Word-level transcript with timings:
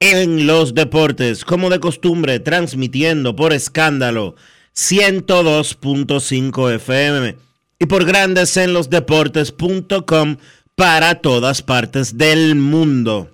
en 0.00 0.46
los 0.46 0.74
Deportes, 0.74 1.44
como 1.44 1.70
de 1.70 1.80
costumbre, 1.80 2.40
transmitiendo 2.40 3.36
por 3.36 3.52
escándalo 3.52 4.34
102.5 4.74 6.74
FM 6.74 7.36
y 7.78 7.86
por 7.86 8.04
Grandes 8.04 8.56
en 8.56 8.72
los 8.72 8.90
Deportes.com 8.90 10.36
para 10.74 11.16
todas 11.16 11.62
partes 11.62 12.18
del 12.18 12.56
mundo. 12.56 13.30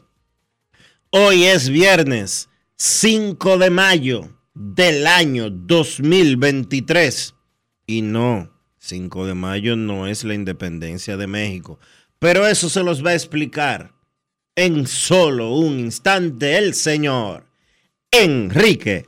Hoy 1.11 1.45
es 1.45 1.69
viernes 1.69 2.49
5 2.77 3.59
de 3.59 3.71
mayo 3.71 4.31
del 4.55 5.07
año 5.07 5.51
2023. 5.51 7.35
Y 7.87 8.03
no, 8.03 8.51
5 8.79 9.27
de 9.27 9.35
mayo 9.35 9.77
no 9.77 10.07
es 10.07 10.25
la 10.25 10.35
independencia 10.35 11.17
de 11.17 11.27
México. 11.27 11.79
Pero 12.19 12.47
eso 12.47 12.69
se 12.69 12.83
los 12.83 13.05
va 13.05 13.11
a 13.11 13.15
explicar 13.15 13.95
en 14.57 14.87
solo 14.87 15.55
un 15.55 15.79
instante 15.79 16.59
el 16.59 16.75
señor 16.75 17.47
Enrique 18.11 19.07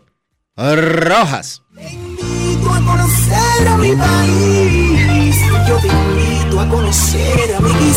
Rojas. 0.56 1.62
Te 1.75 1.93
invito 1.93 2.71
a 2.71 2.81
conocer 2.81 3.69
a 3.69 3.77
mi 3.77 3.97
país. 3.97 5.37
Yo 5.69 5.77
te 5.78 5.89
invito 5.89 6.61
a 6.61 6.69
conocer 6.69 7.55
a 7.55 7.61
mi 7.61 7.93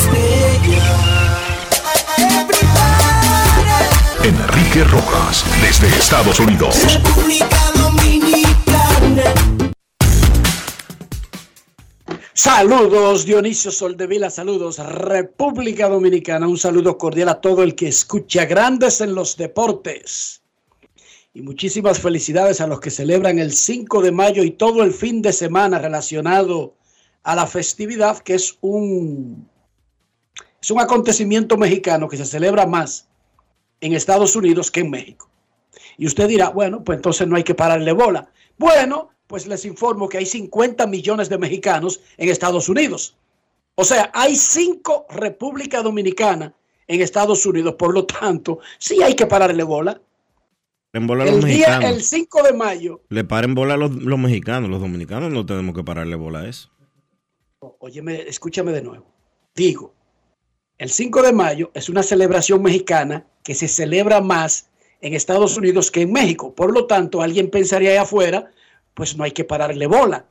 Enrique 4.23 4.83
Rojas, 4.85 5.45
desde 5.61 5.87
Estados 5.87 6.39
Unidos. 6.39 6.75
República 6.91 7.71
Dominicana. 7.75 9.54
Saludos 12.37 13.25
Dionisio 13.25 13.71
Soldevila, 13.71 14.29
saludos 14.29 14.77
República 14.79 15.87
Dominicana, 15.87 16.49
un 16.49 16.57
saludo 16.57 16.97
cordial 16.97 17.29
a 17.29 17.39
todo 17.39 17.63
el 17.63 17.75
que 17.75 17.87
escucha 17.87 18.43
Grandes 18.43 18.99
en 18.99 19.15
los 19.15 19.37
Deportes. 19.37 20.41
Y 21.33 21.41
muchísimas 21.41 21.97
felicidades 22.01 22.59
a 22.59 22.67
los 22.67 22.81
que 22.81 22.91
celebran 22.91 23.39
el 23.39 23.53
5 23.53 24.01
de 24.01 24.11
mayo 24.11 24.43
y 24.43 24.51
todo 24.51 24.83
el 24.83 24.91
fin 24.91 25.21
de 25.21 25.31
semana 25.31 25.79
relacionado 25.79 26.75
a 27.23 27.37
la 27.37 27.47
festividad, 27.47 28.19
que 28.19 28.33
es 28.33 28.57
un, 28.59 29.49
es 30.61 30.69
un 30.71 30.81
acontecimiento 30.81 31.55
mexicano 31.55 32.09
que 32.09 32.17
se 32.17 32.25
celebra 32.25 32.65
más 32.65 33.07
en 33.79 33.93
Estados 33.93 34.35
Unidos 34.35 34.71
que 34.71 34.81
en 34.81 34.89
México. 34.89 35.29
Y 35.97 36.05
usted 36.05 36.27
dirá, 36.27 36.49
bueno, 36.49 36.83
pues 36.83 36.97
entonces 36.97 37.29
no 37.29 37.37
hay 37.37 37.43
que 37.43 37.55
pararle 37.55 37.93
bola. 37.93 38.29
Bueno, 38.57 39.14
pues 39.35 39.47
les 39.47 39.65
informo 39.65 40.07
que 40.07 40.17
hay 40.17 40.25
50 40.25 40.87
millones 40.87 41.27
de 41.27 41.37
mexicanos 41.37 41.99
en 42.15 42.29
Estados 42.29 42.69
Unidos. 42.69 43.17
O 43.75 43.83
sea, 43.83 44.09
hay 44.13 44.33
cinco 44.33 45.05
República 45.09 45.81
Dominicana 45.81 46.53
en 46.87 47.01
Estados 47.01 47.45
Unidos. 47.45 47.75
Por 47.75 47.93
lo 47.93 48.05
tanto, 48.05 48.59
sí 48.79 49.03
hay 49.03 49.13
que 49.13 49.25
pararle 49.25 49.63
bola. 49.63 49.99
En 50.93 51.05
bola 51.05 51.23
a 51.23 51.25
los 51.25 51.35
El 51.35 51.43
día, 51.43 51.67
mexicanos. 51.67 51.97
el 51.97 52.01
5 52.03 52.43
de 52.43 52.53
mayo, 52.53 53.01
Le 53.09 53.25
paren 53.25 53.55
bola 53.55 53.73
a 53.73 53.77
los, 53.77 53.91
los 53.91 54.17
mexicanos. 54.17 54.69
Los 54.69 54.79
dominicanos 54.79 55.29
no 55.33 55.45
tenemos 55.45 55.75
que 55.75 55.83
pararle 55.83 56.15
bola 56.15 56.39
a 56.39 56.47
eso. 56.47 56.71
óyeme, 57.59 58.21
escúchame 58.29 58.71
de 58.71 58.83
nuevo. 58.83 59.05
Digo, 59.53 59.93
el 60.77 60.89
5 60.89 61.23
de 61.23 61.33
mayo 61.33 61.71
es 61.73 61.89
una 61.89 62.03
celebración 62.03 62.61
mexicana 62.61 63.27
que 63.43 63.53
se 63.53 63.67
celebra 63.67 64.21
más 64.21 64.69
en 65.01 65.13
Estados 65.13 65.57
Unidos 65.57 65.91
que 65.91 66.03
en 66.03 66.13
México. 66.13 66.55
Por 66.55 66.73
lo 66.73 66.87
tanto, 66.87 67.21
alguien 67.21 67.49
pensaría 67.49 67.91
allá 67.91 68.03
afuera, 68.03 68.49
pues 68.95 69.15
no 69.15 69.23
hay 69.23 69.31
que 69.31 69.43
pararle 69.43 69.85
bola. 69.85 70.25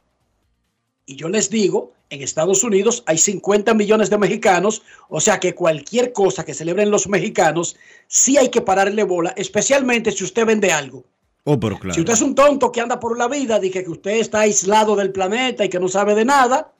Y 1.07 1.17
yo 1.17 1.29
les 1.29 1.51
digo, 1.51 1.93
en 2.11 2.23
Estados 2.23 2.65
Unidos 2.65 3.05
hay 3.07 3.19
50 3.19 3.75
millones 3.75 4.11
de 4.11 4.19
mexicanos, 4.19 4.83
o 5.09 5.21
sea 5.21 5.39
que 5.39 5.55
cualquier 5.55 6.13
cosa 6.13 6.45
que 6.45 6.55
celebren 6.55 6.91
los 6.91 7.09
mexicanos, 7.09 7.77
sí 8.09 8.37
hay 8.37 8.49
que 8.49 8.63
pararle 8.63 9.05
bola, 9.05 9.35
especialmente 9.37 10.11
si 10.11 10.25
usted 10.25 10.47
vende 10.47 10.73
algo. 10.73 11.05
Oh, 11.45 11.61
pero 11.61 11.79
claro. 11.79 11.95
Si 11.95 12.01
usted 12.01 12.15
es 12.15 12.23
un 12.23 12.35
tonto 12.35 12.73
que 12.73 12.81
anda 12.81 12.99
por 12.99 13.19
la 13.19 13.29
vida, 13.29 13.59
dije 13.59 13.85
que 13.85 13.91
usted 13.91 14.13
está 14.13 14.41
aislado 14.41 14.97
del 14.97 15.13
planeta 15.13 15.65
y 15.65 15.69
que 15.69 15.79
no 15.79 15.89
sabe 15.89 16.15
de 16.15 16.25
nada, 16.25 16.73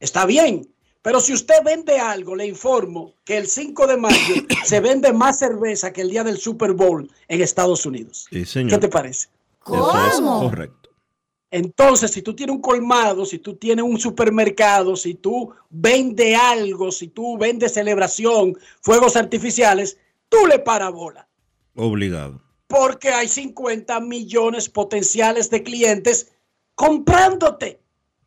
está 0.00 0.24
bien. 0.24 0.66
Pero 1.02 1.20
si 1.20 1.34
usted 1.34 1.62
vende 1.64 1.98
algo, 1.98 2.34
le 2.34 2.46
informo 2.46 3.14
que 3.24 3.36
el 3.36 3.48
5 3.48 3.86
de 3.86 3.96
mayo 3.98 4.34
se 4.64 4.80
vende 4.80 5.12
más 5.12 5.38
cerveza 5.38 5.92
que 5.92 6.00
el 6.00 6.10
día 6.10 6.24
del 6.24 6.38
Super 6.38 6.72
Bowl 6.72 7.10
en 7.28 7.42
Estados 7.42 7.84
Unidos. 7.84 8.28
Sí, 8.30 8.46
señor. 8.46 8.70
¿Qué 8.70 8.78
te 8.78 8.88
parece? 8.88 9.28
Eso 9.66 10.06
es 10.06 10.20
correcto. 10.20 10.81
Entonces, 11.52 12.10
si 12.10 12.22
tú 12.22 12.34
tienes 12.34 12.56
un 12.56 12.62
colmado, 12.62 13.26
si 13.26 13.38
tú 13.38 13.56
tienes 13.56 13.84
un 13.84 14.00
supermercado, 14.00 14.96
si 14.96 15.12
tú 15.12 15.52
vendes 15.68 16.34
algo, 16.34 16.90
si 16.90 17.08
tú 17.08 17.36
vendes 17.36 17.74
celebración, 17.74 18.56
fuegos 18.80 19.16
artificiales, 19.16 19.98
tú 20.30 20.46
le 20.46 20.58
parabola. 20.60 21.28
Obligado. 21.76 22.40
Porque 22.68 23.10
hay 23.10 23.28
50 23.28 24.00
millones 24.00 24.70
potenciales 24.70 25.50
de 25.50 25.62
clientes 25.62 26.32
comprándote. 26.74 27.82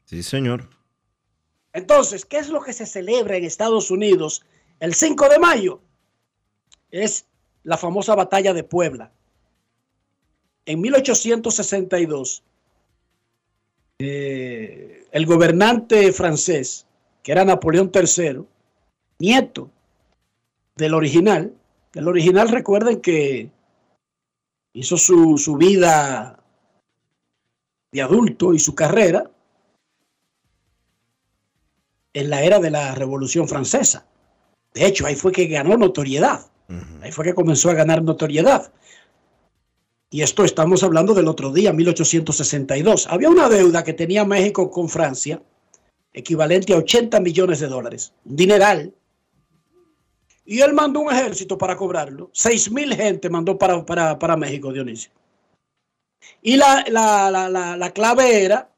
Sí, 0.06 0.22
señor. 0.22 0.70
Entonces, 1.74 2.26
¿qué 2.26 2.38
es 2.38 2.50
lo 2.50 2.62
que 2.62 2.74
se 2.74 2.86
celebra 2.86 3.38
en 3.38 3.44
Estados 3.44 3.90
Unidos 3.90 4.46
el 4.80 4.94
5 4.94 5.30
de 5.30 5.40
mayo? 5.40 5.82
Es 6.92 7.26
la 7.64 7.78
famosa 7.78 8.14
batalla 8.14 8.54
de 8.54 8.64
Puebla. 8.64 9.12
En 10.68 10.80
1862, 10.80 12.44
eh, 14.00 15.08
el 15.12 15.26
gobernante 15.26 16.12
francés, 16.12 16.86
que 17.24 17.32
era 17.32 17.46
Napoleón 17.46 17.92
III, 17.94 18.44
nieto 19.20 19.70
del 20.76 20.94
original, 20.94 21.54
el 21.94 22.08
original 22.08 22.50
recuerden 22.50 23.02
que 23.02 23.50
hizo 24.74 24.98
su, 24.98 25.38
su 25.38 25.56
vida 25.56 26.40
de 27.92 28.02
adulto 28.02 28.54
y 28.54 28.60
su 28.60 28.76
carrera 28.76 29.32
en 32.14 32.30
la 32.30 32.44
era 32.44 32.60
de 32.60 32.72
la 32.72 32.94
Revolución 32.96 33.48
Francesa. 33.48 34.06
De 34.74 34.86
hecho, 34.86 35.06
ahí 35.06 35.16
fue 35.16 35.32
que 35.32 35.48
ganó 35.48 35.78
notoriedad. 35.78 36.46
Ahí 37.02 37.12
fue 37.12 37.24
que 37.24 37.36
comenzó 37.36 37.70
a 37.70 37.76
ganar 37.76 38.04
notoriedad. 38.04 38.72
Y 40.10 40.22
esto 40.22 40.44
estamos 40.44 40.84
hablando 40.84 41.14
del 41.14 41.28
otro 41.28 41.52
día, 41.52 41.74
1862. 41.74 43.08
Había 43.08 43.30
una 43.30 43.50
deuda 43.50 43.84
que 43.84 43.94
tenía 43.94 44.24
México 44.24 44.70
con 44.70 44.88
Francia, 44.88 45.42
equivalente 46.14 46.74
a 46.74 46.78
80 46.78 47.20
millones 47.20 47.60
de 47.60 47.68
dólares. 47.68 48.14
Un 48.24 48.36
dineral. 48.36 48.94
Y 50.46 50.62
él 50.62 50.74
mandó 50.74 51.02
un 51.02 51.12
ejército 51.12 51.58
para 51.58 51.76
cobrarlo. 51.76 52.30
Seis 52.34 52.72
mil 52.72 52.96
gente 52.96 53.30
mandó 53.30 53.58
para, 53.58 53.84
para, 53.86 54.18
para 54.20 54.38
México, 54.38 54.72
Dionisio. 54.72 55.12
Y 56.42 56.56
la, 56.56 56.86
la, 56.88 57.32
la, 57.32 57.76
la 57.76 57.92
clave 57.92 58.44
era 58.44 58.72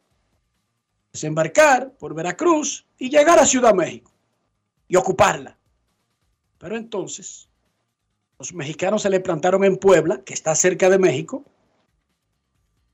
desembarcar 1.12 1.92
por 1.98 2.14
Veracruz 2.14 2.86
y 2.98 3.10
llegar 3.10 3.40
a 3.40 3.46
Ciudad 3.46 3.74
México 3.74 4.12
y 4.88 4.96
ocuparla. 4.96 5.58
Pero 6.58 6.78
entonces, 6.78 7.50
los 8.40 8.54
mexicanos 8.54 9.02
se 9.02 9.10
le 9.10 9.20
plantaron 9.20 9.64
en 9.64 9.78
Puebla, 9.78 10.24
que 10.24 10.34
está 10.34 10.56
cerca 10.56 10.90
de 10.90 11.00
México, 11.00 11.44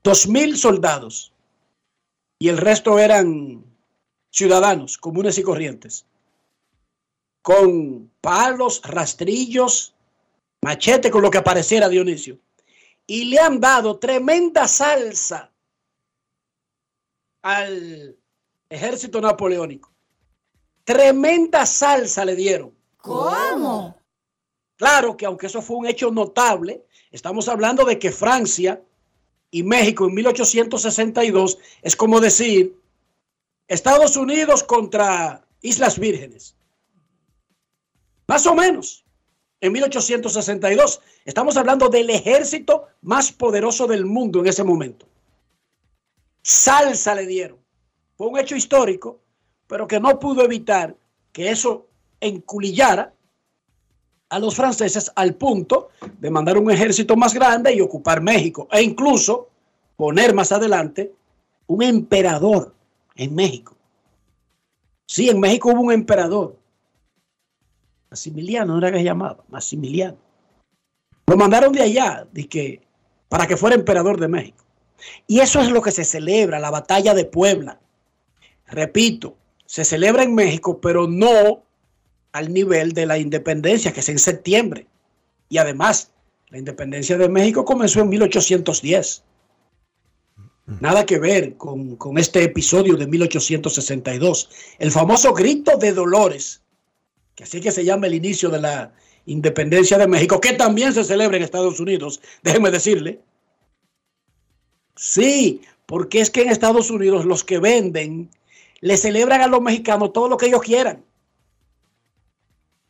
dos 0.02 0.26
mil 0.26 0.56
soldados 0.56 1.32
y 2.38 2.48
el 2.48 2.58
resto 2.58 2.98
eran 2.98 3.64
ciudadanos 4.30 4.98
comunes 4.98 5.38
y 5.38 5.42
corrientes, 5.42 6.06
con 7.42 8.10
palos, 8.20 8.82
rastrillos, 8.84 9.94
machete, 10.62 11.10
con 11.10 11.22
lo 11.22 11.30
que 11.30 11.38
apareciera 11.38 11.88
Dionisio. 11.88 12.38
Y 13.06 13.26
le 13.26 13.38
han 13.38 13.60
dado 13.60 13.98
tremenda 13.98 14.66
salsa 14.66 15.52
al 17.42 18.16
ejército 18.70 19.20
napoleónico. 19.20 19.92
Tremenda 20.84 21.66
salsa 21.66 22.24
le 22.24 22.34
dieron. 22.34 22.74
¿Cómo? 22.96 24.03
Claro 24.76 25.16
que 25.16 25.26
aunque 25.26 25.46
eso 25.46 25.62
fue 25.62 25.76
un 25.76 25.86
hecho 25.86 26.10
notable, 26.10 26.84
estamos 27.10 27.48
hablando 27.48 27.84
de 27.84 27.98
que 27.98 28.10
Francia 28.10 28.82
y 29.50 29.62
México 29.62 30.06
en 30.06 30.14
1862 30.14 31.58
es 31.82 31.94
como 31.94 32.20
decir 32.20 32.76
Estados 33.68 34.16
Unidos 34.16 34.64
contra 34.64 35.46
Islas 35.62 35.98
Vírgenes. 35.98 36.56
Más 38.26 38.46
o 38.46 38.54
menos. 38.54 39.04
En 39.60 39.72
1862 39.72 41.00
estamos 41.24 41.56
hablando 41.56 41.88
del 41.88 42.10
ejército 42.10 42.88
más 43.00 43.32
poderoso 43.32 43.86
del 43.86 44.04
mundo 44.04 44.40
en 44.40 44.48
ese 44.48 44.64
momento. 44.64 45.06
Salsa 46.42 47.14
le 47.14 47.26
dieron. 47.26 47.58
Fue 48.16 48.26
un 48.26 48.38
hecho 48.38 48.56
histórico, 48.56 49.20
pero 49.66 49.86
que 49.86 50.00
no 50.00 50.18
pudo 50.18 50.44
evitar 50.44 50.96
que 51.32 51.50
eso 51.50 51.86
enculillara 52.20 53.13
a 54.34 54.38
los 54.40 54.56
franceses 54.56 55.12
al 55.14 55.34
punto 55.34 55.90
de 56.18 56.28
mandar 56.28 56.58
un 56.58 56.68
ejército 56.68 57.14
más 57.14 57.32
grande 57.32 57.72
y 57.72 57.80
ocupar 57.80 58.20
México 58.20 58.66
e 58.72 58.82
incluso 58.82 59.48
poner 59.96 60.34
más 60.34 60.50
adelante 60.50 61.12
un 61.68 61.84
emperador 61.84 62.74
en 63.14 63.32
México. 63.32 63.76
Sí, 65.06 65.28
en 65.28 65.38
México 65.38 65.70
hubo 65.70 65.82
un 65.82 65.92
emperador. 65.92 66.56
Maximiliano, 68.10 68.72
no 68.72 68.78
era 68.78 68.90
que 68.90 68.98
se 68.98 69.04
llamaba, 69.04 69.44
Maximiliano. 69.48 70.16
Lo 71.28 71.36
mandaron 71.36 71.72
de 71.72 71.82
allá, 71.82 72.26
de 72.32 72.48
que, 72.48 72.82
para 73.28 73.46
que 73.46 73.56
fuera 73.56 73.76
emperador 73.76 74.18
de 74.18 74.26
México. 74.26 74.64
Y 75.28 75.38
eso 75.38 75.60
es 75.60 75.70
lo 75.70 75.80
que 75.80 75.92
se 75.92 76.04
celebra, 76.04 76.58
la 76.58 76.70
batalla 76.70 77.14
de 77.14 77.24
Puebla. 77.24 77.78
Repito, 78.66 79.36
se 79.64 79.84
celebra 79.84 80.24
en 80.24 80.34
México, 80.34 80.80
pero 80.80 81.06
no 81.06 81.62
al 82.34 82.52
nivel 82.52 82.92
de 82.92 83.06
la 83.06 83.16
independencia, 83.16 83.92
que 83.92 84.00
es 84.00 84.08
en 84.08 84.18
septiembre. 84.18 84.88
Y 85.48 85.58
además, 85.58 86.10
la 86.50 86.58
independencia 86.58 87.16
de 87.16 87.28
México 87.28 87.64
comenzó 87.64 88.00
en 88.00 88.08
1810. 88.08 89.22
Nada 90.80 91.06
que 91.06 91.20
ver 91.20 91.56
con, 91.56 91.94
con, 91.94 92.18
este 92.18 92.42
episodio 92.42 92.96
de 92.96 93.06
1862. 93.06 94.50
El 94.80 94.90
famoso 94.90 95.32
grito 95.32 95.76
de 95.76 95.92
Dolores, 95.92 96.60
que 97.36 97.44
así 97.44 97.60
que 97.60 97.70
se 97.70 97.84
llama 97.84 98.08
el 98.08 98.14
inicio 98.14 98.50
de 98.50 98.60
la 98.60 98.92
independencia 99.26 99.96
de 99.96 100.08
México, 100.08 100.40
que 100.40 100.54
también 100.54 100.92
se 100.92 101.04
celebra 101.04 101.36
en 101.36 101.44
Estados 101.44 101.78
Unidos, 101.78 102.20
déjeme 102.42 102.72
decirle. 102.72 103.20
Sí, 104.96 105.60
porque 105.86 106.20
es 106.20 106.30
que 106.30 106.42
en 106.42 106.50
Estados 106.50 106.90
Unidos 106.90 107.26
los 107.26 107.44
que 107.44 107.60
venden 107.60 108.28
le 108.80 108.96
celebran 108.96 109.40
a 109.40 109.46
los 109.46 109.60
mexicanos 109.60 110.12
todo 110.12 110.28
lo 110.28 110.36
que 110.36 110.46
ellos 110.46 110.62
quieran. 110.62 111.04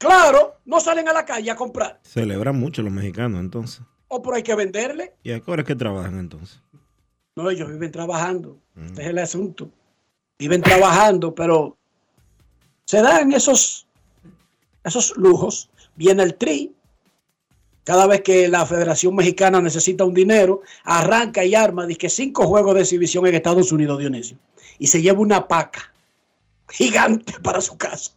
Claro, 0.05 0.56
no 0.67 0.81
salen 0.81 1.09
a 1.09 1.15
la 1.15 1.25
calle 1.25 1.51
a 1.51 1.56
comprar. 1.56 1.99
Celebran 2.03 2.59
mucho 2.59 2.83
los 2.83 2.93
mexicanos 2.93 3.41
entonces. 3.41 3.81
O 4.09 4.21
por 4.21 4.35
hay 4.35 4.43
que 4.43 4.55
venderle. 4.55 5.15
¿Y 5.23 5.33
a 5.33 5.41
qué 5.41 5.51
hora 5.51 5.62
es 5.62 5.67
que 5.67 5.75
trabajan 5.75 6.19
entonces? 6.19 6.61
No, 7.37 7.49
ellos 7.49 7.71
viven 7.71 7.91
trabajando. 7.91 8.59
Mm. 8.75 8.85
Este 8.85 9.03
es 9.03 9.09
el 9.09 9.19
asunto. 9.19 9.71
Viven 10.39 10.61
trabajando, 10.61 11.35
pero 11.35 11.79
se 12.85 13.01
dan 13.01 13.33
esos, 13.33 13.87
esos 14.85 15.17
lujos. 15.17 15.71
Viene 15.97 16.23
el 16.23 16.35
TRI. 16.35 16.75
Cada 17.85 18.06
vez 18.06 18.21
que 18.21 18.49
la 18.49 18.67
Federación 18.67 19.15
Mexicana 19.15 19.62
necesita 19.62 20.05
un 20.05 20.15
dinero, 20.15 20.61
arranca 20.85 21.45
y 21.45 21.55
arma, 21.55 21.87
dice 21.87 21.99
que 21.99 22.11
cinco 22.11 22.47
juegos 22.47 22.75
de 22.75 22.83
exhibición 22.83 23.27
en 23.27 23.37
Estados 23.37 23.73
Unidos, 23.73 23.99
Dionisio. 23.99 24.37
Y 24.79 24.87
se 24.87 25.01
lleva 25.01 25.21
una 25.21 25.49
paca 25.49 25.93
gigante 26.69 27.35
para 27.43 27.62
su 27.62 27.77
casa. 27.79 28.12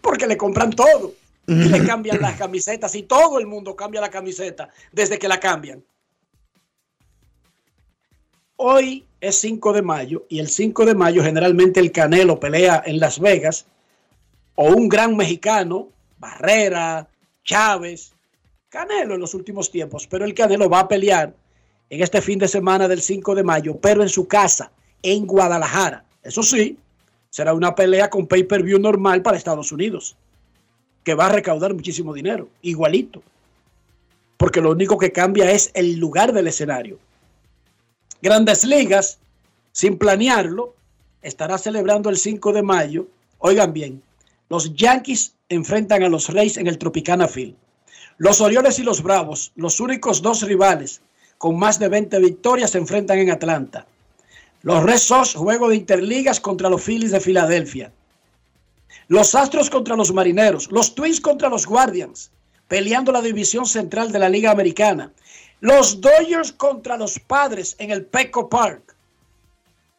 Porque 0.00 0.26
le 0.26 0.36
compran 0.36 0.70
todo. 0.70 1.14
Y 1.46 1.68
le 1.68 1.84
cambian 1.84 2.20
las 2.20 2.36
camisetas. 2.36 2.94
Y 2.94 3.02
todo 3.02 3.38
el 3.38 3.46
mundo 3.46 3.74
cambia 3.74 4.00
la 4.00 4.10
camiseta 4.10 4.68
desde 4.92 5.18
que 5.18 5.26
la 5.26 5.40
cambian. 5.40 5.82
Hoy 8.56 9.06
es 9.20 9.36
5 9.36 9.72
de 9.72 9.82
mayo 9.82 10.26
y 10.28 10.38
el 10.38 10.48
5 10.48 10.84
de 10.84 10.94
mayo 10.94 11.24
generalmente 11.24 11.80
el 11.80 11.92
Canelo 11.92 12.38
pelea 12.38 12.82
en 12.84 13.00
Las 13.00 13.18
Vegas 13.18 13.64
o 14.54 14.68
un 14.68 14.86
gran 14.86 15.16
mexicano, 15.16 15.88
Barrera, 16.18 17.08
Chávez, 17.42 18.12
Canelo 18.68 19.14
en 19.14 19.20
los 19.20 19.32
últimos 19.32 19.70
tiempos, 19.70 20.06
pero 20.06 20.26
el 20.26 20.34
Canelo 20.34 20.68
va 20.68 20.80
a 20.80 20.88
pelear 20.88 21.32
en 21.88 22.02
este 22.02 22.20
fin 22.20 22.38
de 22.38 22.48
semana 22.48 22.86
del 22.86 23.00
5 23.00 23.34
de 23.34 23.42
mayo, 23.42 23.78
pero 23.78 24.02
en 24.02 24.10
su 24.10 24.28
casa, 24.28 24.70
en 25.02 25.26
Guadalajara. 25.26 26.04
Eso 26.22 26.42
sí, 26.42 26.78
será 27.30 27.54
una 27.54 27.74
pelea 27.74 28.10
con 28.10 28.26
pay-per-view 28.26 28.78
normal 28.78 29.22
para 29.22 29.36
Estados 29.36 29.72
Unidos, 29.72 30.16
que 31.04 31.14
va 31.14 31.26
a 31.26 31.32
recaudar 31.32 31.72
muchísimo 31.72 32.12
dinero, 32.12 32.48
igualito, 32.62 33.22
porque 34.36 34.60
lo 34.60 34.72
único 34.72 34.98
que 34.98 35.12
cambia 35.12 35.50
es 35.50 35.70
el 35.74 35.96
lugar 35.96 36.32
del 36.32 36.48
escenario. 36.48 36.98
Grandes 38.20 38.64
Ligas, 38.64 39.18
sin 39.72 39.96
planearlo, 39.96 40.74
estará 41.22 41.56
celebrando 41.56 42.10
el 42.10 42.16
5 42.16 42.52
de 42.52 42.62
mayo. 42.62 43.06
Oigan 43.38 43.72
bien, 43.72 44.02
los 44.48 44.74
Yankees 44.74 45.34
enfrentan 45.48 46.02
a 46.02 46.08
los 46.08 46.28
Reyes 46.28 46.56
en 46.56 46.66
el 46.66 46.78
Tropicana 46.78 47.28
Field. 47.28 47.54
Los 48.18 48.40
Orioles 48.40 48.78
y 48.78 48.82
los 48.82 49.02
Bravos, 49.02 49.52
los 49.56 49.80
únicos 49.80 50.20
dos 50.20 50.42
rivales 50.42 51.00
con 51.38 51.58
más 51.58 51.78
de 51.78 51.88
20 51.88 52.18
victorias, 52.18 52.72
se 52.72 52.78
enfrentan 52.78 53.18
en 53.18 53.30
Atlanta. 53.30 53.86
Los 54.62 54.82
Red 54.82 54.98
Sox, 54.98 55.34
juego 55.34 55.68
de 55.68 55.76
interligas 55.76 56.38
contra 56.38 56.68
los 56.68 56.82
Phillies 56.82 57.12
de 57.12 57.20
Filadelfia. 57.20 57.92
Los 59.08 59.34
Astros 59.34 59.70
contra 59.70 59.96
los 59.96 60.12
Marineros. 60.12 60.70
Los 60.70 60.94
Twins 60.94 61.20
contra 61.20 61.48
los 61.48 61.66
Guardians, 61.66 62.30
peleando 62.68 63.10
la 63.10 63.22
división 63.22 63.66
central 63.66 64.12
de 64.12 64.18
la 64.18 64.28
Liga 64.28 64.50
Americana. 64.50 65.12
Los 65.60 66.00
Dodgers 66.00 66.52
contra 66.52 66.96
los 66.96 67.18
Padres 67.18 67.74
en 67.78 67.90
el 67.90 68.04
Petco 68.04 68.48
Park. 68.48 68.94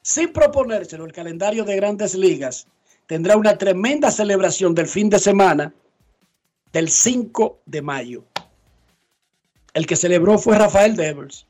Sin 0.02 0.32
proponérselo, 0.32 1.06
el 1.06 1.14
calendario 1.14 1.64
de 1.64 1.76
grandes 1.76 2.16
ligas 2.16 2.68
tendrá 3.08 3.38
una 3.38 3.58
tremenda 3.58 4.10
celebración 4.12 4.74
del 4.74 4.88
fin 4.88 5.10
de 5.10 5.20
semana 5.20 5.74
del 6.72 6.90
5 6.90 7.60
de 7.66 7.82
mayo. 7.82 8.24
El 9.74 9.86
que 9.86 9.96
celebró 9.96 10.38
fue 10.38 10.58
Rafael 10.58 10.96
Devers. 10.96 11.46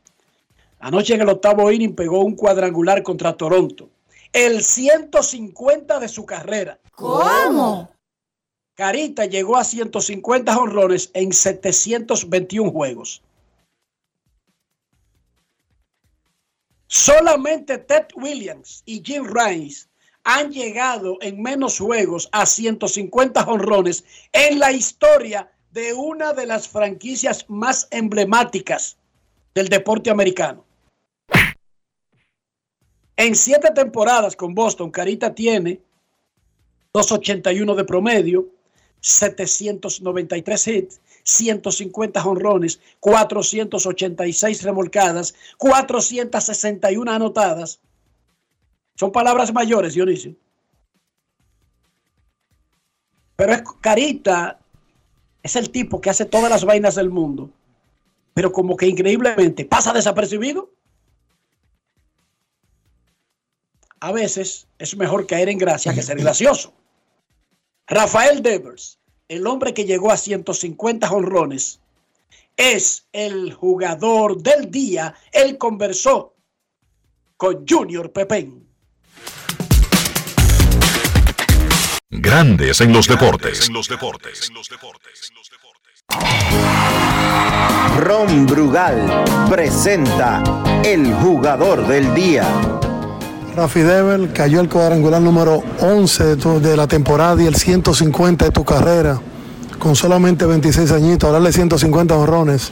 Anoche 0.81 1.13
en 1.13 1.21
el 1.21 1.29
octavo 1.29 1.71
inning 1.71 1.95
pegó 1.95 2.23
un 2.23 2.35
cuadrangular 2.35 3.03
contra 3.03 3.37
Toronto. 3.37 3.89
El 4.33 4.63
150 4.63 5.99
de 5.99 6.07
su 6.07 6.25
carrera. 6.25 6.79
¿Cómo? 6.95 7.91
Carita 8.73 9.25
llegó 9.25 9.57
a 9.57 9.63
150 9.63 10.57
honrones 10.57 11.11
en 11.13 11.33
721 11.33 12.71
juegos. 12.71 13.21
Solamente 16.87 17.77
Ted 17.77 18.07
Williams 18.15 18.81
y 18.85 19.03
Jim 19.05 19.25
Rice 19.25 19.87
han 20.23 20.51
llegado 20.51 21.17
en 21.21 21.41
menos 21.41 21.77
juegos 21.77 22.27
a 22.31 22.47
150 22.47 23.43
honrones 23.43 24.03
en 24.31 24.57
la 24.57 24.71
historia 24.71 25.51
de 25.71 25.93
una 25.93 26.33
de 26.33 26.47
las 26.47 26.67
franquicias 26.67 27.45
más 27.47 27.87
emblemáticas 27.91 28.97
del 29.53 29.69
deporte 29.69 30.09
americano. 30.09 30.65
En 33.21 33.35
siete 33.35 33.69
temporadas 33.69 34.35
con 34.35 34.55
Boston, 34.55 34.89
Carita 34.89 35.35
tiene 35.35 35.79
281 36.91 37.75
de 37.75 37.83
promedio, 37.83 38.47
793 38.99 40.67
hits 40.67 41.01
150 41.21 42.25
honrones, 42.25 42.79
486 42.99 44.63
remolcadas, 44.63 45.35
461 45.59 47.11
anotadas. 47.11 47.79
Son 48.95 49.11
palabras 49.11 49.53
mayores, 49.53 49.93
Dionisio. 49.93 50.35
Pero 53.35 53.53
es 53.53 53.61
Carita, 53.81 54.59
es 55.43 55.55
el 55.55 55.69
tipo 55.69 56.01
que 56.01 56.09
hace 56.09 56.25
todas 56.25 56.49
las 56.49 56.65
vainas 56.65 56.95
del 56.95 57.11
mundo, 57.11 57.51
pero 58.33 58.51
como 58.51 58.75
que 58.75 58.87
increíblemente 58.87 59.63
pasa 59.63 59.93
desapercibido. 59.93 60.70
A 64.01 64.11
veces 64.11 64.67
es 64.79 64.97
mejor 64.97 65.27
caer 65.27 65.47
en 65.47 65.59
gracia 65.59 65.93
que 65.93 66.01
ser 66.01 66.17
gracioso. 66.17 66.73
Rafael 67.85 68.41
Devers, 68.41 68.97
el 69.27 69.45
hombre 69.45 69.75
que 69.75 69.85
llegó 69.85 70.11
a 70.11 70.17
150 70.17 71.11
honrones, 71.11 71.79
es 72.57 73.05
el 73.11 73.53
jugador 73.53 74.41
del 74.41 74.71
día. 74.71 75.13
Él 75.31 75.59
conversó 75.59 76.33
con 77.37 77.63
Junior 77.67 78.11
Pepén. 78.11 78.67
Grandes 82.09 82.81
en 82.81 82.93
los 82.93 83.07
deportes. 83.07 83.67
En 83.67 83.73
los 83.75 83.87
deportes. 83.87 84.51
Ron 87.99 88.47
Brugal 88.47 89.23
presenta 89.47 90.43
el 90.83 91.13
jugador 91.13 91.87
del 91.87 92.15
día. 92.15 92.89
Rafi 93.55 93.81
Devel 93.81 94.31
cayó 94.33 94.61
el 94.61 94.69
cuadrangular 94.69 95.21
número 95.21 95.61
11 95.81 96.23
de, 96.23 96.35
tu- 96.37 96.59
de 96.61 96.77
la 96.77 96.87
temporada 96.87 97.41
y 97.41 97.47
el 97.47 97.55
150 97.55 98.45
de 98.45 98.51
tu 98.51 98.63
carrera. 98.63 99.19
Con 99.77 99.95
solamente 99.95 100.45
26 100.45 100.91
añitos, 100.91 101.27
hablarle 101.27 101.51
150 101.51 102.15
honrones 102.15 102.71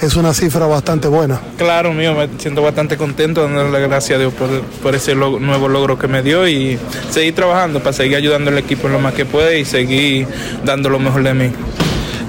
es 0.00 0.16
una 0.16 0.32
cifra 0.32 0.66
bastante 0.66 1.08
buena. 1.08 1.40
Claro, 1.58 1.92
mío, 1.92 2.14
me 2.14 2.28
siento 2.38 2.62
bastante 2.62 2.96
contento 2.96 3.42
dándole 3.42 3.80
gracias 3.80 4.16
a 4.16 4.20
Dios 4.20 4.32
por, 4.32 4.48
por 4.82 4.94
ese 4.94 5.14
log- 5.14 5.40
nuevo 5.40 5.68
logro 5.68 5.98
que 5.98 6.06
me 6.08 6.22
dio 6.22 6.46
y 6.48 6.78
seguir 7.10 7.34
trabajando 7.34 7.80
para 7.80 7.92
seguir 7.92 8.16
ayudando 8.16 8.50
al 8.50 8.58
equipo 8.58 8.86
en 8.86 8.94
lo 8.94 8.98
más 9.00 9.12
que 9.14 9.26
puede 9.26 9.58
y 9.60 9.64
seguir 9.64 10.26
dando 10.64 10.88
lo 10.88 10.98
mejor 10.98 11.22
de 11.22 11.34
mí. 11.34 11.50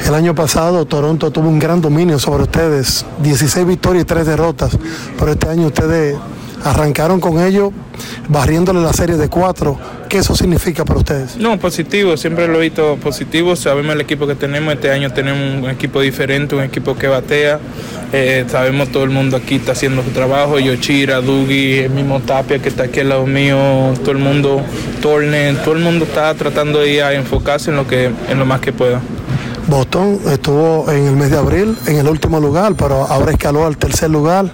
El 0.05 0.15
año 0.15 0.33
pasado 0.33 0.83
Toronto 0.85 1.29
tuvo 1.31 1.47
un 1.47 1.59
gran 1.59 1.79
dominio 1.79 2.17
sobre 2.19 2.43
ustedes, 2.43 3.05
16 3.21 3.65
victorias 3.67 4.03
y 4.03 4.05
3 4.07 4.25
derrotas, 4.25 4.71
pero 5.17 5.31
este 5.31 5.47
año 5.47 5.67
ustedes 5.67 6.17
arrancaron 6.63 7.19
con 7.19 7.39
ello 7.39 7.71
barriéndole 8.27 8.81
la 8.81 8.93
serie 8.93 9.17
de 9.17 9.29
4. 9.29 10.01
¿Qué 10.09 10.17
eso 10.17 10.35
significa 10.35 10.83
para 10.83 10.99
ustedes? 10.99 11.37
No, 11.37 11.57
positivo, 11.57 12.17
siempre 12.17 12.47
lo 12.47 12.57
he 12.57 12.63
visto 12.63 12.97
positivo. 12.97 13.55
Sabemos 13.55 13.95
el 13.95 14.01
equipo 14.01 14.27
que 14.27 14.35
tenemos. 14.35 14.73
Este 14.73 14.91
año 14.91 15.11
tenemos 15.13 15.63
un 15.63 15.69
equipo 15.69 16.01
diferente, 16.01 16.55
un 16.55 16.63
equipo 16.63 16.97
que 16.97 17.07
batea. 17.07 17.59
Eh, 18.11 18.45
sabemos 18.49 18.89
todo 18.89 19.05
el 19.05 19.09
mundo 19.09 19.37
aquí 19.37 19.55
está 19.55 19.71
haciendo 19.71 20.03
su 20.03 20.09
trabajo. 20.09 20.59
Yochira, 20.59 21.21
Dugi, 21.21 21.79
el 21.79 21.91
mismo 21.91 22.19
Tapia 22.19 22.59
que 22.59 22.67
está 22.67 22.83
aquí 22.83 22.99
al 22.99 23.09
lado 23.09 23.25
mío, 23.25 23.57
todo 24.01 24.11
el 24.11 24.17
mundo, 24.17 24.61
Torne, 25.01 25.53
todo 25.63 25.75
el 25.75 25.81
mundo 25.81 26.03
está 26.05 26.33
tratando 26.35 26.79
de 26.79 26.93
ir 26.93 27.03
a 27.03 27.13
enfocarse 27.13 27.69
en 27.71 27.77
lo, 27.77 27.87
que, 27.87 28.11
en 28.29 28.39
lo 28.39 28.45
más 28.45 28.59
que 28.59 28.73
pueda. 28.73 29.01
Boston 29.67 30.19
estuvo 30.29 30.91
en 30.91 31.07
el 31.07 31.15
mes 31.15 31.31
de 31.31 31.37
abril 31.37 31.77
en 31.87 31.97
el 31.97 32.07
último 32.07 32.41
lugar, 32.41 32.73
pero 32.75 33.05
ahora 33.05 33.31
escaló 33.31 33.65
al 33.65 33.77
tercer 33.77 34.09
lugar 34.09 34.51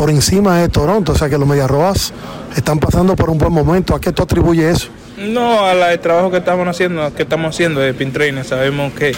por 0.00 0.08
encima 0.08 0.56
de 0.62 0.70
Toronto, 0.70 1.12
o 1.12 1.14
sea 1.14 1.28
que 1.28 1.36
los 1.36 1.46
Mediarroas 1.46 2.14
están 2.56 2.78
pasando 2.78 3.14
por 3.16 3.28
un 3.28 3.36
buen 3.36 3.52
momento. 3.52 3.94
¿A 3.94 4.00
qué 4.00 4.12
tú 4.12 4.22
atribuyes 4.22 4.76
eso? 4.76 4.88
No, 5.18 5.66
al 5.66 6.00
trabajo 6.00 6.30
que 6.30 6.38
estamos 6.38 6.66
haciendo, 6.66 7.14
que 7.14 7.24
estamos 7.24 7.54
haciendo 7.54 7.80
de 7.80 7.92
pin 7.92 8.10
trainer. 8.10 8.42
Sabemos 8.42 8.94
que 8.94 9.12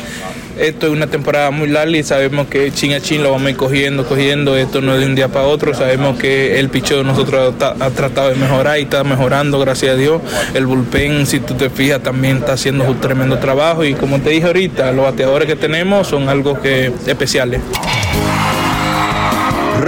esto 0.58 0.86
es 0.88 0.92
una 0.92 1.06
temporada 1.06 1.52
muy 1.52 1.68
larga 1.68 1.96
y 1.96 2.02
sabemos 2.02 2.48
que 2.48 2.72
chin 2.72 2.94
a 2.94 3.00
chin 3.00 3.22
lo 3.22 3.30
vamos 3.30 3.46
a 3.46 3.50
ir 3.50 3.56
cogiendo, 3.56 4.04
cogiendo. 4.04 4.56
Esto 4.56 4.80
no 4.80 4.92
es 4.94 4.98
de 4.98 5.06
un 5.06 5.14
día 5.14 5.28
para 5.28 5.46
otro. 5.46 5.72
Sabemos 5.72 6.18
que 6.18 6.58
el 6.58 6.68
picheo 6.68 6.98
de 6.98 7.04
nosotros 7.04 7.56
ta- 7.56 7.76
ha 7.78 7.90
tratado 7.90 8.30
de 8.30 8.34
mejorar 8.34 8.80
y 8.80 8.82
está 8.82 9.04
mejorando, 9.04 9.60
gracias 9.60 9.92
a 9.92 9.96
Dios. 9.96 10.20
El 10.52 10.66
bullpen, 10.66 11.26
si 11.26 11.38
tú 11.38 11.54
te 11.54 11.70
fijas, 11.70 12.02
también 12.02 12.38
está 12.38 12.54
haciendo 12.54 12.82
un 12.82 13.00
tremendo 13.00 13.38
trabajo. 13.38 13.84
Y 13.84 13.94
como 13.94 14.18
te 14.18 14.30
dije 14.30 14.48
ahorita, 14.48 14.90
los 14.90 15.04
bateadores 15.04 15.46
que 15.46 15.54
tenemos 15.54 16.08
son 16.08 16.28
algo 16.28 16.60
que 16.60 16.90
especiales. 17.06 17.60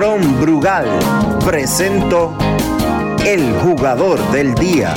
Ron 0.05 0.39
Brugal 0.39 0.87
presento 1.47 2.37
el 3.25 3.55
jugador 3.61 4.21
del 4.33 4.55
día. 4.55 4.95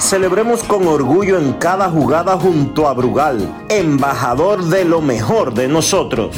Celebremos 0.00 0.64
con 0.64 0.88
orgullo 0.88 1.38
en 1.38 1.52
cada 1.52 1.88
jugada 1.88 2.36
junto 2.36 2.88
a 2.88 2.92
Brugal, 2.92 3.66
embajador 3.68 4.64
de 4.64 4.84
lo 4.84 5.00
mejor 5.00 5.54
de 5.54 5.68
nosotros. 5.68 6.36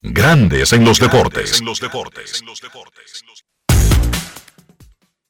Grandes 0.00 0.72
en 0.72 0.84
los 0.84 1.00
deportes. 1.00 1.58
En 1.58 1.66
los 1.66 1.80
deportes. 1.80 2.40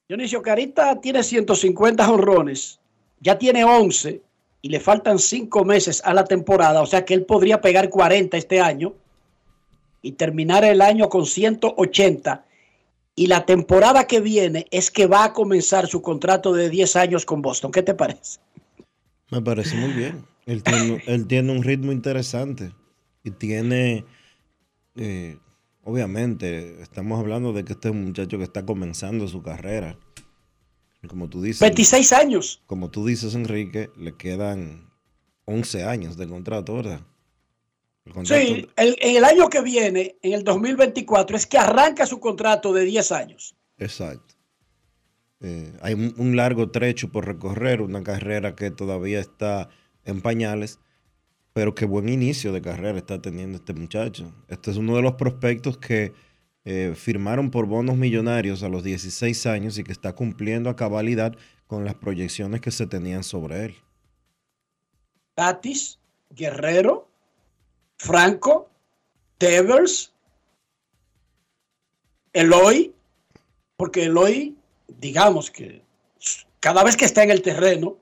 Dionisio 0.06 0.42
Carita 0.42 1.00
tiene 1.00 1.23
150 1.23 2.06
honrones, 2.06 2.80
ya 3.18 3.38
tiene 3.38 3.64
11 3.64 4.20
y 4.61 4.68
le 4.68 4.78
faltan 4.78 5.18
5 5.18 5.64
meses 5.64 6.02
a 6.04 6.12
la 6.12 6.25
temporada, 6.25 6.82
o 6.82 6.87
sea 6.87 7.06
que 7.06 7.14
él 7.14 7.25
podría 7.25 7.62
pegar 7.62 7.88
40 7.88 8.37
este 8.37 8.61
año 8.61 8.92
y 10.02 10.12
terminar 10.12 10.64
el 10.64 10.80
año 10.80 11.08
con 11.08 11.26
180. 11.26 12.44
Y 13.14 13.26
la 13.26 13.44
temporada 13.44 14.06
que 14.06 14.20
viene 14.20 14.66
es 14.70 14.90
que 14.90 15.06
va 15.06 15.24
a 15.24 15.32
comenzar 15.32 15.88
su 15.88 16.02
contrato 16.02 16.52
de 16.52 16.70
10 16.70 16.96
años 16.96 17.24
con 17.24 17.42
Boston. 17.42 17.72
¿Qué 17.72 17.82
te 17.82 17.94
parece? 17.94 18.40
Me 19.30 19.42
parece 19.42 19.74
muy 19.76 19.92
bien. 19.92 20.24
Él 20.46 20.62
tiene, 20.62 21.02
él 21.06 21.26
tiene 21.26 21.52
un 21.52 21.62
ritmo 21.62 21.92
interesante 21.92 22.72
y 23.24 23.32
tiene, 23.32 24.04
eh, 24.94 25.36
obviamente, 25.82 26.80
estamos 26.80 27.18
hablando 27.18 27.52
de 27.52 27.64
que 27.64 27.72
este 27.74 27.88
es 27.88 27.94
un 27.94 28.04
muchacho 28.04 28.38
que 28.38 28.44
está 28.44 28.64
comenzando 28.64 29.28
su 29.28 29.42
carrera. 29.42 29.98
Como 31.06 31.28
tú 31.28 31.42
dices, 31.42 31.60
26 31.60 32.12
años. 32.12 32.62
como 32.66 32.90
tú 32.90 33.06
dices, 33.06 33.34
Enrique, 33.34 33.90
le 33.96 34.16
quedan 34.16 34.90
11 35.44 35.84
años 35.84 36.16
de 36.16 36.28
contrato, 36.28 36.74
¿verdad? 36.74 37.00
Sí, 38.24 38.68
el- 38.76 38.96
en 39.00 39.16
el 39.16 39.24
año 39.24 39.48
que 39.48 39.60
viene, 39.62 40.16
en 40.22 40.32
el 40.32 40.44
2024, 40.44 41.36
es 41.36 41.46
que 41.46 41.58
arranca 41.58 42.06
su 42.06 42.20
contrato 42.20 42.72
de 42.72 42.84
10 42.84 43.12
años. 43.12 43.54
Exacto. 43.78 44.34
Eh, 45.40 45.72
hay 45.82 45.94
un, 45.94 46.14
un 46.18 46.34
largo 46.36 46.70
trecho 46.70 47.10
por 47.12 47.26
recorrer, 47.26 47.80
una 47.80 48.02
carrera 48.02 48.56
que 48.56 48.70
todavía 48.70 49.20
está 49.20 49.68
en 50.04 50.20
pañales, 50.20 50.80
pero 51.52 51.74
qué 51.74 51.84
buen 51.84 52.08
inicio 52.08 52.52
de 52.52 52.60
carrera 52.62 52.98
está 52.98 53.20
teniendo 53.22 53.58
este 53.58 53.72
muchacho. 53.74 54.32
Este 54.48 54.70
es 54.70 54.76
uno 54.76 54.96
de 54.96 55.02
los 55.02 55.12
prospectos 55.14 55.78
que 55.78 56.12
eh, 56.64 56.92
firmaron 56.96 57.50
por 57.50 57.66
bonos 57.66 57.96
millonarios 57.96 58.62
a 58.62 58.68
los 58.68 58.82
16 58.82 59.46
años 59.46 59.78
y 59.78 59.84
que 59.84 59.92
está 59.92 60.14
cumpliendo 60.14 60.70
a 60.70 60.76
cabalidad 60.76 61.34
con 61.66 61.84
las 61.84 61.94
proyecciones 61.94 62.60
que 62.60 62.70
se 62.70 62.86
tenían 62.86 63.22
sobre 63.22 63.64
él. 63.66 63.74
Tatis, 65.34 65.98
Guerrero, 66.30 67.07
Franco, 67.98 68.70
Devers, 69.38 70.12
Eloy, 72.32 72.94
porque 73.76 74.04
Eloy, 74.04 74.56
digamos 74.86 75.50
que 75.50 75.82
cada 76.60 76.84
vez 76.84 76.96
que 76.96 77.04
está 77.04 77.22
en 77.22 77.30
el 77.30 77.42
terreno, 77.42 77.96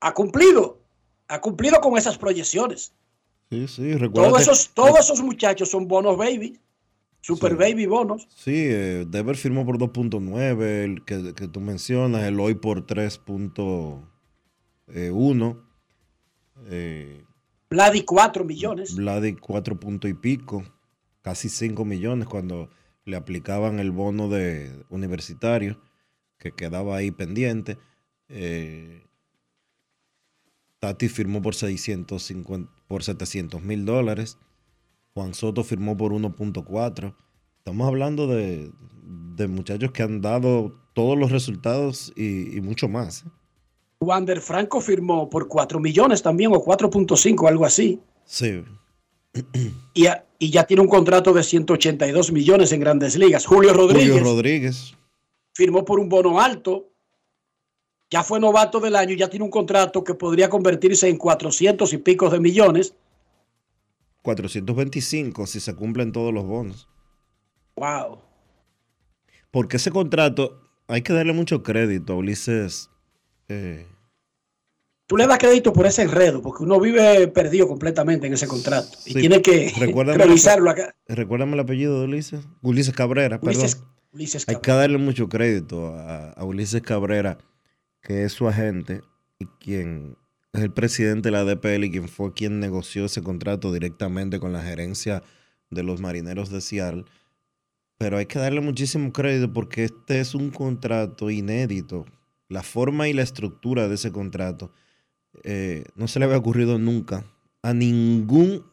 ha 0.00 0.12
cumplido, 0.14 0.78
ha 1.28 1.40
cumplido 1.40 1.80
con 1.80 1.96
esas 1.96 2.18
proyecciones. 2.18 2.92
Sí, 3.50 3.68
sí, 3.68 3.94
recuerda. 3.94 4.28
Todos 4.30 4.42
esos, 4.42 4.70
todos 4.74 4.98
esos 5.00 5.22
muchachos 5.22 5.70
son 5.70 5.86
bonos 5.88 6.16
baby, 6.16 6.58
super 7.20 7.52
Sí. 7.52 7.56
baby 7.56 7.86
bonos. 7.86 8.26
Sí, 8.34 8.52
eh, 8.54 9.04
Dever 9.08 9.36
firmó 9.36 9.64
por 9.64 9.78
2.9, 9.78 10.84
el 10.84 11.04
que, 11.04 11.34
que 11.34 11.48
tú 11.48 11.60
mencionas, 11.60 12.24
el 12.24 12.38
hoy 12.40 12.54
por 12.54 12.86
3.1. 12.86 15.60
Eh, 16.70 17.24
Vladi 17.70 18.04
4 18.04 18.44
millones. 18.44 18.94
Vladi 18.94 19.34
4 19.34 19.78
punto 19.80 20.08
y 20.08 20.14
pico, 20.14 20.64
casi 21.22 21.48
5 21.48 21.84
millones 21.84 22.28
cuando 22.28 22.70
le 23.04 23.16
aplicaban 23.16 23.80
el 23.80 23.90
bono 23.90 24.28
de 24.28 24.84
universitario 24.90 25.80
que 26.38 26.52
quedaba 26.52 26.96
ahí 26.96 27.10
pendiente. 27.10 27.78
Eh, 28.28 29.06
Tati 30.78 31.08
firmó 31.08 31.40
por 31.40 31.54
650, 31.54 32.70
por 32.86 33.02
700 33.02 33.62
mil 33.62 33.84
dólares. 33.84 34.38
Juan 35.14 35.34
Soto 35.34 35.64
firmó 35.64 35.96
por 35.96 36.12
1.4. 36.12 37.14
Estamos 37.58 37.86
hablando 37.86 38.26
de, 38.26 38.72
de 39.36 39.48
muchachos 39.48 39.92
que 39.92 40.02
han 40.02 40.20
dado 40.20 40.78
todos 40.92 41.18
los 41.18 41.30
resultados 41.32 42.12
y, 42.16 42.56
y 42.56 42.60
mucho 42.60 42.88
más. 42.88 43.24
Wander 44.00 44.40
Franco 44.40 44.80
firmó 44.80 45.28
por 45.30 45.48
4 45.48 45.80
millones 45.80 46.22
también, 46.22 46.52
o 46.52 46.62
4.5, 46.62 47.48
algo 47.48 47.64
así. 47.64 48.00
Sí, 48.24 48.62
Y, 49.94 50.06
a- 50.06 50.24
y 50.38 50.50
ya 50.50 50.64
tiene 50.64 50.82
un 50.82 50.88
contrato 50.88 51.32
de 51.32 51.42
182 51.42 52.30
millones 52.32 52.70
en 52.72 52.80
grandes 52.80 53.16
ligas. 53.16 53.46
Julio 53.46 53.72
Rodríguez 53.72 54.10
Julio 54.12 54.24
Rodríguez. 54.24 54.94
firmó 55.54 55.84
por 55.84 55.98
un 56.00 56.08
bono 56.08 56.40
alto. 56.40 56.90
Ya 58.10 58.22
fue 58.22 58.38
novato 58.38 58.78
del 58.80 58.94
año 58.96 59.14
y 59.14 59.16
ya 59.16 59.28
tiene 59.28 59.44
un 59.44 59.50
contrato 59.50 60.04
que 60.04 60.14
podría 60.14 60.48
convertirse 60.48 61.08
en 61.08 61.16
400 61.16 61.92
y 61.92 61.98
pico 61.98 62.30
de 62.30 62.38
millones. 62.38 62.94
425 64.22 65.46
si 65.46 65.60
se 65.60 65.74
cumplen 65.74 66.12
todos 66.12 66.32
los 66.32 66.44
bonos. 66.44 66.88
Wow. 67.76 68.20
Porque 69.50 69.76
ese 69.78 69.90
contrato, 69.90 70.60
hay 70.86 71.02
que 71.02 71.12
darle 71.12 71.32
mucho 71.32 71.62
crédito 71.62 72.12
a 72.12 72.16
Ulises 72.16 72.90
eh, 73.48 73.86
tú 75.06 75.16
le 75.16 75.26
das 75.26 75.38
crédito 75.38 75.72
por 75.72 75.86
ese 75.86 76.02
enredo, 76.02 76.42
porque 76.42 76.62
uno 76.64 76.80
vive 76.80 77.28
perdido 77.28 77.68
completamente 77.68 78.26
en 78.26 78.34
ese 78.34 78.46
contrato 78.46 78.98
y 79.06 79.14
tiene 79.14 79.42
que 79.42 79.72
revisarlo 80.16 80.70
acá. 80.70 80.94
Recuérdame 81.06 81.54
el 81.54 81.60
apellido 81.60 82.00
de 82.00 82.06
Ulises. 82.06 82.40
Ulises 82.62 82.94
Cabrera, 82.94 83.38
Ulises, 83.42 83.76
perdón. 83.76 83.94
Ulises 84.12 84.48
Hay 84.48 84.54
Cabrera. 84.56 84.62
que 84.62 84.72
darle 84.72 84.98
mucho 84.98 85.28
crédito 85.28 85.88
a, 85.94 86.30
a 86.30 86.44
Ulises 86.44 86.82
Cabrera, 86.82 87.38
que 88.00 88.24
es 88.24 88.32
su 88.32 88.48
agente 88.48 89.02
y 89.38 89.46
quien 89.60 90.16
es 90.52 90.62
el 90.62 90.72
presidente 90.72 91.30
de 91.30 91.32
la 91.32 91.44
DPL 91.44 91.84
y 91.84 91.90
quien 91.90 92.08
fue 92.08 92.32
quien 92.32 92.60
negoció 92.60 93.06
ese 93.06 93.22
contrato 93.22 93.72
directamente 93.72 94.38
con 94.38 94.52
la 94.52 94.62
gerencia 94.62 95.22
de 95.70 95.82
los 95.82 96.00
marineros 96.00 96.50
de 96.50 96.60
Seattle. 96.60 97.04
Pero 97.98 98.18
hay 98.18 98.26
que 98.26 98.38
darle 98.38 98.60
muchísimo 98.60 99.12
crédito 99.12 99.52
porque 99.52 99.84
este 99.84 100.20
es 100.20 100.34
un 100.34 100.50
contrato 100.50 101.30
inédito. 101.30 102.06
La 102.48 102.62
forma 102.62 103.08
y 103.08 103.12
la 103.12 103.22
estructura 103.22 103.88
de 103.88 103.94
ese 103.94 104.12
contrato 104.12 104.72
eh, 105.42 105.84
no 105.96 106.06
se 106.08 106.18
le 106.18 106.26
había 106.26 106.36
ocurrido 106.38 106.78
nunca 106.78 107.24
a 107.62 107.72
ningún 107.74 108.64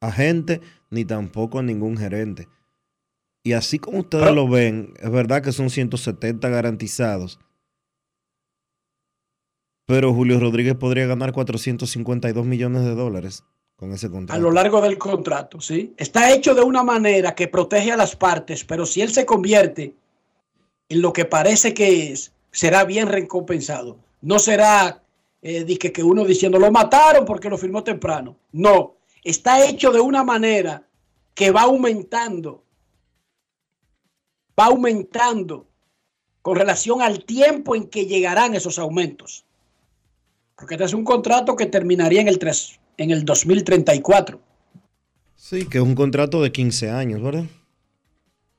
agente 0.00 0.60
ni 0.90 1.04
tampoco 1.04 1.58
a 1.58 1.62
ningún 1.62 1.96
gerente. 1.96 2.48
Y 3.42 3.52
así 3.54 3.78
como 3.78 4.00
ustedes 4.00 4.24
Pero- 4.24 4.34
lo 4.34 4.48
ven, 4.48 4.92
es 5.00 5.10
verdad 5.10 5.42
que 5.42 5.52
son 5.52 5.70
170 5.70 6.48
garantizados. 6.48 7.38
Pero 9.86 10.12
Julio 10.12 10.40
Rodríguez 10.40 10.74
podría 10.74 11.06
ganar 11.06 11.32
452 11.32 12.44
millones 12.44 12.82
de 12.82 12.94
dólares 12.94 13.44
con 13.76 13.92
ese 13.92 14.06
a 14.06 14.10
contrato. 14.10 14.42
lo 14.42 14.50
largo 14.50 14.80
del 14.80 14.98
contrato, 14.98 15.60
¿sí? 15.60 15.94
Está 15.96 16.32
hecho 16.34 16.54
de 16.54 16.62
una 16.62 16.82
manera 16.82 17.34
que 17.34 17.46
protege 17.46 17.92
a 17.92 17.96
las 17.96 18.16
partes, 18.16 18.64
pero 18.64 18.84
si 18.84 19.00
él 19.02 19.10
se 19.12 19.26
convierte 19.26 19.94
en 20.88 21.02
lo 21.02 21.12
que 21.12 21.24
parece 21.24 21.72
que 21.74 22.10
es, 22.12 22.32
será 22.56 22.84
bien 22.84 23.06
recompensado. 23.08 23.98
No 24.22 24.38
será 24.38 25.02
eh, 25.42 25.78
que 25.78 26.02
uno 26.02 26.24
diciendo 26.24 26.58
lo 26.58 26.72
mataron 26.72 27.26
porque 27.26 27.50
lo 27.50 27.58
firmó 27.58 27.84
temprano. 27.84 28.36
No, 28.52 28.94
está 29.22 29.62
hecho 29.68 29.92
de 29.92 30.00
una 30.00 30.24
manera 30.24 30.82
que 31.34 31.50
va 31.50 31.62
aumentando, 31.62 32.64
va 34.58 34.66
aumentando 34.66 35.66
con 36.40 36.56
relación 36.56 37.02
al 37.02 37.24
tiempo 37.24 37.76
en 37.76 37.88
que 37.88 38.06
llegarán 38.06 38.54
esos 38.54 38.78
aumentos. 38.78 39.44
Porque 40.56 40.76
este 40.76 40.84
es 40.86 40.94
un 40.94 41.04
contrato 41.04 41.56
que 41.56 41.66
terminaría 41.66 42.22
en 42.22 42.28
el, 42.28 42.38
tres- 42.38 42.80
en 42.96 43.10
el 43.10 43.22
2034. 43.26 44.40
Sí, 45.34 45.68
que 45.68 45.76
es 45.76 45.84
un 45.84 45.94
contrato 45.94 46.42
de 46.42 46.50
15 46.50 46.88
años, 46.90 47.20
¿verdad? 47.20 47.44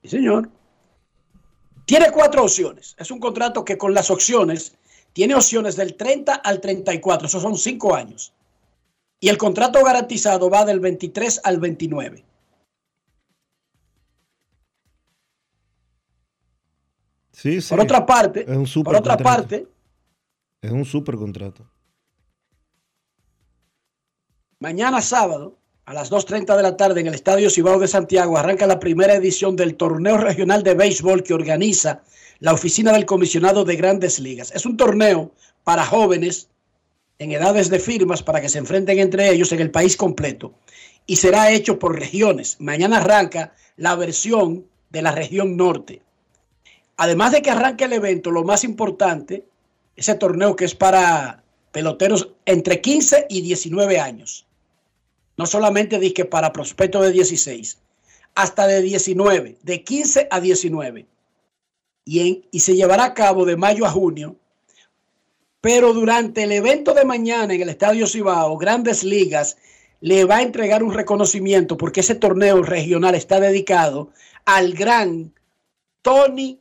Sí, 0.02 0.08
señor. 0.10 0.48
Tiene 1.88 2.10
cuatro 2.12 2.42
opciones. 2.42 2.94
Es 2.98 3.10
un 3.10 3.18
contrato 3.18 3.64
que 3.64 3.78
con 3.78 3.94
las 3.94 4.10
opciones 4.10 4.76
tiene 5.14 5.34
opciones 5.34 5.74
del 5.74 5.94
30 5.96 6.34
al 6.34 6.60
34. 6.60 7.26
Esos 7.26 7.40
son 7.40 7.56
cinco 7.56 7.94
años. 7.94 8.34
Y 9.18 9.30
el 9.30 9.38
contrato 9.38 9.82
garantizado 9.82 10.50
va 10.50 10.66
del 10.66 10.80
23 10.80 11.40
al 11.44 11.58
29. 11.58 12.26
Sí, 17.32 17.62
sí. 17.62 17.70
Por 17.70 17.80
otra 17.80 18.04
parte, 18.04 18.42
es 18.42 18.54
un 18.54 18.66
super 18.66 18.92
por 18.92 19.00
otra 19.00 19.16
contrato. 19.16 19.40
parte, 19.42 19.66
Es 20.60 20.70
un 20.70 20.84
super 20.84 21.16
contrato. 21.16 21.66
mañana 24.60 25.00
sábado 25.00 25.56
a 25.88 25.94
las 25.94 26.10
2.30 26.10 26.54
de 26.54 26.62
la 26.62 26.76
tarde 26.76 27.00
en 27.00 27.06
el 27.06 27.14
Estadio 27.14 27.48
Cibao 27.48 27.78
de 27.78 27.88
Santiago 27.88 28.36
arranca 28.36 28.66
la 28.66 28.78
primera 28.78 29.14
edición 29.14 29.56
del 29.56 29.74
torneo 29.74 30.18
regional 30.18 30.62
de 30.62 30.74
béisbol 30.74 31.22
que 31.22 31.32
organiza 31.32 32.02
la 32.40 32.52
oficina 32.52 32.92
del 32.92 33.06
comisionado 33.06 33.64
de 33.64 33.76
grandes 33.76 34.18
ligas. 34.18 34.52
Es 34.54 34.66
un 34.66 34.76
torneo 34.76 35.32
para 35.64 35.86
jóvenes 35.86 36.50
en 37.18 37.32
edades 37.32 37.70
de 37.70 37.78
firmas 37.78 38.22
para 38.22 38.42
que 38.42 38.50
se 38.50 38.58
enfrenten 38.58 38.98
entre 38.98 39.30
ellos 39.30 39.50
en 39.52 39.60
el 39.60 39.70
país 39.70 39.96
completo 39.96 40.52
y 41.06 41.16
será 41.16 41.52
hecho 41.52 41.78
por 41.78 41.98
regiones. 41.98 42.56
Mañana 42.60 42.98
arranca 42.98 43.54
la 43.78 43.96
versión 43.96 44.66
de 44.90 45.00
la 45.00 45.12
región 45.12 45.56
norte. 45.56 46.02
Además 46.98 47.32
de 47.32 47.40
que 47.40 47.50
arranque 47.50 47.84
el 47.84 47.94
evento, 47.94 48.30
lo 48.30 48.44
más 48.44 48.62
importante, 48.62 49.46
ese 49.96 50.16
torneo 50.16 50.54
que 50.54 50.66
es 50.66 50.74
para 50.74 51.42
peloteros 51.72 52.34
entre 52.44 52.82
15 52.82 53.24
y 53.30 53.40
19 53.40 53.98
años. 53.98 54.47
No 55.38 55.46
solamente 55.46 55.98
dije 55.98 56.24
para 56.24 56.52
prospectos 56.52 57.02
de 57.02 57.12
16, 57.12 57.78
hasta 58.34 58.66
de 58.66 58.82
19, 58.82 59.56
de 59.62 59.84
15 59.84 60.28
a 60.30 60.40
19. 60.40 61.06
Y, 62.04 62.20
en- 62.20 62.44
y 62.50 62.60
se 62.60 62.74
llevará 62.74 63.04
a 63.04 63.14
cabo 63.14 63.44
de 63.44 63.56
mayo 63.56 63.86
a 63.86 63.90
junio. 63.90 64.36
Pero 65.60 65.92
durante 65.92 66.44
el 66.44 66.52
evento 66.52 66.94
de 66.94 67.04
mañana 67.04 67.54
en 67.54 67.62
el 67.62 67.68
Estadio 67.68 68.06
Cibao, 68.06 68.56
Grandes 68.58 69.02
Ligas 69.04 69.56
le 70.00 70.24
va 70.24 70.36
a 70.36 70.42
entregar 70.42 70.82
un 70.84 70.94
reconocimiento 70.94 71.76
porque 71.76 72.00
ese 72.00 72.14
torneo 72.14 72.62
regional 72.62 73.14
está 73.16 73.40
dedicado 73.40 74.10
al 74.44 74.72
gran 74.72 75.32
Tony 76.02 76.60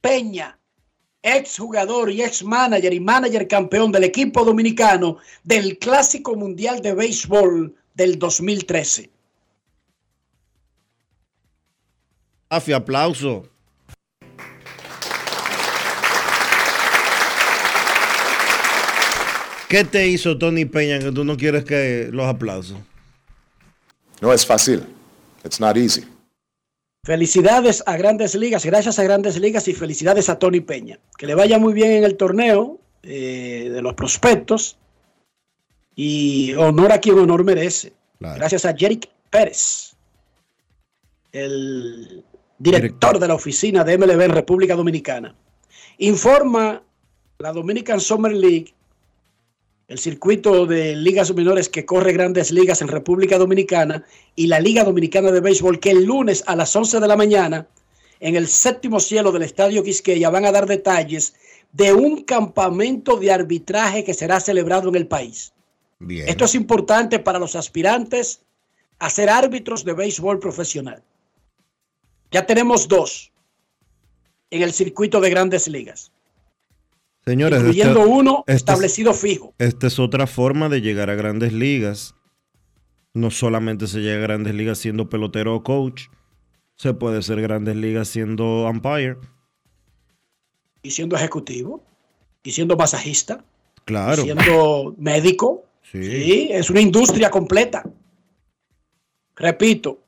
Peña, 0.00 0.58
ex 1.22 1.58
jugador 1.58 2.10
y 2.10 2.22
ex 2.22 2.42
manager 2.42 2.92
y 2.94 3.00
manager 3.00 3.46
campeón 3.46 3.92
del 3.92 4.04
equipo 4.04 4.44
dominicano 4.44 5.18
del 5.44 5.78
Clásico 5.78 6.34
Mundial 6.34 6.80
de 6.80 6.94
Béisbol 6.94 7.74
del 7.98 8.16
2013. 8.16 9.10
Afi, 12.48 12.72
aplauso. 12.72 13.48
¿Qué 19.68 19.84
te 19.84 20.06
hizo 20.06 20.38
Tony 20.38 20.64
Peña 20.64 21.00
que 21.00 21.12
tú 21.12 21.24
no 21.24 21.36
quieres 21.36 21.64
que 21.64 22.08
los 22.10 22.26
aplausos? 22.26 22.78
No 24.22 24.32
es 24.32 24.46
fácil. 24.46 24.86
It's 25.44 25.60
not 25.60 25.76
easy. 25.76 26.04
Felicidades 27.04 27.82
a 27.84 27.96
Grandes 27.96 28.34
Ligas, 28.34 28.64
gracias 28.64 28.98
a 28.98 29.02
Grandes 29.02 29.38
Ligas 29.38 29.66
y 29.66 29.74
felicidades 29.74 30.28
a 30.28 30.38
Tony 30.38 30.60
Peña. 30.60 31.00
Que 31.18 31.26
le 31.26 31.34
vaya 31.34 31.58
muy 31.58 31.72
bien 31.72 31.90
en 31.90 32.04
el 32.04 32.16
torneo 32.16 32.78
eh, 33.02 33.70
de 33.72 33.82
los 33.82 33.94
prospectos 33.94 34.78
y 36.00 36.54
honor 36.54 36.92
a 36.92 37.00
quien 37.00 37.18
honor 37.18 37.42
merece. 37.42 37.92
Claro. 38.20 38.36
Gracias 38.36 38.64
a 38.64 38.72
Jerick 38.72 39.10
Pérez, 39.30 39.96
el 41.32 42.24
director 42.56 43.18
de 43.18 43.26
la 43.26 43.34
oficina 43.34 43.82
de 43.82 43.98
MLB 43.98 44.20
en 44.20 44.30
República 44.30 44.76
Dominicana. 44.76 45.34
Informa 45.98 46.84
la 47.38 47.52
Dominican 47.52 48.00
Summer 48.00 48.32
League, 48.32 48.72
el 49.88 49.98
circuito 49.98 50.66
de 50.66 50.94
ligas 50.94 51.34
menores 51.34 51.68
que 51.68 51.84
corre 51.84 52.12
grandes 52.12 52.52
ligas 52.52 52.80
en 52.80 52.86
República 52.86 53.36
Dominicana 53.36 54.04
y 54.36 54.46
la 54.46 54.60
Liga 54.60 54.84
Dominicana 54.84 55.32
de 55.32 55.40
Béisbol, 55.40 55.80
que 55.80 55.90
el 55.90 56.04
lunes 56.04 56.44
a 56.46 56.54
las 56.54 56.76
11 56.76 57.00
de 57.00 57.08
la 57.08 57.16
mañana, 57.16 57.66
en 58.20 58.36
el 58.36 58.46
séptimo 58.46 59.00
cielo 59.00 59.32
del 59.32 59.42
Estadio 59.42 59.82
Quisqueya, 59.82 60.30
van 60.30 60.44
a 60.44 60.52
dar 60.52 60.66
detalles 60.66 61.34
de 61.72 61.92
un 61.92 62.22
campamento 62.22 63.16
de 63.16 63.32
arbitraje 63.32 64.04
que 64.04 64.14
será 64.14 64.38
celebrado 64.38 64.88
en 64.90 64.94
el 64.94 65.08
país. 65.08 65.52
Bien. 65.98 66.28
Esto 66.28 66.44
es 66.44 66.54
importante 66.54 67.18
para 67.18 67.38
los 67.38 67.56
aspirantes 67.56 68.42
a 68.98 69.10
ser 69.10 69.28
árbitros 69.30 69.84
de 69.84 69.92
béisbol 69.94 70.38
profesional. 70.38 71.02
Ya 72.30 72.46
tenemos 72.46 72.88
dos 72.88 73.32
en 74.50 74.62
el 74.62 74.72
circuito 74.72 75.20
de 75.20 75.30
grandes 75.30 75.68
ligas, 75.68 76.12
Señores, 77.24 77.58
incluyendo 77.60 78.00
este- 78.00 78.12
uno 78.12 78.38
este 78.46 78.52
es- 78.52 78.56
establecido 78.58 79.12
fijo. 79.14 79.54
Esta 79.58 79.86
es 79.86 79.98
otra 79.98 80.26
forma 80.26 80.68
de 80.68 80.80
llegar 80.80 81.10
a 81.10 81.14
grandes 81.14 81.52
ligas. 81.52 82.14
No 83.14 83.30
solamente 83.30 83.86
se 83.86 84.00
llega 84.00 84.18
a 84.18 84.22
grandes 84.22 84.54
ligas 84.54 84.78
siendo 84.78 85.08
pelotero 85.08 85.54
o 85.56 85.62
coach, 85.62 86.04
se 86.76 86.94
puede 86.94 87.22
ser 87.22 87.40
grandes 87.42 87.76
ligas 87.76 88.08
siendo 88.08 88.68
umpire. 88.68 89.16
y 90.80 90.92
siendo 90.92 91.16
ejecutivo, 91.16 91.82
y 92.44 92.52
siendo 92.52 92.76
masajista, 92.76 93.44
Claro. 93.84 94.22
siendo 94.22 94.94
médico. 94.96 95.64
Sí. 95.92 96.04
Sí, 96.04 96.48
es 96.50 96.70
una 96.70 96.80
industria 96.80 97.30
completa. 97.30 97.84
Repito, 99.36 100.00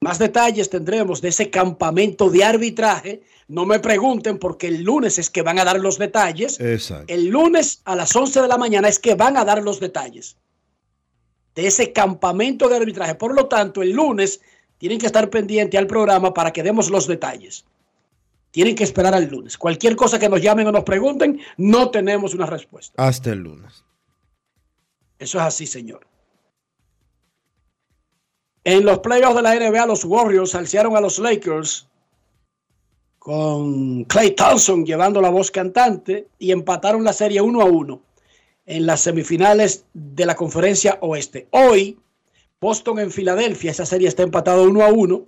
más 0.00 0.18
detalles 0.18 0.70
tendremos 0.70 1.20
de 1.20 1.28
ese 1.28 1.50
campamento 1.50 2.30
de 2.30 2.44
arbitraje. 2.44 3.22
No 3.48 3.66
me 3.66 3.80
pregunten 3.80 4.38
porque 4.38 4.68
el 4.68 4.82
lunes 4.82 5.18
es 5.18 5.28
que 5.28 5.42
van 5.42 5.58
a 5.58 5.64
dar 5.64 5.78
los 5.78 5.98
detalles. 5.98 6.58
Exacto. 6.58 7.12
El 7.12 7.26
lunes 7.26 7.82
a 7.84 7.94
las 7.96 8.14
11 8.16 8.40
de 8.40 8.48
la 8.48 8.56
mañana 8.56 8.88
es 8.88 8.98
que 8.98 9.14
van 9.14 9.36
a 9.36 9.44
dar 9.44 9.62
los 9.62 9.78
detalles 9.78 10.36
de 11.54 11.66
ese 11.66 11.92
campamento 11.92 12.68
de 12.68 12.76
arbitraje. 12.76 13.14
Por 13.14 13.34
lo 13.34 13.46
tanto, 13.46 13.82
el 13.82 13.90
lunes 13.90 14.40
tienen 14.78 14.98
que 14.98 15.06
estar 15.06 15.28
pendientes 15.28 15.78
al 15.78 15.86
programa 15.86 16.32
para 16.32 16.52
que 16.52 16.62
demos 16.62 16.88
los 16.90 17.06
detalles. 17.06 17.66
Tienen 18.50 18.74
que 18.74 18.84
esperar 18.84 19.14
al 19.14 19.26
lunes. 19.26 19.58
Cualquier 19.58 19.94
cosa 19.96 20.18
que 20.18 20.28
nos 20.28 20.40
llamen 20.40 20.66
o 20.68 20.72
nos 20.72 20.84
pregunten, 20.84 21.40
no 21.56 21.90
tenemos 21.90 22.34
una 22.34 22.46
respuesta. 22.46 22.94
Hasta 23.04 23.32
el 23.32 23.40
lunes. 23.40 23.84
Eso 25.20 25.38
es 25.38 25.44
así, 25.44 25.66
señor. 25.66 26.06
En 28.64 28.84
los 28.84 28.98
playoffs 29.00 29.36
de 29.36 29.42
la 29.42 29.54
NBA, 29.54 29.86
los 29.86 30.04
Warriors 30.04 30.54
alciaron 30.54 30.96
a 30.96 31.00
los 31.00 31.18
Lakers 31.18 31.86
con 33.18 34.04
Clay 34.04 34.30
Thompson 34.32 34.84
llevando 34.84 35.20
la 35.20 35.28
voz 35.28 35.50
cantante 35.50 36.26
y 36.38 36.52
empataron 36.52 37.04
la 37.04 37.12
serie 37.12 37.40
1 37.42 37.60
a 37.60 37.64
1. 37.66 38.02
en 38.66 38.86
las 38.86 39.00
semifinales 39.00 39.84
de 39.92 40.24
la 40.26 40.36
conferencia 40.36 40.98
oeste. 41.00 41.48
Hoy, 41.50 41.98
Boston 42.60 43.00
en 43.00 43.10
Filadelfia, 43.10 43.72
esa 43.72 43.84
serie 43.84 44.08
está 44.08 44.22
empatada 44.22 44.62
1 44.62 44.84
a 44.84 44.88
1. 44.88 45.26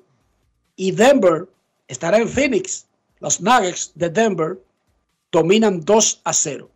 Y 0.77 0.93
Denver 0.93 1.49
estará 1.89 2.19
en 2.19 2.29
Phoenix. 2.29 2.87
Los 3.21 3.41
Nuggets 3.41 3.93
de 3.95 4.09
Denver 4.09 4.59
dominan 5.31 5.81
2 5.81 6.21
a 6.25 6.33
0. 6.33 6.71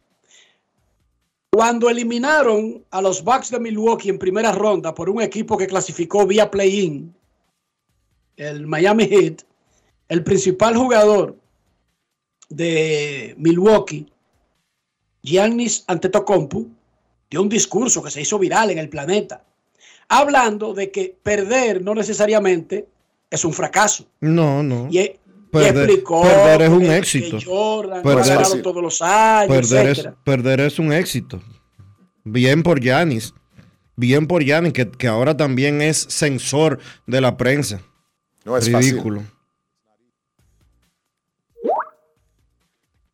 Cuando 1.57 1.89
eliminaron 1.89 2.85
a 2.91 3.01
los 3.01 3.25
Bucks 3.25 3.51
de 3.51 3.59
Milwaukee 3.59 4.11
en 4.11 4.19
primera 4.19 4.53
ronda 4.53 4.95
por 4.95 5.09
un 5.09 5.23
equipo 5.23 5.57
que 5.57 5.67
clasificó 5.67 6.27
vía 6.27 6.51
play-in, 6.51 7.15
el 8.37 8.67
Miami 8.67 9.07
Heat, 9.07 9.41
el 10.11 10.23
principal 10.23 10.77
jugador 10.77 11.35
de 12.51 13.35
Milwaukee, 13.39 14.07
Giannis 15.23 15.83
Antetokounmpo, 15.87 16.67
dio 17.31 17.41
un 17.41 17.49
discurso 17.49 18.03
que 18.03 18.11
se 18.11 18.21
hizo 18.21 18.39
viral 18.39 18.71
en 18.71 18.77
el 18.77 18.91
planeta, 18.91 19.43
hablando 20.11 20.75
de 20.75 20.91
que 20.91 21.17
perder 21.23 21.81
no 21.81 21.95
necesariamente 21.95 22.87
es 23.31 23.47
un 23.47 23.55
fracaso. 23.55 24.05
No, 24.21 24.63
no. 24.63 24.89
Y, 24.91 24.99
y 24.99 25.19
Perder, 25.65 25.85
explicó 25.85 26.23
perder 26.23 26.63
es 26.63 26.69
un 26.71 26.85
éxito. 26.85 27.39
Jordan 27.45 28.03
Perder- 28.03 28.29
ganado 28.29 28.63
todos 28.63 28.83
los 28.83 29.03
años, 29.03 29.49
Perder 29.49 29.87
es, 29.89 30.09
perder 30.25 30.61
es 30.61 30.79
un 30.79 30.93
éxito. 30.93 31.41
Bien 32.25 32.63
por 32.63 32.81
Yanis. 32.81 33.35
Bien 33.97 34.27
por 34.27 34.43
Yanis, 34.45 34.73
que, 34.73 34.91
que 34.91 35.07
ahora 35.09 35.37
también 35.37 35.81
es 35.83 35.99
censor 36.09 36.79
de 37.07 37.21
la 37.21 37.37
prensa. 37.37 37.81
No 38.45 38.57
es 38.57 38.71
fácil. 38.71 38.91
Ridículo. 38.93 39.23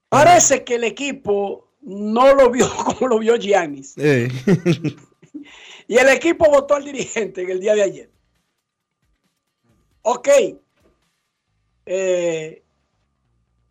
Parece 0.08 0.62
que 0.64 0.74
el 0.74 0.84
equipo 0.84 1.68
no 1.80 2.34
lo 2.34 2.50
vio 2.50 2.68
como 2.84 3.08
lo 3.08 3.18
vio 3.18 3.36
Giannis. 3.36 3.94
Eh. 3.96 4.28
Y 5.88 5.96
el 5.96 6.08
equipo 6.08 6.48
votó 6.48 6.74
al 6.76 6.84
dirigente 6.84 7.42
en 7.42 7.50
el 7.50 7.60
día 7.60 7.74
de 7.74 7.82
ayer. 7.82 8.10
Ok. 10.02 10.28
Eh, 11.86 12.62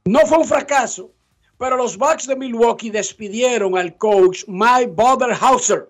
no 0.05 0.19
fue 0.21 0.39
un 0.39 0.45
fracaso, 0.45 1.11
pero 1.57 1.77
los 1.77 1.97
Bucks 1.97 2.27
de 2.27 2.35
Milwaukee 2.35 2.89
despidieron 2.89 3.77
al 3.77 3.95
coach 3.97 4.43
Mike 4.47 4.93
Boderhauser 4.95 5.89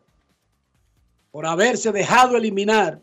por 1.32 1.46
haberse 1.46 1.92
dejado 1.92 2.36
eliminar 2.36 3.00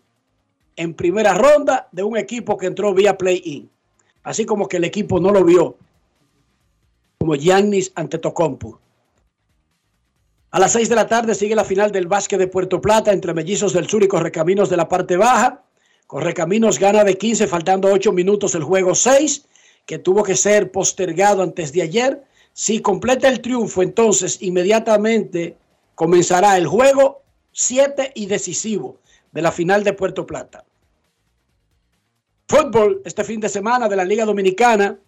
en 0.76 0.94
primera 0.94 1.35
ronda 1.35 1.88
de 1.92 2.02
un 2.02 2.16
equipo 2.16 2.57
que 2.57 2.66
entró 2.66 2.94
vía 2.94 3.16
play-in. 3.16 3.68
Así 4.22 4.44
como 4.44 4.68
que 4.68 4.76
el 4.76 4.85
equipo 4.85 5.18
no 5.18 5.31
lo 5.33 5.44
vio 5.44 5.76
como 7.18 7.35
Giannis 7.35 7.90
Antetokounmpo. 7.94 8.78
A 10.50 10.59
las 10.59 10.72
6 10.72 10.88
de 10.88 10.94
la 10.94 11.07
tarde 11.07 11.35
sigue 11.35 11.54
la 11.54 11.64
final 11.64 11.90
del 11.90 12.07
básquet 12.07 12.38
de 12.38 12.46
Puerto 12.46 12.81
Plata 12.81 13.12
entre 13.12 13.35
Mellizos 13.35 13.72
del 13.72 13.88
Sur 13.88 14.02
y 14.02 14.09
Correcaminos 14.09 14.70
de 14.70 14.76
la 14.76 14.88
parte 14.88 15.16
baja. 15.16 15.62
Correcaminos 16.09 16.79
gana 16.79 17.05
de 17.05 17.18
15, 17.18 17.47
faltando 17.47 17.92
8 17.92 18.12
minutos 18.12 18.55
el 18.55 18.64
juego 18.64 18.94
6, 18.94 19.44
que 19.85 19.99
tuvo 19.99 20.23
que 20.23 20.37
ser 20.37 20.73
postergado 20.73 21.42
antes 21.42 21.71
de 21.75 21.83
ayer. 21.83 22.25
Si 22.55 22.81
completa 22.81 23.29
el 23.29 23.42
triunfo, 23.42 23.83
entonces 23.83 24.40
inmediatamente 24.40 25.59
comenzará 25.94 26.57
el 26.57 26.66
juego 26.66 27.21
7 27.53 28.12
y 28.14 28.25
decisivo 28.25 29.01
de 29.33 29.42
la 29.42 29.53
final 29.53 29.85
de 29.85 29.92
Puerto 29.92 30.25
Plata. 30.25 30.64
Fútbol 32.49 33.03
este 33.05 33.23
fin 33.23 33.38
de 33.38 33.51
semana 33.51 33.87
de 33.87 33.97
la 33.97 34.05
Liga 34.07 34.25
Dominicana. 34.25 34.99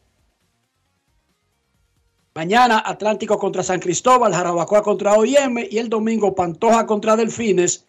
Mañana 2.34 2.82
Atlántico 2.84 3.38
contra 3.38 3.62
San 3.62 3.80
Cristóbal, 3.80 4.34
Jarabacoa 4.34 4.82
contra 4.82 5.14
OIM 5.14 5.66
y 5.70 5.78
el 5.78 5.88
domingo 5.88 6.34
Pantoja 6.34 6.84
contra 6.84 7.16
Delfines 7.16 7.86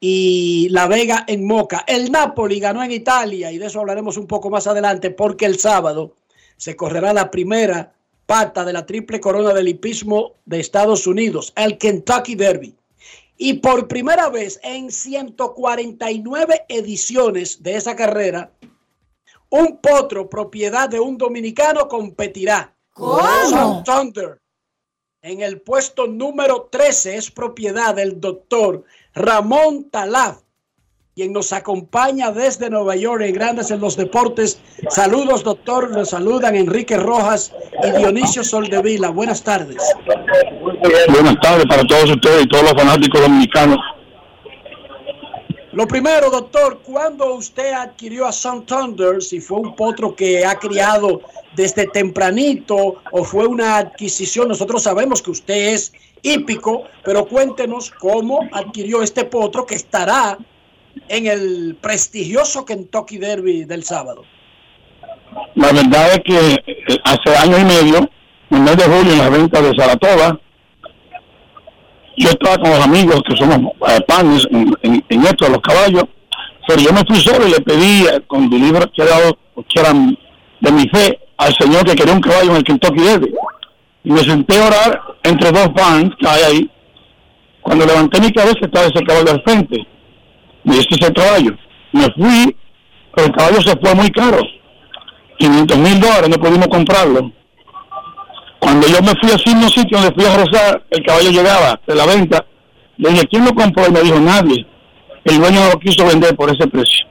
y 0.00 0.68
La 0.70 0.88
Vega 0.88 1.24
en 1.28 1.46
Moca. 1.46 1.84
El 1.86 2.10
Napoli 2.10 2.58
ganó 2.58 2.82
en 2.82 2.90
Italia 2.90 3.52
y 3.52 3.58
de 3.58 3.66
eso 3.66 3.80
hablaremos 3.80 4.16
un 4.16 4.26
poco 4.26 4.48
más 4.48 4.66
adelante 4.66 5.10
porque 5.10 5.44
el 5.44 5.58
sábado 5.58 6.16
se 6.56 6.74
correrá 6.74 7.12
la 7.12 7.30
primera 7.30 7.94
pata 8.24 8.64
de 8.64 8.72
la 8.72 8.86
triple 8.86 9.20
corona 9.20 9.52
del 9.52 9.68
hipismo 9.68 10.36
de 10.46 10.60
Estados 10.60 11.06
Unidos, 11.06 11.52
el 11.56 11.76
Kentucky 11.76 12.34
Derby. 12.34 12.74
Y 13.36 13.54
por 13.54 13.88
primera 13.88 14.28
vez 14.28 14.60
en 14.62 14.90
149 14.90 16.66
ediciones 16.68 17.62
de 17.62 17.76
esa 17.76 17.96
carrera, 17.96 18.52
un 19.48 19.78
potro 19.78 20.28
propiedad 20.28 20.88
de 20.88 21.00
un 21.00 21.18
dominicano 21.18 21.88
competirá. 21.88 22.74
Sun 22.94 23.82
Thunder. 23.84 24.40
En 25.22 25.40
el 25.40 25.60
puesto 25.60 26.06
número 26.06 26.68
13 26.70 27.16
es 27.16 27.30
propiedad 27.30 27.94
del 27.94 28.20
doctor 28.20 28.84
Ramón 29.14 29.90
Talaf, 29.90 30.38
quien 31.14 31.32
nos 31.32 31.52
acompaña 31.52 32.30
desde 32.30 32.70
Nueva 32.70 32.96
York 32.96 33.22
en 33.22 33.34
Grandes 33.34 33.70
en 33.70 33.80
los 33.80 33.96
Deportes. 33.96 34.60
Saludos, 34.88 35.42
doctor. 35.42 35.90
Nos 35.90 36.10
saludan 36.10 36.54
Enrique 36.54 36.96
Rojas 36.96 37.52
y 37.82 37.98
Dionisio 37.98 38.44
Soldevila. 38.44 39.10
Buenas 39.10 39.42
tardes. 39.42 39.82
Buenas 41.08 41.40
tardes 41.40 41.66
para 41.66 41.84
todos 41.86 42.10
ustedes 42.10 42.44
y 42.44 42.48
todos 42.48 42.64
los 42.64 42.74
fanáticos 42.74 43.20
dominicanos. 43.20 43.78
Lo 45.72 45.86
primero, 45.86 46.30
doctor, 46.30 46.80
¿cuándo 46.82 47.34
usted 47.34 47.72
adquirió 47.72 48.26
a 48.26 48.32
Sun 48.32 48.66
Thunder? 48.66 49.22
Si 49.22 49.40
fue 49.40 49.58
un 49.58 49.76
potro 49.76 50.16
que 50.16 50.44
ha 50.44 50.56
criado 50.56 51.20
desde 51.54 51.86
tempranito 51.86 52.96
o 53.12 53.24
fue 53.24 53.46
una 53.46 53.76
adquisición. 53.76 54.48
Nosotros 54.48 54.82
sabemos 54.82 55.22
que 55.22 55.30
usted 55.30 55.74
es 55.74 55.92
hípico, 56.22 56.84
pero 57.04 57.24
cuéntenos 57.26 57.90
cómo 57.90 58.40
adquirió 58.52 59.02
este 59.02 59.24
potro 59.24 59.66
que 59.66 59.74
estará 59.74 60.38
en 61.08 61.26
el 61.26 61.76
prestigioso 61.80 62.64
Kentucky 62.64 63.18
Derby 63.18 63.64
del 63.64 63.84
sábado. 63.84 64.24
La 65.54 65.72
verdad 65.72 66.12
es 66.14 66.20
que 66.24 66.54
eh, 66.66 66.98
hace 67.04 67.36
año 67.36 67.58
y 67.58 67.64
medio, 67.64 67.98
en 68.50 68.56
el 68.58 68.62
mes 68.62 68.76
de 68.76 68.84
julio, 68.84 69.12
en 69.12 69.18
la 69.18 69.28
venta 69.30 69.62
de 69.62 69.74
Saratoga, 69.76 70.38
yo 72.16 72.28
estaba 72.28 72.58
con 72.58 72.70
los 72.70 72.80
amigos 72.80 73.22
que 73.28 73.36
somos 73.36 73.72
eh, 73.88 74.00
panes 74.06 74.46
en, 74.50 74.74
en- 75.08 75.22
esto 75.24 75.44
de 75.46 75.52
los 75.52 75.60
caballos, 75.60 76.04
pero 76.66 76.80
yo 76.82 76.92
me 76.92 77.04
fui 77.06 77.20
solo 77.20 77.46
y 77.46 77.50
le 77.52 77.60
pedí 77.60 78.02
eh, 78.06 78.20
con 78.26 78.48
mi 78.48 78.58
libro 78.58 78.90
que, 78.92 79.04
dado, 79.04 79.38
que 79.68 79.80
eran 79.80 80.16
de 80.60 80.72
mi 80.72 80.88
fe 80.88 81.18
al 81.38 81.54
señor 81.54 81.84
que 81.84 81.94
quería 81.94 82.12
un 82.12 82.20
caballo 82.20 82.50
en 82.50 82.56
el 82.56 82.64
Kentucky 82.64 83.00
Derby. 83.00 83.32
Y 84.04 84.10
me 84.10 84.22
senté 84.24 84.58
a 84.60 84.66
orar 84.66 85.02
entre 85.22 85.52
dos 85.52 85.68
fans 85.76 86.10
que 86.18 86.28
hay 86.28 86.42
ahí. 86.42 86.70
Cuando 87.60 87.86
levanté 87.86 88.20
mi 88.20 88.32
cabeza 88.32 88.58
estaba 88.62 88.86
ese 88.86 89.04
caballo 89.04 89.32
al 89.32 89.42
frente. 89.42 89.86
Y 90.64 90.70
este 90.70 90.94
es 90.94 91.08
el 91.08 91.12
caballo. 91.12 91.56
Me 91.92 92.06
fui, 92.12 92.56
pero 93.14 93.26
el 93.26 93.32
caballo 93.32 93.60
se 93.60 93.76
fue 93.78 93.94
muy 93.94 94.10
caro. 94.10 94.38
500 95.38 95.78
mil 95.78 96.00
dólares, 96.00 96.28
no 96.28 96.36
pudimos 96.36 96.68
comprarlo. 96.68 97.32
Cuando 98.58 98.86
yo 98.86 99.00
me 99.02 99.12
fui 99.20 99.30
al 99.30 99.54
mismo 99.54 99.68
sitio 99.70 99.98
donde 99.98 100.14
fui 100.14 100.24
a 100.24 100.36
rezar, 100.36 100.84
el 100.90 101.04
caballo 101.04 101.30
llegaba 101.30 101.80
de 101.86 101.94
la 101.94 102.06
venta. 102.06 102.44
Le 102.98 103.10
dije, 103.10 103.26
¿quién 103.28 103.44
lo 103.44 103.54
compró? 103.54 103.86
Y 103.88 103.92
me 103.92 104.02
dijo, 104.02 104.20
nadie. 104.20 104.66
El 105.24 105.38
dueño 105.38 105.60
no 105.60 105.70
lo 105.70 105.78
quiso 105.78 106.06
vender 106.06 106.36
por 106.36 106.50
ese 106.50 106.66
precio. 106.66 107.06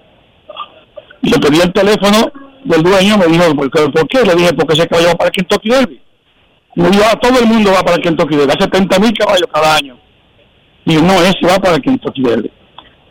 Le 1.21 1.37
pedí 1.39 1.59
el 1.59 1.73
teléfono 1.73 2.31
del 2.63 2.83
dueño, 2.83 3.17
me 3.17 3.27
dijo, 3.27 3.55
¿por 3.55 3.71
qué? 3.71 3.89
¿Por 3.89 4.07
qué? 4.07 4.23
Le 4.23 4.35
dije, 4.35 4.53
porque 4.53 4.73
ese 4.73 4.87
caballo 4.87 5.09
va 5.09 5.15
para 5.15 5.31
Kentucky 5.31 5.69
Derby. 5.69 6.01
Dijo, 6.87 7.03
ah, 7.05 7.19
todo 7.19 7.37
el 7.39 7.45
mundo 7.45 7.71
va 7.73 7.83
para 7.83 7.97
el 7.97 8.01
Kentucky 8.01 8.37
Derby, 8.37 8.53
hay 8.53 8.63
70 8.63 8.99
mil 8.99 9.13
caballos 9.13 9.47
cada 9.53 9.75
año. 9.75 9.99
Y 10.85 10.93
yo, 10.93 11.01
no, 11.01 11.13
ese 11.21 11.45
va 11.45 11.59
para 11.59 11.75
el 11.75 11.81
Kentucky 11.81 12.21
Derby. 12.21 12.49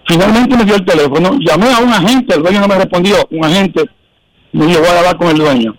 Finalmente 0.07 0.57
me 0.57 0.64
dio 0.64 0.76
el 0.76 0.85
teléfono, 0.87 1.37
llamé 1.38 1.70
a 1.70 1.78
un 1.78 1.92
agente, 1.92 2.35
el 2.35 2.42
dueño 2.42 2.61
no 2.61 2.68
me 2.68 2.76
respondió, 2.76 3.16
un 3.31 3.44
agente 3.44 3.85
me 4.52 4.66
dijo, 4.66 4.81
voy 4.81 4.88
a 4.88 4.98
hablar 4.98 5.18
con 5.18 5.28
el 5.28 5.37
dueño. 5.37 5.76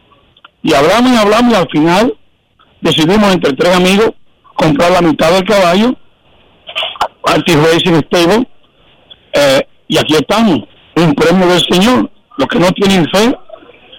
Y 0.61 0.73
hablamos 0.73 1.11
y 1.11 1.15
hablamos 1.15 1.51
y 1.51 1.55
al 1.55 1.67
final 1.69 2.17
decidimos 2.81 3.33
entre 3.33 3.53
tres 3.53 3.75
amigos 3.75 4.11
comprar 4.53 4.91
la 4.91 5.01
mitad 5.01 5.31
del 5.31 5.45
caballo, 5.45 5.95
Anti 7.25 7.55
Racing 7.55 8.01
Stable, 8.05 8.47
eh, 9.33 9.61
y 9.87 9.97
aquí 9.97 10.13
estamos, 10.13 10.59
un 10.95 11.15
premio 11.15 11.47
del 11.47 11.61
Señor. 11.61 12.11
Los 12.37 12.47
que 12.47 12.59
no 12.59 12.71
tienen 12.71 13.05
fe, 13.11 13.35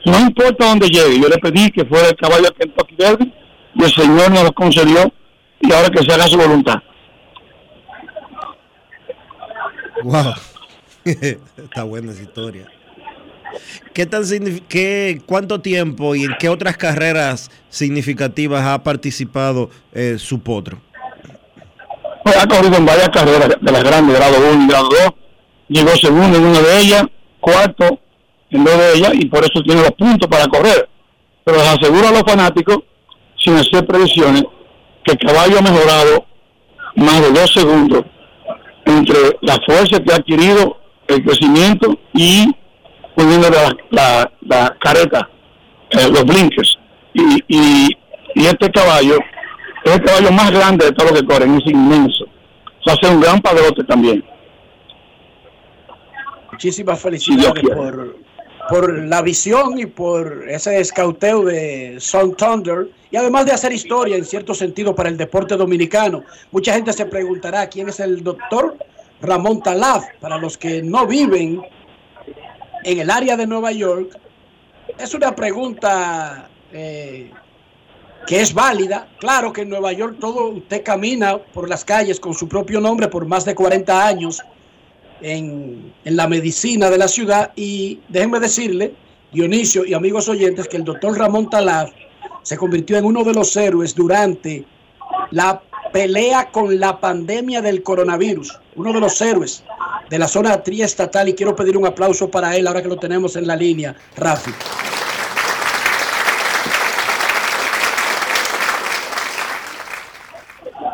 no 0.05 0.20
importa 0.20 0.66
dónde 0.66 0.88
llegue, 0.88 1.20
yo 1.20 1.29
le 1.29 1.38
pedí 1.38 1.70
que 1.72 1.85
fuera 1.85 2.09
el 2.09 2.16
caballo 2.16 2.46
al 2.46 2.55
Kentucky 2.55 2.94
Derby 2.96 3.33
y 3.74 3.85
el 3.85 3.92
Señor 3.92 4.30
nos 4.30 4.44
lo 4.44 4.52
concedió 4.52 5.12
y 5.61 5.72
ahora 5.72 5.90
que 5.90 6.02
se 6.04 6.12
haga 6.12 6.26
su 6.26 6.37
voluntad. 6.37 6.76
Wow. 10.02 10.35
Está 11.04 11.85
buena 11.85 12.12
esa 12.12 12.22
historia. 12.22 12.66
¿Qué 13.92 14.06
tan 14.06 14.22
qué, 14.68 15.20
¿Cuánto 15.26 15.61
tiempo 15.61 16.14
y 16.14 16.24
en 16.24 16.37
qué 16.38 16.48
otras 16.48 16.76
carreras 16.76 17.50
significativas 17.68 18.64
ha 18.64 18.83
participado 18.83 19.70
eh, 19.92 20.16
su 20.18 20.40
potro? 20.40 20.80
Pues 22.22 22.37
ha 22.37 22.46
corrido 22.46 22.76
en 22.76 22.87
varias 22.87 23.09
carreras 23.09 23.48
de 23.61 23.72
las 23.72 23.83
grandes, 23.83 24.16
grado 24.16 24.37
1 24.52 24.64
y 24.64 24.68
grado 24.68 24.88
2. 24.88 24.98
Llegó 25.68 25.96
segundo 25.96 26.38
en 26.38 26.44
una 26.44 26.61
de 26.61 26.80
ellas, 26.80 27.04
cuarto 27.40 27.98
en 28.50 28.64
dos 28.64 28.76
de 28.76 28.94
ellas, 28.94 29.12
y 29.14 29.26
por 29.26 29.44
eso 29.44 29.62
tiene 29.62 29.80
los 29.80 29.92
puntos 29.92 30.28
para 30.28 30.46
correr. 30.48 30.88
Pero 31.44 31.59
les 31.59 31.66
aseguro 31.66 32.09
a 32.09 32.12
los 32.12 32.22
fanáticos, 32.22 32.78
sin 33.40 33.57
hacer 33.57 33.87
previsiones, 33.87 34.44
que 35.05 35.12
el 35.12 35.18
caballo 35.18 35.59
ha 35.59 35.62
mejorado 35.62 36.26
más 36.96 37.20
de 37.22 37.33
dos 37.33 37.53
segundos 37.53 38.05
entre 38.85 39.37
la 39.40 39.59
fuerza 39.64 40.00
que 40.00 40.12
ha 40.12 40.16
adquirido, 40.16 40.79
el 41.09 41.24
crecimiento 41.24 41.98
y 42.14 42.46
poniendo 43.14 43.50
la, 43.50 43.76
la, 43.90 44.33
la 44.42 44.76
careta, 44.81 45.29
eh, 45.90 46.09
los 46.09 46.24
blinkers. 46.24 46.79
Y, 47.12 47.44
y, 47.48 47.88
y 48.35 48.46
este 48.46 48.70
caballo 48.70 49.18
es 49.85 49.92
el 49.92 50.03
caballo 50.03 50.31
más 50.33 50.50
grande 50.50 50.87
de 50.87 50.92
todos 50.92 51.11
los 51.11 51.20
que 51.20 51.26
corren, 51.26 51.57
es 51.57 51.66
inmenso. 51.66 52.26
Va 52.88 52.92
a 52.92 52.96
ser 52.96 53.14
un 53.14 53.20
gran 53.20 53.40
padrote 53.40 53.85
también. 53.85 54.24
Muchísimas 56.53 57.00
felicidades 57.00 57.62
por, 57.62 58.16
por 58.70 58.96
la 58.96 59.20
visión 59.20 59.78
y 59.78 59.87
por 59.87 60.48
ese 60.48 60.80
escauteo 60.80 61.44
de 61.44 61.96
Sun 61.98 62.37
Thunder 62.37 62.88
y 63.11 63.16
además 63.16 63.46
de 63.46 63.52
hacer 63.52 63.72
historia 63.72 64.16
en 64.16 64.24
cierto 64.24 64.54
sentido 64.54 64.94
para 64.94 65.09
el 65.09 65.16
deporte 65.16 65.56
dominicano. 65.56 66.22
Mucha 66.52 66.74
gente 66.74 66.92
se 66.92 67.04
preguntará 67.06 67.68
quién 67.68 67.88
es 67.88 67.98
el 67.98 68.22
doctor 68.22 68.76
Ramón 69.20 69.61
Talaf. 69.61 70.04
Para 70.20 70.38
los 70.38 70.56
que 70.56 70.83
no 70.83 71.04
viven 71.06 71.62
en 72.85 72.98
el 73.00 73.11
área 73.11 73.37
de 73.37 73.46
Nueva 73.46 73.72
York, 73.72 74.16
es 74.96 75.14
una 75.14 75.35
pregunta 75.35 76.48
eh, 76.72 77.33
que 78.28 78.40
es 78.40 78.54
válida. 78.54 79.09
Claro 79.18 79.52
que 79.52 79.62
en 79.62 79.70
Nueva 79.70 79.92
York 79.92 80.18
todo 80.20 80.50
usted 80.50 80.85
camina 80.85 81.38
por 81.38 81.68
las 81.68 81.85
calles 81.85 82.20
con 82.20 82.35
su 82.35 82.48
propio 82.48 82.80
nombre 82.80 83.09
por 83.09 83.26
más 83.26 83.44
de 83.44 83.56
40 83.56 84.06
años 84.06 84.40
en, 85.22 85.92
en 86.04 86.16
la 86.16 86.28
medicina 86.28 86.90
de 86.90 86.98
la 86.98 87.09
ciudad 87.09 87.52
y 87.56 88.00
déjenme 88.09 88.40
decirle, 88.40 88.94
Dionisio 89.33 89.85
y 89.85 89.94
amigos 89.94 90.28
oyentes, 90.28 90.66
que 90.66 90.76
el 90.76 90.85
doctor 90.85 91.16
Ramón 91.16 91.48
Talaf 91.48 91.90
se 92.42 92.56
convirtió 92.56 92.96
en 92.96 93.04
uno 93.04 93.22
de 93.22 93.33
los 93.33 93.56
héroes 93.56 93.94
durante 93.94 94.64
la 95.30 95.62
pelea 95.92 96.50
con 96.50 96.78
la 96.78 97.00
pandemia 97.00 97.61
del 97.61 97.83
coronavirus, 97.83 98.59
uno 98.76 98.92
de 98.92 99.00
los 99.00 99.20
héroes 99.20 99.62
de 100.09 100.18
la 100.18 100.26
zona 100.26 100.62
triestatal 100.62 101.28
y 101.28 101.35
quiero 101.35 101.54
pedir 101.54 101.76
un 101.76 101.87
aplauso 101.87 102.30
para 102.30 102.56
él 102.56 102.66
ahora 102.66 102.83
que 102.83 102.88
lo 102.88 102.96
tenemos 102.96 103.37
en 103.37 103.46
la 103.46 103.54
línea, 103.54 103.94
Rafi. 104.16 104.50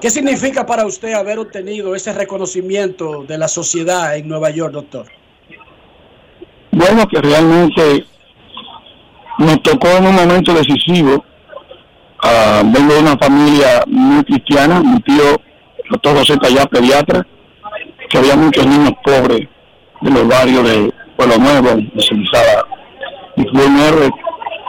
¿Qué 0.00 0.10
significa 0.10 0.66
para 0.66 0.84
usted 0.84 1.14
haber 1.14 1.38
obtenido 1.38 1.94
ese 1.94 2.12
reconocimiento 2.12 3.24
de 3.24 3.38
la 3.38 3.48
sociedad 3.48 4.16
en 4.16 4.28
Nueva 4.28 4.50
York, 4.50 4.72
doctor? 4.72 5.06
Bueno, 6.70 7.06
que 7.08 7.20
realmente 7.20 8.04
nos 9.38 9.62
tocó 9.62 9.88
en 9.88 10.06
un 10.06 10.14
momento 10.14 10.52
decisivo. 10.52 11.24
Ah, 12.22 12.62
vengo 12.64 12.94
de 12.94 13.00
una 13.00 13.16
familia 13.16 13.84
muy 13.86 14.22
cristiana, 14.24 14.80
mi 14.80 15.00
tío, 15.00 15.40
doctor 15.90 16.18
José 16.18 16.36
Tallá, 16.36 16.66
pediatra, 16.66 17.26
que 18.10 18.18
había 18.18 18.36
muchos 18.36 18.66
niños 18.66 18.92
pobres 19.04 19.48
de 20.02 20.10
los 20.10 20.28
barrios 20.28 20.64
de 20.64 20.92
Pueblo 21.16 21.38
Nuevo, 21.38 21.68
de 21.76 22.02
Celizada, 22.02 22.66
y 23.36 23.42
fue 23.44 23.66
un 23.66 24.10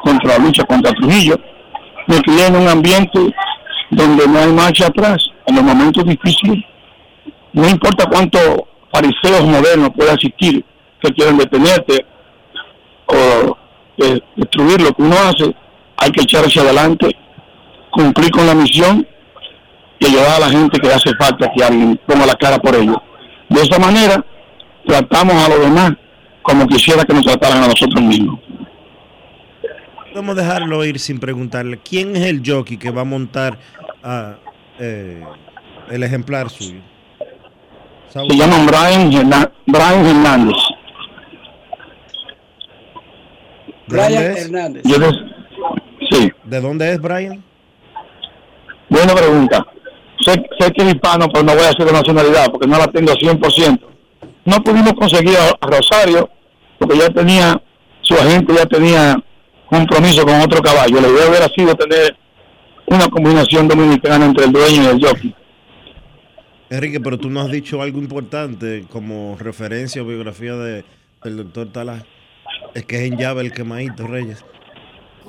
contra 0.04 0.38
la 0.38 0.46
lucha 0.46 0.64
contra 0.64 0.94
Trujillo. 0.94 1.38
Me 2.08 2.22
crié 2.22 2.48
en 2.48 2.56
un 2.56 2.68
ambiente 2.68 3.20
donde 3.90 4.28
no 4.28 4.40
hay 4.40 4.52
marcha 4.52 4.88
atrás 4.88 5.18
en 5.46 5.56
los 5.56 5.64
momentos 5.64 6.04
difíciles. 6.06 6.64
No 7.54 7.68
importa 7.68 8.10
cuántos 8.10 8.42
fariseos 8.92 9.46
modernos 9.46 9.90
pueda 9.96 10.14
existir 10.14 10.64
que 11.02 11.14
quieran 11.14 11.38
detenerte 11.38 12.06
o 13.08 13.58
eh, 13.98 14.20
destruir 14.36 14.82
lo 14.82 14.94
que 14.94 15.02
uno 15.02 15.16
hace, 15.18 15.56
hay 15.98 16.12
que 16.12 16.22
echar 16.24 16.46
hacia 16.46 16.62
adelante, 16.62 17.16
cumplir 17.92 18.32
con 18.32 18.46
la 18.46 18.56
misión 18.56 19.08
y 20.00 20.06
ayudar 20.06 20.36
a 20.36 20.40
la 20.40 20.50
gente 20.50 20.80
que 20.80 20.88
hace 20.88 21.16
falta 21.16 21.52
que 21.56 21.64
alguien 21.64 22.00
ponga 22.06 22.26
la 22.26 22.36
cara 22.36 22.60
por 22.60 22.76
ellos. 22.76 22.98
De 23.50 23.62
esa 23.62 23.80
manera, 23.80 24.24
tratamos 24.86 25.36
a 25.36 25.50
los 25.50 25.62
demás 25.62 25.94
como 26.42 26.68
quisiera 26.68 27.04
que 27.04 27.14
nos 27.14 27.26
trataran 27.26 27.64
a 27.64 27.68
nosotros 27.68 28.02
mismos. 28.02 28.40
Vamos 30.18 30.36
a 30.36 30.42
dejarlo 30.42 30.84
ir 30.84 30.98
sin 30.98 31.20
preguntarle. 31.20 31.78
¿Quién 31.78 32.16
es 32.16 32.24
el 32.26 32.42
jockey 32.44 32.78
que 32.78 32.90
va 32.90 33.02
a 33.02 33.06
montar 33.06 33.60
a, 34.04 34.38
eh, 34.80 35.24
el 35.92 36.02
ejemplar 36.02 36.50
suyo? 36.50 36.82
Se 38.12 38.28
llama 38.36 38.66
Brian, 38.66 39.12
Herna- 39.14 39.52
Brian 39.68 40.04
Hernández. 40.08 40.56
Brian? 43.88 44.24
Hernández. 44.38 44.82
Yo 44.86 44.96
sí, 46.10 46.32
¿De 46.46 46.62
dónde 46.62 46.94
es 46.94 47.00
Brian? 47.00 47.44
buena 48.90 49.14
pregunta. 49.14 49.68
Sé, 50.26 50.32
sé 50.60 50.72
que 50.72 50.82
es 50.84 50.96
hispano, 50.96 51.28
pero 51.32 51.46
no 51.46 51.54
voy 51.54 51.64
a 51.64 51.70
hacer 51.70 51.86
de 51.86 51.92
nacionalidad 51.94 52.50
porque 52.50 52.66
no 52.66 52.80
la 52.80 52.88
tengo 52.88 53.14
100%. 53.14 53.80
No 54.46 54.64
pudimos 54.64 54.94
conseguir 54.94 55.38
a, 55.38 55.50
a 55.64 55.68
Rosario 55.70 56.28
porque 56.80 56.98
ya 56.98 57.10
tenía, 57.10 57.62
su 58.02 58.16
agente 58.16 58.56
ya 58.56 58.66
tenía 58.66 59.16
compromiso 59.70 60.26
con 60.26 60.42
otro 60.42 60.62
caballo. 60.62 61.02
La 61.02 61.08
idea 61.08 61.30
hubiera 61.30 61.48
sido 61.50 61.76
tener 61.76 62.16
una 62.88 63.08
combinación 63.10 63.68
dominicana 63.68 64.26
entre 64.26 64.46
el 64.46 64.52
dueño 64.52 64.84
y 64.84 64.86
el 64.86 65.06
jockey. 65.06 65.36
Enrique, 66.70 67.00
pero 67.00 67.18
tú 67.18 67.30
no 67.30 67.42
has 67.42 67.52
dicho 67.52 67.82
algo 67.82 68.00
importante 68.00 68.86
como 68.92 69.38
referencia 69.40 70.02
o 70.02 70.06
biografía 70.06 70.54
de, 70.56 70.84
del 71.24 71.38
doctor 71.38 71.72
Talá. 71.72 72.06
Es 72.74 72.86
que 72.86 72.98
es 72.98 73.12
en 73.12 73.18
llave 73.18 73.42
el 73.42 73.54
quemadito, 73.54 74.08
Reyes. 74.08 74.44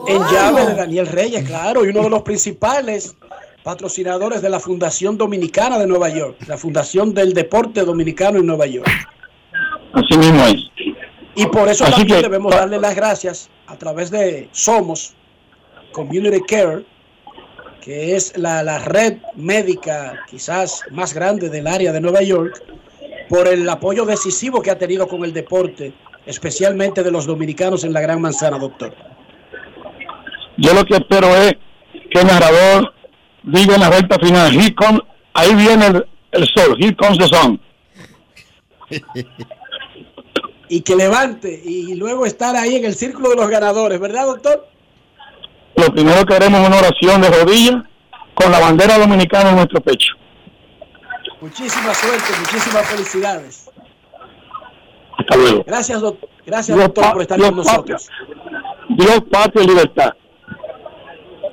En 0.07 0.23
llave 0.23 0.67
de 0.67 0.75
Daniel 0.75 1.07
Reyes, 1.07 1.45
claro, 1.45 1.85
y 1.85 1.89
uno 1.89 2.03
de 2.03 2.11
los 2.11 2.23
principales 2.23 3.17
patrocinadores 3.63 4.43
de 4.43 4.49
la 4.49 4.61
Fundación 4.61 5.19
Dominicana 5.19 5.79
de 5.79 5.87
Nueva 5.87 6.09
York, 6.09 6.37
la 6.47 6.57
Fundación 6.57 7.13
del 7.13 7.35
Deporte 7.35 7.85
Dominicano 7.85 8.39
en 8.39 8.47
Nueva 8.47 8.67
York. 8.67 8.89
Así 9.93 10.17
mismo 10.17 10.45
es. 10.47 10.65
Y 11.41 11.47
por 11.47 11.69
eso 11.69 11.85
Así 11.85 11.93
también 11.99 12.17
que- 12.19 12.23
debemos 12.23 12.55
darle 12.55 12.79
las 12.81 12.95
gracias 12.97 13.49
a 13.67 13.77
través 13.77 14.11
de 14.11 14.49
Somos 14.53 15.15
Community 15.93 16.41
Care, 16.47 16.85
que 17.81 18.17
es 18.17 18.37
la, 18.37 18.63
la 18.63 18.79
red 18.81 19.19
médica 19.37 20.19
quizás 20.29 20.83
más 20.91 21.15
grande 21.15 21.49
del 21.49 21.67
área 21.67 21.93
de 21.93 22.01
Nueva 22.01 22.23
York, 22.23 22.63
por 23.29 23.47
el 23.47 23.69
apoyo 23.69 24.05
decisivo 24.05 24.61
que 24.63 24.71
ha 24.71 24.79
tenido 24.79 25.07
con 25.07 25.25
el 25.25 25.33
deporte, 25.33 25.93
especialmente 26.27 27.03
de 27.03 27.11
los 27.11 27.25
dominicanos 27.27 27.85
en 27.85 27.93
la 27.93 28.01
Gran 28.01 28.21
Manzana, 28.21 28.59
doctor. 28.59 28.95
Yo 30.57 30.75
lo 30.75 30.85
que 30.85 30.97
espero 30.97 31.29
es 31.37 31.53
que 32.11 32.21
el 32.21 32.27
narrador 32.27 32.93
diga 33.45 33.77
en 33.77 33.81
la 33.81 33.91
recta 33.91 34.19
final, 34.19 34.53
"Here 34.55 34.75
comes- 34.75 35.03
ahí 35.35 35.55
viene 35.55 35.87
el, 35.87 36.07
el 36.33 36.47
sol, 36.49 36.77
here 36.81 36.97
comes 36.97 37.19
the 37.19 37.29
sun. 37.29 37.61
y 40.69 40.83
que 40.83 40.95
levante 40.97 41.61
y 41.65 41.95
luego 41.95 42.27
estar 42.27 42.55
ahí 42.57 42.77
en 42.77 42.85
el 42.85 42.95
círculo 42.95 43.31
de 43.31 43.37
los 43.37 43.49
ganadores, 43.49 43.99
¿verdad, 43.99 44.27
doctor? 44.27 44.67
Lo 45.77 45.87
primero 45.93 46.25
que 46.27 46.35
haremos 46.35 46.61
es 46.61 46.67
una 46.69 46.79
oración 46.79 47.21
de 47.23 47.31
rodillas 47.31 47.83
con 48.35 48.51
la 48.53 48.59
bandera 48.61 48.99
dominicana 48.99 49.51
en 49.51 49.57
nuestro 49.57 49.81
pecho. 49.81 50.15
Muchísima 51.41 51.95
suerte, 51.95 52.33
muchísimas 52.41 52.87
felicidades. 52.87 53.71
Hasta 55.19 55.37
luego. 55.37 55.65
Gracias, 55.67 56.01
doc- 56.01 56.19
gracias 56.47 56.77
Dios 56.77 56.87
doctor, 56.89 57.13
por 57.13 57.23
estar 57.23 57.39
Dios 57.39 57.49
con 57.51 57.59
nosotros. 57.59 58.09
Dios, 58.91 59.21
patria 59.31 59.63
y 59.65 59.67
libertad. 59.67 60.11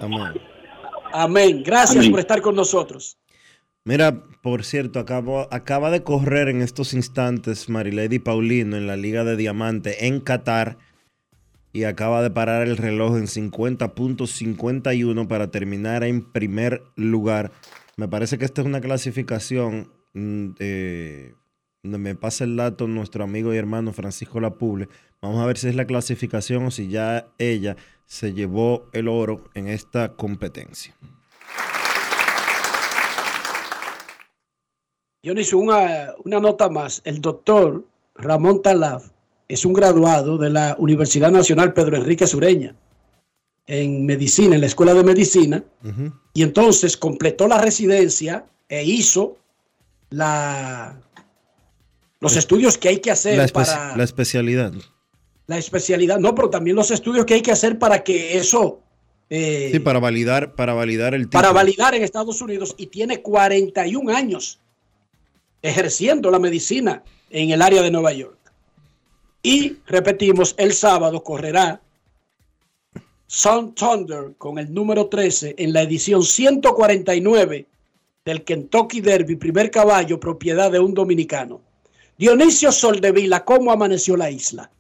Amén. 0.02 0.34
Amén. 1.14 1.64
Gracias 1.64 1.98
Amén. 1.98 2.12
por 2.12 2.20
estar 2.20 2.42
con 2.42 2.56
nosotros. 2.56 3.18
Mira, 3.88 4.24
por 4.42 4.64
cierto, 4.64 5.00
acabo- 5.00 5.48
acaba 5.52 5.92
de 5.92 6.02
correr 6.02 6.48
en 6.50 6.64
estos 6.64 6.96
instantes 6.96 7.70
Marilady 7.70 8.18
Paulino 8.18 8.78
en 8.78 8.88
la 8.88 8.98
Liga 8.98 9.24
de 9.24 9.36
Diamante 9.38 10.08
en 10.08 10.22
Qatar 10.22 10.80
y 11.72 11.84
acaba 11.84 12.24
de 12.24 12.32
parar 12.32 12.64
el 12.68 12.78
reloj 12.78 13.16
en 13.18 13.28
50.51 13.28 15.28
para 15.28 15.52
terminar 15.52 16.04
en 16.04 16.24
primer 16.24 16.82
lugar. 16.96 17.52
Me 17.96 18.08
parece 18.08 18.40
que 18.40 18.46
esta 18.46 18.62
es 18.62 18.68
una 18.68 18.82
clasificación 18.82 19.92
mm, 20.16 20.48
eh, 20.58 21.36
donde 21.84 22.00
me 22.00 22.16
pasa 22.16 22.44
el 22.44 22.56
dato 22.56 22.88
nuestro 22.88 23.24
amigo 23.24 23.54
y 23.54 23.58
hermano 23.58 23.94
Francisco 23.94 24.40
Lapuble. 24.40 24.90
Vamos 25.22 25.44
a 25.44 25.46
ver 25.46 25.60
si 25.60 25.68
es 25.68 25.76
la 25.76 25.86
clasificación 25.86 26.66
o 26.66 26.72
si 26.72 26.88
ya 26.88 27.28
ella 27.38 27.76
se 28.08 28.34
llevó 28.34 28.88
el 28.94 29.08
oro 29.08 29.44
en 29.54 29.68
esta 29.68 30.14
competencia. 30.14 30.96
Dionisio, 35.26 35.58
una, 35.58 36.14
una 36.24 36.40
nota 36.40 36.70
más. 36.70 37.02
El 37.04 37.20
doctor 37.20 37.84
Ramón 38.14 38.62
Talaf 38.62 39.08
es 39.48 39.66
un 39.66 39.74
graduado 39.74 40.38
de 40.38 40.52
la 40.52 40.76
Universidad 40.78 41.32
Nacional 41.32 41.74
Pedro 41.74 41.98
Enrique 41.98 42.28
Sureña 42.28 42.76
en 43.66 44.06
medicina, 44.06 44.54
en 44.54 44.62
la 44.62 44.68
Escuela 44.68 44.94
de 44.94 45.04
Medicina, 45.04 45.64
y 46.36 46.44
entonces 46.44 46.96
completó 46.96 47.48
la 47.48 47.60
residencia 47.60 48.46
e 48.70 48.84
hizo 48.84 49.40
la, 50.12 51.02
los 52.20 52.36
estudios 52.36 52.78
que 52.78 52.90
hay 52.90 53.00
que 53.00 53.10
hacer 53.10 53.36
La, 53.36 53.48
para 53.48 53.98
la 53.98 54.04
especialidad. 54.04 54.74
la 55.48 55.58
especialidad, 55.58 56.20
no, 56.20 56.36
pero 56.36 56.52
también 56.52 56.76
los 56.76 56.92
estudios 56.92 57.26
que 57.26 57.34
hay 57.34 57.42
que 57.42 57.52
hacer 57.52 57.80
para 57.80 58.04
que 58.04 58.38
eso 58.38 58.80
eh, 59.32 59.70
Sí, 59.72 59.80
para 59.80 59.98
validar, 59.98 60.54
para 60.54 60.76
validar 60.76 61.16
el 61.16 61.24
título. 61.24 61.42
para 61.42 61.52
validar 61.52 61.96
en 61.96 62.04
Estados 62.04 62.40
Unidos 62.44 62.76
y 62.78 62.86
tiene 62.86 63.24
41 63.24 64.16
años 64.16 64.60
ejerciendo 65.66 66.30
la 66.30 66.40
medicina 66.40 67.04
en 67.30 67.50
el 67.50 67.62
área 67.62 67.82
de 67.82 67.92
Nueva 67.92 68.14
York. 68.14 68.38
Y 69.42 69.78
repetimos, 69.88 70.56
el 70.58 70.74
sábado 70.74 71.24
correrá 71.24 71.82
Sun 73.28 73.74
Thunder 73.74 74.36
con 74.38 74.60
el 74.60 74.74
número 74.74 75.08
13 75.08 75.56
en 75.58 75.74
la 75.74 75.82
edición 75.82 76.24
149 76.24 77.68
del 78.24 78.44
Kentucky 78.44 79.02
Derby, 79.02 79.36
primer 79.36 79.72
caballo, 79.72 80.20
propiedad 80.20 80.72
de 80.72 80.80
un 80.80 80.94
dominicano. 80.94 81.62
Dionisio 82.18 82.72
Soldevila, 82.72 83.44
¿cómo 83.44 83.72
amaneció 83.72 84.16
la 84.16 84.32
isla? 84.32 84.72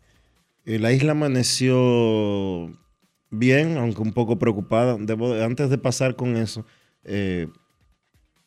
Eh, 0.65 0.80
La 0.80 0.91
isla 0.91 1.12
amaneció 1.12 2.76
bien, 3.30 3.78
aunque 3.78 4.02
un 4.02 4.13
poco 4.13 4.38
preocupada. 4.39 4.93
Antes 4.93 5.69
de 5.69 5.78
pasar 5.78 6.15
con 6.15 6.38
eso, 6.38 6.65
eh, 7.04 7.48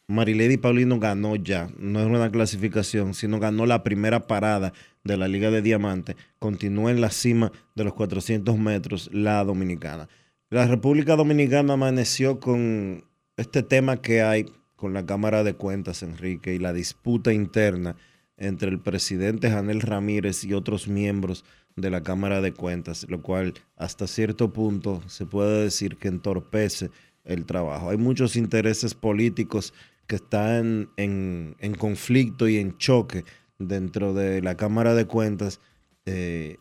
Marilady 0.08 0.56
Paulino 0.56 0.98
ganó 0.98 1.36
ya. 1.36 1.68
No 1.78 2.00
es 2.00 2.06
una 2.06 2.30
clasificación, 2.30 3.12
sino 3.12 3.38
ganó 3.38 3.66
la 3.66 3.82
primera 3.82 4.26
parada 4.26 4.72
de 5.04 5.18
la 5.18 5.28
Liga 5.28 5.50
de 5.50 5.60
Diamante. 5.60 6.16
Continúa 6.38 6.90
en 6.90 7.02
la 7.02 7.10
cima 7.10 7.52
de 7.74 7.84
los 7.84 7.92
400 7.92 8.58
metros 8.58 9.10
la 9.12 9.44
dominicana. 9.44 10.08
La 10.48 10.66
República 10.66 11.14
Dominicana 11.14 11.74
amaneció 11.74 12.40
con 12.40 13.04
este 13.36 13.62
tema 13.62 14.00
que 14.00 14.22
hay 14.22 14.46
con 14.76 14.94
la 14.94 15.04
Cámara 15.04 15.44
de 15.44 15.52
Cuentas, 15.52 16.02
Enrique, 16.02 16.54
y 16.54 16.58
la 16.58 16.72
disputa 16.72 17.34
interna 17.34 17.94
entre 18.38 18.70
el 18.70 18.80
presidente 18.80 19.50
Janel 19.50 19.82
Ramírez 19.82 20.42
y 20.44 20.54
otros 20.54 20.88
miembros 20.88 21.44
de 21.76 21.90
la 21.90 22.02
Cámara 22.02 22.40
de 22.40 22.54
Cuentas, 22.54 23.04
lo 23.10 23.20
cual 23.20 23.52
hasta 23.76 24.06
cierto 24.06 24.54
punto 24.54 25.02
se 25.06 25.26
puede 25.26 25.64
decir 25.64 25.96
que 25.96 26.08
entorpece 26.08 26.90
el 27.24 27.44
trabajo. 27.44 27.90
Hay 27.90 27.98
muchos 27.98 28.36
intereses 28.36 28.94
políticos 28.94 29.74
que 30.08 30.16
están 30.16 30.90
en, 30.96 31.54
en 31.60 31.74
conflicto 31.74 32.48
y 32.48 32.56
en 32.56 32.76
choque 32.78 33.24
dentro 33.58 34.14
de 34.14 34.42
la 34.42 34.56
Cámara 34.56 34.94
de 34.94 35.04
Cuentas 35.04 35.60
eh, 36.06 36.56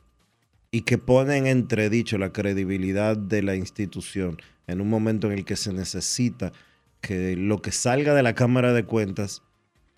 y 0.70 0.82
que 0.82 0.98
ponen 0.98 1.48
en 1.48 1.58
entredicho 1.58 2.18
la 2.18 2.34
credibilidad 2.34 3.16
de 3.16 3.42
la 3.42 3.56
institución 3.56 4.38
en 4.68 4.82
un 4.82 4.90
momento 4.90 5.28
en 5.28 5.34
el 5.34 5.46
que 5.46 5.56
se 5.56 5.72
necesita 5.72 6.52
que 7.00 7.38
lo 7.38 7.62
que 7.62 7.72
salga 7.72 8.14
de 8.14 8.22
la 8.22 8.36
Cámara 8.36 8.74
de 8.74 8.84
Cuentas 8.84 9.44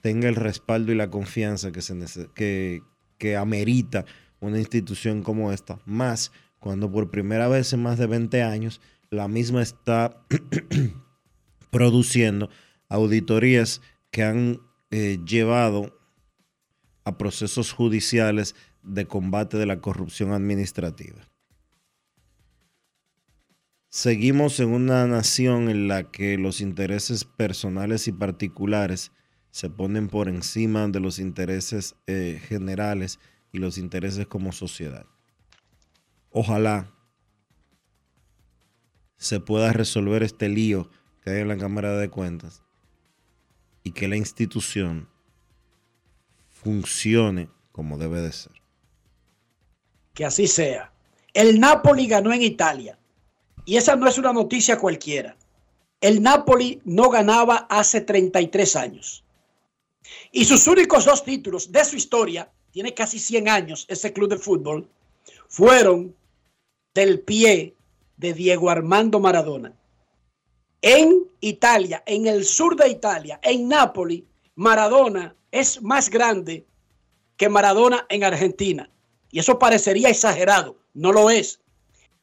tenga 0.02 0.30
el 0.30 0.36
respaldo 0.36 0.92
y 0.92 0.96
la 0.96 1.10
confianza 1.10 1.72
que, 1.72 1.82
se 1.82 1.98
que, 2.36 2.84
que 3.18 3.36
amerita 3.36 4.06
una 4.40 4.60
institución 4.60 5.24
como 5.24 5.52
esta, 5.52 5.80
más 5.86 6.32
cuando 6.60 6.92
por 6.92 7.10
primera 7.10 7.48
vez 7.48 7.74
en 7.74 7.82
más 7.82 7.98
de 7.98 8.06
20 8.06 8.44
años 8.44 8.80
la 9.10 9.28
misma 9.28 9.64
está 9.64 10.22
produciendo 11.72 12.50
auditorías 12.89 13.82
que 14.12 14.23
han 14.23 14.62
eh, 14.91 15.19
llevado 15.25 15.95
a 17.06 17.17
procesos 17.17 17.71
judiciales 17.71 18.56
de 18.82 19.06
combate 19.06 19.58
de 19.58 19.67
la 19.67 19.80
corrupción 19.80 20.34
administrativa. 20.34 21.30
Seguimos 23.89 24.60
en 24.60 24.69
una 24.69 25.08
nación 25.08 25.69
en 25.69 25.88
la 25.88 26.12
que 26.12 26.38
los 26.38 26.62
intereses 26.62 27.23
personales 27.25 28.08
y 28.08 28.12
particulares 28.12 29.12
se 29.52 29.69
ponen 29.69 30.10
por 30.10 30.28
encima 30.28 30.88
de 30.88 30.99
los 30.99 31.17
intereses 31.17 31.95
eh, 32.06 32.39
generales 32.47 33.19
y 33.52 33.58
los 33.58 33.80
intereses 33.80 34.28
como 34.28 34.52
sociedad. 34.52 35.06
Ojalá 36.30 36.93
se 39.17 39.39
pueda 39.39 39.73
resolver 39.73 40.21
este 40.21 40.49
lío 40.49 40.89
que 41.23 41.32
hay 41.32 41.41
en 41.41 41.47
la 41.47 41.58
Cámara 41.58 41.97
de 41.97 42.10
Cuentas 42.10 42.63
y 43.84 43.92
que 43.92 44.08
la 44.08 44.15
institución 44.15 45.10
funcione 46.50 47.50
como 47.72 47.98
debe 47.98 48.22
de 48.22 48.32
ser. 48.32 48.54
Que 50.13 50.26
así 50.26 50.48
sea. 50.48 50.92
El 51.34 51.60
Napoli 51.60 52.08
ganó 52.08 52.34
en 52.34 52.42
Italia. 52.42 52.98
Y 53.65 53.78
esa 53.78 53.96
no 53.96 54.08
es 54.08 54.18
una 54.18 54.34
noticia 54.34 54.78
cualquiera. 54.78 55.38
El 56.02 56.22
Napoli 56.22 56.82
no 56.86 57.10
ganaba 57.10 57.68
hace 57.70 58.02
33 58.02 58.76
años. 58.76 59.24
Y 60.32 60.46
sus 60.46 60.68
únicos 60.68 61.06
dos 61.06 61.24
títulos 61.24 61.72
de 61.72 61.86
su 61.86 61.96
historia, 61.96 62.52
tiene 62.72 62.94
casi 62.94 63.20
100 63.20 63.50
años 63.50 63.86
ese 63.89 64.13
club 64.13 64.30
de 64.30 64.38
fútbol, 64.38 64.89
fueron 65.48 66.15
del 66.94 67.20
pie 67.20 67.76
de 68.18 68.34
Diego 68.34 68.70
Armando 68.70 69.20
Maradona. 69.20 69.74
En 70.82 71.26
Italia, 71.42 72.04
en 72.06 72.28
el 72.28 72.46
sur 72.46 72.76
de 72.76 72.89
Italia, 72.89 73.39
en 73.44 73.68
Nápoli, 73.68 74.26
Maradona 74.56 75.36
es 75.52 75.82
más 75.82 76.10
grande 76.10 76.65
que 77.38 77.50
Maradona 77.50 78.06
en 78.10 78.24
Argentina. 78.24 78.89
Y 79.32 79.39
eso 79.39 79.60
parecería 79.60 80.10
exagerado, 80.10 80.78
no 80.94 81.12
lo 81.12 81.30
es. 81.30 81.60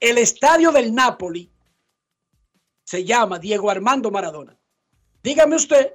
El 0.00 0.18
estadio 0.18 0.72
del 0.72 0.94
Napoli 0.94 1.50
se 2.84 3.04
llama 3.04 3.38
Diego 3.38 3.70
Armando 3.70 4.10
Maradona. 4.10 4.56
Dígame 5.22 5.56
usted 5.56 5.92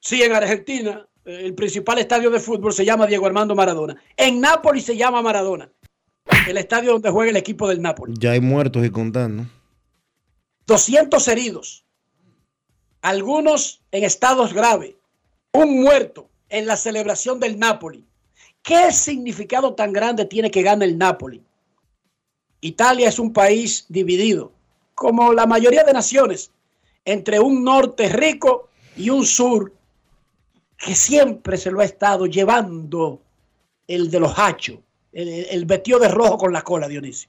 si 0.00 0.22
en 0.22 0.32
Argentina 0.32 1.06
eh, 1.24 1.42
el 1.44 1.54
principal 1.54 1.98
estadio 1.98 2.30
de 2.30 2.40
fútbol 2.40 2.72
se 2.72 2.84
llama 2.84 3.06
Diego 3.06 3.26
Armando 3.26 3.54
Maradona. 3.54 3.96
En 4.16 4.40
Nápoli 4.40 4.80
se 4.80 4.96
llama 4.96 5.22
Maradona. 5.22 5.70
El 6.48 6.56
estadio 6.56 6.92
donde 6.92 7.10
juega 7.10 7.30
el 7.30 7.36
equipo 7.36 7.68
del 7.68 7.80
Nápoli. 7.80 8.14
Ya 8.18 8.32
hay 8.32 8.40
muertos 8.40 8.84
y 8.84 8.90
contando. 8.90 9.44
200 10.66 11.28
heridos. 11.28 11.84
Algunos 13.02 13.82
en 13.90 14.04
estados 14.04 14.52
graves. 14.52 14.94
Un 15.52 15.82
muerto 15.82 16.28
en 16.48 16.66
la 16.66 16.76
celebración 16.76 17.38
del 17.38 17.58
Napoli. 17.58 18.04
¿Qué 18.62 18.92
significado 18.92 19.74
tan 19.74 19.92
grande 19.92 20.24
tiene 20.24 20.50
que 20.50 20.62
gane 20.62 20.86
el 20.86 20.96
Napoli? 20.96 21.42
Italia 22.60 23.08
es 23.08 23.18
un 23.18 23.32
país 23.32 23.84
dividido, 23.88 24.50
como 24.94 25.34
la 25.34 25.46
mayoría 25.46 25.84
de 25.84 25.92
naciones, 25.92 26.50
entre 27.04 27.38
un 27.38 27.62
norte 27.62 28.08
rico 28.08 28.70
y 28.96 29.10
un 29.10 29.26
sur 29.26 29.70
que 30.78 30.94
siempre 30.94 31.58
se 31.58 31.70
lo 31.70 31.80
ha 31.80 31.84
estado 31.84 32.24
llevando 32.26 33.20
el 33.86 34.10
de 34.10 34.20
los 34.20 34.32
hachos, 34.38 34.78
el, 35.12 35.28
el 35.28 35.66
vestido 35.66 35.98
de 35.98 36.08
rojo 36.08 36.38
con 36.38 36.52
la 36.52 36.62
cola, 36.62 36.88
Dionisio. 36.88 37.28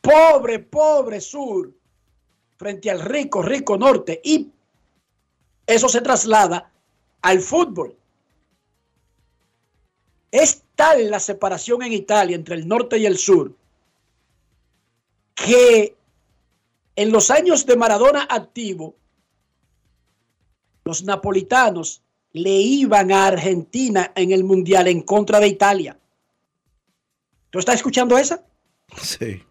Pobre, 0.00 0.60
pobre 0.60 1.20
sur, 1.20 1.72
frente 2.62 2.92
al 2.92 3.00
rico, 3.00 3.42
rico 3.42 3.76
norte. 3.76 4.20
Y 4.22 4.48
eso 5.66 5.88
se 5.88 6.00
traslada 6.00 6.70
al 7.20 7.40
fútbol. 7.40 7.96
Es 10.30 10.62
tal 10.76 11.10
la 11.10 11.18
separación 11.18 11.82
en 11.82 11.92
Italia 11.92 12.36
entre 12.36 12.54
el 12.54 12.68
norte 12.68 12.98
y 12.98 13.06
el 13.06 13.18
sur 13.18 13.52
que 15.34 15.96
en 16.94 17.10
los 17.10 17.30
años 17.32 17.66
de 17.66 17.76
Maradona 17.76 18.28
activo, 18.30 18.94
los 20.84 21.02
napolitanos 21.02 22.00
le 22.32 22.60
iban 22.60 23.10
a 23.10 23.26
Argentina 23.26 24.12
en 24.14 24.30
el 24.30 24.44
Mundial 24.44 24.86
en 24.86 25.02
contra 25.02 25.40
de 25.40 25.48
Italia. 25.48 25.98
¿Tú 27.50 27.58
estás 27.58 27.76
escuchando 27.76 28.16
esa? 28.16 28.44
Sí. 29.00 29.42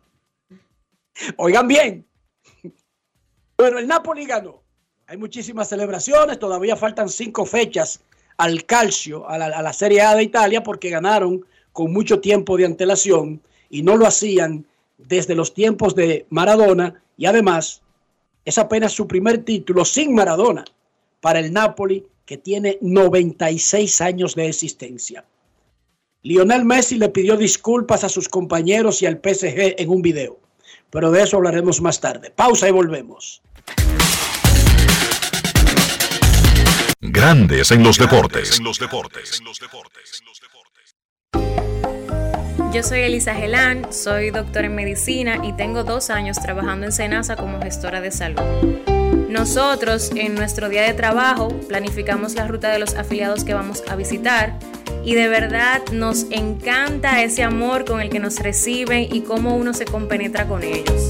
Oigan 1.38 1.68
bien. 1.68 2.06
Bueno, 3.62 3.78
el 3.78 3.86
Napoli 3.86 4.26
ganó. 4.26 4.64
Hay 5.06 5.18
muchísimas 5.18 5.70
celebraciones, 5.70 6.40
todavía 6.40 6.76
faltan 6.76 7.10
cinco 7.10 7.46
fechas 7.46 8.02
al 8.38 8.66
calcio, 8.66 9.30
a 9.30 9.38
la, 9.38 9.72
Serie 9.72 10.02
A 10.02 10.16
de 10.16 10.24
Italia, 10.24 10.64
porque 10.64 10.90
ganaron 10.90 11.46
con 11.72 11.94
mucho 11.94 12.20
tiempo 12.20 12.58
de 12.58 12.66
antelación 12.66 13.40
y 13.70 13.84
no 13.84 13.98
lo 13.98 14.08
hacían 14.08 14.66
desde 14.98 15.36
los 15.36 15.54
tiempos 15.54 15.94
de 15.94 16.26
Maradona 16.32 17.04
y 17.18 17.28
además 17.28 17.84
es 18.46 18.58
apenas 18.58 18.94
su 18.94 19.08
primer 19.08 19.46
título 19.46 19.86
sin 19.86 20.16
Maradona 20.16 20.66
para 21.20 21.38
el 21.38 21.54
Napoli 21.54 22.08
que 22.26 22.38
tiene 22.38 22.80
96 22.82 24.02
años 24.02 24.34
de 24.34 24.48
existencia. 24.48 25.24
Lionel 26.24 26.66
Messi 26.66 26.98
le 26.98 27.10
pidió 27.10 27.38
disculpas 27.38 28.04
a 28.04 28.10
sus 28.10 28.28
compañeros 28.28 29.04
y 29.04 29.06
al 29.06 29.22
PSG 29.24 29.76
en 29.78 29.90
un 29.92 30.02
video, 30.02 30.40
pero 30.90 31.12
de 31.12 31.22
eso 31.22 31.38
hablaremos 31.38 31.80
más 31.80 32.02
tarde. 32.02 32.32
Pausa 32.32 32.68
y 32.68 32.72
volvemos. 32.72 33.44
Grandes 37.00 37.72
en 37.72 37.84
los 37.84 37.98
deportes. 37.98 38.58
En 38.58 38.64
los 38.64 38.80
deportes. 38.80 39.42
Yo 42.74 42.84
soy 42.84 43.02
Elisa 43.02 43.36
Gelán, 43.36 43.92
soy 43.92 44.32
doctora 44.32 44.68
en 44.68 44.76
medicina 44.76 45.42
y 45.44 45.52
tengo 45.54 45.84
dos 45.84 46.10
años 46.10 46.40
trabajando 46.40 46.86
en 46.86 46.94
Senasa 46.94 47.36
como 47.36 47.62
gestora 47.62 48.00
de 48.00 48.12
salud. 48.12 48.42
Nosotros 49.30 50.12
en 50.16 50.36
nuestro 50.36 50.70
día 50.70 50.84
de 50.84 50.94
trabajo 50.94 51.50
planificamos 51.68 52.36
la 52.36 52.48
ruta 52.48 52.70
de 52.70 52.80
los 52.80 52.96
afiliados 52.96 53.44
que 53.44 53.54
vamos 53.54 53.84
a 53.90 53.96
visitar 53.96 54.58
y 55.04 55.16
de 55.16 55.28
verdad 55.28 55.82
nos 55.92 56.28
encanta 56.32 57.22
ese 57.24 57.44
amor 57.44 57.86
con 57.86 58.02
el 58.02 58.10
que 58.10 58.20
nos 58.20 58.40
reciben 58.40 59.08
y 59.14 59.22
cómo 59.22 59.56
uno 59.56 59.74
se 59.74 59.86
compenetra 59.86 60.48
con 60.48 60.64
ellos. 60.64 61.10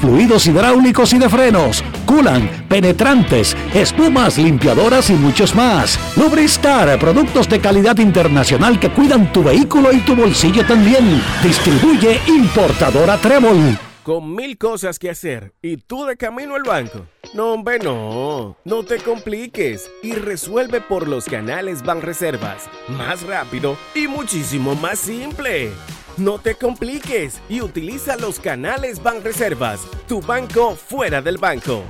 fluidos 0.00 0.46
hidráulicos 0.46 1.12
y 1.12 1.18
de 1.18 1.28
frenos, 1.28 1.82
culan, 2.06 2.66
penetrantes, 2.68 3.56
espumas, 3.74 4.38
limpiadoras 4.38 5.10
y 5.10 5.14
muchos 5.14 5.54
más. 5.54 5.98
Lubristar, 6.16 6.98
productos 6.98 7.48
de 7.48 7.60
calidad 7.60 7.98
internacional 7.98 8.78
que 8.78 8.90
cuidan 8.90 9.32
tu 9.32 9.42
vehículo 9.42 9.92
y 9.92 9.98
tu 9.98 10.14
bolsillo 10.14 10.64
también. 10.66 11.22
Distribuye 11.42 12.20
importadora 12.26 13.16
Trébol. 13.18 13.78
Con 14.04 14.34
mil 14.34 14.58
cosas 14.58 14.98
que 14.98 15.08
hacer 15.08 15.54
y 15.62 15.78
tú 15.78 16.04
de 16.04 16.18
camino 16.18 16.56
al 16.56 16.62
banco. 16.62 17.06
No, 17.32 17.54
hombre, 17.54 17.78
no. 17.78 18.54
No 18.64 18.84
te 18.84 18.98
compliques 18.98 19.90
y 20.02 20.12
resuelve 20.12 20.82
por 20.82 21.08
los 21.08 21.24
canales 21.24 21.82
Banreservas. 21.82 22.68
Más 22.86 23.22
rápido 23.22 23.78
y 23.94 24.06
muchísimo 24.06 24.74
más 24.74 24.98
simple. 24.98 25.72
No 26.16 26.38
te 26.38 26.54
compliques 26.54 27.40
y 27.48 27.60
utiliza 27.60 28.16
los 28.16 28.38
canales 28.38 29.02
Banreservas, 29.02 29.80
tu 30.06 30.20
banco 30.20 30.76
fuera 30.76 31.20
del 31.20 31.38
banco. 31.38 31.82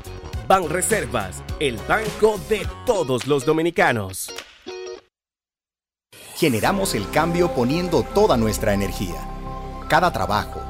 Banreservas, 0.48 1.42
el 1.60 1.76
banco 1.86 2.40
de 2.48 2.66
todos 2.86 3.26
los 3.26 3.44
dominicanos. 3.44 4.34
Generamos 6.36 6.94
el 6.94 7.08
cambio 7.10 7.52
poniendo 7.52 8.02
toda 8.02 8.38
nuestra 8.38 8.72
energía. 8.72 9.28
Cada 9.90 10.10
trabajo, 10.10 10.62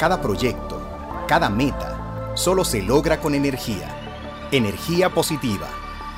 cada 0.00 0.20
proyecto, 0.20 0.82
cada 1.28 1.48
meta, 1.48 2.32
solo 2.34 2.64
se 2.64 2.82
logra 2.82 3.20
con 3.20 3.36
energía. 3.36 3.88
Energía 4.50 5.10
positiva, 5.10 5.68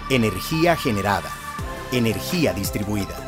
energía 0.08 0.74
generada, 0.74 1.30
energía 1.92 2.54
distribuida 2.54 3.27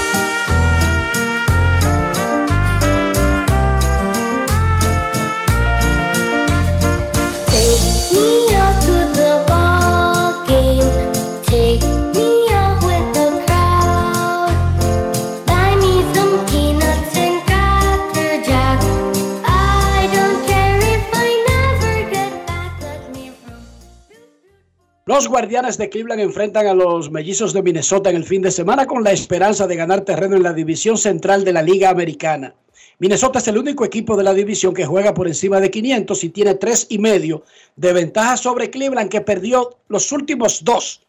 Los 25.11 25.27
guardianes 25.27 25.77
de 25.77 25.89
Cleveland 25.89 26.21
enfrentan 26.21 26.67
a 26.67 26.73
los 26.73 27.11
mellizos 27.11 27.51
de 27.51 27.61
Minnesota 27.61 28.09
en 28.09 28.15
el 28.15 28.23
fin 28.23 28.41
de 28.41 28.49
semana 28.49 28.87
con 28.87 29.03
la 29.03 29.11
esperanza 29.11 29.67
de 29.67 29.75
ganar 29.75 30.05
terreno 30.05 30.37
en 30.37 30.43
la 30.43 30.53
división 30.53 30.97
central 30.97 31.43
de 31.43 31.51
la 31.51 31.61
Liga 31.61 31.89
Americana. 31.89 32.55
Minnesota 32.97 33.39
es 33.39 33.47
el 33.49 33.57
único 33.57 33.83
equipo 33.83 34.15
de 34.15 34.23
la 34.23 34.33
división 34.33 34.73
que 34.73 34.85
juega 34.85 35.13
por 35.13 35.27
encima 35.27 35.59
de 35.59 35.69
500 35.69 36.23
y 36.23 36.29
tiene 36.29 36.55
tres 36.55 36.87
y 36.87 36.97
medio 36.97 37.43
de 37.75 37.91
ventaja 37.91 38.37
sobre 38.37 38.69
Cleveland 38.69 39.09
que 39.09 39.19
perdió 39.19 39.79
los 39.89 40.13
últimos 40.13 40.63
dos 40.63 41.05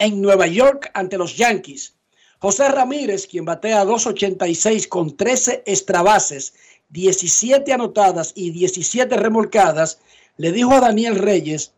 en 0.00 0.20
Nueva 0.20 0.48
York 0.48 0.90
ante 0.92 1.16
los 1.16 1.36
Yankees. 1.36 1.94
José 2.40 2.68
Ramírez, 2.68 3.28
quien 3.28 3.44
batea 3.44 3.84
2.86 3.84 4.88
con 4.88 5.16
13 5.16 5.62
extrabases, 5.64 6.54
17 6.88 7.72
anotadas 7.72 8.32
y 8.34 8.50
17 8.50 9.16
remolcadas, 9.16 10.00
le 10.38 10.50
dijo 10.50 10.72
a 10.72 10.80
Daniel 10.80 11.14
Reyes 11.14 11.72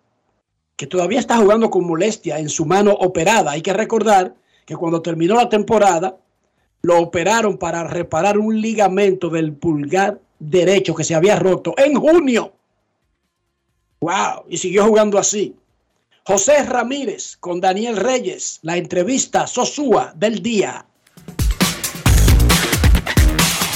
que 0.80 0.86
todavía 0.86 1.18
está 1.18 1.36
jugando 1.36 1.68
con 1.68 1.86
molestia 1.86 2.38
en 2.38 2.48
su 2.48 2.64
mano 2.64 2.92
operada. 2.92 3.50
Hay 3.50 3.60
que 3.60 3.74
recordar 3.74 4.34
que 4.64 4.74
cuando 4.76 5.02
terminó 5.02 5.34
la 5.34 5.50
temporada, 5.50 6.16
lo 6.80 6.98
operaron 7.00 7.58
para 7.58 7.84
reparar 7.84 8.38
un 8.38 8.58
ligamento 8.58 9.28
del 9.28 9.52
pulgar 9.52 10.18
derecho 10.38 10.94
que 10.94 11.04
se 11.04 11.14
había 11.14 11.36
roto 11.36 11.74
en 11.76 11.96
junio. 11.96 12.54
¡Wow! 14.00 14.46
Y 14.48 14.56
siguió 14.56 14.86
jugando 14.86 15.18
así. 15.18 15.54
José 16.24 16.62
Ramírez 16.62 17.36
con 17.36 17.60
Daniel 17.60 17.98
Reyes, 17.98 18.60
la 18.62 18.78
entrevista 18.78 19.46
Sosúa 19.46 20.14
del 20.16 20.42
día. 20.42 20.86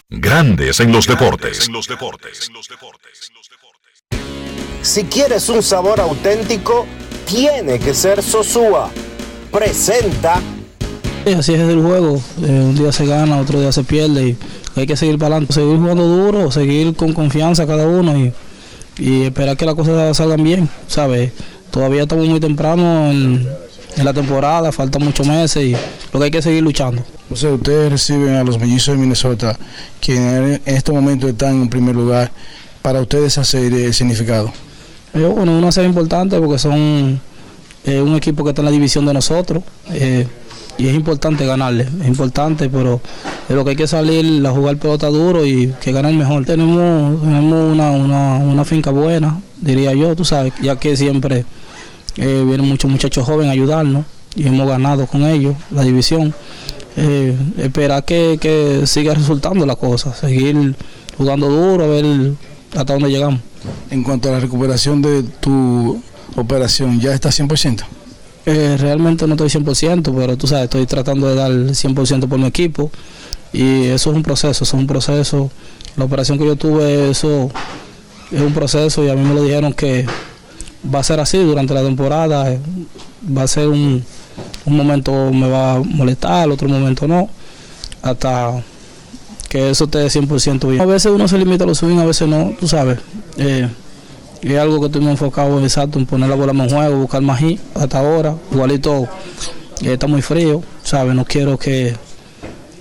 Grandes 0.09 0.81
en 0.81 0.91
los 0.91 1.07
deportes. 1.07 1.67
En 1.67 1.75
los 1.75 1.87
deportes. 1.87 2.51
Si 4.85 5.05
quieres 5.05 5.49
un 5.49 5.63
sabor 5.63 5.99
auténtico, 5.99 6.85
tiene 7.25 7.79
que 7.79 7.95
ser 7.95 8.23
Sosúa. 8.23 8.91
Presenta. 9.51 10.43
Así 11.25 11.55
es 11.55 11.61
el 11.61 11.81
juego. 11.81 12.21
Eh, 12.43 12.51
un 12.51 12.75
día 12.75 12.93
se 12.93 13.07
gana, 13.07 13.39
otro 13.39 13.59
día 13.59 13.73
se 13.73 13.83
pierde 13.83 14.29
y 14.29 14.37
hay 14.77 14.87
que 14.87 14.95
seguir 14.95 15.17
para 15.17 15.37
adelante. 15.37 15.55
Seguir 15.55 15.79
jugando 15.79 16.07
duro, 16.07 16.51
seguir 16.51 16.95
con 16.95 17.15
confianza 17.15 17.67
cada 17.67 17.89
uno 17.89 18.15
y, 18.19 18.35
y 18.99 19.23
esperar 19.23 19.57
que 19.57 19.65
las 19.65 19.75
cosas 19.75 20.15
salgan 20.19 20.45
bien, 20.45 20.69
¿sabes? 20.87 21.33
Todavía 21.71 22.03
estamos 22.03 22.29
muy 22.29 22.39
temprano 22.39 23.11
en, 23.11 23.49
en 23.97 24.05
la 24.05 24.13
temporada, 24.13 24.71
faltan 24.71 25.03
muchos 25.03 25.27
meses 25.27 25.65
y 25.65 25.75
lo 26.13 26.21
que 26.21 26.27
hay 26.27 26.31
que 26.31 26.43
seguir 26.43 26.63
luchando. 26.63 27.03
O 27.31 27.37
sea, 27.37 27.53
ustedes 27.53 27.91
reciben 27.91 28.35
a 28.35 28.45
los 28.45 28.59
mellizos 28.59 28.95
de 28.95 29.01
Minnesota, 29.01 29.59
quienes 29.99 30.61
en 30.67 30.77
este 30.77 30.93
momento 30.93 31.27
están 31.27 31.63
en 31.63 31.71
primer 31.71 31.97
lugar. 31.97 32.31
Para 32.83 33.01
ustedes 33.01 33.39
hacer 33.39 33.73
el 33.73 33.95
significado. 33.95 34.53
Eh, 35.15 35.25
bueno, 35.27 35.57
una 35.57 35.71
serie 35.71 35.89
importante 35.89 36.41
porque 36.41 36.59
son 36.59 37.21
eh, 37.85 38.01
un 38.01 38.17
equipo 38.17 38.43
que 38.43 38.51
está 38.51 38.63
en 38.63 38.67
la 38.67 38.73
división 38.73 39.07
de 39.07 39.15
nosotros 39.15 39.63
eh, 39.93 40.27
y 40.77 40.89
es 40.89 40.95
importante 40.95 41.47
ganarle, 41.47 41.85
es 42.01 42.09
importante, 42.09 42.69
pero 42.69 43.01
de 43.49 43.55
lo 43.55 43.63
que 43.63 43.71
hay 43.71 43.77
que 43.77 43.87
salir 43.87 44.45
a 44.45 44.51
jugar 44.51 44.77
pelota 44.77 45.07
duro 45.07 45.47
y 45.47 45.73
que 45.81 45.93
gane 45.93 46.11
el 46.11 46.17
mejor. 46.17 46.45
Tenemos, 46.45 47.23
tenemos 47.23 47.73
una, 47.73 47.93
una, 47.93 48.39
una 48.39 48.65
finca 48.65 48.91
buena, 48.91 49.41
diría 49.61 49.95
yo, 49.95 50.17
tú 50.17 50.25
sabes, 50.25 50.53
ya 50.61 50.75
que 50.81 50.97
siempre 50.97 51.45
vienen 52.17 52.67
muchos 52.67 52.91
muchachos 52.91 53.25
jóvenes 53.25 53.51
a 53.51 53.53
ayudarnos 53.53 54.05
y 54.35 54.49
hemos 54.49 54.67
ganado 54.67 55.07
con 55.07 55.25
ellos 55.25 55.55
la 55.71 55.83
división. 55.83 56.35
esperar 57.57 58.05
que, 58.05 58.39
que 58.41 58.85
siga 58.89 59.15
resultando 59.15 59.65
la 59.65 59.77
cosa, 59.77 60.13
seguir 60.13 60.75
jugando 61.17 61.49
duro, 61.49 61.85
a 61.85 61.87
ver 61.87 62.05
hasta 62.75 62.93
dónde 62.93 63.11
llegamos. 63.11 63.41
En 63.91 64.03
cuanto 64.03 64.29
a 64.29 64.33
la 64.33 64.41
recuperación 64.41 65.01
de 65.03 65.23
tu 65.23 66.01
operación, 66.37 67.01
¿ya 67.01 67.15
está 67.15 67.31
100%? 67.31 67.85
Eh, 68.47 68.77
realmente 68.79 69.27
no 69.27 69.35
estoy 69.35 69.49
100%, 69.49 70.15
pero 70.15 70.37
tú 70.37 70.47
sabes, 70.47 70.65
estoy 70.65 70.87
tratando 70.87 71.29
de 71.29 71.35
dar 71.35 71.51
100% 71.51 72.29
por 72.29 72.39
mi 72.39 72.47
equipo 72.47 72.91
y 73.53 73.85
eso 73.85 74.11
es 74.11 74.17
un 74.17 74.23
proceso, 74.23 74.51
eso 74.51 74.65
es 74.65 74.73
un 74.75 74.87
proceso. 74.87 75.51
La 75.97 76.05
operación 76.05 76.39
que 76.39 76.45
yo 76.45 76.57
tuve, 76.57 77.11
eso 77.11 77.51
es 78.31 78.41
un 78.41 78.53
proceso 78.53 79.05
y 79.05 79.09
a 79.09 79.15
mí 79.15 79.23
me 79.23 79.35
lo 79.35 79.43
dijeron 79.43 79.73
que 79.73 80.05
va 80.93 80.99
a 80.99 81.05
ser 81.05 81.21
así 81.21 81.39
durante 81.39 81.73
la 81.73 81.83
temporada, 81.83 82.59
va 83.37 83.43
a 83.43 83.49
ser 83.49 83.69
un, 83.69 84.05
un 84.67 84.77
momento 84.77 85.31
me 85.33 85.49
va 85.49 85.75
a 85.75 85.79
molestar, 85.79 86.51
otro 86.51 86.69
momento 86.69 87.07
no, 87.09 87.31
hasta 88.03 88.63
que 89.55 89.71
eso 89.71 89.85
esté 89.85 90.05
100% 90.07 90.69
bien. 90.69 90.81
A 90.81 90.85
veces 90.85 91.13
uno 91.13 91.29
se 91.29 91.39
limita 91.39 91.63
a 91.63 91.67
los 91.69 91.79
swing, 91.79 91.99
a 91.99 92.05
veces 92.05 92.27
no, 92.27 92.53
tú 92.59 92.67
sabes. 92.67 92.99
Eh, 93.37 93.69
es 94.43 94.59
algo 94.59 94.81
que 94.81 94.87
estuvimos 94.87 95.13
enfocados 95.13 95.63
exacto 95.63 95.97
en 95.97 96.07
poner 96.07 96.29
la 96.29 96.35
bola 96.35 96.53
más 96.53 96.73
en 96.73 96.77
juego, 96.77 96.97
buscar 96.97 97.23
más 97.23 97.39
hit 97.39 97.61
hasta 97.73 98.01
ahora. 98.01 98.35
Igualito 98.51 99.07
eh, 99.81 99.93
está 99.93 100.09
muy 100.09 100.23
frío, 100.23 100.61
¿sabes? 100.83 101.15
No 101.15 101.25
quiero 101.25 101.57
que 101.57 101.95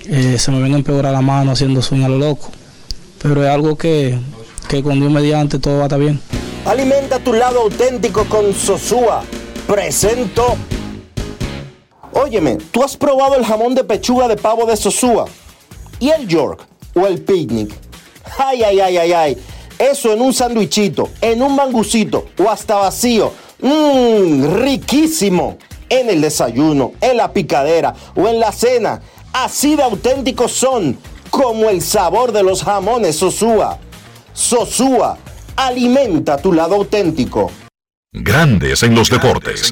eh, 0.07 0.37
se 0.39 0.49
me 0.49 0.59
venga 0.59 0.73
a 0.73 0.79
empeorar 0.79 1.13
la 1.13 1.21
mano 1.21 1.51
haciendo 1.51 1.79
swing 1.83 2.05
a 2.05 2.09
lo 2.09 2.17
loco. 2.17 2.49
Pero 3.21 3.43
es 3.43 3.51
algo 3.51 3.75
que, 3.75 4.17
que 4.67 4.81
con 4.81 4.99
Dios 4.99 5.11
mediante 5.11 5.59
todo 5.59 5.75
va 5.75 5.81
a 5.81 5.85
estar 5.85 5.99
bien. 5.99 6.19
Alimenta 6.65 7.19
tu 7.19 7.33
lado 7.33 7.61
auténtico 7.61 8.25
con 8.25 8.51
Sosúa. 8.51 9.21
Presento. 9.67 10.55
Óyeme, 12.13 12.57
¿tú 12.71 12.83
has 12.83 12.97
probado 12.97 13.35
el 13.35 13.45
jamón 13.45 13.75
de 13.75 13.83
pechuga 13.83 14.27
de 14.27 14.37
pavo 14.37 14.65
de 14.65 14.75
Sosúa? 14.75 15.27
¿Y 16.03 16.09
el 16.09 16.27
York? 16.27 16.67
¿O 16.95 17.07
el 17.07 17.21
picnic? 17.21 17.73
Ay, 18.37 18.61
ay, 18.61 18.77
ay, 18.81 18.97
ay, 18.97 19.13
ay. 19.13 19.37
Eso 19.79 20.11
en 20.11 20.19
un 20.19 20.33
sandwichito, 20.33 21.11
en 21.21 21.41
un 21.41 21.55
mangucito 21.55 22.25
o 22.37 22.49
hasta 22.49 22.75
vacío. 22.75 23.31
Mmm, 23.61 24.53
riquísimo. 24.53 25.57
En 25.87 26.09
el 26.09 26.19
desayuno, 26.19 26.91
en 26.99 27.15
la 27.15 27.31
picadera 27.31 27.95
o 28.17 28.27
en 28.27 28.41
la 28.41 28.51
cena. 28.51 29.01
Así 29.31 29.77
de 29.77 29.83
auténticos 29.83 30.51
son, 30.51 30.97
como 31.29 31.69
el 31.69 31.81
sabor 31.81 32.33
de 32.33 32.43
los 32.43 32.63
jamones 32.63 33.15
Sosúa. 33.15 33.79
Sosúa, 34.33 35.17
alimenta 35.55 36.35
tu 36.35 36.51
lado 36.51 36.75
auténtico. 36.75 37.49
Grandes 38.11 38.83
en 38.83 38.93
los 38.93 39.09
deportes. 39.09 39.71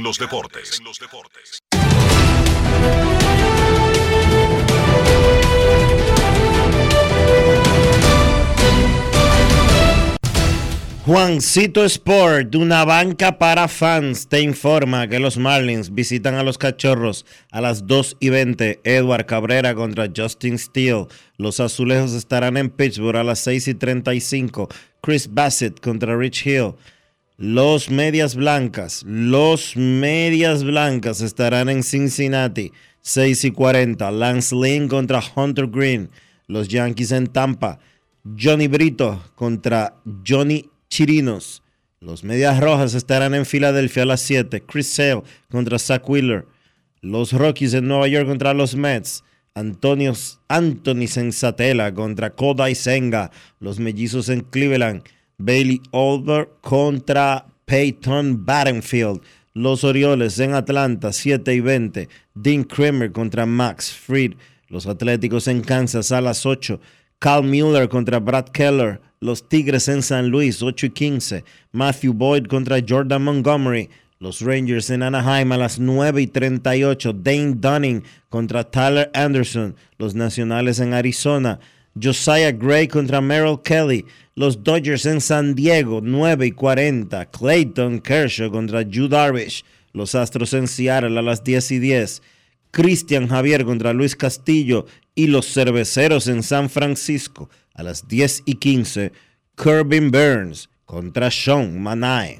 Juancito 11.04 11.84
Sport, 11.84 12.54
una 12.54 12.86
banca 12.86 13.40
para 13.40 13.68
fans, 13.68 14.28
te 14.28 14.40
informa 14.42 15.08
que 15.08 15.18
los 15.18 15.36
Marlins 15.36 15.92
visitan 15.96 16.36
a 16.36 16.44
los 16.44 16.60
Cachorros 16.60 17.26
a 17.50 17.60
las 17.60 17.88
2 17.88 18.18
y 18.20 18.30
20. 18.30 18.82
Edward 18.84 19.26
Cabrera 19.26 19.74
contra 19.74 20.12
Justin 20.16 20.60
Steele. 20.60 21.08
Los 21.38 21.60
Azulejos 21.60 22.14
estarán 22.14 22.56
en 22.56 22.70
Pittsburgh 22.70 23.18
a 23.18 23.24
las 23.24 23.40
6 23.40 23.70
y 23.70 23.74
35. 23.74 24.70
Chris 25.02 25.28
Bassett 25.34 25.80
contra 25.80 26.16
Rich 26.16 26.46
Hill. 26.46 26.76
Los 27.36 27.90
Medias 27.90 28.36
Blancas, 28.36 29.04
los 29.08 29.76
Medias 29.76 30.64
Blancas 30.64 31.22
estarán 31.22 31.70
en 31.70 31.82
Cincinnati, 31.82 32.74
6 33.02 33.46
y 33.46 33.52
40. 33.52 34.12
Lance 34.12 34.56
Lynn 34.56 34.88
contra 34.88 35.20
Hunter 35.36 35.66
Green. 35.66 36.12
Los 36.46 36.68
Yankees 36.68 37.12
en 37.12 37.26
Tampa. 37.26 37.80
Johnny 38.40 38.68
Brito 38.68 39.24
contra 39.34 39.96
Johnny 40.24 40.70
Chirinos. 40.92 41.64
Los 42.02 42.26
Medias 42.26 42.60
Rojas 42.60 42.94
estarán 42.94 43.34
en 43.34 43.46
Filadelfia 43.46 44.04
a 44.04 44.06
las 44.06 44.22
7. 44.22 44.62
Chris 44.62 44.88
Sale 44.88 45.24
contra 45.50 45.80
Zach 45.80 46.08
Wheeler. 46.08 46.46
Los 47.00 47.32
Rockies 47.32 47.74
en 47.74 47.88
Nueva 47.88 48.10
York 48.10 48.28
contra 48.28 48.54
los 48.54 48.76
Mets. 48.76 49.24
Antonio, 49.56 50.14
Anthony 50.50 51.08
Sensatela 51.08 51.94
contra 51.94 52.32
Kodai 52.32 52.76
Senga. 52.76 53.32
Los 53.60 53.80
Mellizos 53.80 54.28
en 54.28 54.42
Cleveland. 54.42 55.04
Bailey 55.38 55.82
Olver 55.92 56.50
contra 56.60 57.46
Peyton 57.66 58.46
Battenfield. 58.46 59.22
Los 59.54 59.86
Orioles 59.86 60.40
en 60.40 60.54
Atlanta, 60.54 61.14
7 61.14 61.54
y 61.54 61.62
20. 61.62 62.10
Dean 62.36 62.66
Kramer 62.66 63.14
contra 63.14 63.46
Max 63.46 63.94
Fried. 63.94 64.34
Los 64.68 64.88
Atléticos 64.88 65.48
en 65.48 65.62
Kansas 65.62 66.12
a 66.12 66.20
las 66.20 66.46
8. 66.46 66.82
Cal 67.18 67.44
Mueller 67.44 67.88
contra 67.88 68.20
Brad 68.20 68.50
Keller. 68.50 69.00
Los 69.24 69.48
Tigres 69.48 69.88
en 69.88 70.02
San 70.02 70.30
Luis, 70.30 70.64
8 70.64 70.88
y 70.88 70.90
15. 70.90 71.44
Matthew 71.74 72.12
Boyd 72.12 72.48
contra 72.48 72.82
Jordan 72.82 73.24
Montgomery. 73.24 73.88
Los 74.18 74.42
Rangers 74.42 74.90
en 74.90 75.04
Anaheim 75.04 75.52
a 75.52 75.58
las 75.58 75.78
9 75.78 76.24
y 76.24 76.26
38. 76.26 77.14
Dane 77.14 77.54
Dunning 77.54 78.04
contra 78.30 78.64
Tyler 78.64 79.12
Anderson. 79.14 79.76
Los 80.00 80.16
Nacionales 80.16 80.80
en 80.80 80.96
Arizona. 80.96 81.60
Josiah 82.02 82.52
Gray 82.52 82.88
contra 82.88 83.22
Merrill 83.22 83.62
Kelly. 83.64 84.06
Los 84.34 84.64
Dodgers 84.64 85.06
en 85.06 85.22
San 85.22 85.54
Diego, 85.54 86.02
9 86.02 86.48
y 86.48 86.52
40. 86.52 87.24
Clayton 87.28 88.00
Kershaw 88.00 88.50
contra 88.50 88.82
Yu 88.82 89.08
Darvish. 89.08 89.64
Los 89.94 90.16
Astros 90.16 90.56
en 90.56 90.68
Seattle 90.68 91.20
a 91.20 91.22
las 91.22 91.44
10 91.44 91.74
y 91.74 91.78
10. 91.78 92.24
Cristian 92.72 93.28
Javier 93.28 93.66
contra 93.66 93.94
Luis 93.94 94.16
Castillo. 94.16 94.88
Y 95.14 95.28
los 95.28 95.46
Cerveceros 95.54 96.28
en 96.28 96.42
San 96.42 96.72
Francisco 96.72 97.50
a 97.74 97.84
las 97.84 98.08
10 98.08 98.44
y 98.46 98.56
15. 98.56 99.12
Corbin 99.56 100.12
Burns 100.12 100.70
contra 100.86 101.30
Sean 101.32 101.82
Manae. 101.82 102.40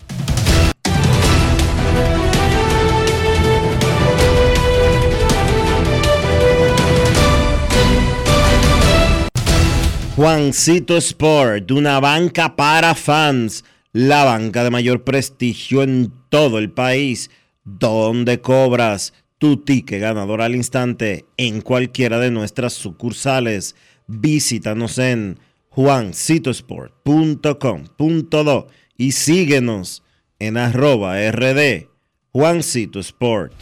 Juancito 10.16 10.98
Sport, 10.98 11.72
una 11.72 12.00
banca 12.00 12.56
para 12.56 12.94
fans, 12.94 13.64
la 13.94 14.24
banca 14.24 14.64
de 14.64 14.70
mayor 14.70 15.04
prestigio 15.04 15.84
en 15.84 16.14
todo 16.30 16.60
el 16.60 16.70
país, 16.70 17.32
donde 17.64 18.40
cobras 18.40 19.14
tu 19.38 19.58
ticket 19.58 20.00
ganador 20.00 20.42
al 20.42 20.56
instante 20.56 21.26
en 21.38 21.62
cualquiera 21.62 22.20
de 22.20 22.30
nuestras 22.30 22.74
sucursales. 22.74 23.76
Visítanos 24.14 24.98
en 24.98 25.40
juancitosport.com.do 25.70 28.68
y 28.98 29.14
síguenos 29.14 30.04
en 30.38 30.58
arroba 30.58 31.16
rd 31.32 31.88
Juancito 32.34 33.00
Sport. 33.00 33.54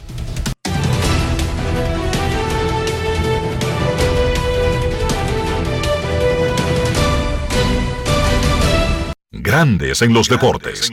Grandes 9.30 10.02
en 10.02 10.12
los 10.12 10.28
deportes. 10.28 10.90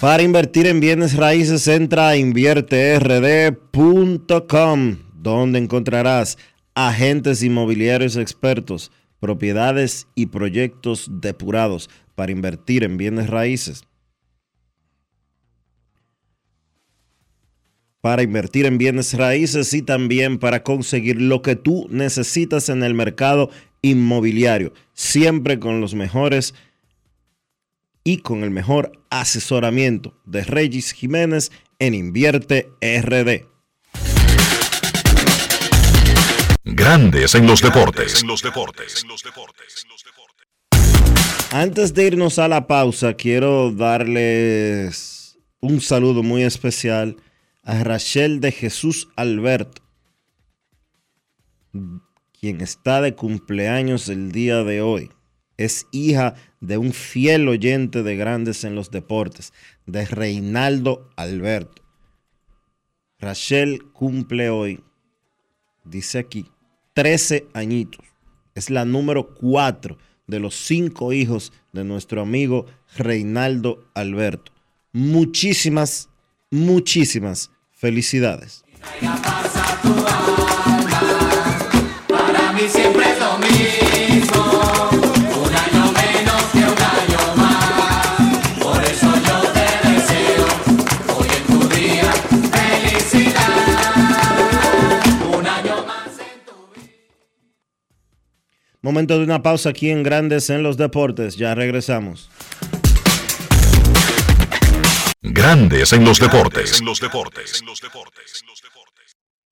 Para 0.00 0.24
invertir 0.24 0.66
en 0.66 0.80
bienes 0.80 1.16
raíces, 1.16 1.68
entra 1.68 2.08
a 2.08 2.16
invierterd.com, 2.16 4.96
donde 5.14 5.60
encontrarás 5.60 6.38
agentes 6.74 7.42
inmobiliarios 7.42 8.16
expertos, 8.16 8.90
propiedades 9.20 10.08
y 10.14 10.26
proyectos 10.26 11.08
depurados 11.10 11.88
para 12.14 12.32
invertir 12.32 12.84
en 12.84 12.96
bienes 12.96 13.30
raíces. 13.30 13.84
Para 18.00 18.22
invertir 18.22 18.66
en 18.66 18.76
bienes 18.76 19.14
raíces 19.14 19.72
y 19.72 19.80
también 19.80 20.38
para 20.38 20.62
conseguir 20.62 21.22
lo 21.22 21.40
que 21.40 21.56
tú 21.56 21.86
necesitas 21.90 22.68
en 22.68 22.82
el 22.82 22.92
mercado 22.92 23.50
inmobiliario, 23.80 24.74
siempre 24.92 25.58
con 25.58 25.80
los 25.80 25.94
mejores 25.94 26.54
y 28.02 28.18
con 28.18 28.44
el 28.44 28.50
mejor 28.50 28.92
asesoramiento 29.08 30.14
de 30.26 30.44
Regis 30.44 30.92
Jiménez 30.92 31.50
en 31.78 31.94
Invierte 31.94 32.68
RD. 32.82 33.53
Grandes 36.76 37.36
en 37.36 37.46
los 37.46 37.62
deportes. 37.62 38.24
Antes 41.52 41.94
de 41.94 42.04
irnos 42.04 42.40
a 42.40 42.48
la 42.48 42.66
pausa, 42.66 43.14
quiero 43.14 43.70
darles 43.70 45.38
un 45.60 45.80
saludo 45.80 46.24
muy 46.24 46.42
especial 46.42 47.16
a 47.62 47.84
Rachel 47.84 48.40
de 48.40 48.50
Jesús 48.50 49.06
Alberto, 49.14 49.82
quien 52.40 52.60
está 52.60 53.00
de 53.00 53.14
cumpleaños 53.14 54.08
el 54.08 54.32
día 54.32 54.64
de 54.64 54.82
hoy. 54.82 55.12
Es 55.56 55.86
hija 55.92 56.34
de 56.60 56.76
un 56.76 56.92
fiel 56.92 57.46
oyente 57.46 58.02
de 58.02 58.16
Grandes 58.16 58.64
en 58.64 58.74
los 58.74 58.90
Deportes, 58.90 59.52
de 59.86 60.06
Reinaldo 60.06 61.08
Alberto. 61.14 61.82
Rachel 63.20 63.80
cumple 63.92 64.50
hoy, 64.50 64.82
dice 65.84 66.18
aquí, 66.18 66.50
13 66.94 67.48
añitos. 67.52 68.04
Es 68.54 68.70
la 68.70 68.84
número 68.84 69.34
4 69.34 69.98
de 70.26 70.40
los 70.40 70.54
cinco 70.54 71.12
hijos 71.12 71.52
de 71.72 71.84
nuestro 71.84 72.22
amigo 72.22 72.66
Reinaldo 72.96 73.84
Alberto. 73.94 74.52
Muchísimas, 74.92 76.08
muchísimas 76.50 77.50
felicidades. 77.72 78.64
Momento 98.84 99.16
de 99.16 99.24
una 99.24 99.42
pausa 99.42 99.70
aquí 99.70 99.88
en 99.88 100.02
Grandes 100.02 100.50
en 100.50 100.62
los 100.62 100.76
Deportes. 100.76 101.36
Ya 101.36 101.54
regresamos. 101.54 102.28
Grandes 105.22 105.94
en 105.94 106.04
los 106.04 106.20
deportes. 106.20 106.80
En 106.80 106.84
los 106.84 107.00
deportes. 107.00 107.62
En 107.62 107.66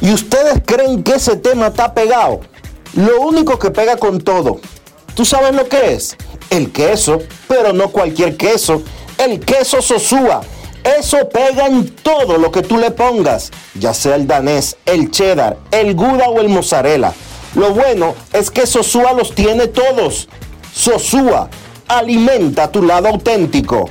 ¿Y 0.00 0.12
ustedes 0.12 0.62
creen 0.64 1.02
que 1.02 1.14
ese 1.14 1.36
tema 1.36 1.68
está 1.68 1.92
pegado? 1.92 2.40
Lo 2.94 3.20
único 3.20 3.58
que 3.58 3.70
pega 3.70 3.96
con 3.96 4.20
todo. 4.20 4.60
¿Tú 5.14 5.24
sabes 5.24 5.54
lo 5.54 5.68
que 5.68 5.92
es? 5.92 6.16
El 6.48 6.72
queso, 6.72 7.18
pero 7.46 7.72
no 7.72 7.90
cualquier 7.90 8.36
queso. 8.36 8.82
El 9.18 9.40
queso 9.40 9.82
Sosúa. 9.82 10.40
Eso 10.82 11.28
pega 11.28 11.66
en 11.66 11.90
todo 11.96 12.38
lo 12.38 12.50
que 12.50 12.62
tú 12.62 12.78
le 12.78 12.90
pongas, 12.90 13.50
ya 13.74 13.92
sea 13.92 14.14
el 14.14 14.26
danés, 14.26 14.78
el 14.86 15.10
cheddar, 15.10 15.58
el 15.70 15.94
gouda 15.94 16.30
o 16.30 16.40
el 16.40 16.48
mozzarella. 16.48 17.12
Lo 17.54 17.74
bueno 17.74 18.14
es 18.32 18.50
que 18.50 18.66
Sosúa 18.66 19.12
los 19.12 19.34
tiene 19.34 19.66
todos. 19.66 20.28
Sosúa, 20.72 21.50
alimenta 21.86 22.72
tu 22.72 22.82
lado 22.82 23.08
auténtico. 23.08 23.90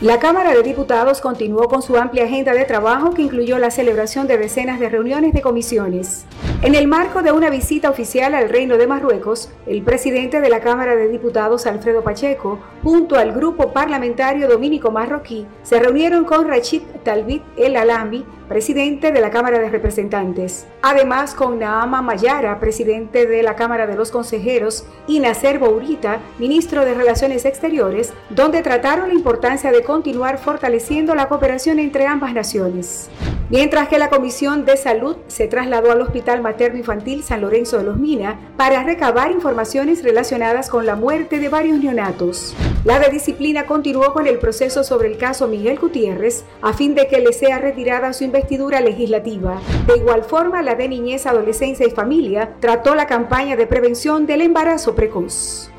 La 0.00 0.18
Cámara 0.18 0.54
de 0.54 0.62
Diputados 0.62 1.20
continuó 1.20 1.68
con 1.68 1.82
su 1.82 1.94
amplia 1.98 2.24
agenda 2.24 2.54
de 2.54 2.64
trabajo 2.64 3.12
que 3.12 3.20
incluyó 3.20 3.58
la 3.58 3.70
celebración 3.70 4.26
de 4.26 4.38
decenas 4.38 4.80
de 4.80 4.88
reuniones 4.88 5.34
de 5.34 5.42
comisiones. 5.42 6.24
En 6.62 6.74
el 6.74 6.88
marco 6.88 7.20
de 7.20 7.32
una 7.32 7.50
visita 7.50 7.90
oficial 7.90 8.34
al 8.34 8.48
Reino 8.48 8.78
de 8.78 8.86
Marruecos, 8.86 9.50
el 9.66 9.82
presidente 9.82 10.40
de 10.40 10.48
la 10.48 10.60
Cámara 10.60 10.96
de 10.96 11.08
Diputados, 11.08 11.66
Alfredo 11.66 12.02
Pacheco, 12.02 12.58
junto 12.82 13.16
al 13.16 13.32
grupo 13.32 13.74
parlamentario 13.74 14.48
dominico 14.48 14.90
marroquí, 14.90 15.46
se 15.64 15.78
reunieron 15.78 16.24
con 16.24 16.48
Rachid 16.48 16.80
Talbit 17.04 17.42
El 17.58 17.76
Alambi, 17.76 18.24
presidente 18.50 19.12
de 19.12 19.20
la 19.20 19.30
Cámara 19.30 19.60
de 19.60 19.70
Representantes. 19.70 20.66
Además, 20.82 21.36
con 21.36 21.60
Naama 21.60 22.02
Mayara, 22.02 22.58
presidente 22.58 23.24
de 23.24 23.44
la 23.44 23.54
Cámara 23.54 23.86
de 23.86 23.94
los 23.94 24.10
Consejeros, 24.10 24.84
y 25.06 25.20
Nacer 25.20 25.60
Bourita, 25.60 26.18
ministro 26.40 26.84
de 26.84 26.94
Relaciones 26.94 27.44
Exteriores, 27.44 28.12
donde 28.28 28.62
trataron 28.62 29.06
la 29.06 29.14
importancia 29.14 29.70
de 29.70 29.84
continuar 29.84 30.38
fortaleciendo 30.38 31.14
la 31.14 31.28
cooperación 31.28 31.78
entre 31.78 32.08
ambas 32.08 32.34
naciones. 32.34 33.08
Mientras 33.50 33.88
que 33.88 33.98
la 33.98 34.10
Comisión 34.10 34.64
de 34.64 34.76
Salud 34.76 35.16
se 35.26 35.48
trasladó 35.48 35.90
al 35.90 36.00
Hospital 36.00 36.40
Materno 36.40 36.78
Infantil 36.78 37.24
San 37.24 37.40
Lorenzo 37.40 37.78
de 37.78 37.84
los 37.84 37.96
Mina 37.96 38.38
para 38.56 38.84
recabar 38.84 39.32
informaciones 39.32 40.04
relacionadas 40.04 40.68
con 40.68 40.86
la 40.86 40.94
muerte 40.94 41.38
de 41.38 41.48
varios 41.48 41.78
neonatos. 41.78 42.54
La 42.84 43.00
de 43.00 43.10
disciplina 43.10 43.66
continuó 43.66 44.12
con 44.12 44.26
el 44.28 44.38
proceso 44.38 44.84
sobre 44.84 45.08
el 45.08 45.18
caso 45.18 45.48
Miguel 45.48 45.78
Gutiérrez 45.80 46.44
a 46.62 46.72
fin 46.72 46.94
de 46.94 47.08
que 47.08 47.20
le 47.20 47.32
sea 47.32 47.58
retirada 47.58 48.12
su 48.12 48.22
investidura 48.40 48.80
legislativa. 48.80 49.60
De 49.86 49.98
igual 49.98 50.24
forma, 50.24 50.62
la 50.62 50.74
de 50.74 50.88
Niñez, 50.88 51.26
Adolescencia 51.26 51.86
y 51.86 51.90
Familia 51.90 52.56
trató 52.58 52.94
la 52.94 53.06
campaña 53.06 53.54
de 53.54 53.66
prevención 53.66 54.26
del 54.26 54.40
embarazo 54.40 54.94
precoz. 54.94 55.70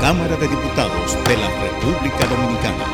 Cámara 0.00 0.36
de 0.36 0.46
Diputados 0.46 1.16
de 1.26 1.36
la 1.36 1.48
República 1.60 2.24
Dominicana. 2.26 2.84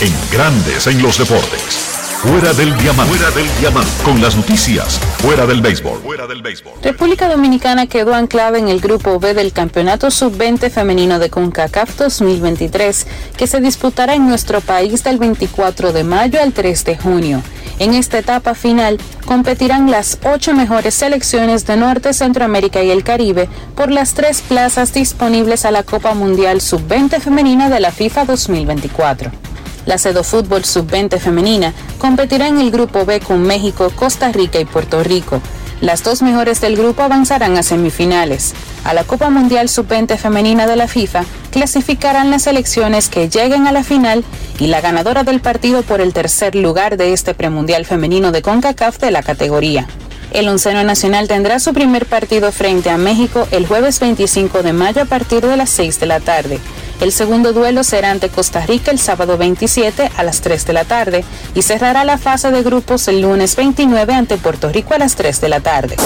En 0.00 0.12
Grandes 0.32 0.86
en 0.86 1.02
los 1.02 1.18
Deportes. 1.18 1.83
Fuera 2.24 2.54
del 2.54 2.74
diamante. 2.78 3.14
Fuera 3.14 3.30
del 3.32 3.46
diamante. 3.60 3.90
Con 4.02 4.22
las 4.22 4.34
noticias. 4.34 4.98
Fuera 5.18 5.44
del 5.44 5.60
béisbol. 5.60 6.00
Fuera 6.00 6.26
del 6.26 6.40
béisbol. 6.40 6.72
República 6.82 7.28
Dominicana 7.28 7.86
quedó 7.86 8.14
anclada 8.14 8.58
en 8.58 8.68
el 8.68 8.80
grupo 8.80 9.20
B 9.20 9.34
del 9.34 9.52
Campeonato 9.52 10.10
Sub-20 10.10 10.70
Femenino 10.70 11.18
de 11.18 11.28
CONCACAF 11.28 11.98
2023, 11.98 13.06
que 13.36 13.46
se 13.46 13.60
disputará 13.60 14.14
en 14.14 14.26
nuestro 14.26 14.62
país 14.62 15.04
del 15.04 15.18
24 15.18 15.92
de 15.92 16.02
mayo 16.02 16.40
al 16.40 16.54
3 16.54 16.84
de 16.86 16.96
junio. 16.96 17.42
En 17.78 17.92
esta 17.92 18.20
etapa 18.20 18.54
final 18.54 18.98
competirán 19.26 19.90
las 19.90 20.18
ocho 20.24 20.54
mejores 20.54 20.94
selecciones 20.94 21.66
de 21.66 21.76
Norte, 21.76 22.14
Centroamérica 22.14 22.82
y 22.82 22.90
el 22.90 23.04
Caribe 23.04 23.50
por 23.74 23.90
las 23.90 24.14
tres 24.14 24.40
plazas 24.40 24.94
disponibles 24.94 25.66
a 25.66 25.70
la 25.70 25.82
Copa 25.82 26.14
Mundial 26.14 26.62
Sub-20 26.62 27.20
Femenina 27.20 27.68
de 27.68 27.80
la 27.80 27.92
FIFA 27.92 28.24
2024. 28.24 29.30
La 29.86 29.98
Cedo 29.98 30.24
Fútbol 30.24 30.64
Sub-20 30.64 31.18
femenina 31.18 31.74
competirá 31.98 32.48
en 32.48 32.58
el 32.58 32.70
grupo 32.70 33.04
B 33.04 33.20
con 33.20 33.42
México, 33.42 33.92
Costa 33.94 34.32
Rica 34.32 34.58
y 34.58 34.64
Puerto 34.64 35.02
Rico. 35.02 35.40
Las 35.80 36.02
dos 36.02 36.22
mejores 36.22 36.60
del 36.60 36.76
grupo 36.76 37.02
avanzarán 37.02 37.58
a 37.58 37.62
semifinales. 37.62 38.54
A 38.84 38.94
la 38.94 39.04
Copa 39.04 39.28
Mundial 39.28 39.68
Sub-20 39.68 40.16
femenina 40.16 40.66
de 40.66 40.76
la 40.76 40.88
FIFA 40.88 41.24
clasificarán 41.50 42.30
las 42.30 42.42
selecciones 42.42 43.08
que 43.08 43.28
lleguen 43.28 43.66
a 43.66 43.72
la 43.72 43.84
final 43.84 44.24
y 44.58 44.68
la 44.68 44.80
ganadora 44.80 45.24
del 45.24 45.40
partido 45.40 45.82
por 45.82 46.00
el 46.00 46.12
tercer 46.12 46.54
lugar 46.54 46.96
de 46.96 47.12
este 47.12 47.34
premundial 47.34 47.84
femenino 47.84 48.32
de 48.32 48.40
CONCACAF 48.40 48.98
de 48.98 49.10
la 49.10 49.22
categoría. 49.22 49.86
El 50.34 50.48
onceno 50.48 50.82
nacional 50.82 51.28
tendrá 51.28 51.60
su 51.60 51.72
primer 51.72 52.06
partido 52.06 52.50
frente 52.50 52.90
a 52.90 52.98
México 52.98 53.46
el 53.52 53.68
jueves 53.68 54.00
25 54.00 54.64
de 54.64 54.72
mayo 54.72 55.02
a 55.02 55.04
partir 55.04 55.46
de 55.46 55.56
las 55.56 55.70
6 55.70 56.00
de 56.00 56.06
la 56.06 56.18
tarde. 56.18 56.58
El 57.00 57.12
segundo 57.12 57.52
duelo 57.52 57.84
será 57.84 58.10
ante 58.10 58.28
Costa 58.30 58.66
Rica 58.66 58.90
el 58.90 58.98
sábado 58.98 59.38
27 59.38 60.10
a 60.16 60.22
las 60.24 60.40
3 60.40 60.66
de 60.66 60.72
la 60.72 60.84
tarde 60.84 61.24
y 61.54 61.62
cerrará 61.62 62.02
la 62.02 62.18
fase 62.18 62.50
de 62.50 62.64
grupos 62.64 63.06
el 63.06 63.20
lunes 63.20 63.54
29 63.54 64.12
ante 64.12 64.36
Puerto 64.36 64.70
Rico 64.70 64.94
a 64.94 64.98
las 64.98 65.14
3 65.14 65.40
de 65.40 65.48
la 65.48 65.60
tarde. 65.60 65.96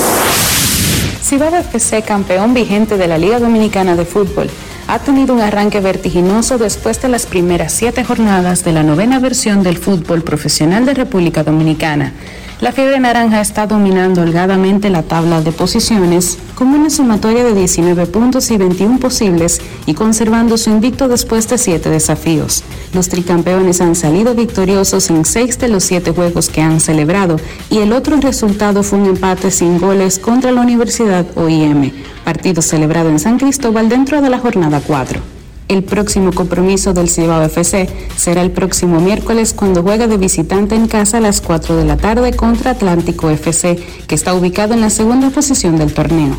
Cibao 1.25 1.57
FC, 1.57 2.03
campeón 2.03 2.53
vigente 2.53 2.99
de 2.99 3.09
la 3.09 3.17
Liga 3.17 3.39
Dominicana 3.39 3.97
de 3.97 4.05
Fútbol, 4.05 4.51
ha 4.89 4.99
tenido 4.99 5.35
un 5.35 5.41
arranque 5.41 5.81
vertiginoso 5.81 6.59
después 6.59 7.01
de 7.01 7.09
las 7.09 7.25
primeras 7.25 7.73
siete 7.73 8.05
jornadas 8.05 8.63
de 8.63 8.73
la 8.73 8.83
novena 8.83 9.21
versión 9.21 9.63
del 9.63 9.79
fútbol 9.79 10.21
profesional 10.21 10.85
de 10.85 10.93
República 10.93 11.45
Dominicana. 11.45 12.13
La 12.61 12.73
fiebre 12.73 12.99
naranja 12.99 13.41
está 13.41 13.69
dominando 13.69 14.23
holgadamente 14.23 14.91
la 14.91 15.05
tabla 15.05 15.41
de 15.43 15.53
posiciones 15.53 16.39
con 16.57 16.67
una 16.69 16.91
sumatoria 16.91 17.45
de 17.45 17.55
19 17.55 18.07
puntos 18.07 18.51
y 18.51 18.57
21 18.57 18.99
posibles 18.99 19.61
y 19.87 19.95
conservando 19.95 20.59
su 20.59 20.71
invicto 20.71 21.07
después 21.07 21.49
de 21.49 21.57
siete 21.57 21.89
desafíos. 21.89 22.65
Los 22.95 23.09
tricampeones 23.09 23.81
han 23.81 23.95
salido 23.95 24.35
victoriosos 24.35 25.09
en 25.09 25.25
seis 25.25 25.57
de 25.61 25.69
los 25.69 25.85
siete 25.85 26.11
juegos 26.11 26.49
que 26.49 26.61
han 26.61 26.81
celebrado 26.81 27.37
y 27.71 27.79
el 27.79 27.93
otro 27.93 28.17
resultado 28.17 28.83
fue 28.83 28.99
un 28.99 29.07
empate 29.07 29.53
sin 29.53 29.79
goles 29.79 30.19
contra 30.19 30.51
la 30.51 30.61
Universidad 30.61 31.27
OIM, 31.37 31.93
partido 32.25 32.61
celebrado 32.61 33.09
en 33.09 33.21
San 33.21 33.39
Cristóbal 33.39 33.89
dentro 33.89 34.21
de 34.21 34.31
la 34.31 34.41
jornada 34.41 34.83
4. 34.85 35.38
El 35.69 35.85
próximo 35.85 36.33
compromiso 36.33 36.95
del 36.95 37.11
Cibao 37.11 37.43
FC 37.43 37.89
será 38.17 38.41
el 38.41 38.51
próximo 38.51 39.01
miércoles 39.01 39.53
cuando 39.53 39.83
juega 39.83 40.07
de 40.07 40.17
visitante 40.17 40.75
en 40.75 40.89
casa 40.89 41.19
a 41.19 41.21
las 41.21 41.43
4 41.43 41.77
de 41.77 41.85
la 41.85 41.99
tarde 41.99 42.33
contra 42.33 42.71
Atlántico 42.71 43.29
FC, 43.29 43.77
que 44.07 44.15
está 44.15 44.33
ubicado 44.33 44.73
en 44.73 44.81
la 44.81 44.89
segunda 44.89 45.29
posición 45.29 45.77
del 45.77 45.93
torneo. 45.93 46.39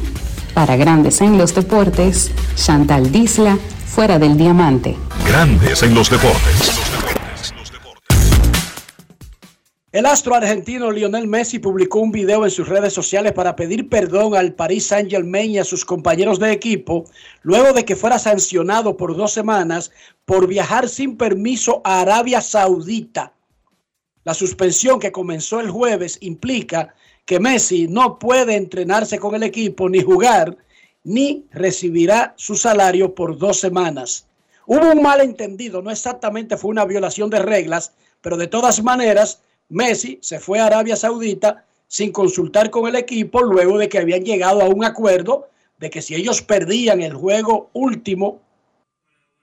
Para 0.56 0.78
Grandes 0.78 1.22
en 1.22 1.38
los 1.38 1.54
Deportes, 1.54 2.32
Chantal 2.56 3.12
Disla, 3.12 3.60
fuera 3.86 4.18
del 4.18 4.36
diamante. 4.36 4.98
Grandes 5.28 5.84
en 5.84 5.94
los 5.94 6.10
deportes. 6.10 7.19
El 10.00 10.06
astro 10.06 10.34
argentino 10.34 10.92
Lionel 10.92 11.28
Messi 11.28 11.60
publicó 11.60 12.00
un 12.00 12.14
video 12.14 12.46
en 12.46 12.52
sus 12.52 12.70
redes 12.70 12.94
sociales 12.94 13.34
para 13.34 13.58
pedir 13.58 13.90
perdón 13.90 14.34
al 14.34 14.54
Paris 14.54 14.88
Saint-Germain 14.88 15.52
y 15.52 15.58
a 15.58 15.66
sus 15.66 15.84
compañeros 15.84 16.40
de 16.40 16.54
equipo 16.54 17.04
luego 17.42 17.74
de 17.74 17.84
que 17.84 17.98
fuera 17.98 18.18
sancionado 18.18 18.96
por 18.96 19.18
dos 19.18 19.34
semanas 19.34 19.92
por 20.24 20.48
viajar 20.48 20.88
sin 20.88 21.18
permiso 21.18 21.82
a 21.84 22.00
Arabia 22.00 22.40
Saudita. 22.40 23.34
La 24.24 24.34
suspensión 24.34 25.02
que 25.02 25.12
comenzó 25.12 25.60
el 25.60 25.70
jueves 25.70 26.18
implica 26.22 26.96
que 27.26 27.42
Messi 27.42 27.90
no 27.90 28.20
puede 28.20 28.56
entrenarse 28.56 29.20
con 29.20 29.36
el 29.36 29.44
equipo 29.44 29.90
ni 29.90 30.02
jugar 30.02 30.56
ni 31.04 31.46
recibirá 31.52 32.36
su 32.38 32.56
salario 32.56 33.14
por 33.14 33.38
dos 33.38 33.60
semanas. 33.60 34.30
Hubo 34.66 34.94
un 34.94 35.02
malentendido, 35.02 35.82
no 35.82 35.92
exactamente 35.92 36.56
fue 36.56 36.72
una 36.72 36.86
violación 36.86 37.30
de 37.30 37.40
reglas, 37.40 37.92
pero 38.22 38.38
de 38.38 38.48
todas 38.48 38.82
maneras 38.82 39.42
Messi 39.70 40.20
se 40.22 40.40
fue 40.40 40.60
a 40.60 40.66
Arabia 40.66 40.96
Saudita 40.96 41.66
sin 41.88 42.12
consultar 42.12 42.70
con 42.70 42.88
el 42.88 42.96
equipo 42.96 43.42
luego 43.42 43.78
de 43.78 43.90
que 43.90 44.00
habían 44.00 44.24
llegado 44.24 44.62
a 44.62 44.66
un 44.70 44.84
acuerdo 44.84 45.50
de 45.78 45.90
que 45.90 46.02
si 46.02 46.16
ellos 46.16 46.42
perdían 46.42 47.02
el 47.02 47.14
juego 47.14 47.70
último, 47.74 48.42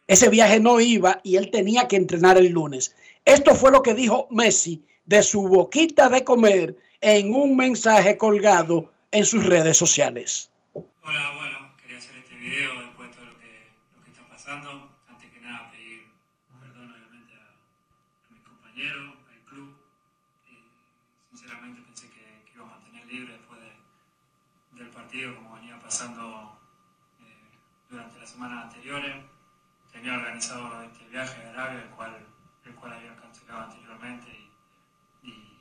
ese 0.06 0.28
viaje 0.28 0.60
no 0.60 0.80
iba 0.80 1.20
y 1.24 1.36
él 1.36 1.50
tenía 1.50 1.88
que 1.88 1.96
entrenar 1.96 2.36
el 2.38 2.50
lunes. 2.52 2.94
Esto 3.24 3.54
fue 3.54 3.70
lo 3.72 3.82
que 3.82 3.94
dijo 3.94 4.28
Messi 4.30 4.84
de 5.04 5.22
su 5.22 5.48
boquita 5.48 6.08
de 6.08 6.22
comer 6.24 6.76
en 7.00 7.34
un 7.34 7.56
mensaje 7.56 8.16
colgado 8.16 8.92
en 9.10 9.24
sus 9.24 9.44
redes 9.44 9.76
sociales. 9.76 10.50
Hola, 10.74 11.32
bueno, 11.36 11.76
quería 11.80 11.98
hacer 11.98 12.16
este 12.18 12.36
video 12.36 12.80
después 12.82 13.08
de 13.10 13.14
todo 13.16 13.26
lo 13.26 13.38
que, 13.38 13.66
lo 13.96 14.02
que 14.04 14.10
está 14.10 14.28
pasando. 14.28 14.90
Antes 15.08 15.30
que 15.30 15.40
nada, 15.40 15.70
pedir 15.70 16.02
perdón 16.60 16.92
obviamente 16.92 17.34
a, 17.34 18.26
a 18.28 18.32
mis 18.32 18.42
compañeros, 18.42 19.14
al 19.30 19.40
club. 19.50 19.76
Y 20.50 21.36
sinceramente 21.36 21.82
pensé 21.82 22.08
que, 22.10 22.44
que 22.44 22.52
iba 22.54 22.64
a 22.64 22.68
mantener 22.68 23.06
libre 23.06 23.32
después 23.34 23.60
de- 23.60 24.78
del 24.82 24.90
partido, 24.90 25.34
como 25.36 25.54
venía 25.56 25.78
pasando 25.80 26.58
eh, 27.20 27.58
durante 27.90 28.18
las 28.20 28.30
semanas 28.30 28.64
anteriores. 28.66 29.14
Tenía 30.06 30.20
organizado 30.20 30.82
este 30.84 31.04
viaje 31.08 31.42
a 31.42 31.50
Arabia, 31.50 31.82
el 31.82 31.90
cual, 31.90 32.16
el 32.64 32.74
cual 32.76 32.92
había 32.92 33.16
cancelado 33.16 33.62
anteriormente 33.62 34.28
y, 35.24 35.28
y- 35.28 35.58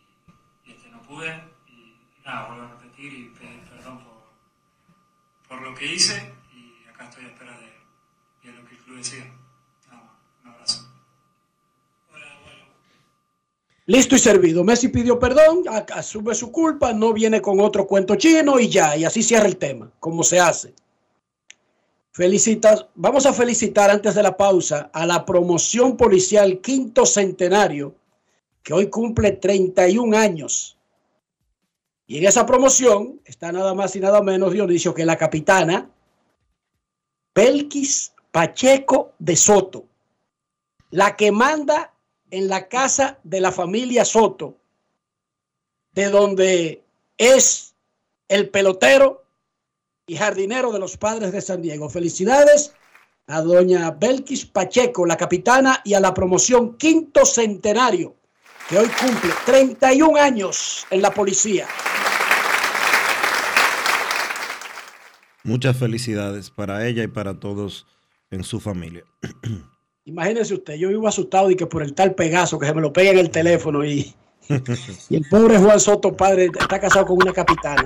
y 0.65 0.71
este 0.71 0.87
no 0.89 1.01
pude. 1.01 1.33
Y 1.67 1.95
nada, 2.23 2.49
vuelvo 2.49 2.65
a 2.65 2.69
repetir 2.79 3.11
y 3.11 3.29
pedir 3.29 3.59
perdón 3.67 4.03
por 4.03 4.13
por 5.49 5.61
lo 5.67 5.73
que 5.73 5.91
hice 5.91 6.31
y 6.53 6.87
acá 6.87 7.05
estoy 7.05 7.25
a 7.25 7.27
espera 7.29 7.57
de, 7.57 8.47
de 8.47 8.55
lo 8.55 8.67
que 8.67 8.75
el 8.75 8.81
club 8.83 8.97
decida. 8.97 9.25
Nada 9.87 10.03
más, 10.03 10.15
un 10.43 10.49
abrazo. 10.51 10.89
Listo 13.87 14.15
y 14.15 14.19
servido. 14.19 14.63
Messi 14.63 14.89
pidió 14.89 15.17
perdón, 15.17 15.63
asume 15.91 16.35
su 16.35 16.51
culpa, 16.51 16.93
no 16.93 17.13
viene 17.13 17.41
con 17.41 17.59
otro 17.61 17.87
cuento 17.87 18.13
chino 18.15 18.59
y 18.59 18.69
ya, 18.69 18.95
y 18.95 19.05
así 19.05 19.23
cierra 19.23 19.47
el 19.47 19.57
tema, 19.57 19.91
como 19.99 20.21
se 20.21 20.39
hace. 20.39 20.75
Felicitas, 22.16 22.88
vamos 22.95 23.26
a 23.26 23.34
felicitar 23.34 23.91
antes 23.91 24.16
de 24.16 24.24
la 24.24 24.38
pausa 24.38 24.89
a 24.93 25.05
la 25.05 25.26
promoción 25.26 25.97
policial 25.97 26.61
quinto 26.61 27.05
centenario, 27.05 27.93
que 28.63 28.72
hoy 28.72 28.89
cumple 28.89 29.34
31 29.34 30.18
años. 30.18 30.78
Y 32.07 32.20
en 32.20 32.26
esa 32.26 32.45
promoción 32.45 33.20
está 33.26 33.51
nada 33.51 33.74
más 33.74 33.97
y 33.97 33.99
nada 33.99 34.22
menos, 34.22 34.53
Dionisio, 34.53 34.93
que 34.93 35.03
la 35.03 35.18
capitana 35.18 35.89
Belkis 37.36 38.13
Pacheco 38.32 39.11
de 39.20 39.36
Soto, 39.36 39.86
la 40.91 41.18
que 41.18 41.34
manda 41.34 41.93
en 42.32 42.47
la 42.47 42.70
casa 42.70 43.20
de 43.26 43.41
la 43.41 43.51
familia 43.51 44.05
Soto, 44.05 44.55
de 45.91 46.05
donde 46.05 46.82
es 47.18 47.76
el 48.30 48.47
pelotero 48.47 49.24
y 50.08 50.16
jardinero 50.16 50.72
de 50.72 50.80
los 50.80 50.97
padres 50.97 51.32
de 51.32 51.41
San 51.41 51.62
Diego. 51.62 51.89
Felicidades 51.89 52.74
a 53.28 53.41
doña 53.41 53.91
Belkis 53.91 54.45
Pacheco, 54.45 55.06
la 55.06 55.18
capitana, 55.18 55.82
y 55.84 55.95
a 55.95 55.99
la 55.99 56.14
promoción 56.14 56.78
quinto 56.78 57.26
centenario, 57.26 58.16
que 58.70 58.78
hoy 58.78 58.88
cumple 58.88 59.32
31 59.45 60.18
años 60.20 60.86
en 60.91 61.01
la 61.01 61.12
policía. 61.12 61.68
Muchas 65.43 65.78
felicidades 65.78 66.49
para 66.49 66.88
ella 66.88 67.03
y 67.03 67.08
para 67.08 67.39
todos 67.39 67.88
en 68.30 68.43
su 68.43 68.60
familia. 68.60 69.03
Imagínense 70.06 70.53
usted, 70.53 70.76
yo 70.76 70.89
vivo 70.89 71.08
asustado 71.08 71.49
y 71.49 71.56
que 71.56 71.66
por 71.66 71.82
el 71.82 71.95
tal 71.95 72.14
Pegaso 72.14 72.60
que 72.60 72.68
se 72.68 72.74
me 72.76 72.82
lo 72.82 72.93
pega 72.93 73.10
en 73.10 73.18
el 73.18 73.32
teléfono 73.32 73.84
y, 73.84 74.14
y 75.10 75.16
el 75.16 75.26
pobre 75.30 75.58
Juan 75.58 75.80
Soto, 75.80 76.16
padre, 76.16 76.51
está 76.60 76.80
casado 76.80 77.08
con 77.08 77.18
una 77.18 77.34
capitana. 77.34 77.84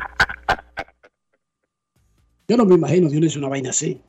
Yo 2.50 2.58
no 2.58 2.66
me 2.66 2.76
imagino 2.76 3.08
Dionisio 3.08 3.39
una 3.39 3.47
vaina 3.47 3.70
así. 3.70 4.02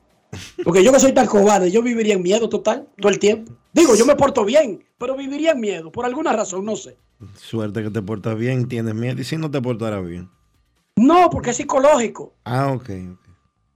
Porque 0.63 0.83
yo 0.83 0.91
que 0.91 0.99
soy 0.99 1.13
tan 1.13 1.27
cobarde, 1.27 1.69
yo 1.69 1.83
viviría 1.83 2.15
en 2.15 2.23
miedo 2.23 2.49
total 2.49 2.87
todo 2.97 3.11
el 3.11 3.19
tiempo. 3.19 3.53
Digo, 3.71 3.95
yo 3.95 4.05
me 4.05 4.15
porto 4.15 4.43
bien, 4.43 4.83
pero 4.97 5.15
viviría 5.15 5.51
en 5.51 5.59
miedo, 5.59 5.91
por 5.91 6.05
alguna 6.05 6.33
razón, 6.33 6.65
no 6.65 6.75
sé. 6.75 6.97
Suerte 7.35 7.83
que 7.83 7.91
te 7.91 8.01
portas 8.01 8.35
bien, 8.35 8.67
tienes 8.67 8.95
miedo. 8.95 9.21
¿Y 9.21 9.23
si 9.23 9.37
no 9.37 9.51
te 9.51 9.61
portarás 9.61 10.05
bien? 10.05 10.27
No, 10.95 11.29
porque 11.29 11.51
es 11.51 11.57
psicológico. 11.57 12.33
Ah, 12.43 12.71
ok. 12.73 12.89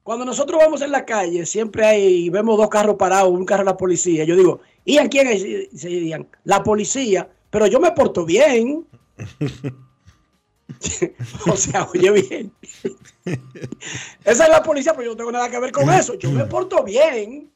Cuando 0.02 0.26
nosotros 0.26 0.60
vamos 0.60 0.82
en 0.82 0.92
la 0.92 1.06
calle, 1.06 1.46
siempre 1.46 1.86
hay, 1.86 2.30
vemos 2.30 2.58
dos 2.58 2.70
carros 2.70 2.96
parados, 2.96 3.32
un 3.32 3.46
carro 3.46 3.64
de 3.64 3.72
la 3.72 3.78
policía. 3.78 4.24
Yo 4.24 4.36
digo, 4.36 4.62
¿y 4.84 4.98
quién 5.10 5.28
es? 5.28 5.44
Y 5.44 5.78
se 5.78 5.90
dirían, 5.90 6.28
la 6.44 6.64
policía, 6.64 7.30
pero 7.52 7.68
yo 7.68 7.80
me 7.80 7.92
porto 7.92 8.26
bien. 8.26 8.88
o 11.52 11.56
sea, 11.56 11.88
oye 11.94 12.12
bien. 12.12 12.52
Esa 14.24 14.44
es 14.46 14.50
la 14.50 14.64
policía, 14.64 14.94
pero 14.94 15.06
yo 15.06 15.12
no 15.12 15.18
tengo 15.18 15.32
nada 15.32 15.50
que 15.50 15.60
ver 15.60 15.72
con 15.72 15.90
eso. 15.90 16.16
Yo 16.16 16.32
me 16.32 16.46
porto 16.46 16.84
bien. 16.84 17.52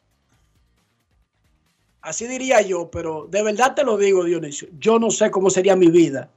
Así 2.01 2.27
diría 2.27 2.61
yo, 2.61 2.89
pero 2.89 3.27
de 3.29 3.43
verdad 3.43 3.75
te 3.75 3.83
lo 3.83 3.97
digo, 3.97 4.23
Dionisio. 4.23 4.69
Yo 4.79 4.99
no 4.99 5.11
sé 5.11 5.29
cómo 5.31 5.49
sería 5.49 5.75
mi 5.75 5.89
vida. 5.89 6.29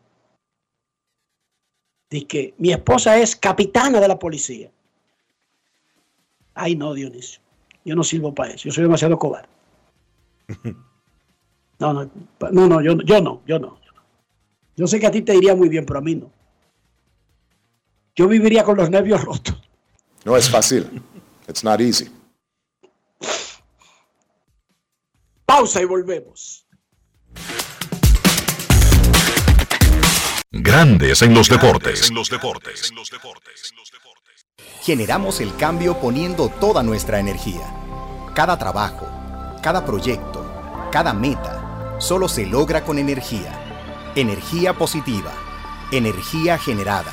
Dice 2.10 2.26
que 2.26 2.54
mi 2.58 2.72
esposa 2.72 3.16
es 3.18 3.36
capitana 3.36 4.00
de 4.00 4.08
la 4.08 4.18
policía. 4.18 4.70
Ay, 6.54 6.74
no, 6.74 6.92
Dionisio. 6.94 7.40
Yo 7.84 7.94
no 7.94 8.04
sirvo 8.04 8.34
para 8.34 8.52
eso. 8.54 8.64
Yo 8.64 8.72
soy 8.72 8.82
demasiado 8.82 9.18
cobarde. 9.18 9.48
No, 11.78 11.92
no, 11.92 12.08
no, 12.52 12.68
no, 12.68 12.80
yo, 12.80 12.96
yo 12.98 13.20
no, 13.20 13.42
yo 13.44 13.58
no. 13.58 13.76
Yo 14.76 14.86
sé 14.86 15.00
que 15.00 15.08
a 15.08 15.10
ti 15.10 15.22
te 15.22 15.34
iría 15.34 15.56
muy 15.56 15.68
bien, 15.68 15.84
pero 15.84 15.98
a 15.98 16.02
mí 16.02 16.14
no. 16.14 16.30
Yo 18.14 18.28
viviría 18.28 18.62
con 18.64 18.76
los 18.76 18.90
nervios 18.90 19.22
rotos. 19.24 19.56
No 20.24 20.36
es 20.36 20.48
fácil. 20.48 21.02
It's 21.48 21.64
not 21.64 21.80
easy. 21.80 22.10
Pausa 25.46 25.80
y 25.80 25.84
volvemos. 25.84 26.66
Grandes 30.50 31.22
en 31.22 31.32
los 31.32 31.48
deportes. 31.48 32.10
En 32.10 32.14
los 32.14 32.28
deportes. 32.28 32.92
Generamos 34.82 35.40
el 35.40 35.56
cambio 35.56 35.98
poniendo 35.98 36.48
toda 36.48 36.82
nuestra 36.82 37.18
energía. 37.18 37.66
Cada 38.34 38.58
trabajo, 38.58 39.08
cada 39.62 39.84
proyecto, 39.84 40.44
cada 40.90 41.14
meta, 41.14 41.96
solo 41.98 42.28
se 42.28 42.44
logra 42.44 42.84
con 42.84 42.98
energía. 42.98 44.12
Energía 44.14 44.74
positiva, 44.74 45.32
energía 45.90 46.58
generada, 46.58 47.12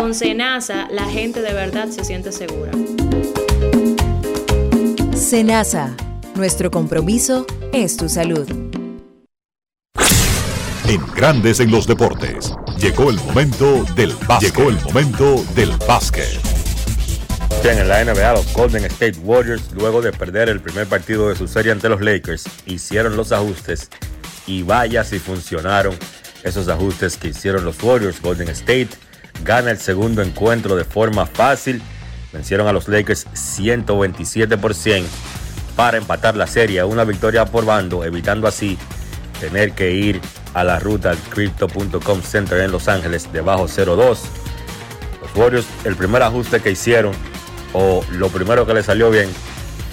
Con 0.00 0.14
Senasa, 0.14 0.88
la 0.90 1.04
gente 1.04 1.42
de 1.42 1.52
verdad 1.52 1.88
se 1.88 2.06
siente 2.06 2.32
segura. 2.32 2.72
Senasa, 5.14 5.94
nuestro 6.36 6.70
compromiso 6.70 7.46
es 7.74 7.98
tu 7.98 8.08
salud. 8.08 8.48
En 10.88 11.06
Grandes 11.14 11.60
en 11.60 11.70
los 11.70 11.86
deportes. 11.86 12.54
Llegó 12.78 13.10
el 13.10 13.16
momento 13.16 13.84
del 13.94 14.14
básquet. 14.26 14.56
Llegó 14.56 14.70
el 14.70 14.80
momento 14.80 15.44
del 15.54 15.70
básquet. 15.86 16.40
Bien, 17.62 17.78
en 17.80 17.88
la 17.88 18.02
NBA, 18.02 18.32
los 18.32 18.54
Golden 18.54 18.86
State 18.86 19.18
Warriors, 19.22 19.70
luego 19.74 20.00
de 20.00 20.12
perder 20.12 20.48
el 20.48 20.60
primer 20.60 20.86
partido 20.86 21.28
de 21.28 21.36
su 21.36 21.46
serie 21.46 21.72
ante 21.72 21.90
los 21.90 22.00
Lakers, 22.00 22.44
hicieron 22.64 23.18
los 23.18 23.32
ajustes 23.32 23.90
y 24.46 24.62
vaya 24.62 25.04
si 25.04 25.18
funcionaron 25.18 25.94
esos 26.42 26.68
ajustes 26.68 27.18
que 27.18 27.28
hicieron 27.28 27.66
los 27.66 27.82
Warriors. 27.82 28.22
Golden 28.22 28.48
State 28.48 28.88
gana 29.44 29.70
el 29.70 29.78
segundo 29.78 30.22
encuentro 30.22 30.76
de 30.76 30.84
forma 30.84 31.26
fácil. 31.26 31.82
Vencieron 32.32 32.66
a 32.68 32.72
los 32.72 32.88
Lakers 32.88 33.26
127 33.32 34.56
por 34.58 34.74
100 34.74 35.04
para 35.76 35.98
empatar 35.98 36.36
la 36.36 36.46
serie, 36.46 36.84
una 36.84 37.04
victoria 37.04 37.46
por 37.46 37.64
bando, 37.64 38.04
evitando 38.04 38.46
así 38.46 38.78
tener 39.40 39.72
que 39.72 39.92
ir 39.92 40.20
a 40.54 40.64
la 40.64 40.78
ruta 40.78 41.10
al 41.10 41.18
Crypto.com 41.18 42.22
Center 42.22 42.60
en 42.60 42.70
Los 42.70 42.88
Ángeles 42.88 43.32
debajo 43.32 43.64
0-2. 43.64 44.18
Los 45.22 45.36
Warriors, 45.36 45.66
el 45.84 45.96
primer 45.96 46.22
ajuste 46.22 46.60
que 46.60 46.70
hicieron, 46.70 47.12
o 47.72 48.04
lo 48.12 48.28
primero 48.28 48.66
que 48.66 48.74
le 48.74 48.82
salió 48.82 49.10
bien, 49.10 49.28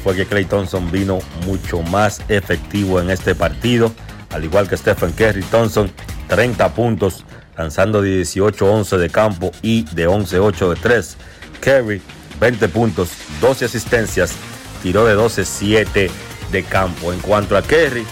fue 0.03 0.15
que 0.15 0.25
Clay 0.25 0.45
Thompson 0.45 0.91
vino 0.91 1.19
mucho 1.45 1.81
más 1.81 2.21
efectivo 2.27 2.99
en 2.99 3.09
este 3.09 3.35
partido, 3.35 3.91
al 4.29 4.43
igual 4.43 4.67
que 4.67 4.77
Stephen 4.77 5.11
Curry. 5.11 5.43
Thompson, 5.43 5.91
30 6.27 6.73
puntos, 6.73 7.25
lanzando 7.57 8.03
18-11 8.03 8.97
de 8.97 9.09
campo 9.09 9.51
y 9.61 9.83
de 9.95 10.07
11-8 10.07 10.69
de 10.69 10.75
3. 10.75 11.17
Curry, 11.59 12.01
20 12.39 12.69
puntos, 12.69 13.09
12 13.41 13.65
asistencias, 13.65 14.33
tiró 14.83 15.05
de 15.05 15.17
12-7 15.17 16.09
de 16.51 16.63
campo. 16.63 17.11
En 17.11 17.19
cuanto 17.19 17.57
a 17.57 17.61
Kerry, 17.61 18.05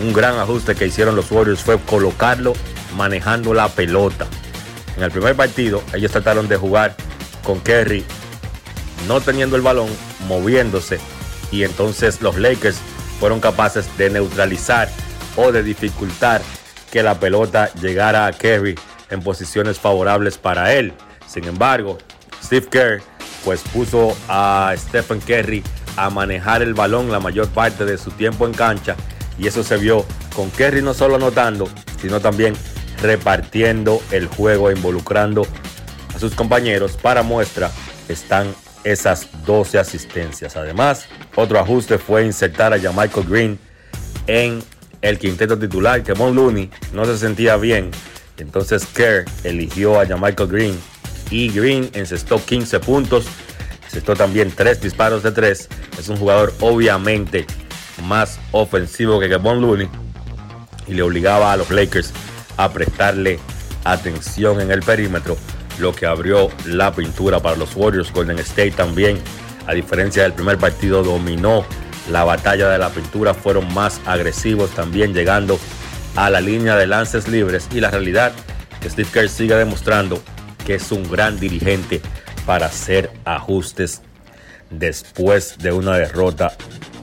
un 0.00 0.12
gran 0.12 0.38
ajuste 0.38 0.74
que 0.74 0.86
hicieron 0.86 1.16
los 1.16 1.30
Warriors 1.30 1.62
fue 1.62 1.78
colocarlo 1.78 2.52
manejando 2.96 3.54
la 3.54 3.68
pelota. 3.68 4.26
En 4.96 5.02
el 5.02 5.10
primer 5.10 5.34
partido, 5.34 5.82
ellos 5.94 6.12
trataron 6.12 6.48
de 6.48 6.56
jugar 6.56 6.94
con 7.42 7.60
Kerry 7.60 8.04
no 9.08 9.20
teniendo 9.20 9.56
el 9.56 9.62
balón, 9.62 9.88
moviéndose, 10.28 11.00
y 11.50 11.64
entonces 11.64 12.22
los 12.22 12.36
Lakers 12.38 12.76
fueron 13.18 13.40
capaces 13.40 13.86
de 13.98 14.10
neutralizar 14.10 14.88
o 15.36 15.52
de 15.52 15.62
dificultar 15.62 16.42
que 16.92 17.02
la 17.02 17.18
pelota 17.18 17.72
llegara 17.74 18.26
a 18.26 18.32
Kerry 18.32 18.78
en 19.10 19.22
posiciones 19.22 19.80
favorables 19.80 20.36
para 20.36 20.74
él. 20.74 20.92
Sin 21.26 21.44
embargo, 21.44 21.96
Steve 22.44 22.66
Kerr 22.66 23.02
pues 23.44 23.62
puso 23.72 24.14
a 24.28 24.72
Stephen 24.76 25.20
Curry 25.20 25.64
a 25.96 26.10
manejar 26.10 26.62
el 26.62 26.74
balón 26.74 27.10
la 27.10 27.18
mayor 27.18 27.48
parte 27.48 27.86
de 27.86 27.96
su 27.96 28.10
tiempo 28.10 28.46
en 28.46 28.52
cancha 28.52 28.94
y 29.38 29.46
eso 29.46 29.64
se 29.64 29.78
vio 29.78 30.04
con 30.36 30.50
Kerry 30.50 30.82
no 30.82 30.92
solo 30.92 31.16
anotando, 31.16 31.66
sino 32.00 32.20
también 32.20 32.54
repartiendo 33.00 34.00
el 34.10 34.26
juego 34.26 34.70
involucrando 34.70 35.46
a 36.14 36.18
sus 36.18 36.34
compañeros. 36.34 36.98
Para 36.98 37.22
muestra 37.22 37.70
están 38.08 38.54
esas 38.84 39.28
12 39.46 39.78
asistencias. 39.78 40.56
Además, 40.56 41.06
otro 41.36 41.58
ajuste 41.58 41.96
fue 41.96 42.26
insertar 42.26 42.74
a 42.74 42.76
Michael 42.76 43.26
Green 43.26 43.58
en 44.26 44.62
el 45.02 45.18
quinteto 45.18 45.58
titular, 45.58 46.02
que 46.02 46.14
Mon 46.14 46.34
Looney 46.34 46.70
no 46.92 47.04
se 47.04 47.18
sentía 47.18 47.56
bien. 47.56 47.90
Entonces 48.38 48.86
Kerr 48.86 49.26
eligió 49.44 50.00
a 50.00 50.04
Michael 50.04 50.48
Green 50.48 50.78
y 51.30 51.48
Green 51.50 51.90
encestó 51.92 52.42
15 52.44 52.80
puntos, 52.80 53.26
encestó 53.84 54.14
también 54.14 54.52
3 54.54 54.80
disparos 54.80 55.22
de 55.22 55.32
3. 55.32 55.68
Es 55.98 56.08
un 56.08 56.16
jugador 56.16 56.54
obviamente 56.60 57.46
más 58.04 58.40
ofensivo 58.52 59.20
que 59.20 59.28
Kevon 59.28 59.60
Looney 59.60 59.88
y 60.86 60.94
le 60.94 61.02
obligaba 61.02 61.52
a 61.52 61.56
los 61.56 61.70
Lakers 61.70 62.12
a 62.56 62.72
prestarle 62.72 63.38
atención 63.84 64.60
en 64.60 64.70
el 64.70 64.82
perímetro, 64.82 65.36
lo 65.78 65.94
que 65.94 66.06
abrió 66.06 66.50
la 66.66 66.92
pintura 66.94 67.40
para 67.40 67.56
los 67.56 67.74
Warriors. 67.76 68.12
Golden 68.12 68.38
State 68.38 68.72
también, 68.72 69.18
a 69.66 69.74
diferencia 69.74 70.22
del 70.22 70.32
primer 70.32 70.58
partido, 70.58 71.02
dominó 71.02 71.64
la 72.10 72.24
batalla 72.24 72.68
de 72.68 72.78
la 72.78 72.90
pintura, 72.90 73.34
fueron 73.34 73.72
más 73.72 74.00
agresivos 74.06 74.70
también 74.70 75.14
llegando 75.14 75.58
a 76.16 76.30
la 76.30 76.40
línea 76.40 76.76
de 76.76 76.86
lances 76.86 77.28
libres 77.28 77.68
y 77.72 77.80
la 77.80 77.90
realidad 77.90 78.32
que 78.80 78.90
Steve 78.90 79.08
Kerr 79.12 79.28
sigue 79.28 79.54
demostrando 79.54 80.22
que 80.64 80.74
es 80.74 80.92
un 80.92 81.08
gran 81.10 81.38
dirigente 81.38 82.00
para 82.46 82.66
hacer 82.66 83.10
ajustes 83.24 84.02
después 84.70 85.58
de 85.58 85.72
una 85.72 85.96
derrota 85.96 86.52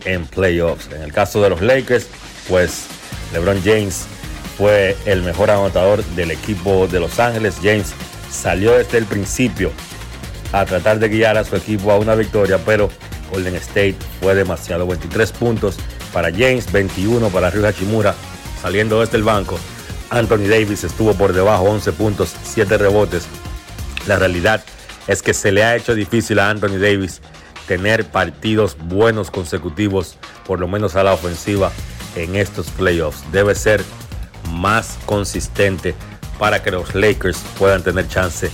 en 0.06 0.26
playoffs. 0.26 0.89
En 0.93 1.02
el 1.02 1.14
caso 1.14 1.41
de 1.41 1.50
los 1.50 1.62
Lakers, 1.62 2.08
pues 2.47 2.88
LeBron 3.34 3.62
James 3.64 4.06
fue 4.58 4.97
el 5.06 5.22
mejor 5.22 5.52
anotador 5.52 6.04
del 6.16 6.32
equipo 6.32 6.88
de 6.88 7.00
Los 7.00 7.20
Ángeles. 7.20 7.56
James 7.62 7.93
salió 8.30 8.78
desde 8.78 8.97
el 8.97 9.06
principio 9.06 9.72
a 10.52 10.66
tratar 10.66 11.00
de 11.00 11.10
guiar 11.10 11.38
a 11.38 11.43
su 11.43 11.56
equipo 11.56 11.91
a 11.91 11.97
una 11.97 12.16
victoria, 12.16 12.60
pero 12.66 12.89
Golden 13.32 13.55
State 13.55 13.97
fue 14.21 14.36
demasiado. 14.36 14.88
23 14.88 15.32
puntos 15.34 15.77
para 16.13 16.32
James, 16.32 16.71
21 16.71 17.30
para 17.30 17.49
Ryu 17.49 17.65
Hachimura 17.65 18.15
saliendo 18.61 18.99
desde 18.99 19.17
el 19.17 19.23
banco. 19.23 19.57
Anthony 20.09 20.47
Davis 20.49 20.84
estuvo 20.84 21.13
por 21.13 21.34
debajo, 21.34 21.65
11 21.65 21.91
puntos, 21.93 22.36
7 22.43 22.77
rebotes. 22.77 23.25
La 24.07 24.17
realidad 24.17 24.63
es 25.07 25.21
que 25.21 25.34
se 25.34 25.51
le 25.51 25.63
ha 25.63 25.75
hecho 25.75 25.95
difícil 25.95 26.39
a 26.39 26.49
Anthony 26.49 26.80
Davis 26.80 27.21
tener 27.67 28.05
partidos 28.05 28.75
buenos 28.77 29.30
consecutivos, 29.30 30.17
por 30.45 30.59
lo 30.59 30.67
menos 30.67 30.95
a 30.95 31.03
la 31.03 31.13
ofensiva, 31.13 31.71
en 32.15 32.36
estos 32.36 32.67
playoffs. 32.71 33.23
Debe 33.32 33.53
ser 33.53 33.84
más 34.51 34.97
consistente 35.05 35.93
para 36.39 36.63
que 36.63 36.71
los 36.71 36.95
Lakers 36.95 37.38
puedan 37.59 37.84
tener 37.84 38.07
chance 38.07 38.49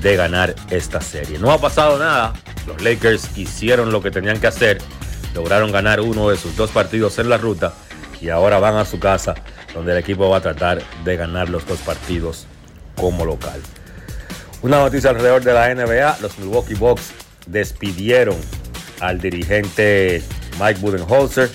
de 0.00 0.16
ganar 0.16 0.54
esta 0.70 1.00
serie. 1.00 1.38
No 1.38 1.50
ha 1.52 1.60
pasado 1.60 1.98
nada. 1.98 2.32
Los 2.66 2.82
Lakers 2.82 3.36
hicieron 3.36 3.92
lo 3.92 4.02
que 4.02 4.10
tenían 4.10 4.40
que 4.40 4.46
hacer. 4.46 4.78
Lograron 5.34 5.72
ganar 5.72 6.00
uno 6.00 6.28
de 6.28 6.36
sus 6.36 6.56
dos 6.56 6.70
partidos 6.70 7.18
en 7.18 7.28
la 7.28 7.38
ruta 7.38 7.74
y 8.20 8.28
ahora 8.28 8.58
van 8.58 8.76
a 8.76 8.84
su 8.84 8.98
casa 8.98 9.34
donde 9.74 9.92
el 9.92 9.98
equipo 9.98 10.28
va 10.28 10.38
a 10.38 10.40
tratar 10.40 10.82
de 11.04 11.16
ganar 11.16 11.48
los 11.48 11.66
dos 11.66 11.78
partidos 11.80 12.46
como 12.96 13.24
local. 13.24 13.60
Una 14.62 14.78
noticia 14.78 15.10
alrededor 15.10 15.42
de 15.42 15.54
la 15.54 15.74
NBA, 15.74 16.18
los 16.20 16.38
Milwaukee 16.38 16.74
Bucks 16.74 17.12
despidieron 17.46 18.36
al 19.00 19.20
dirigente 19.20 20.22
Mike 20.60 20.80
Budenholzer. 20.80 21.50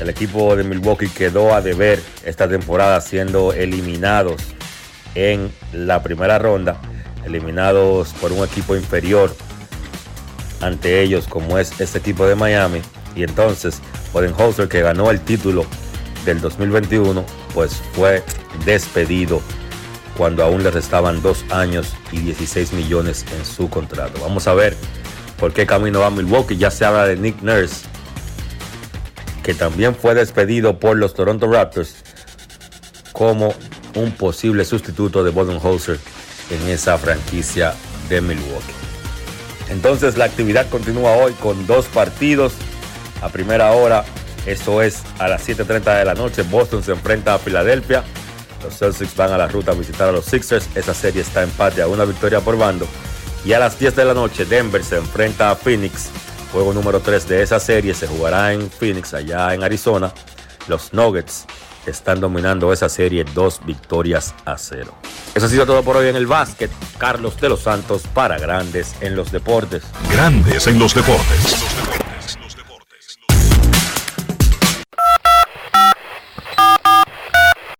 El 0.00 0.10
equipo 0.10 0.54
de 0.54 0.62
Milwaukee 0.62 1.08
quedó 1.08 1.54
a 1.54 1.60
deber 1.60 2.00
esta 2.24 2.48
temporada 2.48 3.00
siendo 3.00 3.52
eliminados 3.52 4.40
en 5.14 5.50
la 5.72 6.02
primera 6.02 6.38
ronda, 6.38 6.80
eliminados 7.26 8.12
por 8.14 8.32
un 8.32 8.44
equipo 8.44 8.74
inferior 8.76 9.34
ante 10.60 11.02
ellos 11.02 11.26
como 11.26 11.58
es 11.58 11.78
este 11.80 11.98
equipo 11.98 12.26
de 12.26 12.34
Miami. 12.34 12.80
Y 13.14 13.24
entonces 13.24 13.80
Budenholzer 14.12 14.68
que 14.68 14.80
ganó 14.80 15.10
el 15.10 15.20
título 15.20 15.66
del 16.24 16.40
2021 16.40 17.24
pues 17.52 17.82
fue 17.92 18.22
despedido 18.64 19.40
cuando 20.16 20.42
aún 20.42 20.62
le 20.62 20.70
restaban 20.70 21.20
dos 21.22 21.44
años 21.50 21.94
y 22.10 22.18
16 22.18 22.72
millones 22.72 23.24
en 23.36 23.44
su 23.44 23.68
contrato. 23.68 24.20
Vamos 24.22 24.46
a 24.46 24.54
ver 24.54 24.76
por 25.38 25.52
qué 25.52 25.66
camino 25.66 26.00
va 26.00 26.10
Milwaukee. 26.10 26.56
Ya 26.56 26.70
se 26.70 26.84
habla 26.84 27.06
de 27.06 27.16
Nick 27.16 27.42
Nurse, 27.42 27.86
que 29.42 29.54
también 29.54 29.94
fue 29.94 30.14
despedido 30.14 30.78
por 30.78 30.96
los 30.96 31.12
Toronto 31.14 31.50
Raptors 31.50 31.96
como 33.12 33.54
un 33.94 34.12
posible 34.12 34.64
sustituto 34.64 35.22
de 35.24 35.30
Budenholzer 35.30 35.98
en 36.50 36.68
esa 36.68 36.98
franquicia 36.98 37.74
de 38.08 38.20
Milwaukee. 38.20 38.72
Entonces 39.68 40.16
la 40.16 40.26
actividad 40.26 40.68
continúa 40.68 41.12
hoy 41.12 41.32
con 41.34 41.66
dos 41.66 41.86
partidos. 41.86 42.52
A 43.22 43.28
primera 43.28 43.72
hora, 43.72 44.04
esto 44.46 44.82
es 44.82 45.02
a 45.18 45.28
las 45.28 45.46
7.30 45.48 45.98
de 45.98 46.04
la 46.04 46.14
noche, 46.14 46.42
Boston 46.42 46.82
se 46.82 46.92
enfrenta 46.92 47.34
a 47.34 47.38
Filadelfia. 47.38 48.04
Los 48.62 48.78
Celtics 48.78 49.16
van 49.16 49.32
a 49.32 49.38
la 49.38 49.48
ruta 49.48 49.72
a 49.72 49.74
visitar 49.74 50.08
a 50.08 50.12
los 50.12 50.24
Sixers. 50.24 50.68
Esa 50.74 50.94
serie 50.94 51.22
está 51.22 51.42
empate 51.42 51.82
a 51.82 51.88
una 51.88 52.04
victoria 52.04 52.40
por 52.40 52.56
bando. 52.56 52.86
Y 53.44 53.52
a 53.52 53.58
las 53.58 53.78
10 53.78 53.94
de 53.94 54.04
la 54.04 54.14
noche, 54.14 54.44
Denver 54.44 54.82
se 54.82 54.96
enfrenta 54.96 55.50
a 55.50 55.56
Phoenix. 55.56 56.08
Juego 56.52 56.72
número 56.72 57.00
3 57.00 57.28
de 57.28 57.42
esa 57.42 57.60
serie 57.60 57.94
se 57.94 58.06
jugará 58.06 58.52
en 58.52 58.70
Phoenix, 58.70 59.14
allá 59.14 59.54
en 59.54 59.62
Arizona. 59.62 60.12
Los 60.68 60.92
Nuggets 60.92 61.46
están 61.86 62.20
dominando 62.20 62.72
esa 62.72 62.88
serie 62.88 63.24
dos 63.34 63.60
victorias 63.64 64.34
a 64.44 64.58
cero. 64.58 64.94
Eso 65.34 65.46
ha 65.46 65.48
sido 65.48 65.66
todo 65.66 65.82
por 65.82 65.96
hoy 65.96 66.08
en 66.08 66.16
el 66.16 66.26
básquet. 66.26 66.70
Carlos 66.98 67.40
de 67.40 67.48
los 67.48 67.60
Santos 67.60 68.02
para 68.12 68.38
Grandes 68.38 68.94
en 69.00 69.16
los 69.16 69.32
Deportes. 69.32 69.82
Grandes 70.10 70.66
en 70.66 70.78
los 70.78 70.94
Deportes. 70.94 71.56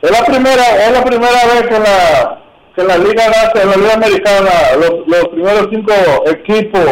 es 0.01 0.09
la 0.11 0.25
primera, 0.25 0.87
es 0.87 0.91
la 0.91 1.03
primera 1.03 1.45
vez 1.45 1.67
que 1.67 1.79
la 1.79 2.41
que 2.75 2.83
la 2.83 2.97
liga 2.97 3.27
nace, 3.27 3.61
en 3.61 3.69
la 3.69 3.75
liga 3.77 3.93
americana, 3.93 4.51
los, 4.79 5.07
los 5.07 5.27
primeros 5.27 5.67
cinco 5.69 5.93
equipos 6.25 6.85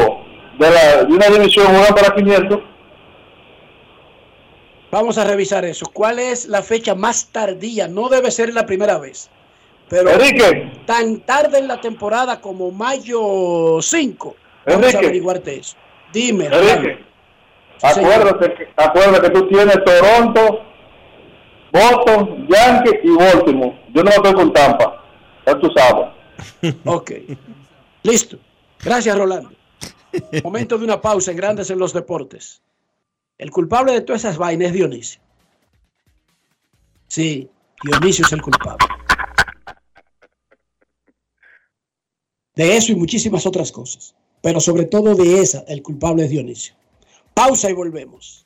de 0.60 0.70
la 0.70 1.04
de 1.04 1.14
una 1.14 1.28
división 1.30 1.66
juegan 1.66 1.96
para 1.96 2.14
500. 2.14 2.60
Vamos 4.92 5.18
a 5.18 5.24
revisar 5.24 5.66
eso. 5.66 5.88
¿Cuál 5.92 6.20
es 6.20 6.46
la 6.46 6.62
fecha 6.62 6.94
más 6.94 7.30
tardía? 7.32 7.88
No 7.88 8.08
debe 8.08 8.30
ser 8.30 8.54
la 8.54 8.68
primera 8.68 9.00
vez. 9.00 9.30
Pero 9.90 10.12
Enrique. 10.12 10.72
tan 10.86 11.22
tarde 11.22 11.58
en 11.58 11.68
la 11.68 11.82
temporada 11.82 12.40
como 12.40 12.70
mayo 12.72 13.82
5. 13.82 14.36
Vamos 14.68 14.82
Enrique. 14.84 14.98
a 14.98 15.00
averiguarte 15.00 15.60
eso. 15.60 15.76
Dime, 16.14 16.46
Enrique, 16.46 17.04
acuérdate, 17.82 18.54
que, 18.54 18.68
acuérdate 18.76 19.22
que 19.22 19.30
tú 19.30 19.48
tienes 19.48 19.78
Toronto, 19.84 20.67
Boston, 21.72 22.48
Yankees 22.48 23.00
y 23.04 23.10
Baltimore. 23.16 23.80
Yo 23.94 24.04
no 24.04 24.10
estoy 24.10 24.34
con 24.34 24.54
Tampa. 24.54 25.04
Ya 25.46 25.60
tú 25.60 25.70
sabes. 25.76 26.08
Ok. 26.86 27.12
Listo. 28.04 28.38
Gracias, 28.84 29.18
Rolando. 29.18 29.52
Momento 30.44 30.78
de 30.78 30.86
una 30.86 31.02
pausa 31.02 31.32
en 31.32 31.38
Grandes 31.38 31.70
en 31.70 31.80
los 31.80 31.94
Deportes. 31.94 32.62
El 33.38 33.52
culpable 33.52 33.92
de 33.92 34.02
todas 34.02 34.24
esas 34.24 34.38
vainas 34.38 34.68
es 34.68 34.74
Dionisio. 34.74 35.22
Sí, 37.08 37.50
Dionisio 37.84 38.26
es 38.26 38.32
el 38.34 38.42
culpable. 38.42 38.88
De 42.56 42.76
eso 42.76 42.92
y 42.92 42.96
muchísimas 42.96 43.46
otras 43.46 43.72
cosas. 43.72 44.16
Pero 44.42 44.60
sobre 44.60 44.86
todo 44.86 45.16
de 45.16 45.42
esa, 45.42 45.64
el 45.68 45.82
culpable 45.82 46.24
es 46.24 46.30
Dionisio. 46.30 46.76
Pausa 47.34 47.70
y 47.70 47.74
volvemos. 47.74 48.46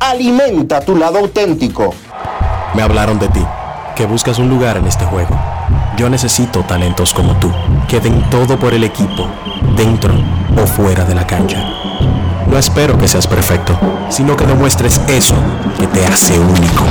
alimenta 0.00 0.80
tu 0.80 0.96
lado 0.96 1.18
auténtico. 1.18 1.94
Me 2.74 2.82
hablaron 2.82 3.18
de 3.18 3.28
ti, 3.28 3.44
que 3.96 4.06
buscas 4.06 4.38
un 4.38 4.48
lugar 4.48 4.76
en 4.76 4.86
este 4.86 5.04
juego. 5.04 5.36
Yo 5.96 6.08
necesito 6.08 6.60
talentos 6.60 7.12
como 7.12 7.34
tú, 7.36 7.50
que 7.88 8.00
den 8.00 8.22
todo 8.30 8.58
por 8.58 8.72
el 8.72 8.84
equipo, 8.84 9.26
dentro 9.76 10.14
o 10.56 10.66
fuera 10.66 11.04
de 11.04 11.14
la 11.14 11.26
cancha. 11.26 11.58
No 12.46 12.56
espero 12.56 12.98
que 12.98 13.08
seas 13.08 13.26
perfecto, 13.26 13.78
sino 14.08 14.36
que 14.36 14.46
demuestres 14.46 15.00
eso 15.08 15.34
que 15.78 15.86
te 15.88 16.06
hace 16.06 16.38
único. 16.38 16.84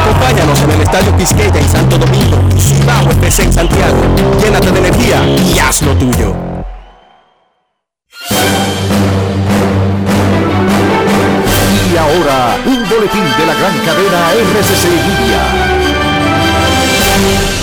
Acompáñanos 0.00 0.60
en 0.62 0.70
el 0.70 0.80
Estadio 0.80 1.16
Quisqueya 1.16 1.60
en 1.60 1.68
Santo 1.68 1.98
Domingo 1.98 2.38
y 2.56 2.60
Cibao 2.60 3.10
FC 3.10 3.42
en 3.42 3.52
Santiago. 3.52 3.96
Llénate 4.40 4.70
de 4.70 4.78
energía 4.78 5.26
y 5.26 5.58
haz 5.58 5.82
lo 5.82 5.94
tuyo. 5.94 6.55
Boletín 13.06 13.24
de 13.38 13.46
la 13.46 13.54
gran 13.54 13.78
cadena 13.84 14.32
RCC 14.32 14.84
Media. 14.90 15.86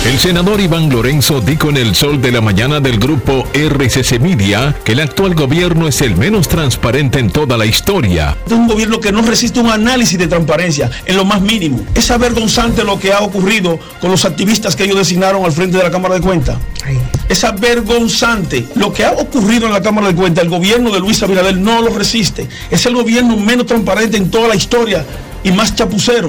El 0.06 0.18
senador 0.18 0.60
Iván 0.60 0.90
Lorenzo 0.90 1.40
dijo 1.40 1.70
en 1.70 1.78
el 1.78 1.94
sol 1.94 2.20
de 2.20 2.30
la 2.30 2.42
mañana 2.42 2.78
del 2.78 2.98
grupo 2.98 3.48
RCC 3.54 4.20
Media 4.20 4.74
que 4.84 4.92
el 4.92 5.00
actual 5.00 5.34
gobierno 5.34 5.88
es 5.88 6.02
el 6.02 6.16
menos 6.16 6.46
transparente 6.46 7.18
en 7.18 7.30
toda 7.30 7.56
la 7.56 7.64
historia. 7.64 8.36
Es 8.46 8.52
un 8.52 8.66
gobierno 8.66 9.00
que 9.00 9.12
no 9.12 9.22
resiste 9.22 9.60
un 9.60 9.70
análisis 9.70 10.18
de 10.18 10.28
transparencia 10.28 10.90
en 11.06 11.16
lo 11.16 11.24
más 11.24 11.40
mínimo. 11.40 11.80
Es 11.94 12.10
avergonzante 12.10 12.84
lo 12.84 12.98
que 12.98 13.12
ha 13.12 13.20
ocurrido 13.20 13.78
con 14.00 14.10
los 14.10 14.24
activistas 14.26 14.76
que 14.76 14.84
ellos 14.84 14.98
designaron 14.98 15.44
al 15.44 15.52
frente 15.52 15.78
de 15.78 15.82
la 15.82 15.90
Cámara 15.90 16.14
de 16.14 16.20
Cuentas. 16.20 16.58
Es 17.28 17.42
avergonzante 17.42 18.66
lo 18.74 18.92
que 18.92 19.06
ha 19.06 19.12
ocurrido 19.12 19.66
en 19.66 19.72
la 19.72 19.80
Cámara 19.80 20.08
de 20.08 20.14
Cuentas. 20.14 20.44
El 20.44 20.50
gobierno 20.50 20.92
de 20.92 21.00
Luis 21.00 21.22
Abinader 21.22 21.56
no 21.56 21.80
lo 21.80 21.96
resiste. 21.96 22.46
Es 22.70 22.84
el 22.84 22.94
gobierno 22.94 23.38
menos 23.38 23.66
transparente 23.66 24.18
en 24.18 24.30
toda 24.30 24.48
la 24.48 24.54
historia 24.54 25.04
y 25.44 25.52
más 25.52 25.74
chapucero. 25.76 26.28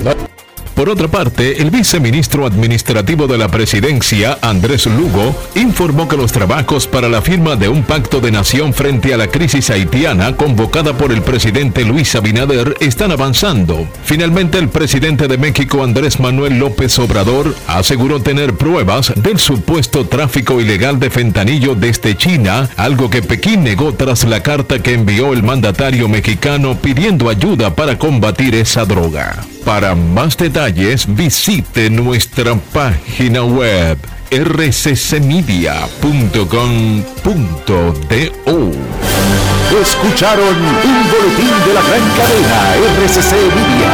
Por 0.75 0.89
otra 0.89 1.07
parte, 1.07 1.61
el 1.61 1.71
viceministro 1.71 2.45
administrativo 2.45 3.27
de 3.27 3.37
la 3.37 3.47
presidencia, 3.47 4.37
Andrés 4.41 4.85
Lugo, 4.87 5.33
informó 5.55 6.09
que 6.09 6.17
los 6.17 6.33
trabajos 6.33 6.85
para 6.85 7.07
la 7.07 7.21
firma 7.21 7.55
de 7.55 7.69
un 7.69 7.83
pacto 7.83 8.19
de 8.19 8.29
nación 8.29 8.73
frente 8.73 9.13
a 9.13 9.17
la 9.17 9.27
crisis 9.27 9.69
haitiana 9.69 10.35
convocada 10.35 10.97
por 10.97 11.13
el 11.13 11.21
presidente 11.21 11.85
Luis 11.85 12.13
Abinader 12.15 12.75
están 12.81 13.13
avanzando. 13.13 13.87
Finalmente, 14.03 14.57
el 14.57 14.67
presidente 14.67 15.29
de 15.29 15.37
México, 15.37 15.81
Andrés 15.81 16.19
Manuel 16.19 16.59
López 16.59 16.99
Obrador, 16.99 17.55
aseguró 17.67 18.21
tener 18.21 18.55
pruebas 18.55 19.13
del 19.15 19.39
supuesto 19.39 20.05
tráfico 20.05 20.59
ilegal 20.59 20.99
de 20.99 21.09
fentanillo 21.09 21.75
desde 21.75 22.17
China, 22.17 22.69
algo 22.75 23.09
que 23.09 23.21
Pekín 23.21 23.63
negó 23.63 23.93
tras 23.93 24.25
la 24.25 24.43
carta 24.43 24.79
que 24.79 24.93
envió 24.93 25.31
el 25.31 25.41
mandatario 25.41 26.09
mexicano 26.09 26.77
pidiendo 26.77 27.29
ayuda 27.29 27.73
para 27.73 27.97
combatir 27.97 28.55
esa 28.55 28.83
droga. 28.83 29.54
Para 29.65 29.95
más 29.95 30.37
detalles 30.37 31.05
visite 31.15 31.89
nuestra 31.89 32.55
página 32.55 33.43
web 33.43 33.97
rccmedia.com.do. 34.29 35.71
Escucharon 39.81 40.55
un 40.55 41.09
boletín 41.09 41.49
de 41.65 41.73
la 41.73 41.81
gran 41.81 42.07
cadena 42.15 42.75
RCC 42.75 43.31
Media. 43.55 43.91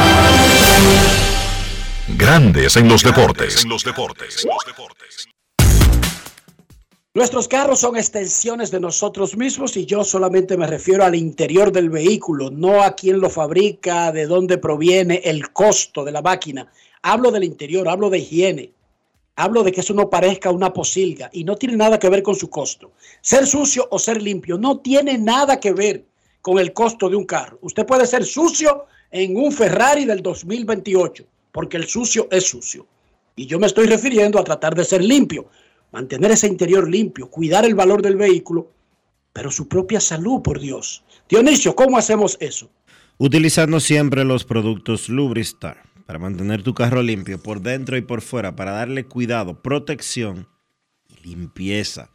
Grandes 2.18 2.76
en 2.76 2.90
los 2.90 3.02
deportes. 3.02 3.66
Nuestros 7.14 7.50
carros 7.50 7.82
son 7.82 7.98
extensiones 7.98 8.72
de 8.72 8.80
nosotros 8.80 9.36
mismos 9.36 9.76
y 9.76 9.86
yo 9.86 10.06
solamente 10.06 10.56
me 10.56 10.66
refiero 10.66 11.04
al 11.04 11.14
interior 11.14 11.70
del 11.70 11.90
vehículo, 11.90 12.50
no 12.50 12.84
a 12.84 12.96
quién 12.96 13.20
lo 13.20 13.30
fabrica, 13.30 14.14
de 14.14 14.26
dónde 14.26 14.58
proviene, 14.58 15.20
el 15.26 15.52
costo 15.52 16.06
de 16.06 16.14
la 16.14 16.22
máquina. 16.22 16.72
Hablo 17.02 17.30
del 17.30 17.44
interior, 17.44 17.90
hablo 17.90 18.10
de 18.10 18.20
higiene, 18.20 18.72
hablo 19.36 19.62
de 19.64 19.74
que 19.74 19.82
eso 19.82 19.94
no 19.94 20.10
parezca 20.10 20.52
una 20.52 20.72
posilga 20.72 21.30
y 21.34 21.44
no 21.44 21.58
tiene 21.58 21.76
nada 21.76 22.00
que 22.00 22.08
ver 22.08 22.24
con 22.24 22.36
su 22.36 22.50
costo. 22.50 22.94
Ser 23.20 23.46
sucio 23.46 23.90
o 23.92 24.00
ser 24.00 24.22
limpio 24.22 24.58
no 24.58 24.80
tiene 24.80 25.18
nada 25.18 25.60
que 25.60 25.74
ver 25.74 26.06
con 26.42 26.60
el 26.60 26.72
costo 26.72 27.10
de 27.10 27.18
un 27.18 27.26
carro. 27.26 27.60
Usted 27.62 27.86
puede 27.86 28.08
ser 28.08 28.24
sucio 28.24 28.86
en 29.12 29.36
un 29.36 29.52
Ferrari 29.52 30.06
del 30.06 30.22
2028, 30.22 31.26
porque 31.52 31.76
el 31.76 31.90
sucio 31.90 32.30
es 32.32 32.46
sucio. 32.46 32.88
Y 33.36 33.48
yo 33.48 33.60
me 33.60 33.68
estoy 33.68 33.88
refiriendo 33.88 34.40
a 34.40 34.46
tratar 34.46 34.76
de 34.76 34.86
ser 34.86 35.04
limpio 35.04 35.50
mantener 35.92 36.32
ese 36.32 36.48
interior 36.48 36.90
limpio, 36.90 37.30
cuidar 37.30 37.66
el 37.66 37.76
valor 37.76 38.02
del 38.02 38.16
vehículo, 38.16 38.72
pero 39.34 39.52
su 39.52 39.68
propia 39.68 40.00
salud, 40.00 40.42
por 40.42 40.60
Dios. 40.60 41.04
Dionisio, 41.30 41.76
¿cómo 41.76 41.98
hacemos 41.98 42.38
eso? 42.40 42.70
Utilizando 43.18 43.80
siempre 43.80 44.24
los 44.26 44.44
productos 44.44 45.10
Lubristar 45.10 45.84
para 46.06 46.20
mantener 46.20 46.64
tu 46.64 46.74
carro 46.74 47.02
limpio 47.02 47.42
por 47.42 47.62
dentro 47.62 47.96
y 47.96 48.02
por 48.02 48.22
fuera, 48.22 48.56
para 48.56 48.72
darle 48.72 49.06
cuidado, 49.06 49.62
protección 49.62 50.50
y 51.08 51.30
limpieza. 51.30 52.10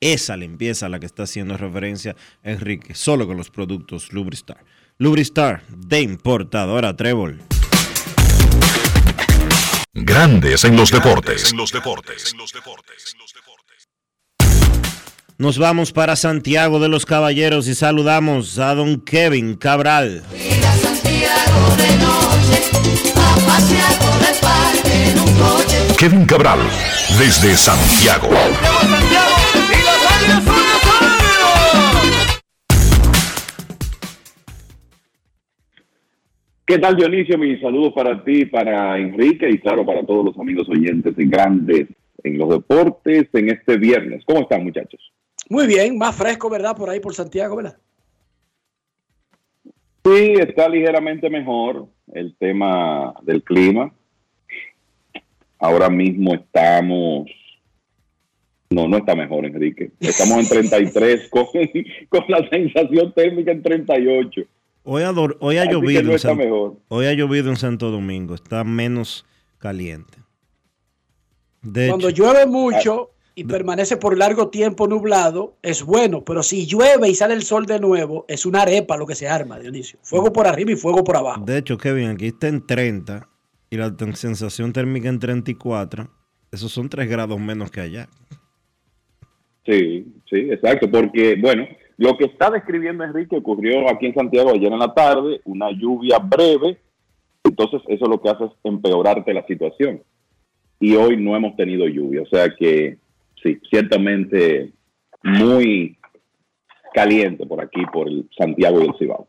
Esa 0.00 0.38
limpieza 0.38 0.86
a 0.86 0.88
la 0.88 0.98
que 0.98 1.04
está 1.04 1.24
haciendo 1.24 1.58
referencia 1.58 2.16
Enrique, 2.42 2.94
solo 2.94 3.26
con 3.26 3.36
los 3.36 3.50
productos 3.50 4.14
Lubristar. 4.14 4.64
Lubristar 4.96 5.66
de 5.68 6.00
importadora 6.00 6.96
Trébol. 6.96 7.42
Grandes 9.92 10.62
en 10.64 10.76
los 10.76 10.92
deportes. 10.92 11.52
Nos 15.36 15.58
vamos 15.58 15.90
para 15.90 16.14
Santiago 16.14 16.78
de 16.78 16.88
los 16.88 17.06
Caballeros 17.06 17.66
y 17.66 17.74
saludamos 17.74 18.58
a 18.60 18.74
don 18.76 19.00
Kevin 19.00 19.56
Cabral. 19.56 20.22
Kevin 25.98 26.24
Cabral, 26.24 26.60
desde 27.18 27.56
Santiago. 27.56 28.30
¿Qué 36.70 36.78
tal 36.78 36.94
Dionisio? 36.94 37.36
Mis 37.36 37.60
saludos 37.60 37.92
para 37.92 38.22
ti, 38.22 38.44
para 38.44 38.96
Enrique 38.96 39.50
y 39.50 39.58
claro 39.58 39.84
para 39.84 40.06
todos 40.06 40.24
los 40.26 40.38
amigos 40.38 40.68
oyentes 40.68 41.16
de 41.16 41.24
Grandes 41.24 41.88
en 42.22 42.38
los 42.38 42.48
Deportes 42.48 43.26
en 43.32 43.50
este 43.50 43.76
viernes. 43.76 44.22
¿Cómo 44.24 44.42
están 44.42 44.62
muchachos? 44.62 45.00
Muy 45.48 45.66
bien, 45.66 45.98
más 45.98 46.14
fresco, 46.14 46.48
¿verdad? 46.48 46.76
Por 46.76 46.88
ahí, 46.88 47.00
por 47.00 47.12
Santiago, 47.12 47.56
¿verdad? 47.56 47.76
Sí, 50.04 50.34
está 50.38 50.68
ligeramente 50.68 51.28
mejor 51.28 51.88
el 52.12 52.36
tema 52.36 53.14
del 53.22 53.42
clima. 53.42 53.92
Ahora 55.58 55.90
mismo 55.90 56.34
estamos... 56.34 57.28
No, 58.70 58.86
no 58.86 58.98
está 58.98 59.16
mejor, 59.16 59.44
Enrique. 59.44 59.90
Estamos 59.98 60.38
en 60.38 60.48
33 60.48 61.30
con, 61.30 61.46
con 62.08 62.24
la 62.28 62.48
sensación 62.48 63.12
térmica 63.12 63.50
en 63.50 63.60
38. 63.60 64.42
Hoy 64.82 65.02
ha, 65.02 65.10
hoy 65.10 65.58
ha 65.58 65.64
llovido 65.70 66.02
no 66.02 66.10
en 66.10 66.16
está 66.16 66.28
San- 66.30 66.38
mejor. 66.38 66.76
hoy 66.88 67.06
ha 67.06 67.12
llovido 67.12 67.50
en 67.50 67.56
Santo 67.56 67.90
Domingo, 67.90 68.34
está 68.34 68.64
menos 68.64 69.26
caliente. 69.58 70.18
De 71.62 71.88
Cuando 71.88 72.08
hecho, 72.08 72.24
llueve 72.24 72.46
mucho 72.46 73.10
y 73.34 73.44
permanece 73.44 73.96
por 73.98 74.16
largo 74.16 74.48
tiempo 74.48 74.88
nublado, 74.88 75.56
es 75.62 75.82
bueno, 75.82 76.24
pero 76.24 76.42
si 76.42 76.66
llueve 76.66 77.08
y 77.10 77.14
sale 77.14 77.34
el 77.34 77.42
sol 77.42 77.66
de 77.66 77.78
nuevo, 77.78 78.24
es 78.28 78.46
una 78.46 78.62
arepa 78.62 78.96
lo 78.96 79.06
que 79.06 79.14
se 79.14 79.28
arma, 79.28 79.58
Dionisio. 79.58 79.98
Fuego 80.02 80.32
por 80.32 80.46
arriba 80.46 80.72
y 80.72 80.76
fuego 80.76 81.04
por 81.04 81.16
abajo. 81.16 81.44
de 81.44 81.58
hecho, 81.58 81.76
Kevin, 81.76 82.08
aquí 82.08 82.28
está 82.28 82.48
en 82.48 82.66
30 82.66 83.28
y 83.68 83.76
la 83.76 83.94
sensación 84.14 84.72
térmica 84.72 85.08
en 85.10 85.18
34. 85.18 86.10
Esos 86.50 86.72
son 86.72 86.88
3 86.88 87.08
grados 87.08 87.38
menos 87.38 87.70
que 87.70 87.80
allá. 87.80 88.08
Sí, 89.66 90.06
sí, 90.28 90.36
exacto, 90.50 90.90
porque, 90.90 91.36
bueno, 91.40 91.66
lo 92.00 92.16
que 92.16 92.24
está 92.24 92.50
describiendo 92.50 93.04
Enrique 93.04 93.36
ocurrió 93.36 93.86
aquí 93.90 94.06
en 94.06 94.14
Santiago 94.14 94.52
ayer 94.52 94.72
en 94.72 94.78
la 94.78 94.94
tarde, 94.94 95.42
una 95.44 95.70
lluvia 95.70 96.18
breve, 96.18 96.78
entonces 97.44 97.82
eso 97.88 98.06
lo 98.06 98.22
que 98.22 98.30
hace 98.30 98.46
es 98.46 98.52
empeorarte 98.64 99.34
la 99.34 99.44
situación. 99.44 100.02
Y 100.80 100.96
hoy 100.96 101.18
no 101.18 101.36
hemos 101.36 101.54
tenido 101.56 101.86
lluvia, 101.86 102.22
o 102.22 102.26
sea 102.26 102.54
que 102.56 102.96
sí, 103.42 103.60
ciertamente 103.68 104.72
muy 105.22 105.98
caliente 106.94 107.44
por 107.44 107.60
aquí, 107.62 107.84
por 107.92 108.08
el 108.08 108.26
Santiago 108.34 108.80
y 108.80 108.86
el 108.86 108.94
Cibao. 108.98 109.28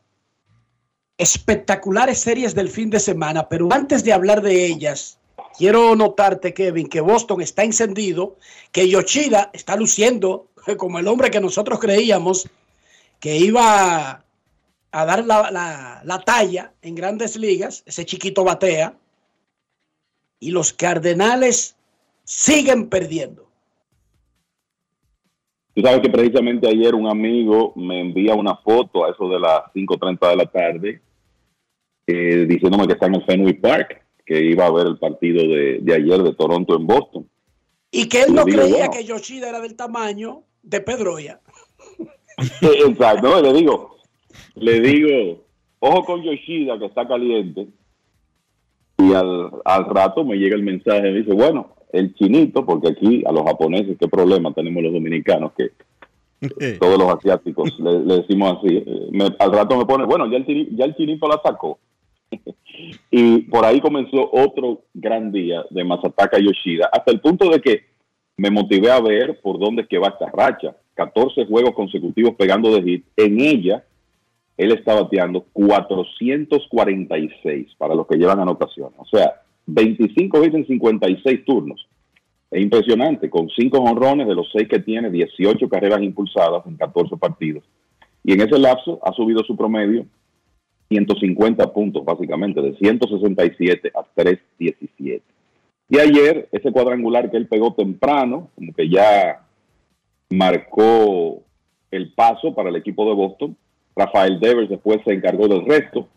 Espectaculares 1.17 2.19
series 2.19 2.55
del 2.55 2.69
fin 2.69 2.89
de 2.89 3.01
semana, 3.01 3.49
pero 3.49 3.67
antes 3.69 4.05
de 4.05 4.13
hablar 4.13 4.41
de 4.41 4.65
ellas, 4.65 5.19
quiero 5.57 5.93
notarte, 5.97 6.53
Kevin, 6.53 6.87
que 6.87 7.01
Boston 7.01 7.41
está 7.41 7.65
encendido, 7.65 8.37
que 8.71 8.87
Yoshida 8.87 9.49
está 9.51 9.75
luciendo 9.75 10.47
como 10.77 10.99
el 10.99 11.09
hombre 11.09 11.31
que 11.31 11.41
nosotros 11.41 11.77
creíamos 11.77 12.49
que 13.21 13.37
iba 13.37 14.25
a 14.91 15.05
dar 15.05 15.23
la, 15.25 15.49
la- 15.51 16.01
la 16.03 16.19
talla 16.19 16.73
en 16.81 16.95
grandes 16.95 17.37
ligas. 17.37 17.83
Ese 17.85 18.03
chiquito 18.05 18.43
batea. 18.43 18.97
Y 20.39 20.51
los 20.51 20.73
Cardenales 20.73 21.77
siguen 22.25 22.89
perdiendo. 22.89 23.47
Tú 25.73 25.81
sabes 25.81 26.01
que 26.01 26.09
precisamente 26.09 26.67
ayer 26.67 26.93
un 26.95 27.07
amigo 27.07 27.71
me 27.77 28.01
envía 28.01 28.35
una 28.35 28.55
foto 28.57 29.05
a 29.05 29.11
eso 29.11 29.29
de 29.29 29.39
las 29.39 29.61
5.30 29.73 30.29
de 30.29 30.35
la 30.35 30.45
tarde, 30.45 31.01
eh, 32.07 32.45
diciéndome 32.47 32.87
que 32.87 32.93
está 32.93 33.05
en 33.05 33.15
el 33.15 33.23
Fenway 33.25 33.53
Park, 33.53 34.03
que 34.25 34.41
iba 34.43 34.65
a 34.65 34.71
ver 34.71 34.87
el 34.87 34.97
partido 34.99 35.41
de, 35.43 35.79
de 35.81 35.93
ayer 35.95 36.21
de 36.21 36.33
Toronto 36.33 36.75
en 36.75 36.85
Boston. 36.87 37.29
Y 37.91 38.09
que 38.09 38.23
él 38.23 38.33
no 38.33 38.43
digo, 38.43 38.63
creía 38.63 38.89
que 38.89 39.05
Yoshida 39.05 39.47
era 39.49 39.61
del 39.61 39.75
tamaño 39.75 40.43
de 40.63 40.81
Pedroya. 40.81 41.39
Exacto, 42.61 43.29
no, 43.29 43.41
le 43.41 43.53
digo, 43.53 43.95
le 44.55 44.79
digo, 44.79 45.43
ojo 45.79 46.03
con 46.05 46.23
Yoshida 46.23 46.77
que 46.79 46.85
está 46.85 47.07
caliente. 47.07 47.67
Y 48.97 49.13
al, 49.13 49.49
al 49.65 49.85
rato 49.85 50.23
me 50.23 50.35
llega 50.37 50.55
el 50.55 50.63
mensaje 50.63 51.09
y 51.09 51.15
dice, 51.23 51.33
bueno, 51.33 51.75
el 51.91 52.13
chinito, 52.15 52.65
porque 52.65 52.89
aquí 52.89 53.23
a 53.25 53.31
los 53.31 53.43
japoneses, 53.43 53.97
qué 53.99 54.07
problema 54.07 54.53
tenemos 54.53 54.83
los 54.83 54.93
dominicanos, 54.93 55.51
que 55.57 55.71
todos 56.79 56.97
los 56.97 57.09
asiáticos 57.15 57.79
le, 57.79 57.99
le 57.99 58.17
decimos 58.17 58.57
así. 58.57 58.77
eh, 58.77 59.07
me- 59.11 59.35
al 59.39 59.51
rato 59.51 59.77
me 59.77 59.85
pone, 59.85 60.05
bueno, 60.05 60.29
ya 60.31 60.37
el, 60.37 60.75
ya 60.75 60.85
el 60.85 60.95
chinito 60.95 61.27
la 61.27 61.39
sacó. 61.43 61.79
y 63.11 63.39
por 63.43 63.65
ahí 63.65 63.81
comenzó 63.81 64.29
otro 64.31 64.83
gran 64.93 65.31
día 65.31 65.65
de 65.69 65.83
Masataka 65.83 66.39
Yoshida, 66.39 66.89
hasta 66.91 67.11
el 67.11 67.19
punto 67.19 67.49
de 67.49 67.59
que 67.59 67.85
me 68.37 68.49
motivé 68.49 68.89
a 68.91 69.01
ver 69.01 69.39
por 69.41 69.59
dónde 69.59 69.81
es 69.83 69.87
que 69.87 69.97
va 69.99 70.07
esta 70.09 70.29
racha. 70.31 70.75
14 70.95 71.45
juegos 71.45 71.73
consecutivos 71.73 72.35
pegando 72.35 72.73
de 72.73 72.83
hit. 72.83 73.05
En 73.17 73.39
ella, 73.39 73.85
él 74.57 74.71
está 74.71 74.95
bateando 74.95 75.45
446 75.53 77.75
para 77.77 77.95
los 77.95 78.07
que 78.07 78.17
llevan 78.17 78.39
anotaciones. 78.39 78.99
O 78.99 79.05
sea, 79.05 79.41
25 79.65 80.43
hits 80.43 80.55
en 80.55 80.67
56 80.67 81.45
turnos. 81.45 81.87
Es 82.51 82.61
impresionante, 82.61 83.29
con 83.29 83.49
5 83.49 83.77
honrones 83.77 84.27
de 84.27 84.35
los 84.35 84.51
6 84.51 84.67
que 84.67 84.79
tiene, 84.79 85.09
18 85.09 85.69
carreras 85.69 86.01
impulsadas 86.01 86.65
en 86.65 86.75
14 86.75 87.15
partidos. 87.17 87.63
Y 88.23 88.33
en 88.33 88.41
ese 88.41 88.59
lapso 88.59 88.99
ha 89.03 89.13
subido 89.13 89.43
su 89.43 89.55
promedio 89.55 90.05
150 90.89 91.71
puntos, 91.71 92.03
básicamente, 92.03 92.61
de 92.61 92.75
167 92.75 93.91
a 93.95 94.03
317. 94.13 95.23
Y 95.89 95.99
ayer, 95.99 96.49
ese 96.51 96.71
cuadrangular 96.71 97.31
que 97.31 97.37
él 97.37 97.47
pegó 97.47 97.73
temprano, 97.73 98.49
como 98.55 98.73
que 98.73 98.89
ya 98.89 99.45
marcó 100.31 101.43
el 101.91 102.13
paso 102.13 102.55
para 102.55 102.69
el 102.69 102.77
equipo 102.77 103.05
de 103.05 103.13
Boston. 103.13 103.55
Rafael 103.95 104.39
Devers 104.39 104.69
después 104.69 104.99
se 105.05 105.13
encargó 105.13 105.47
del 105.47 105.65
resto, 105.65 106.07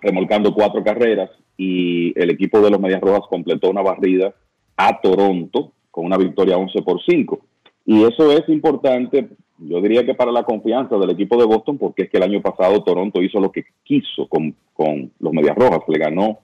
remolcando 0.00 0.54
cuatro 0.54 0.82
carreras 0.82 1.30
y 1.56 2.18
el 2.20 2.30
equipo 2.30 2.60
de 2.60 2.70
los 2.70 2.80
Medias 2.80 3.00
Rojas 3.00 3.24
completó 3.28 3.70
una 3.70 3.82
barrida 3.82 4.34
a 4.76 5.00
Toronto 5.00 5.72
con 5.90 6.06
una 6.06 6.16
victoria 6.16 6.56
11 6.56 6.82
por 6.82 7.00
5. 7.04 7.40
Y 7.86 8.04
eso 8.04 8.30
es 8.32 8.48
importante, 8.48 9.28
yo 9.58 9.80
diría 9.80 10.04
que 10.04 10.14
para 10.14 10.30
la 10.30 10.44
confianza 10.44 10.96
del 10.96 11.10
equipo 11.10 11.38
de 11.38 11.46
Boston, 11.46 11.78
porque 11.78 12.02
es 12.02 12.10
que 12.10 12.18
el 12.18 12.24
año 12.24 12.42
pasado 12.42 12.82
Toronto 12.84 13.22
hizo 13.22 13.40
lo 13.40 13.50
que 13.50 13.64
quiso 13.82 14.28
con, 14.28 14.54
con 14.74 15.10
los 15.18 15.32
Medias 15.32 15.56
Rojas, 15.56 15.80
le 15.88 15.98
ganó 15.98 16.38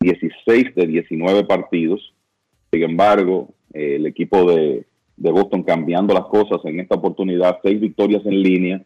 16 0.00 0.74
de 0.74 0.86
19 0.86 1.44
partidos. 1.44 2.14
Sin 2.70 2.82
embargo, 2.82 3.48
el 3.72 4.06
equipo 4.06 4.50
de, 4.50 4.86
de 5.16 5.30
Boston 5.30 5.62
cambiando 5.62 6.14
las 6.14 6.24
cosas 6.24 6.60
en 6.64 6.80
esta 6.80 6.96
oportunidad, 6.96 7.58
seis 7.62 7.80
victorias 7.80 8.24
en 8.24 8.42
línea, 8.42 8.82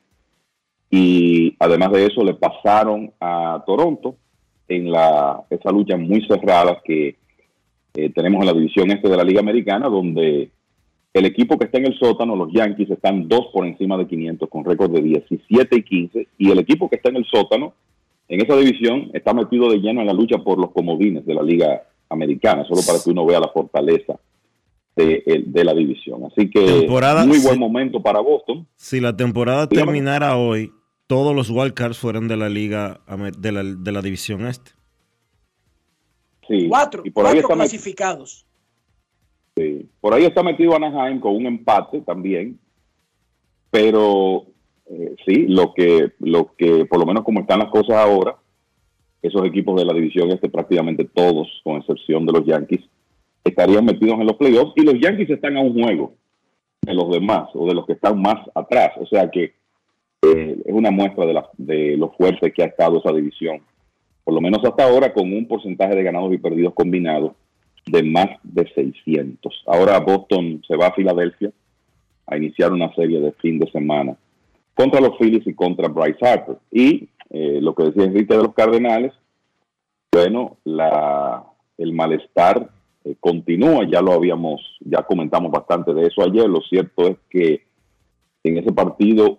y 0.91 1.57
además 1.59 1.93
de 1.93 2.07
eso 2.07 2.23
le 2.23 2.35
pasaron 2.35 3.13
a 3.21 3.63
Toronto 3.67 4.17
en 4.69 4.91
la, 4.91 5.43
esa 5.51 5.71
lucha 5.71 5.97
muy 5.97 6.25
cerrada 6.27 6.81
que 6.85 7.17
eh, 7.95 8.11
tenemos 8.11 8.41
en 8.41 8.47
la 8.47 8.53
división 8.53 8.91
este 8.91 9.09
de 9.09 9.17
la 9.17 9.25
Liga 9.25 9.41
Americana, 9.41 9.89
donde 9.89 10.51
el 11.13 11.25
equipo 11.25 11.59
que 11.59 11.65
está 11.65 11.79
en 11.79 11.87
el 11.87 11.99
sótano, 11.99 12.37
los 12.37 12.53
Yankees, 12.53 12.91
están 12.91 13.27
dos 13.27 13.47
por 13.53 13.67
encima 13.67 13.97
de 13.97 14.07
500 14.07 14.49
con 14.49 14.65
récord 14.65 14.91
de 14.91 15.01
17 15.01 15.77
y 15.77 15.83
15, 15.83 16.29
y 16.39 16.51
el 16.51 16.59
equipo 16.59 16.91
que 16.91 16.97
está 16.97 17.09
en 17.09 17.17
el 17.17 17.25
sótano, 17.25 17.73
en 18.29 18.45
esa 18.45 18.57
división, 18.57 19.11
está 19.15 19.33
metido 19.33 19.71
de 19.71 19.79
lleno 19.79 20.01
en 20.01 20.09
la 20.09 20.13
lucha 20.13 20.39
por 20.39 20.59
los 20.59 20.73
comodines 20.73 21.25
de 21.25 21.35
la 21.35 21.43
Liga 21.43 21.85
Americana, 22.11 22.65
solo 22.65 22.83
para 22.87 22.99
que 23.03 23.11
uno 23.11 23.25
vea 23.25 23.41
la 23.41 23.49
fortaleza 23.49 24.19
de, 24.97 25.23
el- 25.27 25.53
de 25.53 25.65
la 25.65 25.75
división. 25.75 26.25
Así 26.25 26.49
que 26.51 26.65
Temporada- 26.81 27.25
muy 27.27 27.39
buen 27.39 27.59
momento 27.59 28.03
para 28.03 28.21
Boston. 28.21 28.67
Si 28.77 28.99
la 29.01 29.17
temporada 29.17 29.67
Dígame. 29.67 29.87
terminara 29.87 30.37
hoy, 30.37 30.73
todos 31.07 31.35
los 31.37 31.51
wildcards 31.51 31.99
fueran 31.99 32.27
de 32.29 32.37
la 32.37 32.49
liga 32.49 33.01
de 33.39 33.53
la, 33.53 33.63
de 33.63 33.93
la 33.93 34.03
división 34.03 34.47
este. 34.47 34.73
Sí. 36.49 36.67
Cuatro, 36.69 37.03
y 37.05 37.11
por 37.11 37.27
ahí 37.27 37.33
cuatro 37.35 37.49
está 37.49 37.55
clasificados. 37.55 38.47
Sí. 39.57 39.89
Por 40.01 40.15
ahí 40.15 40.25
está 40.25 40.43
metido 40.43 40.75
Anaheim 40.77 41.19
con 41.21 41.35
un 41.35 41.47
empate 41.47 42.01
también. 42.03 42.59
Pero 43.71 44.47
eh, 44.89 45.17
sí, 45.27 45.47
lo 45.49 45.75
que, 45.75 46.13
lo 46.21 46.55
que, 46.57 46.87
por 46.87 46.99
lo 47.01 47.07
menos 47.07 47.25
como 47.25 47.41
están 47.41 47.59
las 47.59 47.71
cosas 47.71 47.97
ahora, 47.97 48.37
esos 49.23 49.45
equipos 49.45 49.77
de 49.79 49.85
la 49.85 49.93
división 49.93 50.31
este, 50.31 50.49
prácticamente 50.49 51.05
todos, 51.05 51.49
con 51.65 51.77
excepción 51.79 52.25
de 52.27 52.33
los 52.33 52.47
Yankees, 52.47 52.81
estarían 53.49 53.85
metidos 53.85 54.21
en 54.21 54.27
los 54.27 54.37
playoffs 54.37 54.73
y 54.77 54.83
los 54.83 54.95
Yankees 55.01 55.31
están 55.31 55.57
a 55.57 55.61
un 55.61 55.81
juego 55.81 56.15
de 56.83 56.95
los 56.95 57.11
demás 57.11 57.49
o 57.55 57.67
de 57.67 57.75
los 57.75 57.87
que 57.87 57.95
están 57.95 58.21
más 58.21 58.37
atrás. 58.55 58.93
O 59.01 59.07
sea 59.07 59.31
que 59.31 59.55
eh, 60.23 60.57
es 60.65 60.73
una 60.73 60.91
muestra 60.91 61.27
de, 61.27 61.35
la, 61.35 61.49
de 61.57 61.97
lo 61.97 62.11
fuerte 62.13 62.53
que 62.53 62.63
ha 62.63 62.67
estado 62.67 62.99
esa 62.99 63.13
división 63.13 63.61
por 64.27 64.35
lo 64.35 64.41
menos 64.41 64.59
hasta 64.65 64.83
ahora, 64.83 65.13
con 65.13 65.33
un 65.33 65.47
porcentaje 65.47 65.95
de 65.95 66.03
ganados 66.03 66.35
y 66.35 66.39
perdidos 66.39 66.75
combinados 66.75 67.31
de 67.87 68.03
más 68.03 68.27
de 68.43 68.69
600. 68.75 69.63
Ahora 69.69 70.01
Boston 70.01 70.61
se 70.67 70.75
va 70.75 70.89
a 70.89 70.95
Filadelfia 70.95 71.53
a 72.27 72.37
iniciar 72.37 72.73
una 72.73 72.93
serie 72.97 73.21
de 73.21 73.31
fin 73.35 73.61
de 73.61 73.71
semana 73.71 74.17
contra 74.75 75.01
los 75.01 75.17
Phillies 75.17 75.47
y 75.47 75.55
contra 75.55 75.87
Bryce 75.87 76.27
Harper. 76.27 76.57
Y 76.73 77.09
eh, 77.31 77.61
lo 77.63 77.73
que 77.77 77.85
decía 77.85 78.03
Enrique 78.03 78.37
de 78.37 78.43
los 78.43 78.53
Cardenales, 78.53 79.13
bueno, 80.11 80.57
la, 80.65 81.45
el 81.79 81.93
malestar 81.93 82.69
eh, 83.07 83.17
continúa, 83.21 83.87
ya 83.89 84.01
lo 84.01 84.15
habíamos, 84.15 84.61
ya 84.81 85.05
comentamos 85.05 85.53
bastante 85.53 85.95
de 85.95 86.09
eso 86.09 86.25
ayer, 86.25 86.49
lo 86.49 86.61
cierto 86.63 87.07
es 87.07 87.17
que 87.31 87.63
en 88.43 88.59
ese 88.59 88.73
partido 88.73 89.39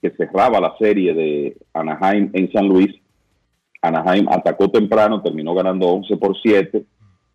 que 0.00 0.08
cerraba 0.12 0.58
la 0.58 0.74
serie 0.78 1.12
de 1.12 1.54
Anaheim 1.74 2.30
en 2.32 2.50
San 2.50 2.66
Luis, 2.66 2.94
Anaheim 3.82 4.26
atacó 4.30 4.70
temprano, 4.70 5.20
terminó 5.20 5.54
ganando 5.54 5.86
11 5.88 6.16
por 6.16 6.34
7, 6.40 6.82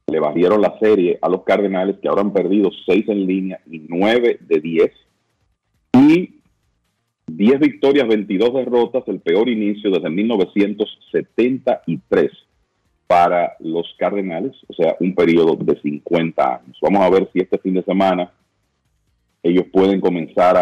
le 0.08 0.20
barrieron 0.20 0.60
la 0.60 0.76
serie 0.80 1.20
a 1.22 1.30
los 1.30 1.44
Cardenales 1.44 1.98
que 2.02 2.08
ahora 2.08 2.22
han 2.22 2.34
perdido 2.34 2.72
6 2.88 3.06
en 3.08 3.28
línea 3.28 3.60
y 3.70 3.84
9 3.88 4.40
de 4.42 4.60
10. 4.60 4.92
Y 5.94 6.42
10 7.28 7.60
victorias, 7.60 8.08
22 8.08 8.56
derrotas, 8.56 9.04
el 9.08 9.20
peor 9.20 9.50
inicio 9.50 9.92
desde 9.92 10.10
1973 10.10 12.32
para 13.10 13.56
los 13.58 13.88
Cardenales, 13.98 14.56
o 14.68 14.74
sea, 14.76 14.96
un 15.00 15.16
periodo 15.16 15.56
de 15.56 15.82
50 15.82 16.56
años. 16.58 16.78
Vamos 16.80 17.02
a 17.02 17.10
ver 17.10 17.28
si 17.34 17.40
este 17.40 17.58
fin 17.58 17.74
de 17.74 17.82
semana 17.82 18.32
ellos 19.42 19.66
pueden 19.74 20.00
comenzar 20.00 20.56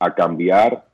a, 0.00 0.10
cambiar 0.16 0.84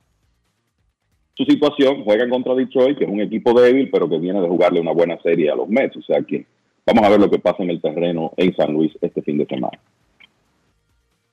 su 1.33 1.43
situación. 1.45 2.03
Juegan 2.03 2.29
contra 2.29 2.53
Detroit, 2.53 2.99
que 2.99 3.05
es 3.05 3.09
un 3.09 3.19
equipo 3.19 3.59
débil, 3.59 3.89
pero 3.89 4.07
que 4.07 4.19
viene 4.19 4.39
de 4.39 4.47
jugarle 4.47 4.79
una 4.79 4.91
buena 4.91 5.19
serie 5.23 5.49
a 5.49 5.55
los 5.55 5.67
Mets. 5.67 5.97
O 5.97 6.03
sea 6.03 6.21
que 6.21 6.45
vamos 6.85 7.03
a 7.03 7.09
ver 7.09 7.19
lo 7.19 7.31
que 7.31 7.39
pasa 7.39 7.63
en 7.63 7.71
el 7.71 7.81
terreno 7.81 8.31
en 8.37 8.55
San 8.55 8.71
Luis 8.71 8.91
este 9.01 9.23
fin 9.23 9.39
de 9.39 9.47
semana. 9.47 9.79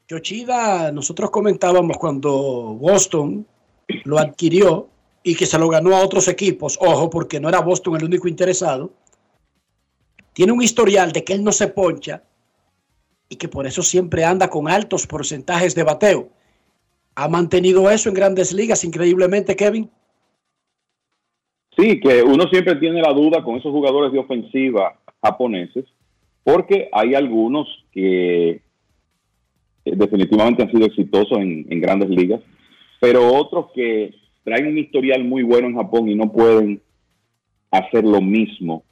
Yoshida, 0.09 0.91
nosotros 0.93 1.31
comentábamos 1.31 1.99
cuando 1.99 2.31
Boston 2.81 3.47
lo 4.05 4.19
adquirió 4.19 4.89
y 5.23 5.35
que 5.35 5.45
se 5.45 5.59
lo 5.59 5.69
ganó 5.69 5.95
a 5.95 6.03
otros 6.03 6.27
equipos, 6.29 6.79
ojo, 6.81 7.11
porque 7.11 7.39
no 7.39 7.51
era 7.51 7.61
Boston 7.61 7.97
el 7.97 8.05
único 8.05 8.29
interesado, 8.29 8.93
tiene 10.37 10.53
un 10.53 10.63
historial 10.63 11.13
de 11.13 11.25
que 11.25 11.33
él 11.33 11.43
no 11.43 11.51
se 11.51 11.69
poncha 11.69 12.23
y 13.27 13.37
que 13.37 13.49
por 13.49 13.67
eso 13.67 13.83
siempre 13.83 14.23
anda 14.23 14.51
con 14.51 14.69
altos 14.69 15.07
porcentajes 15.07 15.75
de 15.75 15.83
bateo. 15.83 16.29
¿Ha 17.15 17.27
mantenido 17.27 17.91
eso 17.91 18.11
en 18.11 18.17
grandes 18.17 18.53
ligas 18.53 18.85
increíblemente, 18.85 19.57
Kevin? 19.57 19.89
Sí, 21.75 21.99
que 22.01 22.23
uno 22.23 22.45
siempre 22.51 22.77
tiene 22.77 23.01
la 23.01 23.15
duda 23.15 23.43
con 23.43 23.57
esos 23.57 23.73
jugadores 23.73 24.13
de 24.13 24.19
ofensiva 24.19 25.01
japoneses, 25.23 25.87
porque 26.45 26.91
hay 26.93 27.15
algunos 27.15 27.67
que 27.91 28.61
definitivamente 29.87 30.65
han 30.65 30.71
sido 30.71 30.85
exitosos 30.85 31.39
en, 31.39 31.67
en 31.71 31.81
grandes 31.81 32.11
ligas, 32.11 32.43
pero 33.01 33.35
otros 33.35 33.69
que 33.75 34.15
traen 34.45 34.67
un 34.67 34.77
historial 34.77 35.25
muy 35.25 35.43
bueno 35.43 35.69
en 35.69 35.77
Japón 35.77 36.11
y 36.11 36.15
no 36.15 36.31
pueden 36.31 36.83
hacer 37.71 38.05
lo 38.05 38.21
mismo 38.21 38.85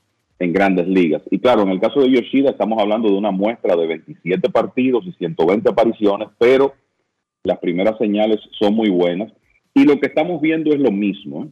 en 0.45 0.53
grandes 0.53 0.87
ligas. 0.87 1.23
Y 1.31 1.39
claro, 1.39 1.63
en 1.63 1.71
el 1.71 1.81
caso 1.81 2.01
de 2.01 2.11
Yoshida 2.11 2.51
estamos 2.51 2.79
hablando 2.81 3.09
de 3.09 3.17
una 3.17 3.31
muestra 3.31 3.75
de 3.77 3.87
27 3.87 4.51
partidos 4.51 5.05
y 5.07 5.13
120 5.13 5.71
apariciones, 5.71 6.29
pero 6.39 6.75
las 7.43 7.59
primeras 7.59 7.99
señales 7.99 8.41
son 8.59 8.75
muy 8.75 8.91
buenas. 8.91 9.33
Y 9.75 9.85
lo 9.85 9.99
que 9.99 10.07
estamos 10.07 10.41
viendo 10.41 10.73
es 10.73 10.81
lo 10.81 10.93
mismo. 10.93 11.45
¿eh? 11.45 11.49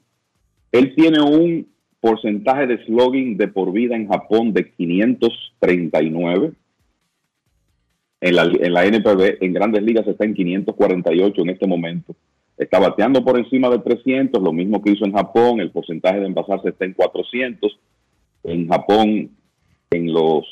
Él 0.72 0.94
tiene 0.94 1.20
un 1.20 1.66
porcentaje 2.00 2.66
de 2.66 2.84
slogan 2.84 3.36
de 3.36 3.48
por 3.48 3.72
vida 3.72 3.96
en 3.96 4.08
Japón 4.08 4.52
de 4.52 4.70
539. 4.72 6.52
En 8.20 8.36
la, 8.36 8.42
en 8.44 8.72
la 8.72 8.84
NPB, 8.84 9.42
en 9.42 9.52
grandes 9.52 9.82
ligas 9.82 10.06
está 10.06 10.24
en 10.24 10.34
548 10.34 11.42
en 11.42 11.50
este 11.50 11.66
momento. 11.66 12.14
Está 12.56 12.78
bateando 12.78 13.24
por 13.24 13.38
encima 13.38 13.68
de 13.68 13.80
300, 13.80 14.40
lo 14.40 14.52
mismo 14.52 14.82
que 14.82 14.92
hizo 14.92 15.04
en 15.04 15.12
Japón. 15.12 15.60
El 15.60 15.72
porcentaje 15.72 16.20
de 16.20 16.26
envasarse 16.26 16.68
está 16.68 16.84
en 16.84 16.92
400 16.92 17.78
en 18.44 18.68
Japón 18.68 19.30
en 19.90 20.12
los 20.12 20.44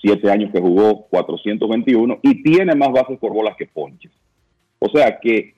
siete 0.00 0.30
años 0.30 0.52
que 0.52 0.60
jugó 0.60 1.06
421 1.08 2.18
y 2.22 2.42
tiene 2.42 2.74
más 2.74 2.92
bases 2.92 3.18
por 3.18 3.32
bolas 3.32 3.56
que 3.56 3.66
ponches. 3.66 4.12
O 4.78 4.88
sea 4.88 5.18
que 5.18 5.54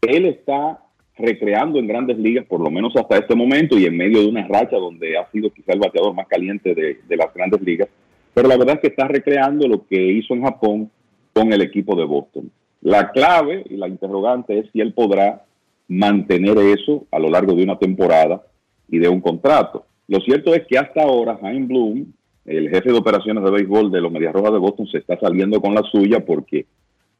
él 0.00 0.26
está 0.26 0.80
recreando 1.20 1.78
en 1.78 1.86
grandes 1.86 2.18
ligas, 2.18 2.46
por 2.46 2.60
lo 2.60 2.70
menos 2.70 2.94
hasta 2.96 3.18
este 3.18 3.34
momento, 3.34 3.78
y 3.78 3.84
en 3.84 3.96
medio 3.96 4.20
de 4.20 4.28
una 4.28 4.46
racha 4.48 4.76
donde 4.76 5.18
ha 5.18 5.30
sido 5.30 5.50
quizá 5.50 5.72
el 5.72 5.80
bateador 5.80 6.14
más 6.14 6.26
caliente 6.26 6.74
de, 6.74 7.16
las 7.16 7.32
grandes 7.34 7.60
ligas, 7.60 7.88
pero 8.32 8.48
la 8.48 8.56
verdad 8.56 8.76
es 8.76 8.80
que 8.80 8.86
está 8.88 9.06
recreando 9.06 9.68
lo 9.68 9.86
que 9.86 10.00
hizo 10.00 10.34
en 10.34 10.42
Japón 10.42 10.90
con 11.34 11.52
el 11.52 11.60
equipo 11.60 11.94
de 11.94 12.04
Boston. 12.04 12.50
La 12.80 13.10
clave 13.10 13.64
y 13.68 13.76
la 13.76 13.88
interrogante 13.88 14.58
es 14.58 14.70
si 14.72 14.80
él 14.80 14.94
podrá 14.94 15.44
mantener 15.88 16.56
eso 16.58 17.04
a 17.10 17.18
lo 17.18 17.28
largo 17.28 17.52
de 17.54 17.64
una 17.64 17.78
temporada 17.78 18.42
y 18.88 18.98
de 18.98 19.08
un 19.08 19.20
contrato. 19.20 19.84
Lo 20.10 20.18
cierto 20.22 20.52
es 20.52 20.66
que 20.66 20.76
hasta 20.76 21.02
ahora 21.02 21.38
Jaime 21.40 21.66
Bloom, 21.66 22.12
el 22.44 22.68
jefe 22.68 22.90
de 22.90 22.98
operaciones 22.98 23.44
de 23.44 23.50
béisbol 23.52 23.92
de 23.92 24.00
los 24.00 24.10
Medias 24.10 24.32
Rojas 24.32 24.52
de 24.52 24.58
Boston, 24.58 24.88
se 24.88 24.98
está 24.98 25.16
saliendo 25.20 25.60
con 25.60 25.72
la 25.72 25.82
suya 25.84 26.18
porque, 26.26 26.66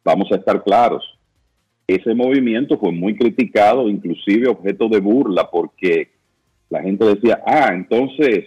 vamos 0.05 0.27
a 0.33 0.35
estar 0.35 0.61
claros, 0.65 1.05
ese 1.87 2.13
movimiento 2.17 2.79
fue 2.79 2.91
muy 2.91 3.15
criticado, 3.15 3.89
inclusive 3.89 4.49
objeto 4.49 4.89
de 4.89 4.99
burla, 4.99 5.49
porque 5.49 6.09
la 6.69 6.83
gente 6.83 7.05
decía, 7.05 7.41
ah, 7.47 7.71
entonces 7.73 8.47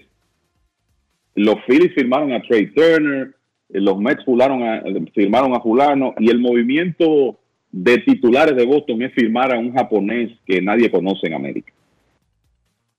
los 1.36 1.56
Phillies 1.66 1.94
firmaron 1.96 2.34
a 2.34 2.42
Trey 2.42 2.70
Turner, 2.74 3.34
los 3.70 3.98
Mets 3.98 4.26
a, 4.28 4.84
firmaron 5.14 5.56
a 5.56 5.62
fulano 5.62 6.16
y 6.20 6.30
el 6.30 6.40
movimiento 6.40 7.40
de 7.72 7.98
titulares 8.00 8.58
de 8.58 8.66
Boston 8.66 9.02
es 9.04 9.14
firmar 9.14 9.56
a 9.56 9.58
un 9.58 9.74
japonés 9.74 10.32
que 10.46 10.62
nadie 10.62 10.92
conoce 10.92 11.28
en 11.28 11.34
América. 11.34 11.73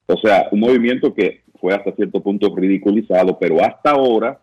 O 0.06 0.16
sea, 0.18 0.48
un 0.52 0.60
movimiento 0.60 1.14
que 1.14 1.42
fue 1.60 1.74
hasta 1.74 1.92
cierto 1.92 2.20
punto 2.22 2.54
ridiculizado, 2.54 3.38
pero 3.38 3.62
hasta 3.64 3.90
ahora 3.90 4.40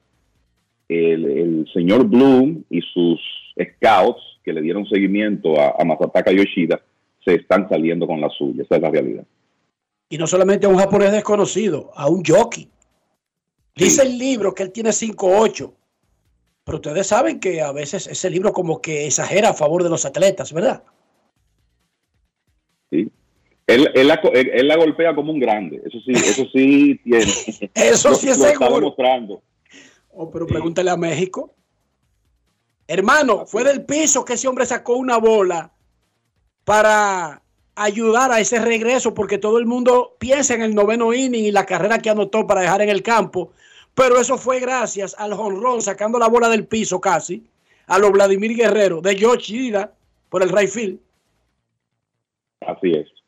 el, 0.89 1.67
señor 1.73 2.05
Bloom 2.07 2.63
y 2.69 2.81
sus 2.81 3.19
scouts 3.55 4.21
que 4.43 4.53
le 4.53 4.61
dieron 4.61 4.85
seguimiento 4.88 5.59
a, 5.59 5.75
a 5.79 5.85
Masataka 5.85 6.31
Yoshida 6.31 6.81
se 7.23 7.35
están 7.35 7.69
saliendo 7.69 8.07
con 8.07 8.19
la 8.19 8.29
suya. 8.29 8.63
Esa 8.63 8.77
es 8.77 8.81
la 8.81 8.89
realidad. 8.89 9.23
Y 10.09 10.17
no 10.17 10.27
solamente 10.27 10.65
a 10.65 10.69
un 10.69 10.77
japonés 10.77 11.11
desconocido, 11.11 11.91
a 11.95 12.09
un 12.09 12.23
jockey. 12.25 12.69
Dice 13.75 14.01
el 14.01 14.17
libro 14.17 14.53
que 14.53 14.63
él 14.63 14.71
tiene 14.71 14.89
5'8". 14.89 15.71
Pero 16.63 16.75
ustedes 16.75 17.07
saben 17.07 17.39
que 17.39 17.61
a 17.61 17.71
veces 17.71 18.07
ese 18.07 18.29
libro 18.29 18.51
como 18.51 18.81
que 18.81 19.07
exagera 19.07 19.49
a 19.49 19.53
favor 19.53 19.83
de 19.83 19.89
los 19.89 20.05
atletas, 20.05 20.53
¿verdad? 20.53 20.83
Él, 23.72 23.89
él, 23.93 24.07
la, 24.07 24.15
él, 24.34 24.68
la, 24.68 24.76
golpea 24.76 25.15
como 25.15 25.31
un 25.31 25.39
grande, 25.39 25.81
eso 25.85 25.98
sí, 26.06 26.11
eso 26.11 26.45
sí 26.52 26.99
tiene. 27.03 27.23
eso 27.73 28.15
sí 28.15 28.30
es 28.30 28.38
lo 28.38 28.45
seguro. 28.45 28.65
Está 28.65 28.76
demostrando. 28.76 29.41
Oh, 30.10 30.30
pero 30.30 30.45
pregúntale 30.45 30.89
a 30.89 30.98
México. 30.98 31.53
Hermano, 32.88 33.45
fue 33.45 33.64
del 33.64 33.85
piso 33.85 34.26
que 34.26 34.34
ese 34.34 34.48
hombre 34.48 34.65
sacó 34.65 34.95
una 34.95 35.18
bola 35.18 35.72
para 36.65 37.41
ayudar 37.76 38.31
a 38.31 38.39
ese 38.41 38.60
regreso, 38.60 39.14
porque 39.14 39.38
todo 39.38 39.57
el 39.57 39.65
mundo 39.65 40.15
piensa 40.19 40.53
en 40.53 40.61
el 40.61 40.76
noveno 40.76 41.14
inning 41.14 41.45
y 41.45 41.52
la 41.52 41.65
carrera 41.65 41.99
que 41.99 42.10
anotó 42.10 42.45
para 42.45 42.61
dejar 42.61 42.81
en 42.81 42.89
el 42.89 43.02
campo. 43.02 43.53
Pero 43.95 44.19
eso 44.19 44.38
fue 44.38 44.60
gracias 44.60 45.15
al 45.18 45.34
jonrón 45.34 45.81
sacando 45.81 46.19
la 46.19 46.27
bola 46.27 46.49
del 46.49 46.68
piso 46.68 46.99
casi, 46.99 47.45
a 47.88 47.98
los 47.98 48.11
Vladimir 48.11 48.56
Guerrero 48.56 49.02
de 49.02 49.15
Yoshida 49.15 49.93
por 50.30 50.43
el 50.43 50.49
right 50.49 50.69
field. 50.69 50.99
Así 52.61 52.91
es. 52.91 53.20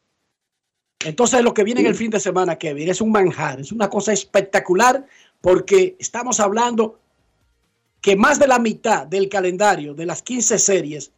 Entonces 1.05 1.43
lo 1.43 1.53
que 1.53 1.63
viene 1.63 1.81
en 1.81 1.87
el 1.87 1.95
fin 1.95 2.11
de 2.11 2.19
semana, 2.19 2.57
Kevin, 2.57 2.89
es 2.89 3.01
un 3.01 3.11
manjar, 3.11 3.59
es 3.59 3.71
una 3.71 3.89
cosa 3.89 4.13
espectacular 4.13 5.05
porque 5.41 5.95
estamos 5.99 6.39
hablando 6.39 6.99
que 8.01 8.15
más 8.15 8.39
de 8.39 8.47
la 8.47 8.59
mitad 8.59 9.07
del 9.07 9.29
calendario 9.29 9.93
de 9.93 10.05
las 10.05 10.21
15 10.21 10.57
series 10.59 11.11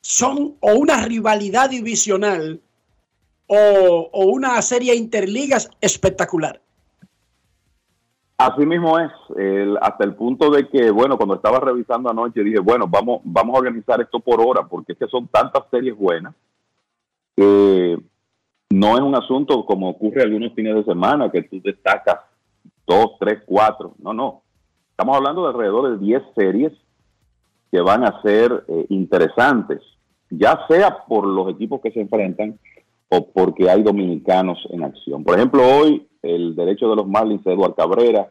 son 0.00 0.56
o 0.60 0.74
una 0.74 1.02
rivalidad 1.04 1.70
divisional 1.70 2.60
o, 3.46 4.10
una 4.26 4.60
serie 4.62 4.94
interligas 4.94 5.70
espectacular. 5.80 6.60
Así 8.36 8.66
mismo 8.66 8.98
es, 8.98 9.10
hasta 9.80 10.04
el 10.04 10.14
punto 10.14 10.50
de 10.50 10.68
que, 10.68 10.90
bueno, 10.90 11.16
cuando 11.16 11.36
estaba 11.36 11.60
revisando 11.60 12.10
anoche 12.10 12.42
dije, 12.42 12.58
bueno, 12.58 12.88
vamos, 12.88 13.20
vamos 13.22 13.54
a 13.54 13.58
organizar 13.58 14.00
esto 14.00 14.20
por 14.20 14.40
hora, 14.40 14.66
porque 14.66 14.92
es 14.98 15.10
son 15.10 15.28
tantas 15.28 15.64
series 15.70 15.96
buenas 15.96 16.34
que 17.36 17.98
no 18.70 18.94
es 18.94 19.00
un 19.00 19.14
asunto 19.14 19.64
como 19.64 19.90
ocurre 19.90 20.22
algunos 20.22 20.52
fines 20.54 20.74
de 20.74 20.84
semana, 20.84 21.30
que 21.30 21.42
tú 21.42 21.60
destacas 21.62 22.18
dos, 22.86 23.12
tres, 23.20 23.42
cuatro. 23.46 23.94
No, 23.98 24.12
no. 24.12 24.42
Estamos 24.90 25.16
hablando 25.16 25.42
de 25.42 25.48
alrededor 25.48 25.90
de 25.90 26.04
10 26.04 26.22
series 26.36 26.72
que 27.70 27.80
van 27.80 28.04
a 28.04 28.22
ser 28.22 28.64
eh, 28.68 28.86
interesantes, 28.90 29.80
ya 30.30 30.64
sea 30.68 30.98
por 31.08 31.26
los 31.26 31.50
equipos 31.50 31.80
que 31.80 31.90
se 31.90 32.00
enfrentan 32.00 32.58
o 33.08 33.26
porque 33.32 33.68
hay 33.68 33.82
dominicanos 33.82 34.58
en 34.70 34.84
acción. 34.84 35.24
Por 35.24 35.36
ejemplo, 35.36 35.62
hoy 35.62 36.06
el 36.22 36.54
derecho 36.54 36.88
de 36.88 36.96
los 36.96 37.06
Marlins, 37.06 37.44
Eduard 37.46 37.74
Cabrera, 37.74 38.30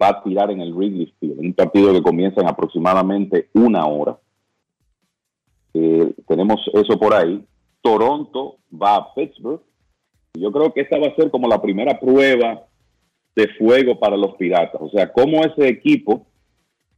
va 0.00 0.08
a 0.08 0.22
tirar 0.22 0.50
en 0.50 0.60
el 0.60 0.72
Wrigley 0.72 1.12
Field, 1.18 1.38
un 1.38 1.52
partido 1.52 1.92
que 1.92 2.02
comienza 2.02 2.40
en 2.40 2.48
aproximadamente 2.48 3.48
una 3.52 3.86
hora. 3.86 4.16
Eh, 5.74 6.14
tenemos 6.26 6.60
eso 6.72 6.98
por 6.98 7.14
ahí. 7.14 7.44
Toronto 7.84 8.56
va 8.72 8.96
a 8.96 9.14
Pittsburgh. 9.14 9.60
Yo 10.32 10.50
creo 10.50 10.72
que 10.72 10.80
esta 10.80 10.98
va 10.98 11.08
a 11.08 11.14
ser 11.16 11.30
como 11.30 11.46
la 11.46 11.60
primera 11.60 12.00
prueba 12.00 12.66
de 13.36 13.48
fuego 13.58 13.98
para 14.00 14.16
los 14.16 14.34
Piratas. 14.36 14.80
O 14.80 14.88
sea, 14.88 15.12
cómo 15.12 15.44
ese 15.44 15.68
equipo 15.68 16.26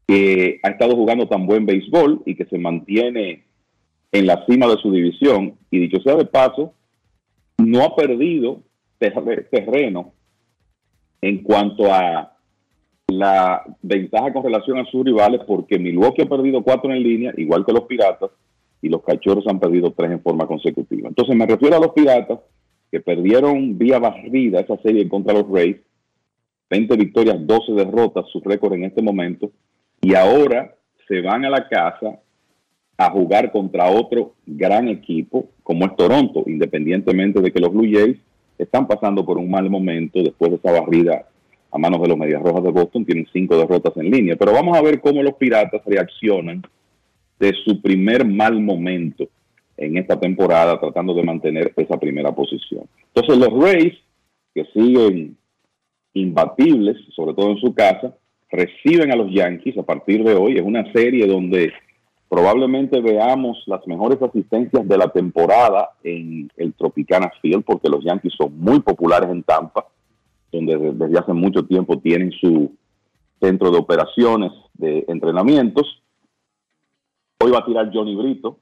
que 0.06 0.60
ha 0.62 0.68
estado 0.68 0.94
jugando 0.94 1.26
tan 1.26 1.44
buen 1.44 1.66
béisbol 1.66 2.22
y 2.24 2.36
que 2.36 2.44
se 2.44 2.56
mantiene 2.56 3.44
en 4.12 4.26
la 4.26 4.46
cima 4.46 4.68
de 4.68 4.76
su 4.76 4.92
división, 4.92 5.58
y 5.72 5.80
dicho 5.80 6.00
sea 6.02 6.14
de 6.14 6.24
paso, 6.24 6.72
no 7.58 7.82
ha 7.82 7.96
perdido 7.96 8.62
terreno 8.98 10.12
en 11.20 11.42
cuanto 11.42 11.92
a 11.92 12.32
la 13.08 13.64
ventaja 13.82 14.32
con 14.32 14.44
relación 14.44 14.78
a 14.78 14.84
sus 14.86 15.04
rivales, 15.04 15.40
porque 15.46 15.80
Milwaukee 15.80 16.22
ha 16.22 16.28
perdido 16.28 16.62
cuatro 16.62 16.92
en 16.92 17.02
línea, 17.02 17.34
igual 17.36 17.66
que 17.66 17.72
los 17.72 17.84
Piratas, 17.84 18.30
y 18.82 18.88
los 18.88 19.02
Cachorros 19.02 19.46
han 19.46 19.60
perdido 19.60 19.92
tres 19.92 20.10
en 20.10 20.20
forma 20.20 20.46
consecutiva. 20.46 21.08
Entonces 21.08 21.34
me 21.34 21.46
refiero 21.46 21.76
a 21.76 21.80
los 21.80 21.92
Piratas, 21.92 22.40
que 22.90 23.00
perdieron 23.00 23.76
vía 23.76 23.98
barrida 23.98 24.60
esa 24.60 24.76
serie 24.78 25.08
contra 25.08 25.34
los 25.34 25.48
Rays, 25.50 25.76
20 26.70 26.96
victorias, 26.96 27.36
12 27.40 27.72
derrotas, 27.72 28.26
su 28.32 28.40
récord 28.40 28.74
en 28.74 28.84
este 28.84 29.02
momento, 29.02 29.50
y 30.00 30.14
ahora 30.14 30.74
se 31.08 31.20
van 31.20 31.44
a 31.44 31.50
la 31.50 31.68
casa 31.68 32.20
a 32.98 33.10
jugar 33.10 33.52
contra 33.52 33.90
otro 33.90 34.34
gran 34.46 34.88
equipo 34.88 35.48
como 35.62 35.84
es 35.84 35.96
Toronto, 35.96 36.44
independientemente 36.46 37.40
de 37.40 37.52
que 37.52 37.60
los 37.60 37.72
Blue 37.72 37.90
Jays 37.90 38.16
están 38.58 38.86
pasando 38.86 39.24
por 39.24 39.38
un 39.38 39.50
mal 39.50 39.68
momento 39.68 40.22
después 40.22 40.50
de 40.50 40.56
esa 40.58 40.72
barrida 40.72 41.26
a 41.72 41.78
manos 41.78 42.00
de 42.00 42.08
los 42.08 42.16
Medias 42.16 42.40
Rojas 42.40 42.62
de 42.62 42.70
Boston, 42.70 43.04
tienen 43.04 43.26
cinco 43.32 43.56
derrotas 43.56 43.96
en 43.96 44.10
línea. 44.10 44.36
Pero 44.36 44.52
vamos 44.52 44.78
a 44.78 44.82
ver 44.82 45.00
cómo 45.00 45.22
los 45.22 45.34
Piratas 45.34 45.82
reaccionan 45.84 46.62
de 47.38 47.52
su 47.64 47.80
primer 47.80 48.26
mal 48.26 48.60
momento 48.60 49.28
en 49.76 49.96
esta 49.98 50.18
temporada, 50.18 50.80
tratando 50.80 51.14
de 51.14 51.22
mantener 51.22 51.72
esa 51.76 51.98
primera 51.98 52.34
posición. 52.34 52.84
Entonces 53.14 53.38
los 53.38 53.62
Rays, 53.62 53.94
que 54.54 54.64
siguen 54.72 55.36
imbatibles, 56.14 56.96
sobre 57.14 57.34
todo 57.34 57.50
en 57.50 57.58
su 57.58 57.74
casa, 57.74 58.16
reciben 58.50 59.12
a 59.12 59.16
los 59.16 59.30
Yankees 59.32 59.76
a 59.76 59.82
partir 59.82 60.24
de 60.24 60.34
hoy. 60.34 60.56
Es 60.56 60.62
una 60.62 60.90
serie 60.92 61.26
donde 61.26 61.72
probablemente 62.28 63.00
veamos 63.00 63.62
las 63.66 63.86
mejores 63.86 64.20
asistencias 64.22 64.86
de 64.88 64.98
la 64.98 65.08
temporada 65.08 65.90
en 66.02 66.50
el 66.56 66.72
Tropicana 66.74 67.30
Field, 67.40 67.64
porque 67.64 67.88
los 67.88 68.04
Yankees 68.04 68.34
son 68.36 68.58
muy 68.58 68.80
populares 68.80 69.30
en 69.30 69.42
Tampa, 69.42 69.86
donde 70.50 70.76
desde 70.76 71.18
hace 71.18 71.32
mucho 71.32 71.64
tiempo 71.66 71.98
tienen 71.98 72.32
su 72.32 72.74
centro 73.40 73.70
de 73.70 73.78
operaciones, 73.78 74.52
de 74.74 75.04
entrenamientos. 75.08 76.02
Hoy 77.46 77.52
va 77.52 77.60
a 77.60 77.64
tirar 77.64 77.92
Johnny 77.94 78.16
Brito 78.16 78.58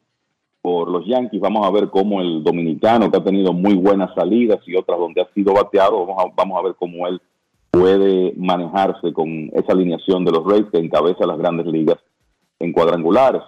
por 0.60 0.90
los 0.90 1.06
Yankees. 1.06 1.40
Vamos 1.40 1.66
a 1.66 1.70
ver 1.70 1.88
cómo 1.88 2.20
el 2.20 2.44
dominicano, 2.44 3.10
que 3.10 3.16
ha 3.16 3.24
tenido 3.24 3.54
muy 3.54 3.72
buenas 3.72 4.14
salidas 4.14 4.58
y 4.66 4.76
otras 4.76 4.98
donde 4.98 5.22
ha 5.22 5.32
sido 5.32 5.54
bateado, 5.54 6.04
vamos 6.04 6.22
a, 6.22 6.34
vamos 6.36 6.58
a 6.58 6.62
ver 6.64 6.74
cómo 6.78 7.06
él 7.06 7.18
puede 7.70 8.34
manejarse 8.36 9.10
con 9.14 9.50
esa 9.54 9.72
alineación 9.72 10.22
de 10.26 10.32
los 10.32 10.44
Rays 10.44 10.66
que 10.70 10.80
encabeza 10.80 11.24
las 11.24 11.38
grandes 11.38 11.64
ligas 11.64 11.96
en 12.58 12.72
cuadrangulares. 12.72 13.40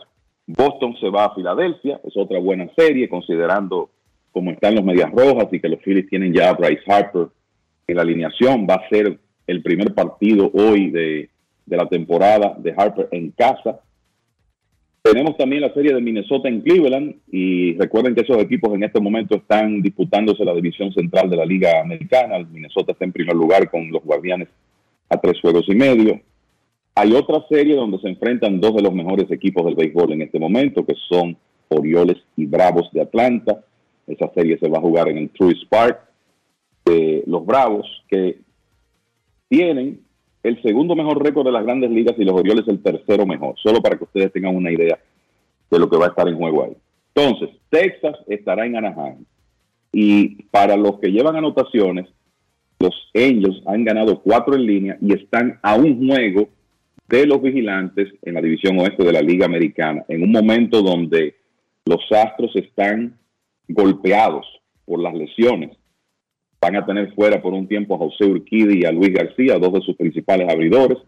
Boston 0.46 0.96
se 0.98 1.10
va 1.10 1.26
a 1.26 1.34
Filadelfia, 1.34 2.00
es 2.02 2.16
otra 2.16 2.40
buena 2.40 2.70
serie, 2.74 3.06
considerando 3.06 3.90
cómo 4.32 4.52
están 4.52 4.74
los 4.74 4.84
Medias 4.84 5.12
Rojas 5.12 5.48
y 5.52 5.60
que 5.60 5.68
los 5.68 5.80
Phillies 5.80 6.08
tienen 6.08 6.32
ya 6.32 6.48
a 6.48 6.54
Bryce 6.54 6.90
Harper 6.90 7.28
en 7.86 7.96
la 7.96 8.00
alineación. 8.00 8.66
Va 8.66 8.76
a 8.76 8.88
ser 8.88 9.18
el 9.46 9.62
primer 9.62 9.92
partido 9.92 10.50
hoy 10.54 10.88
de, 10.88 11.28
de 11.66 11.76
la 11.76 11.86
temporada 11.90 12.54
de 12.56 12.74
Harper 12.74 13.08
en 13.10 13.32
casa. 13.32 13.80
Tenemos 15.12 15.37
también 15.37 15.62
la 15.62 15.73
serie 15.73 15.95
de 15.95 16.01
Minnesota 16.01 16.49
en 16.49 16.62
Cleveland 16.62 17.15
y 17.31 17.74
recuerden 17.74 18.16
que 18.16 18.23
esos 18.23 18.39
equipos 18.39 18.74
en 18.74 18.83
este 18.83 18.99
momento 18.99 19.37
están 19.37 19.81
disputándose 19.81 20.45
la 20.45 20.53
división 20.53 20.93
central 20.93 21.31
de 21.31 21.37
la 21.37 21.45
Liga 21.47 21.81
Americana. 21.81 22.41
Minnesota 22.41 22.91
está 22.91 23.05
en 23.05 23.12
primer 23.12 23.37
lugar 23.37 23.70
con 23.70 23.89
los 23.93 24.03
Guardianes 24.03 24.49
a 25.09 25.16
tres 25.20 25.41
juegos 25.41 25.65
y 25.69 25.77
medio. 25.77 26.20
Hay 26.97 27.12
otra 27.12 27.41
serie 27.49 27.77
donde 27.77 28.01
se 28.01 28.09
enfrentan 28.09 28.61
dos 28.61 28.74
de 28.74 28.83
los 28.83 28.93
mejores 28.93 29.31
equipos 29.31 29.65
del 29.65 29.77
béisbol 29.77 30.12
en 30.12 30.23
este 30.23 30.41
momento, 30.41 30.85
que 30.85 30.95
son 31.09 31.37
Orioles 31.69 32.16
y 32.37 32.47
Bravos 32.47 32.91
de 32.91 33.03
Atlanta. 33.03 33.65
Esa 34.09 34.28
serie 34.35 34.59
se 34.59 34.69
va 34.69 34.78
a 34.78 34.83
jugar 34.83 35.09
en 35.09 35.19
el 35.19 35.31
Truist 35.31 35.69
Park. 35.69 36.01
Los 37.27 37.47
Bravos, 37.47 37.87
que 38.09 38.39
tienen 39.49 40.01
el 40.47 40.62
segundo 40.62 40.94
mejor 40.94 41.23
récord 41.23 41.44
de 41.44 41.52
las 41.52 41.64
grandes 41.64 41.90
ligas 41.90 42.14
y 42.18 42.24
los 42.24 42.39
Orioles 42.39 42.68
el 42.68 42.81
tercero 42.81 43.27
mejor, 43.27 43.56
solo 43.59 43.82
para 43.82 43.98
que 43.98 44.05
ustedes 44.05 44.32
tengan 44.32 44.55
una 44.55 44.70
idea 44.70 44.97
de 45.70 45.78
lo 45.78 45.90
que 45.90 45.97
va 45.97 46.06
a 46.06 46.09
estar 46.10 46.28
en 46.28 46.36
juego 46.36 46.64
ahí. 46.64 46.77
Entonces, 47.14 47.51
Texas 47.68 48.16
estará 48.28 48.64
en 48.64 48.77
Anaheim. 48.77 49.24
Y 49.93 50.44
para 50.44 50.77
los 50.77 51.01
que 51.01 51.10
llevan 51.10 51.35
anotaciones, 51.35 52.06
los 52.78 52.94
Angels 53.14 53.60
han 53.66 53.85
ganado 53.85 54.20
cuatro 54.20 54.55
en 54.55 54.66
línea 54.66 54.98
y 55.01 55.14
están 55.14 55.59
a 55.62 55.74
un 55.74 56.06
juego 56.06 56.48
de 57.09 57.27
los 57.27 57.43
vigilantes 57.43 58.12
en 58.23 58.35
la 58.35 58.40
división 58.40 58.78
oeste 58.78 59.05
de 59.05 59.12
la 59.12 59.23
Liga 59.23 59.47
Americana, 59.47 60.05
en 60.09 60.23
un 60.23 60.31
momento 60.31 60.82
donde 60.82 61.35
los 61.86 62.01
Astros 62.12 62.55
están 62.55 63.18
golpeados 63.68 64.47
por 64.85 65.01
las 65.01 65.14
lesiones 65.14 65.77
Van 66.61 66.77
a 66.77 66.87
tener 66.87 67.15
fuera 67.15 67.41
por 67.41 67.53
un 67.53 67.69
tiempo 67.69 67.95
a 67.95 67.99
José 67.99 68.24
Urquidi 68.24 68.83
y 68.83 68.85
a 68.85 68.93
Luis 68.93 69.12
García, 69.12 69.59
dos 69.59 69.73
de 69.74 69.81
sus 69.83 69.97
principales 69.97 70.49
abridores. 70.49 70.99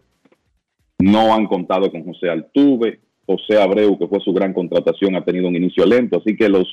No 0.99 1.33
han 1.33 1.47
contado 1.47 1.91
con 1.91 2.03
José 2.03 2.29
Altuve. 2.29 2.99
José 3.25 3.61
Abreu, 3.61 3.97
que 3.97 4.07
fue 4.07 4.19
su 4.21 4.33
gran 4.33 4.53
contratación, 4.53 5.15
ha 5.15 5.23
tenido 5.23 5.47
un 5.47 5.55
inicio 5.55 5.85
lento. 5.85 6.17
Así 6.17 6.35
que 6.35 6.49
los, 6.49 6.67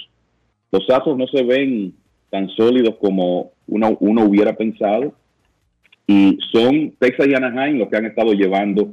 los 0.73 0.89
Astros 0.89 1.19
no 1.19 1.27
se 1.27 1.43
ven 1.43 1.95
tan 2.31 2.49
sólidos 2.51 2.97
como 2.97 3.53
uno, 3.67 3.97
uno 4.01 4.25
hubiera 4.25 4.57
pensado. 4.57 5.13
Y 6.07 6.39
son 6.53 6.93
Texas 6.99 7.27
y 7.29 7.35
Anaheim 7.35 7.79
los 7.79 7.89
que 7.89 7.97
han 7.97 8.07
estado 8.07 8.33
llevando 8.33 8.91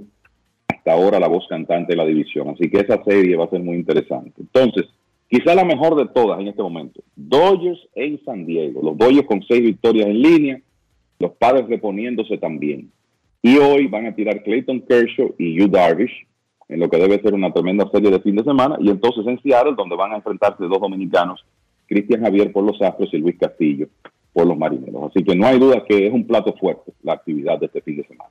hasta 0.67 0.91
ahora 0.91 1.19
la 1.19 1.27
voz 1.27 1.45
cantante 1.47 1.93
de 1.93 1.97
la 1.97 2.05
división. 2.05 2.49
Así 2.49 2.69
que 2.69 2.79
esa 2.79 3.01
serie 3.03 3.37
va 3.37 3.45
a 3.45 3.49
ser 3.49 3.61
muy 3.61 3.77
interesante. 3.77 4.33
Entonces, 4.41 4.85
quizá 5.33 5.55
la 5.55 5.65
mejor 5.65 5.95
de 5.95 6.05
todas 6.13 6.39
en 6.39 6.47
este 6.47 6.61
momento. 6.61 7.01
Dodgers 7.15 7.79
en 7.95 8.23
San 8.23 8.45
Diego. 8.45 8.83
Los 8.83 8.95
Dodgers 8.95 9.25
con 9.25 9.41
seis 9.47 9.61
victorias 9.61 10.05
en 10.05 10.21
línea, 10.21 10.61
los 11.17 11.31
padres 11.31 11.67
reponiéndose 11.67 12.37
también. 12.37 12.91
Y 13.41 13.57
hoy 13.57 13.87
van 13.87 14.05
a 14.05 14.13
tirar 14.13 14.43
Clayton 14.43 14.81
Kershaw 14.81 15.33
y 15.39 15.55
Yu 15.57 15.67
Darvish 15.67 16.27
en 16.69 16.79
lo 16.79 16.87
que 16.87 16.97
debe 16.97 17.19
ser 17.19 17.33
una 17.33 17.51
tremenda 17.51 17.89
serie 17.91 18.11
de 18.11 18.19
fin 18.19 18.35
de 18.35 18.43
semana. 18.43 18.77
Y 18.79 18.91
entonces 18.91 19.25
en 19.25 19.41
Seattle, 19.41 19.73
donde 19.75 19.95
van 19.95 20.11
a 20.11 20.17
enfrentarse 20.17 20.65
dos 20.65 20.79
dominicanos, 20.79 21.43
Cristian 21.87 22.21
Javier 22.21 22.51
por 22.51 22.63
los 22.63 22.79
Astros 22.79 23.11
y 23.11 23.17
Luis 23.17 23.35
Castillo 23.39 23.87
por 24.33 24.45
los 24.45 24.55
Marineros. 24.55 25.09
Así 25.09 25.23
que 25.23 25.35
no 25.35 25.47
hay 25.47 25.57
duda 25.57 25.83
que 25.83 26.05
es 26.05 26.13
un 26.13 26.27
plato 26.27 26.53
fuerte 26.53 26.93
la 27.01 27.13
actividad 27.13 27.59
de 27.59 27.65
este 27.65 27.81
fin 27.81 27.97
de 27.97 28.07
semana. 28.07 28.29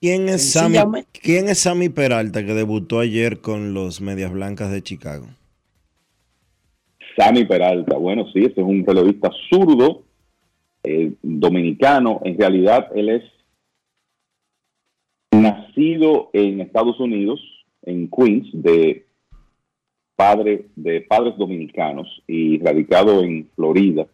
¿Quién 0.00 0.28
es 0.28 0.52
Sammy, 0.52 0.78
¿quién 1.12 1.48
es 1.48 1.60
Sammy 1.60 1.88
Peralta 1.88 2.44
que 2.44 2.54
debutó 2.54 2.98
ayer 2.98 3.40
con 3.40 3.72
los 3.72 4.00
Medias 4.00 4.32
Blancas 4.32 4.72
de 4.72 4.82
Chicago? 4.82 5.26
Sammy 7.18 7.44
Peralta. 7.44 7.96
Bueno, 7.96 8.26
sí, 8.32 8.38
ese 8.38 8.60
es 8.60 8.66
un 8.66 8.84
periodista 8.84 9.30
zurdo, 9.50 10.04
eh, 10.84 11.12
dominicano. 11.20 12.20
En 12.24 12.38
realidad, 12.38 12.90
él 12.94 13.08
es 13.08 13.24
nacido 15.32 16.30
en 16.32 16.60
Estados 16.60 17.00
Unidos, 17.00 17.40
en 17.82 18.08
Queens, 18.08 18.48
de 18.52 19.04
padre 20.14 20.66
de 20.74 21.00
padres 21.02 21.36
dominicanos 21.36 22.22
y 22.26 22.58
radicado 22.58 23.22
en 23.22 23.48
Florida 23.54 24.06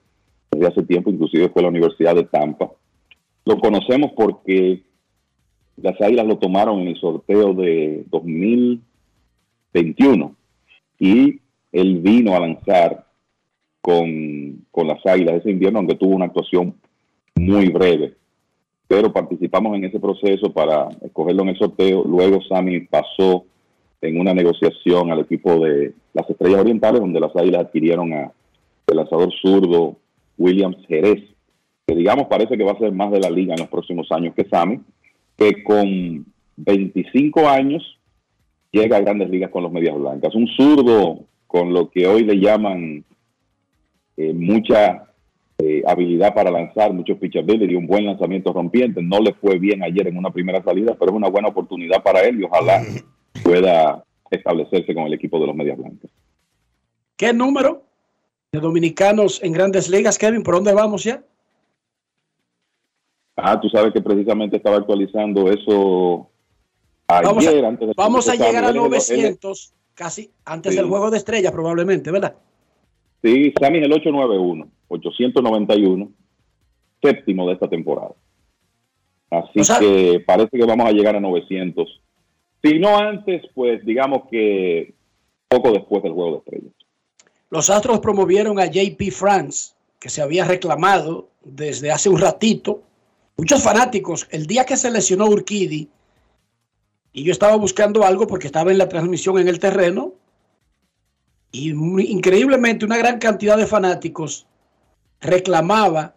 desde 0.50 0.66
hace 0.66 0.82
tiempo, 0.82 1.10
inclusive 1.10 1.48
fue 1.48 1.60
a 1.60 1.62
la 1.64 1.70
Universidad 1.70 2.14
de 2.14 2.24
Tampa. 2.24 2.70
Lo 3.44 3.58
conocemos 3.58 4.12
porque 4.16 4.82
las 5.76 6.00
Águilas 6.00 6.26
lo 6.26 6.38
tomaron 6.38 6.80
en 6.80 6.88
el 6.88 7.00
sorteo 7.00 7.54
de 7.54 8.04
2021 8.10 10.36
y 11.00 11.40
él 11.74 11.98
vino 12.00 12.34
a 12.34 12.40
lanzar 12.40 13.04
con, 13.80 14.64
las 14.86 15.04
Águilas 15.04 15.36
ese 15.36 15.50
invierno, 15.50 15.80
aunque 15.80 15.96
tuvo 15.96 16.14
una 16.14 16.26
actuación 16.26 16.74
muy 17.34 17.68
breve. 17.68 18.14
Pero 18.86 19.12
participamos 19.12 19.76
en 19.76 19.84
ese 19.84 19.98
proceso 19.98 20.52
para 20.52 20.88
escogerlo 21.02 21.42
en 21.42 21.48
el 21.50 21.58
sorteo. 21.58 22.04
Luego 22.04 22.40
Sammy 22.42 22.80
pasó 22.80 23.44
en 24.00 24.20
una 24.20 24.32
negociación 24.32 25.10
al 25.10 25.20
equipo 25.20 25.56
de 25.64 25.94
las 26.12 26.28
Estrellas 26.30 26.60
Orientales, 26.60 27.00
donde 27.00 27.20
las 27.20 27.34
Águilas 27.34 27.62
adquirieron 27.64 28.12
a 28.12 28.32
el 28.86 28.96
lanzador 28.96 29.32
zurdo 29.40 29.96
Williams 30.38 30.76
Jerez, 30.86 31.24
que 31.86 31.96
digamos 31.96 32.26
parece 32.26 32.56
que 32.56 32.64
va 32.64 32.72
a 32.72 32.78
ser 32.78 32.92
más 32.92 33.10
de 33.10 33.20
la 33.20 33.30
liga 33.30 33.54
en 33.54 33.60
los 33.60 33.68
próximos 33.68 34.06
años 34.12 34.34
que 34.34 34.44
Sammy, 34.44 34.80
que 35.36 35.64
con 35.64 36.24
25 36.56 37.48
años 37.48 37.98
llega 38.70 38.96
a 38.96 39.00
grandes 39.00 39.30
ligas 39.30 39.50
con 39.50 39.62
los 39.62 39.72
Medias 39.72 39.96
Blancas. 39.98 40.34
Un 40.34 40.46
zurdo 40.48 41.24
con 41.46 41.72
lo 41.72 41.90
que 41.90 42.06
hoy 42.06 42.24
le 42.24 42.34
llaman 42.40 43.04
eh, 44.16 44.32
mucha 44.32 45.06
eh, 45.58 45.82
habilidad 45.86 46.34
para 46.34 46.50
lanzar, 46.50 46.92
mucho 46.92 47.18
pitchability, 47.18 47.74
un 47.74 47.86
buen 47.86 48.06
lanzamiento 48.06 48.52
rompiente. 48.52 49.02
No 49.02 49.20
le 49.20 49.34
fue 49.34 49.58
bien 49.58 49.82
ayer 49.82 50.08
en 50.08 50.16
una 50.16 50.30
primera 50.30 50.62
salida, 50.62 50.94
pero 50.98 51.12
es 51.12 51.16
una 51.16 51.28
buena 51.28 51.48
oportunidad 51.48 52.02
para 52.02 52.20
él 52.22 52.40
y 52.40 52.44
ojalá 52.44 52.82
pueda 53.42 54.04
establecerse 54.30 54.94
con 54.94 55.04
el 55.04 55.14
equipo 55.14 55.38
de 55.38 55.46
los 55.46 55.54
Medias 55.54 55.78
Blancas. 55.78 56.10
¿Qué 57.16 57.32
número 57.32 57.82
de 58.52 58.58
dominicanos 58.60 59.40
en 59.42 59.52
grandes 59.52 59.88
ligas, 59.88 60.18
Kevin? 60.18 60.42
¿Por 60.42 60.54
dónde 60.56 60.72
vamos 60.74 61.04
ya? 61.04 61.22
Ah, 63.36 63.60
tú 63.60 63.68
sabes 63.68 63.92
que 63.92 64.00
precisamente 64.00 64.56
estaba 64.56 64.76
actualizando 64.76 65.50
eso 65.50 66.28
ayer. 67.08 67.24
Vamos 67.26 67.46
a, 67.46 67.68
antes 67.68 67.88
de 67.88 67.94
vamos 67.96 68.28
a 68.28 68.34
llegar 68.34 68.64
a 68.64 68.68
Él 68.70 68.76
es 68.94 69.10
el- 69.10 69.18
él 69.18 69.24
es- 69.26 69.30
900 69.44 69.74
casi 69.94 70.30
antes 70.44 70.72
Sí. 70.72 70.78
del 70.78 70.88
juego 70.88 71.10
de 71.10 71.18
estrellas, 71.18 71.52
probablemente, 71.52 72.10
¿verdad? 72.10 72.34
Sí, 73.22 73.52
Sammy 73.58 73.78
es 73.78 73.84
el 73.84 73.92
891, 73.92 74.68
891, 74.88 76.10
séptimo 77.02 77.46
de 77.46 77.54
esta 77.54 77.68
temporada. 77.68 78.12
Así 79.30 79.60
O 79.60 79.64
sea- 79.64 79.78
que 79.78 80.22
parece 80.26 80.56
que 80.56 80.64
vamos 80.64 80.86
a 80.86 80.92
llegar 80.92 81.16
a 81.16 81.20
900. 81.20 82.00
Si 82.62 82.78
no 82.78 82.96
antes, 82.98 83.42
pues 83.54 83.84
digamos 83.84 84.28
que 84.30 84.94
poco 85.48 85.72
después 85.72 86.02
del 86.02 86.12
juego 86.12 86.32
de 86.32 86.38
estrellas. 86.38 86.72
Los 87.50 87.70
Astros 87.70 88.00
promovieron 88.00 88.58
a 88.58 88.66
JP 88.66 89.10
France, 89.10 89.74
que 90.00 90.08
se 90.08 90.22
había 90.22 90.44
reclamado 90.44 91.28
desde 91.42 91.90
hace 91.90 92.08
un 92.08 92.18
ratito. 92.18 92.82
Muchos 93.36 93.62
fanáticos, 93.62 94.26
el 94.30 94.46
día 94.46 94.64
que 94.64 94.76
se 94.76 94.90
lesionó 94.90 95.26
Urquidi, 95.26 95.88
y 97.14 97.22
yo 97.22 97.32
estaba 97.32 97.54
buscando 97.56 98.04
algo 98.04 98.26
porque 98.26 98.48
estaba 98.48 98.72
en 98.72 98.78
la 98.78 98.88
transmisión 98.88 99.38
en 99.38 99.48
el 99.48 99.58
terreno, 99.60 100.12
y 101.52 101.72
muy- 101.72 102.06
increíblemente 102.10 102.84
una 102.84 102.98
gran 102.98 103.18
cantidad 103.20 103.56
de 103.56 103.66
fanáticos 103.66 104.46
reclamaba 105.20 106.16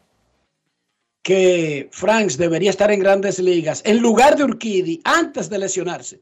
que 1.22 1.88
Franks 1.91 2.38
debería 2.38 2.72
estar 2.72 2.90
en 2.91 2.99
grandes 2.99 3.38
ligas 3.38 3.84
en 3.86 3.99
lugar 3.99 4.36
de 4.36 4.44
Urquidi 4.45 4.99
antes 5.03 5.49
de 5.49 5.60
lesionarse. 5.60 6.22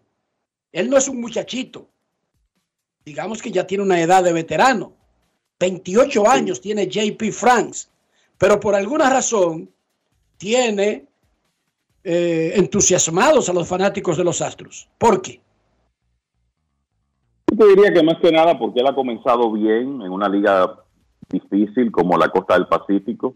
Él 0.74 0.90
no 0.90 0.98
es 0.98 1.08
un 1.08 1.22
muchachito. 1.22 1.88
Digamos 3.06 3.42
que 3.42 3.52
ya 3.52 3.66
tiene 3.66 3.84
una 3.84 4.02
edad 4.02 4.24
de 4.24 4.34
veterano. 4.34 4.94
28 5.60 6.28
años 6.28 6.60
tiene 6.60 6.88
JP 6.88 7.32
Franks, 7.32 7.90
pero 8.38 8.60
por 8.60 8.76
alguna 8.76 9.10
razón 9.10 9.72
tiene 10.38 11.06
eh, 12.06 12.54
entusiasmados 12.56 13.50
a 13.50 13.54
los 13.54 13.68
fanáticos 13.68 14.18
de 14.18 14.24
los 14.24 14.42
Astros. 14.42 14.88
¿Por 14.98 15.22
qué? 15.22 15.42
Yo 17.52 17.58
te 17.58 17.68
diría 17.68 17.94
que 17.94 18.04
más 18.04 18.18
que 18.20 18.32
nada 18.32 18.58
porque 18.58 18.80
él 18.80 18.88
ha 18.88 18.96
comenzado 18.96 19.52
bien 19.52 20.02
en 20.02 20.12
una 20.12 20.30
liga 20.30 20.76
difícil 21.30 21.92
como 21.92 22.18
la 22.18 22.30
Costa 22.30 22.54
del 22.54 22.68
Pacífico. 22.68 23.36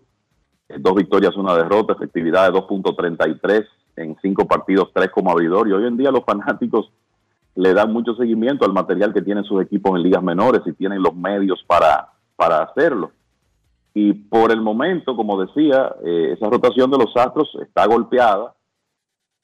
Eh, 0.68 0.76
Dos 0.80 0.96
victorias, 0.96 1.36
una 1.36 1.56
derrota, 1.56 1.94
efectividad 1.94 2.52
de 2.52 2.60
2.33 2.60 3.66
en 3.96 4.16
cinco 4.22 4.46
partidos, 4.46 4.91
tres 4.94 5.10
como 5.10 5.32
abridor. 5.32 5.68
Y 5.68 5.74
hoy 5.74 5.86
en 5.86 5.98
día 5.98 6.12
los 6.12 6.24
fanáticos 6.24 6.91
le 7.56 7.74
dan 7.74 7.91
mucho 7.91 8.16
seguimiento 8.16 8.66
al 8.66 8.74
material 8.74 9.14
que 9.14 9.22
tienen 9.22 9.44
sus 9.44 9.62
equipos 9.62 9.96
en 9.98 10.04
ligas 10.04 10.24
menores 10.24 10.62
y 10.66 10.74
tienen 10.74 11.02
los 11.02 11.16
medios 11.16 11.64
para, 11.68 12.10
para 12.36 12.64
hacerlo. 12.64 13.12
Y 13.94 14.14
por 14.14 14.52
el 14.52 14.62
momento, 14.62 15.16
como 15.16 15.44
decía, 15.44 15.94
eh, 16.06 16.34
esa 16.34 16.50
rotación 16.50 16.90
de 16.91 16.98
los 16.98 17.16
Astros 17.18 17.50
está 17.62 17.86
golpeada. 17.86 18.54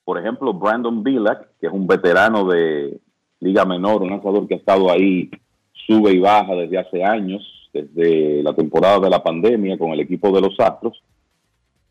Por 0.05 0.19
ejemplo, 0.19 0.53
Brandon 0.53 1.03
Billack, 1.03 1.47
que 1.59 1.67
es 1.67 1.73
un 1.73 1.87
veterano 1.87 2.45
de 2.45 2.99
Liga 3.39 3.65
Menor, 3.65 4.03
un 4.03 4.11
lanzador 4.11 4.47
que 4.47 4.53
ha 4.53 4.57
estado 4.57 4.91
ahí, 4.91 5.31
sube 5.73 6.13
y 6.13 6.19
baja 6.19 6.53
desde 6.55 6.77
hace 6.77 7.03
años, 7.03 7.41
desde 7.73 8.43
la 8.43 8.53
temporada 8.53 8.99
de 8.99 9.09
la 9.09 9.23
pandemia 9.23 9.77
con 9.77 9.91
el 9.91 9.99
equipo 9.99 10.31
de 10.31 10.41
los 10.41 10.59
Astros, 10.59 11.01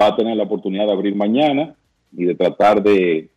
va 0.00 0.06
a 0.08 0.16
tener 0.16 0.36
la 0.36 0.44
oportunidad 0.44 0.86
de 0.86 0.92
abrir 0.92 1.14
mañana 1.14 1.74
y 2.12 2.24
de 2.24 2.34
tratar 2.36 2.82
de, 2.82 3.28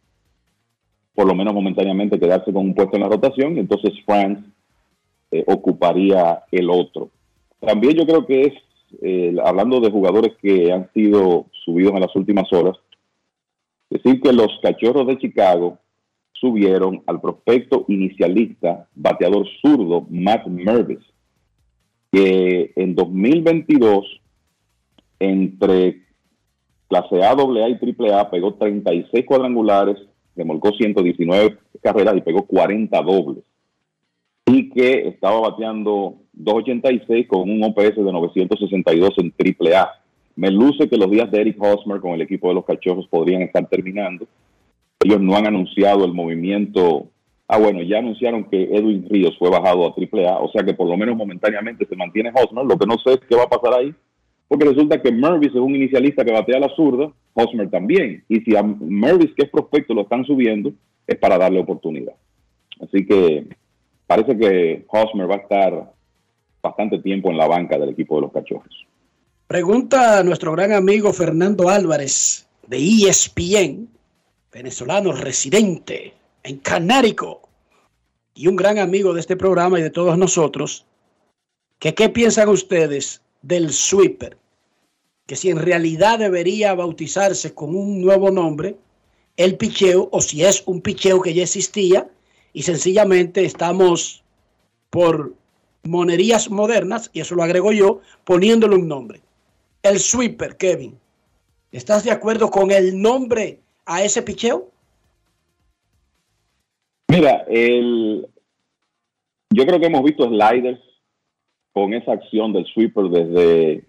por 1.15 1.27
lo 1.27 1.33
menos 1.33 1.53
momentáneamente, 1.53 2.19
quedarse 2.19 2.53
con 2.53 2.67
un 2.67 2.75
puesto 2.75 2.95
en 2.95 3.03
la 3.03 3.09
rotación. 3.09 3.57
Y 3.57 3.59
entonces 3.59 3.93
Franz 4.05 4.39
eh, 5.31 5.43
ocuparía 5.47 6.43
el 6.51 6.69
otro. 6.69 7.09
También 7.59 7.95
yo 7.95 8.05
creo 8.05 8.25
que 8.25 8.41
es, 8.43 8.53
eh, 9.01 9.35
hablando 9.43 9.79
de 9.79 9.91
jugadores 9.91 10.33
que 10.39 10.71
han 10.71 10.89
sido 10.93 11.47
subidos 11.65 11.93
en 11.93 12.01
las 12.01 12.15
últimas 12.15 12.51
horas, 12.53 12.77
decir 13.89 14.21
que 14.21 14.33
los 14.33 14.47
cachorros 14.61 15.07
de 15.07 15.17
Chicago 15.17 15.79
subieron 16.33 17.03
al 17.07 17.19
prospecto 17.19 17.85
inicialista, 17.87 18.87
bateador 18.95 19.47
zurdo, 19.61 20.05
Matt 20.09 20.45
Mervis, 20.47 20.99
que 22.11 22.71
en 22.75 22.95
2022, 22.95 24.21
entre 25.19 26.03
clase 26.87 27.23
A, 27.23 27.31
AA 27.31 27.69
y 27.69 27.79
AAA, 28.09 28.29
pegó 28.29 28.53
36 28.55 29.25
cuadrangulares, 29.25 29.97
remolcó 30.35 30.71
119 30.71 31.57
carreras 31.81 32.15
y 32.17 32.21
pegó 32.21 32.45
40 32.45 33.01
dobles. 33.01 33.43
Y 34.45 34.69
que 34.69 35.07
estaba 35.09 35.41
bateando 35.41 36.19
286 36.33 37.27
con 37.27 37.49
un 37.49 37.63
OPS 37.63 37.95
de 37.97 38.11
962 38.11 39.13
en 39.17 39.33
AAA. 39.37 39.89
Me 40.37 40.51
luce 40.51 40.87
que 40.87 40.97
los 40.97 41.09
días 41.09 41.31
de 41.31 41.41
Eric 41.41 41.57
Hosmer 41.59 41.99
con 41.99 42.11
el 42.11 42.21
equipo 42.21 42.47
de 42.47 42.53
los 42.53 42.63
cachorros 42.63 43.07
podrían 43.07 43.41
estar 43.41 43.67
terminando. 43.67 44.27
Ellos 45.03 45.19
no 45.19 45.35
han 45.35 45.47
anunciado 45.47 46.05
el 46.05 46.13
movimiento. 46.13 47.07
Ah, 47.47 47.57
bueno, 47.57 47.81
ya 47.81 47.97
anunciaron 47.97 48.43
que 48.43 48.65
Edwin 48.65 49.07
Ríos 49.09 49.35
fue 49.39 49.49
bajado 49.49 49.87
a 49.87 49.95
AAA, 49.97 50.37
o 50.37 50.51
sea 50.51 50.63
que 50.63 50.75
por 50.75 50.87
lo 50.87 50.95
menos 50.95 51.17
momentáneamente 51.17 51.87
se 51.87 51.95
mantiene 51.95 52.31
Hosmer. 52.35 52.65
Lo 52.65 52.77
que 52.77 52.85
no 52.85 52.99
sé 52.99 53.13
es 53.13 53.19
qué 53.27 53.35
va 53.35 53.45
a 53.45 53.49
pasar 53.49 53.79
ahí, 53.79 53.91
porque 54.47 54.65
resulta 54.65 55.01
que 55.01 55.11
Mervis 55.11 55.49
es 55.49 55.55
un 55.55 55.75
inicialista 55.75 56.23
que 56.23 56.31
batea 56.31 56.59
la 56.59 56.69
zurda, 56.75 57.11
Hosmer 57.33 57.71
también. 57.71 58.23
Y 58.29 58.41
si 58.41 58.55
a 58.55 58.61
Mervis, 58.61 59.33
que 59.35 59.45
es 59.45 59.49
prospecto, 59.49 59.95
lo 59.95 60.01
están 60.01 60.23
subiendo, 60.23 60.71
es 61.07 61.17
para 61.17 61.39
darle 61.39 61.61
oportunidad. 61.61 62.13
Así 62.79 63.07
que 63.07 63.47
parece 64.05 64.37
que 64.37 64.85
Hosmer 64.87 65.31
va 65.31 65.35
a 65.35 65.39
estar 65.39 65.93
bastante 66.61 66.99
tiempo 66.99 67.31
en 67.31 67.37
la 67.37 67.47
banca 67.47 67.79
del 67.79 67.89
equipo 67.89 68.17
de 68.17 68.21
los 68.21 68.31
cachorros. 68.31 68.85
Pregunta 69.47 70.19
a 70.19 70.23
nuestro 70.23 70.51
gran 70.51 70.73
amigo 70.73 71.13
Fernando 71.13 71.69
Álvarez 71.69 72.45
de 72.67 72.79
ESPN, 72.79 73.87
venezolano 74.51 75.13
residente 75.13 76.13
en 76.43 76.57
Canárico 76.57 77.47
y 78.33 78.47
un 78.47 78.57
gran 78.57 78.77
amigo 78.77 79.13
de 79.13 79.21
este 79.21 79.37
programa 79.37 79.79
y 79.79 79.83
de 79.83 79.89
todos 79.89 80.17
nosotros, 80.17 80.85
qué 81.79 81.93
piensan 82.09 82.49
ustedes 82.49 83.21
del 83.41 83.71
sweeper, 83.71 84.37
que 85.25 85.37
si 85.37 85.49
en 85.49 85.59
realidad 85.59 86.19
debería 86.19 86.73
bautizarse 86.73 87.53
con 87.53 87.73
un 87.73 88.01
nuevo 88.01 88.29
nombre, 88.29 88.75
el 89.37 89.55
picheo, 89.55 90.09
o 90.11 90.19
si 90.19 90.43
es 90.43 90.61
un 90.65 90.81
picheo 90.81 91.21
que 91.21 91.33
ya 91.33 91.43
existía 91.43 92.09
y 92.51 92.63
sencillamente 92.63 93.45
estamos 93.45 94.25
por 94.89 95.33
monerías 95.83 96.49
modernas, 96.49 97.09
y 97.13 97.21
eso 97.21 97.33
lo 97.35 97.43
agrego 97.43 97.71
yo, 97.71 98.01
poniéndole 98.25 98.75
un 98.75 98.89
nombre. 98.89 99.21
El 99.83 99.99
sweeper, 99.99 100.57
Kevin. 100.57 100.97
¿Estás 101.71 102.03
de 102.03 102.11
acuerdo 102.11 102.49
con 102.49 102.71
el 102.71 102.99
nombre 103.01 103.59
a 103.85 104.03
ese 104.03 104.21
picheo? 104.21 104.71
Mira, 107.09 107.45
el, 107.47 108.27
yo 109.49 109.65
creo 109.65 109.79
que 109.79 109.85
hemos 109.87 110.03
visto 110.03 110.27
sliders 110.27 110.79
con 111.73 111.93
esa 111.93 112.13
acción 112.13 112.53
del 112.53 112.65
sweeper 112.65 113.05
desde 113.05 113.85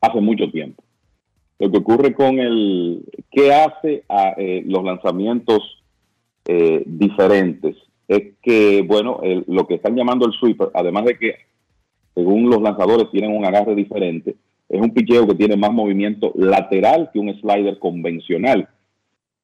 hace 0.00 0.20
mucho 0.20 0.50
tiempo. 0.50 0.82
Lo 1.58 1.70
que 1.70 1.78
ocurre 1.78 2.14
con 2.14 2.38
el, 2.38 3.04
¿qué 3.30 3.52
hace 3.52 4.04
a 4.08 4.34
eh, 4.36 4.62
los 4.66 4.82
lanzamientos 4.84 5.82
eh, 6.46 6.82
diferentes? 6.86 7.76
Es 8.08 8.34
que, 8.42 8.82
bueno, 8.82 9.20
el- 9.22 9.44
lo 9.46 9.66
que 9.66 9.74
están 9.74 9.94
llamando 9.96 10.26
el 10.26 10.32
sweeper, 10.32 10.68
además 10.74 11.04
de 11.06 11.18
que 11.18 11.34
según 12.14 12.48
los 12.50 12.62
lanzadores 12.62 13.10
tienen 13.10 13.36
un 13.36 13.44
agarre 13.44 13.74
diferente, 13.74 14.36
es 14.68 14.80
un 14.80 14.90
picheo 14.92 15.26
que 15.26 15.34
tiene 15.34 15.56
más 15.56 15.72
movimiento 15.72 16.32
lateral 16.36 17.10
que 17.12 17.18
un 17.18 17.32
slider 17.40 17.78
convencional, 17.78 18.68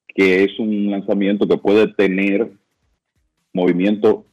que 0.09 0.45
es 0.45 0.59
un 0.59 0.91
lanzamiento 0.91 1.47
que 1.47 1.59
puede 1.59 1.89
tener 1.95 2.51
movimiento 3.53 4.25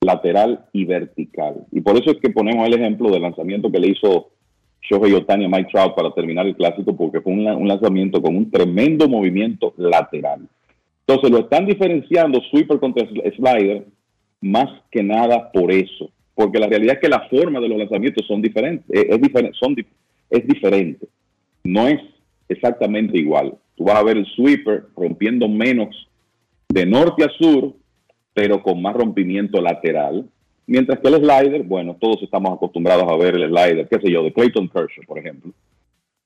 lateral 0.00 0.66
y 0.72 0.84
vertical. 0.84 1.66
Y 1.72 1.80
por 1.80 1.96
eso 1.96 2.10
es 2.10 2.18
que 2.18 2.30
ponemos 2.30 2.66
el 2.66 2.74
ejemplo 2.74 3.10
del 3.10 3.22
lanzamiento 3.22 3.70
que 3.70 3.80
le 3.80 3.88
hizo 3.88 4.28
Shohei 4.82 5.14
Otani 5.14 5.46
a 5.46 5.48
Mike 5.48 5.70
Trout 5.72 5.94
para 5.96 6.12
terminar 6.12 6.46
el 6.46 6.54
clásico, 6.54 6.96
porque 6.96 7.20
fue 7.20 7.32
un, 7.32 7.44
la- 7.44 7.56
un 7.56 7.66
lanzamiento 7.66 8.22
con 8.22 8.36
un 8.36 8.50
tremendo 8.50 9.08
movimiento 9.08 9.74
lateral. 9.78 10.46
Entonces 11.06 11.30
lo 11.30 11.38
están 11.40 11.66
diferenciando 11.66 12.40
sweeper 12.50 12.78
contra 12.78 13.04
sl- 13.08 13.34
slider 13.36 13.86
más 14.40 14.68
que 14.90 15.02
nada 15.02 15.50
por 15.50 15.72
eso, 15.72 16.10
porque 16.36 16.58
la 16.58 16.66
realidad 16.66 16.96
es 16.96 17.00
que 17.00 17.08
la 17.08 17.26
forma 17.30 17.58
de 17.60 17.68
los 17.68 17.78
lanzamientos 17.78 18.26
son 18.26 18.42
diferentes, 18.42 18.84
eh, 18.94 19.06
es, 19.08 19.20
diferente, 19.20 19.56
son, 19.58 19.74
es 20.28 20.46
diferente, 20.46 21.08
no 21.64 21.88
es 21.88 21.98
exactamente 22.46 23.18
igual. 23.18 23.54
Tú 23.74 23.84
vas 23.84 23.96
a 23.96 24.02
ver 24.02 24.18
el 24.18 24.26
sweeper 24.26 24.84
rompiendo 24.94 25.48
menos 25.48 26.08
de 26.68 26.84
norte 26.84 27.24
a 27.24 27.30
sur, 27.30 27.72
pero 28.34 28.62
con 28.62 28.82
más 28.82 28.94
rompimiento 28.94 29.62
lateral. 29.62 30.28
Mientras 30.66 31.00
que 31.00 31.08
el 31.08 31.14
slider, 31.14 31.62
bueno, 31.62 31.96
todos 31.98 32.22
estamos 32.22 32.52
acostumbrados 32.52 33.10
a 33.10 33.16
ver 33.16 33.36
el 33.36 33.48
slider, 33.48 33.88
qué 33.88 33.98
sé 33.98 34.12
yo, 34.12 34.22
de 34.22 34.32
Clayton 34.32 34.68
Kershaw, 34.68 35.04
por 35.06 35.18
ejemplo, 35.18 35.52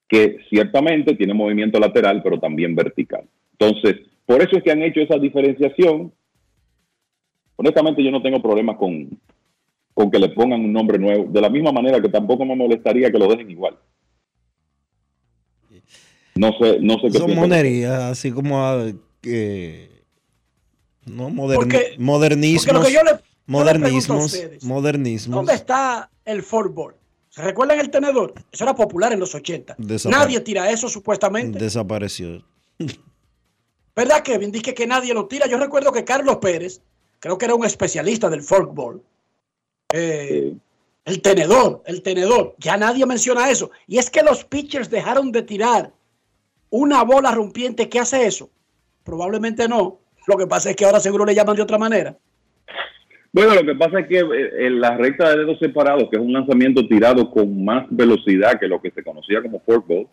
que 0.09 0.39
ciertamente 0.49 1.15
tiene 1.15 1.35
movimiento 1.35 1.79
lateral, 1.79 2.21
pero 2.21 2.41
también 2.41 2.75
vertical. 2.75 3.25
Entonces, 3.53 4.01
por 4.27 4.43
eso 4.43 4.57
es 4.57 4.65
que 4.65 4.73
han 4.73 4.83
hecho 4.83 5.01
esa 5.01 5.19
diferenciación. 5.19 6.13
Honestamente, 7.55 8.03
yo 8.03 8.11
no 8.11 8.23
tengo 8.23 8.43
problemas 8.43 8.77
con, 8.77 9.09
con 10.01 10.11
que 10.11 10.19
le 10.19 10.31
pongan 10.31 10.61
un 10.65 10.73
nombre 10.73 10.99
nuevo, 10.99 11.27
de 11.31 11.41
la 11.43 11.51
misma 11.51 11.73
manera 11.73 12.01
que 12.01 12.09
tampoco 12.09 12.43
me 12.47 12.57
molestaría 12.57 13.11
que 13.13 13.19
lo 13.19 13.29
dejen 13.29 13.51
igual. 13.51 13.79
No 16.35 16.53
sé, 16.59 16.79
no 16.81 16.95
sé 16.95 17.09
qué 17.13 17.19
Son 17.19 17.35
monerías, 17.35 18.01
así 18.05 18.31
como 18.33 18.65
ah, 18.65 18.87
que 19.21 19.91
no 21.05 21.29
moderni- 21.29 21.57
Porque- 21.57 21.95
modernismos, 21.99 22.65
porque 22.67 22.79
lo 22.79 22.87
que 22.87 22.93
yo 22.95 23.03
le- 23.03 23.11
yo 23.11 23.13
le 23.13 23.19
pregunto 23.19 23.27
a 23.47 23.53
modernismos, 23.53 24.25
ustedes, 24.35 24.65
modernismos. 24.65 25.37
¿Dónde 25.37 25.53
está 25.55 26.11
el 26.25 26.43
forkball? 26.43 26.95
¿Se 27.29 27.43
recuerdan 27.43 27.79
el 27.79 27.91
tenedor? 27.91 28.33
Eso 28.51 28.65
era 28.65 28.75
popular 28.75 29.13
en 29.13 29.21
los 29.21 29.35
80. 29.35 29.77
Desapare- 29.77 30.11
Nadie 30.17 30.41
tira 30.41 30.71
eso 30.71 30.89
supuestamente. 30.89 31.59
Desapareció. 31.59 32.43
¿Verdad, 33.95 34.23
Kevin? 34.23 34.51
Dije 34.51 34.73
que 34.73 34.87
nadie 34.87 35.13
lo 35.13 35.27
tira. 35.27 35.47
Yo 35.47 35.59
recuerdo 35.59 35.93
que 35.93 36.05
Carlos 36.05 36.37
Pérez, 36.37 36.81
creo 37.19 37.37
que 37.37 37.45
era 37.45 37.55
un 37.55 37.67
especialista 37.67 38.31
del 38.31 38.43
forkball. 38.43 39.03
Eh, 39.93 40.55
el 41.05 41.23
tenedor, 41.23 41.83
el 41.87 42.03
tenedor. 42.03 42.55
Ya 42.59 42.77
nadie 42.77 43.07
menciona 43.07 43.51
eso. 43.51 43.71
Y 43.87 43.99
es 43.99 44.11
que 44.11 44.23
los 44.23 44.45
pitchers 44.45 44.91
dejaron 44.91 45.33
de 45.33 45.43
tirar 45.43 45.93
una 46.71 47.03
bola 47.05 47.33
rompiente. 47.33 47.89
¿Qué 47.89 47.99
hace 47.99 48.27
eso? 48.27 48.51
Probablemente 49.05 49.69
no. 49.69 49.99
Lo 50.27 50.37
que 50.37 50.47
pasa 50.47 50.71
es 50.71 50.77
que 50.77 50.85
ahora 50.85 51.01
seguro 51.01 51.25
le 51.25 51.35
llaman 51.35 51.57
de 51.57 51.63
otra 51.63 51.79
manera. 51.79 52.17
Bueno, 53.33 53.55
lo 53.55 53.65
que 53.65 53.75
pasa 53.75 54.01
es 54.01 54.09
que 54.09 54.19
eh, 54.19 54.67
en 54.67 54.81
la 54.81 54.97
recta 54.97 55.31
de 55.31 55.39
dedos 55.39 55.59
separados, 55.59 56.09
que 56.11 56.17
es 56.17 56.23
un 56.23 56.33
lanzamiento 56.33 56.87
tirado 56.87 57.31
con 57.31 57.65
más 57.65 57.87
velocidad 57.91 58.59
que 58.59 58.67
lo 58.67 58.81
que 58.81 58.91
se 58.91 59.05
conocía 59.05 59.41
como 59.41 59.61
forkball, 59.61 60.09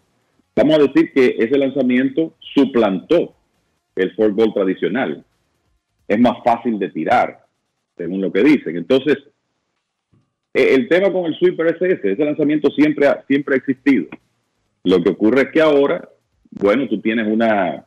vamos 0.56 0.76
a 0.76 0.84
decir 0.84 1.12
que 1.14 1.36
ese 1.38 1.58
lanzamiento 1.58 2.36
suplantó 2.54 3.36
el 3.95 4.16
forkball 4.16 4.54
tradicional. 4.54 5.24
Es 6.08 6.20
más 6.20 6.38
fácil 6.45 6.78
de 6.80 6.90
tirar, 6.90 7.45
según 7.98 8.22
lo 8.22 8.32
que 8.32 8.44
dicen. 8.44 8.78
Entonces, 8.78 9.18
el 10.75 10.88
tema 10.89 11.11
con 11.11 11.25
el 11.25 11.35
sweeper 11.38 11.67
es 11.67 11.81
ese, 11.81 12.11
ese 12.11 12.25
lanzamiento 12.25 12.69
siempre 12.71 13.07
ha, 13.07 13.23
siempre 13.27 13.55
ha 13.55 13.57
existido. 13.57 14.07
Lo 14.84 15.01
que 15.03 15.09
ocurre 15.09 15.41
es 15.43 15.51
que 15.51 15.61
ahora, 15.61 16.07
bueno, 16.51 16.88
tú 16.88 16.99
tienes 17.01 17.27
una, 17.27 17.85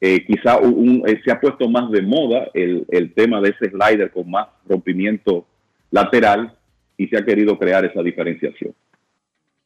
eh, 0.00 0.24
quizá 0.26 0.58
un- 0.58 1.02
eh, 1.06 1.20
se 1.24 1.30
ha 1.30 1.40
puesto 1.40 1.68
más 1.68 1.90
de 1.90 2.02
moda 2.02 2.48
el, 2.54 2.84
el 2.88 3.12
tema 3.14 3.40
de 3.40 3.50
ese 3.50 3.70
slider 3.70 4.10
con 4.10 4.30
más 4.30 4.48
rompimiento 4.68 5.46
lateral 5.90 6.52
y 6.96 7.06
se 7.08 7.16
ha 7.16 7.24
querido 7.24 7.58
crear 7.58 7.84
esa 7.84 8.02
diferenciación. 8.02 8.74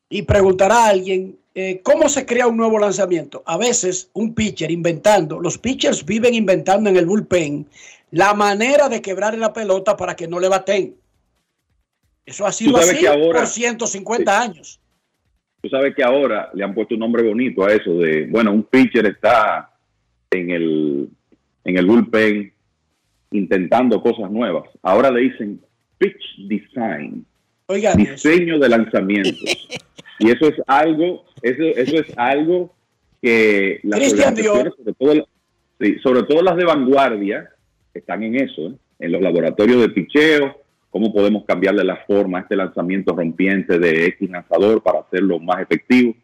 Y 0.08 0.22
preguntará 0.22 0.86
a 0.86 0.88
alguien, 0.90 1.36
eh, 1.54 1.80
¿cómo 1.82 2.08
se 2.08 2.26
crea 2.26 2.46
un 2.46 2.56
nuevo 2.56 2.78
lanzamiento? 2.78 3.42
A 3.46 3.56
veces 3.56 4.10
un 4.12 4.34
pitcher 4.34 4.70
inventando, 4.70 5.40
los 5.40 5.58
pitchers 5.58 6.04
viven 6.04 6.34
inventando 6.34 6.90
en 6.90 6.96
el 6.96 7.06
bullpen 7.06 7.66
la 8.12 8.34
manera 8.34 8.88
de 8.88 9.02
quebrar 9.02 9.36
la 9.36 9.52
pelota 9.52 9.96
para 9.96 10.14
que 10.14 10.28
no 10.28 10.38
le 10.38 10.48
baten. 10.48 10.94
Eso 12.26 12.44
ha 12.44 12.52
sido 12.52 12.76
así 12.76 12.98
que 12.98 13.08
ahora- 13.08 13.38
por 13.38 13.46
150 13.46 14.42
años. 14.42 14.80
Tú 15.62 15.68
sabes 15.68 15.94
que 15.94 16.02
ahora 16.02 16.50
le 16.54 16.64
han 16.64 16.74
puesto 16.74 16.94
un 16.94 17.00
nombre 17.00 17.22
bonito 17.22 17.64
a 17.64 17.72
eso 17.72 17.94
de, 17.94 18.26
bueno, 18.26 18.52
un 18.52 18.64
pitcher 18.64 19.06
está 19.06 19.70
en 20.30 20.50
el, 20.50 21.08
en 21.64 21.78
el 21.78 21.86
bullpen 21.86 22.52
intentando 23.30 24.02
cosas 24.02 24.30
nuevas. 24.30 24.68
Ahora 24.82 25.10
le 25.10 25.22
dicen 25.22 25.60
pitch 25.98 26.48
design, 26.48 27.24
eso. 27.68 27.96
diseño 27.96 28.58
de 28.58 28.68
lanzamientos. 28.68 29.40
y 30.18 30.30
eso 30.30 30.48
es 30.48 30.56
algo, 30.66 31.24
eso, 31.42 31.62
eso 31.62 31.96
es 31.96 32.12
algo 32.16 32.72
que 33.22 33.80
las 33.82 34.00
organizaciones, 34.12 34.74
sobre 34.76 34.92
todo, 34.94 35.28
sí, 35.80 35.98
sobre 36.02 36.22
todo 36.24 36.42
las 36.42 36.56
de 36.56 36.64
vanguardia, 36.64 37.50
están 37.94 38.22
en 38.22 38.36
eso, 38.36 38.68
¿eh? 38.68 38.74
en 38.98 39.12
los 39.12 39.22
laboratorios 39.22 39.80
de 39.80 39.88
picheo, 39.88 40.60
cómo 40.90 41.12
podemos 41.12 41.44
cambiarle 41.44 41.84
la 41.84 41.96
forma 42.06 42.38
a 42.38 42.40
este 42.42 42.56
lanzamiento 42.56 43.14
rompiente 43.14 43.78
de 43.78 44.06
X 44.06 44.30
lanzador 44.30 44.82
para 44.82 45.00
hacerlo 45.00 45.38
más 45.38 45.60
efectivo. 45.60 46.14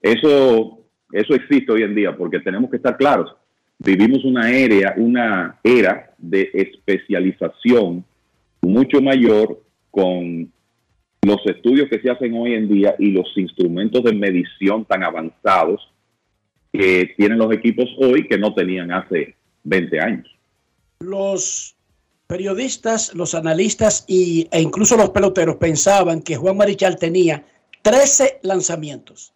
Eso, 0.00 0.80
eso 1.12 1.34
existe 1.34 1.72
hoy 1.72 1.82
en 1.82 1.94
día 1.94 2.16
porque 2.16 2.40
tenemos 2.40 2.70
que 2.70 2.76
estar 2.76 2.96
claros. 2.96 3.34
Vivimos 3.78 4.24
una 4.24 4.50
era, 4.50 4.94
una 4.96 5.58
era 5.62 6.14
de 6.18 6.50
especialización 6.52 8.04
mucho 8.62 9.00
mayor 9.00 9.60
con 9.90 10.50
los 11.22 11.46
estudios 11.46 11.88
que 11.88 12.00
se 12.00 12.10
hacen 12.10 12.34
hoy 12.34 12.54
en 12.54 12.68
día 12.68 12.94
y 12.98 13.10
los 13.10 13.26
instrumentos 13.36 14.02
de 14.04 14.12
medición 14.12 14.84
tan 14.84 15.02
avanzados 15.02 15.90
que 16.72 17.14
tienen 17.16 17.38
los 17.38 17.52
equipos 17.52 17.88
hoy 17.98 18.26
que 18.26 18.36
no 18.36 18.52
tenían 18.54 18.92
hace 18.92 19.36
20 19.62 20.00
años. 20.00 20.28
Los 21.00 21.76
periodistas, 22.26 23.14
los 23.14 23.34
analistas 23.34 24.04
y, 24.06 24.48
e 24.50 24.60
incluso 24.60 24.96
los 24.96 25.10
peloteros 25.10 25.56
pensaban 25.56 26.22
que 26.22 26.36
Juan 26.36 26.56
Marichal 26.56 26.96
tenía 26.96 27.44
13 27.82 28.40
lanzamientos. 28.42 29.32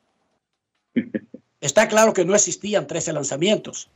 Está 1.60 1.88
claro 1.88 2.12
que 2.12 2.24
no 2.24 2.34
existían 2.34 2.86
13 2.86 3.12
lanzamientos. 3.12 3.90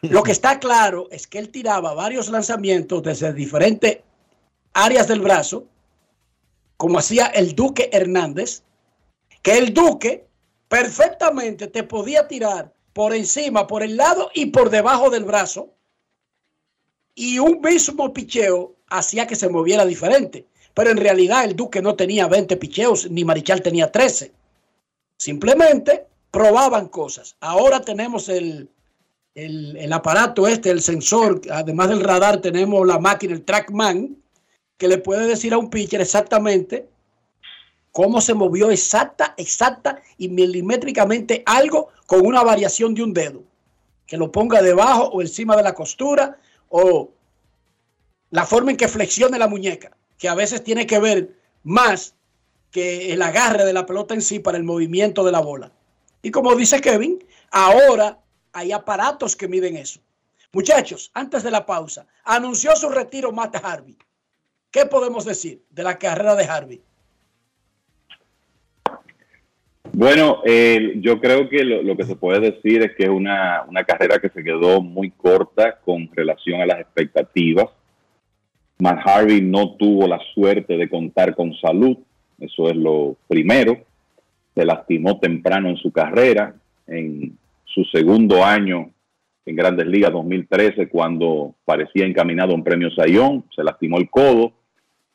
Lo 0.00 0.22
que 0.22 0.32
está 0.32 0.58
claro 0.58 1.08
es 1.10 1.26
que 1.26 1.38
él 1.38 1.48
tiraba 1.48 1.94
varios 1.94 2.28
lanzamientos 2.28 3.02
desde 3.02 3.32
diferentes 3.32 4.00
áreas 4.74 5.08
del 5.08 5.20
brazo, 5.20 5.66
como 6.76 6.98
hacía 6.98 7.26
el 7.26 7.54
Duque 7.54 7.88
Hernández, 7.90 8.62
que 9.40 9.56
el 9.56 9.72
Duque 9.72 10.26
perfectamente 10.68 11.68
te 11.68 11.84
podía 11.84 12.28
tirar 12.28 12.72
por 12.92 13.14
encima, 13.14 13.66
por 13.66 13.82
el 13.82 13.96
lado 13.96 14.30
y 14.34 14.46
por 14.46 14.70
debajo 14.70 15.08
del 15.08 15.24
brazo, 15.24 15.70
y 17.14 17.38
un 17.38 17.60
mismo 17.60 18.12
picheo 18.12 18.74
hacía 18.88 19.26
que 19.26 19.36
se 19.36 19.48
moviera 19.48 19.84
diferente. 19.84 20.46
Pero 20.74 20.90
en 20.90 20.96
realidad 20.96 21.44
el 21.44 21.54
Duque 21.54 21.80
no 21.80 21.94
tenía 21.94 22.26
20 22.26 22.56
picheos, 22.56 23.10
ni 23.10 23.24
Marichal 23.24 23.62
tenía 23.62 23.92
13. 23.92 24.32
Simplemente 25.16 26.06
probaban 26.30 26.88
cosas. 26.88 27.36
Ahora 27.40 27.80
tenemos 27.80 28.28
el, 28.28 28.68
el, 29.34 29.92
aparato 29.92 30.48
este, 30.48 30.70
el 30.70 30.82
sensor, 30.82 31.40
además 31.50 31.88
del 31.90 32.00
radar 32.00 32.40
tenemos 32.40 32.84
la 32.86 32.98
máquina, 32.98 33.34
el 33.34 33.44
TrackMan, 33.44 34.16
que 34.76 34.88
le 34.88 34.98
puede 34.98 35.28
decir 35.28 35.54
a 35.54 35.58
un 35.58 35.70
pitcher 35.70 36.00
exactamente 36.00 36.88
cómo 37.92 38.20
se 38.20 38.34
movió 38.34 38.72
exacta, 38.72 39.34
exacta 39.36 40.02
y 40.18 40.28
milimétricamente 40.28 41.44
algo 41.46 41.90
con 42.06 42.26
una 42.26 42.42
variación 42.42 42.94
de 42.94 43.04
un 43.04 43.14
dedo. 43.14 43.42
Que 44.06 44.16
lo 44.16 44.32
ponga 44.32 44.60
debajo 44.60 45.04
o 45.04 45.22
encima 45.22 45.56
de 45.56 45.62
la 45.62 45.74
costura 45.74 46.36
o 46.76 47.12
la 48.30 48.44
forma 48.44 48.72
en 48.72 48.76
que 48.76 48.88
flexione 48.88 49.38
la 49.38 49.46
muñeca, 49.46 49.96
que 50.18 50.28
a 50.28 50.34
veces 50.34 50.64
tiene 50.64 50.88
que 50.88 50.98
ver 50.98 51.38
más 51.62 52.16
que 52.72 53.12
el 53.12 53.22
agarre 53.22 53.64
de 53.64 53.72
la 53.72 53.86
pelota 53.86 54.12
en 54.12 54.20
sí 54.20 54.40
para 54.40 54.58
el 54.58 54.64
movimiento 54.64 55.22
de 55.22 55.30
la 55.30 55.38
bola. 55.38 55.70
Y 56.20 56.32
como 56.32 56.52
dice 56.56 56.80
Kevin, 56.80 57.24
ahora 57.52 58.18
hay 58.52 58.72
aparatos 58.72 59.36
que 59.36 59.46
miden 59.46 59.76
eso. 59.76 60.00
Muchachos, 60.50 61.12
antes 61.14 61.44
de 61.44 61.52
la 61.52 61.64
pausa, 61.64 62.08
anunció 62.24 62.74
su 62.74 62.88
retiro 62.88 63.30
Matt 63.30 63.54
Harvey. 63.62 63.96
¿Qué 64.72 64.84
podemos 64.86 65.24
decir 65.24 65.62
de 65.70 65.84
la 65.84 65.96
carrera 65.96 66.34
de 66.34 66.44
Harvey? 66.44 66.82
Bueno, 69.96 70.42
eh, 70.44 70.94
yo 70.96 71.20
creo 71.20 71.48
que 71.48 71.62
lo, 71.62 71.96
que 71.96 72.02
se 72.02 72.16
puede 72.16 72.40
decir 72.40 72.82
es 72.82 72.96
que 72.96 73.04
es 73.04 73.08
una, 73.08 73.62
una 73.68 73.84
carrera 73.84 74.18
que 74.18 74.28
se 74.28 74.42
quedó 74.42 74.82
muy 74.82 75.12
corta 75.12 75.78
con 75.84 76.10
relación 76.12 76.60
a 76.60 76.66
las 76.66 76.80
expectativas. 76.80 77.66
Matt 78.80 79.06
Harvey 79.06 79.40
no 79.40 79.76
tuvo 79.76 80.08
la 80.08 80.18
suerte 80.34 80.76
de 80.76 80.88
contar 80.88 81.36
con 81.36 81.54
salud, 81.54 81.96
eso 82.40 82.68
es 82.68 82.74
lo 82.74 83.16
primero. 83.28 83.78
Se 84.56 84.64
lastimó 84.64 85.20
temprano 85.20 85.68
en 85.68 85.76
su 85.76 85.92
carrera, 85.92 86.56
en 86.88 87.38
su 87.64 87.84
segundo 87.84 88.44
año 88.44 88.90
en 89.46 89.56
Grandes 89.56 89.86
Ligas 89.86 90.10
2013, 90.10 90.88
cuando 90.88 91.54
parecía 91.64 92.04
encaminado 92.04 92.52
a 92.52 92.56
un 92.56 92.64
premio 92.64 92.90
Sayón, 92.90 93.44
se 93.54 93.62
lastimó 93.62 93.98
el 93.98 94.10
codo 94.10 94.52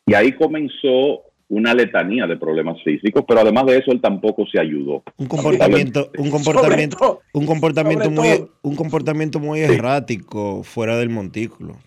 y 0.05 0.13
ahí 0.13 0.31
comenzó 0.31 1.23
una 1.49 1.73
letanía 1.73 2.27
de 2.27 2.37
problemas 2.37 2.81
físicos, 2.83 3.25
pero 3.27 3.41
además 3.41 3.65
de 3.65 3.77
eso 3.77 3.91
él 3.91 3.99
tampoco 3.99 4.45
se 4.45 4.59
ayudó. 4.59 5.03
Un 5.17 5.27
comportamiento, 5.27 6.11
un 6.17 6.29
comportamiento, 6.29 7.21
un 7.33 7.45
comportamiento 7.45 8.11
muy, 8.11 8.45
un 8.61 8.75
comportamiento 8.75 9.39
muy 9.39 9.59
errático 9.61 10.63
fuera 10.63 10.97
del 10.97 11.09
montículo. 11.09 11.77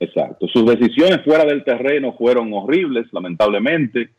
Exacto. 0.00 0.46
Sus 0.48 0.66
decisiones 0.66 1.22
fuera 1.24 1.44
del 1.44 1.64
terreno 1.64 2.14
fueron 2.16 2.52
horribles, 2.52 3.06
lamentablemente. 3.12 4.10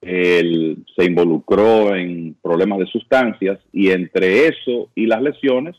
Él 0.00 0.84
se 0.96 1.04
involucró 1.04 1.94
en 1.94 2.34
problemas 2.42 2.78
de 2.80 2.86
sustancias 2.86 3.58
y 3.72 3.90
entre 3.90 4.48
eso 4.48 4.88
y 4.94 5.06
las 5.06 5.22
lesiones, 5.22 5.76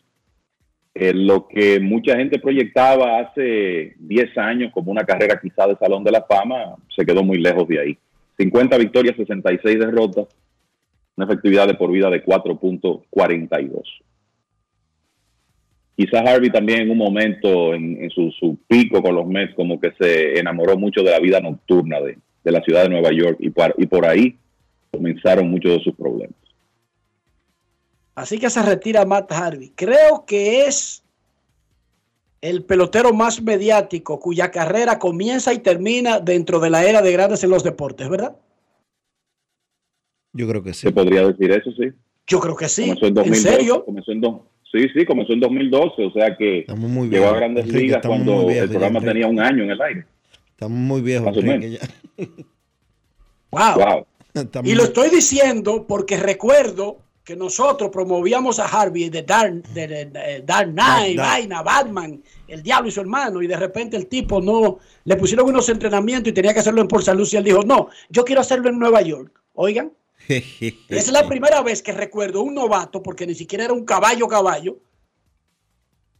eh, 0.94 1.14
lo 1.14 1.48
que 1.48 1.80
mucha 1.80 2.18
gente 2.18 2.40
proyectaba 2.40 3.20
hace 3.20 3.96
10 3.98 4.38
años 4.38 4.72
como 4.74 4.92
una 4.92 5.06
carrera 5.06 5.40
quizá 5.42 5.66
de 5.68 5.78
Salón 5.78 6.04
de 6.04 6.12
la 6.12 6.24
Fama, 6.24 6.76
se 6.94 7.06
quedó 7.06 7.24
muy 7.24 7.38
lejos 7.38 7.68
de 7.68 7.80
ahí. 7.80 7.98
50 8.38 8.78
victorias, 8.78 9.16
66 9.16 9.80
derrotas, 9.80 10.28
una 11.16 11.26
efectividad 11.26 11.68
de 11.68 11.76
por 11.76 11.92
vida 11.92 12.10
de 12.10 12.24
4.42. 12.24 13.84
Quizás 15.96 16.28
Harvey 16.28 16.50
también 16.50 16.82
en 16.82 16.92
un 16.92 16.98
momento, 16.98 17.74
en, 17.74 18.10
su, 18.10 18.32
su 18.32 18.58
pico 18.68 19.02
con 19.02 19.16
los 19.16 19.28
Mets, 19.28 19.54
como 19.54 19.80
que 19.80 19.92
se 20.00 20.40
enamoró 20.40 20.78
mucho 20.78 21.04
de 21.04 21.12
la 21.12 21.20
vida 21.20 21.40
nocturna 21.40 22.00
de, 22.02 22.18
de 22.44 22.52
la 22.52 22.62
ciudad 22.62 22.84
de 22.84 22.90
Nueva 22.90 23.12
York 23.12 23.38
y 23.40 23.50
por, 23.50 23.76
y 23.78 23.86
por 23.86 24.06
ahí 24.06 24.36
comenzaron 24.92 25.50
muchos 25.50 25.78
de 25.78 25.84
sus 25.84 25.96
problemas. 25.96 26.41
Así 28.16 28.40
que 28.40 28.50
se 28.50 28.62
retira 28.62 29.06
Matt 29.06 29.32
Harvey. 29.32 29.72
Creo 29.76 30.26
que 30.26 30.66
es 30.66 31.04
el 32.42 32.64
pelotero 32.64 33.14
más 33.14 33.42
mediático 33.42 34.20
cuya 34.20 34.52
carrera 34.52 35.00
comienza 35.00 35.54
y 35.54 35.60
termina 35.60 36.20
dentro 36.20 36.60
de 36.60 36.70
la 36.70 36.84
era 36.86 37.02
de 37.02 37.12
grandes 37.12 37.44
en 37.44 37.52
los 37.52 37.64
deportes, 37.64 38.10
¿verdad? 38.10 38.36
Yo 40.34 40.48
creo 40.48 40.64
que 40.64 40.74
sí. 40.74 40.82
¿Se 40.88 40.92
podría 40.92 41.28
decir 41.28 41.52
eso, 41.52 41.72
sí? 41.72 41.92
Yo 42.28 42.40
creo 42.40 42.56
que 42.56 42.68
sí. 42.70 42.84
Comenzó 42.84 43.06
en 43.06 43.10
¿En 43.10 43.14
2012, 43.16 43.42
serio? 43.58 43.86
Comenzó 43.86 44.12
en 44.12 44.22
do- 44.22 44.48
sí, 44.72 44.88
sí, 44.94 45.06
comenzó 45.06 45.34
en 45.34 45.40
2012, 45.42 46.06
o 46.06 46.12
sea 46.12 46.36
que 46.38 46.66
muy 46.76 47.10
llegó 47.10 47.26
a 47.26 47.28
viejos, 47.34 47.36
grandes 47.38 47.66
Enrique, 47.66 47.82
ligas 47.84 47.98
estamos 47.98 48.18
cuando 48.18 48.34
muy 48.36 48.46
viejos 48.54 48.64
el 48.64 48.70
programa 48.70 49.00
tenía 49.02 49.28
un 49.28 49.40
año 49.40 49.64
en 49.64 49.70
el 49.72 49.82
aire. 49.82 50.06
Estamos 50.52 50.78
muy 50.78 51.02
viejos, 51.02 51.26
Más 51.28 51.38
o 51.38 51.42
menos. 51.42 51.72
ya. 51.72 52.26
Wow. 53.52 53.74
Wow. 53.76 54.06
Estamos 54.34 54.72
Y 54.72 54.76
lo 54.76 54.84
estoy 54.84 55.10
diciendo 55.10 55.86
porque 55.88 56.16
recuerdo 56.18 57.00
que 57.24 57.36
nosotros 57.36 57.90
promovíamos 57.92 58.58
a 58.60 58.66
Harvey 58.66 59.10
de 59.10 59.22
Dark, 59.22 59.62
de, 59.74 59.88
de- 59.88 60.06
de 60.06 60.42
Dark 60.44 60.72
Knight, 60.72 61.18
Vaina, 61.18 61.62
Batman, 61.62 62.22
el 62.48 62.64
diablo 62.64 62.90
y 62.90 62.92
su 62.92 63.00
hermano, 63.02 63.42
y 63.44 63.48
de 63.48 63.58
repente 63.58 63.96
el 63.96 64.08
tipo 64.08 64.42
no, 64.42 64.80
le 65.04 65.16
pusieron 65.18 65.48
unos 65.48 65.70
entrenamientos 65.70 66.32
y 66.32 66.34
tenía 66.34 66.54
que 66.54 66.62
hacerlo 66.62 66.82
en 66.82 66.88
Port. 66.88 67.08
Lucie, 67.10 67.38
y 67.38 67.40
él 67.40 67.44
dijo, 67.44 67.62
no, 67.64 67.90
yo 68.10 68.26
quiero 68.26 68.42
hacerlo 68.42 68.70
en 68.70 68.80
Nueva 68.80 69.02
York. 69.04 69.40
Oigan, 69.54 69.92
es 70.28 71.12
la 71.12 71.28
primera 71.28 71.62
vez 71.62 71.84
que 71.84 71.92
recuerdo 71.92 72.42
un 72.42 72.56
novato, 72.56 73.04
porque 73.04 73.28
ni 73.28 73.36
siquiera 73.36 73.66
era 73.66 73.74
un 73.74 73.86
caballo 73.86 74.28
caballo, 74.28 74.80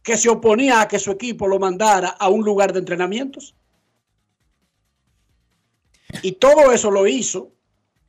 que 0.04 0.16
se 0.16 0.28
oponía 0.28 0.80
a 0.82 0.88
que 0.88 0.98
su 1.00 1.10
equipo 1.10 1.48
lo 1.48 1.58
mandara 1.58 2.10
a 2.10 2.28
un 2.28 2.44
lugar 2.44 2.72
de 2.72 2.78
entrenamientos. 2.78 3.54
Y 6.22 6.32
todo 6.32 6.72
eso 6.72 6.90
lo 6.90 7.06
hizo 7.06 7.50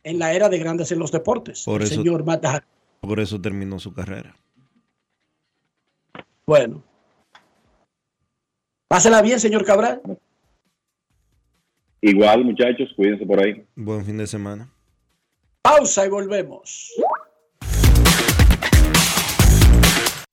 en 0.04 0.20
la 0.20 0.34
era 0.34 0.50
de 0.50 0.58
grandes 0.60 0.92
en 0.92 1.00
los 1.00 1.12
deportes. 1.12 1.64
Por 1.64 1.82
el 1.82 1.88
eso- 1.88 1.96
señor 1.96 2.24
Matt 2.26 2.46
Harvey. 2.46 2.70
Por 3.04 3.20
eso 3.20 3.40
terminó 3.42 3.80
su 3.80 3.94
carrera. 3.94 4.34
Bueno. 6.46 6.82
Pásela 8.88 9.22
bien, 9.22 9.42
señor 9.42 9.66
Cabral. 9.66 10.02
Igual, 12.00 12.46
muchachos, 12.46 12.94
cuídense 12.96 13.26
por 13.26 13.44
ahí. 13.44 13.66
Buen 13.76 14.06
fin 14.06 14.18
de 14.18 14.26
semana. 14.26 14.72
Pausa 15.62 16.06
y 16.06 16.10
volvemos. 16.10 16.94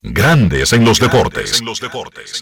Grandes 0.01 0.71
en 0.71 0.85
los 0.85 0.97
deportes. 0.97 1.61
los 1.61 1.81
deportes. 1.81 2.41